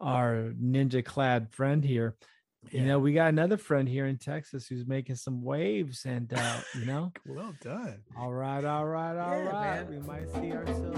our 0.00 0.52
ninja 0.62 1.04
clad 1.04 1.52
friend 1.52 1.84
here 1.84 2.16
you 2.70 2.84
know 2.84 2.98
we 2.98 3.12
got 3.12 3.28
another 3.28 3.56
friend 3.56 3.88
here 3.88 4.06
in 4.06 4.16
texas 4.18 4.66
who's 4.66 4.86
making 4.86 5.14
some 5.16 5.42
waves 5.42 6.04
and 6.04 6.32
uh 6.34 6.56
you 6.78 6.84
know 6.84 7.12
well 7.26 7.54
done. 7.62 7.98
all 8.18 8.32
right 8.32 8.64
all 8.64 8.86
right 8.86 9.16
all 9.16 9.38
Yeah, 9.38 9.50
right 9.50 9.90
man. 9.90 10.00
we 10.00 10.06
might 10.06 10.28
see 10.34 10.52
ourselves 10.52 10.96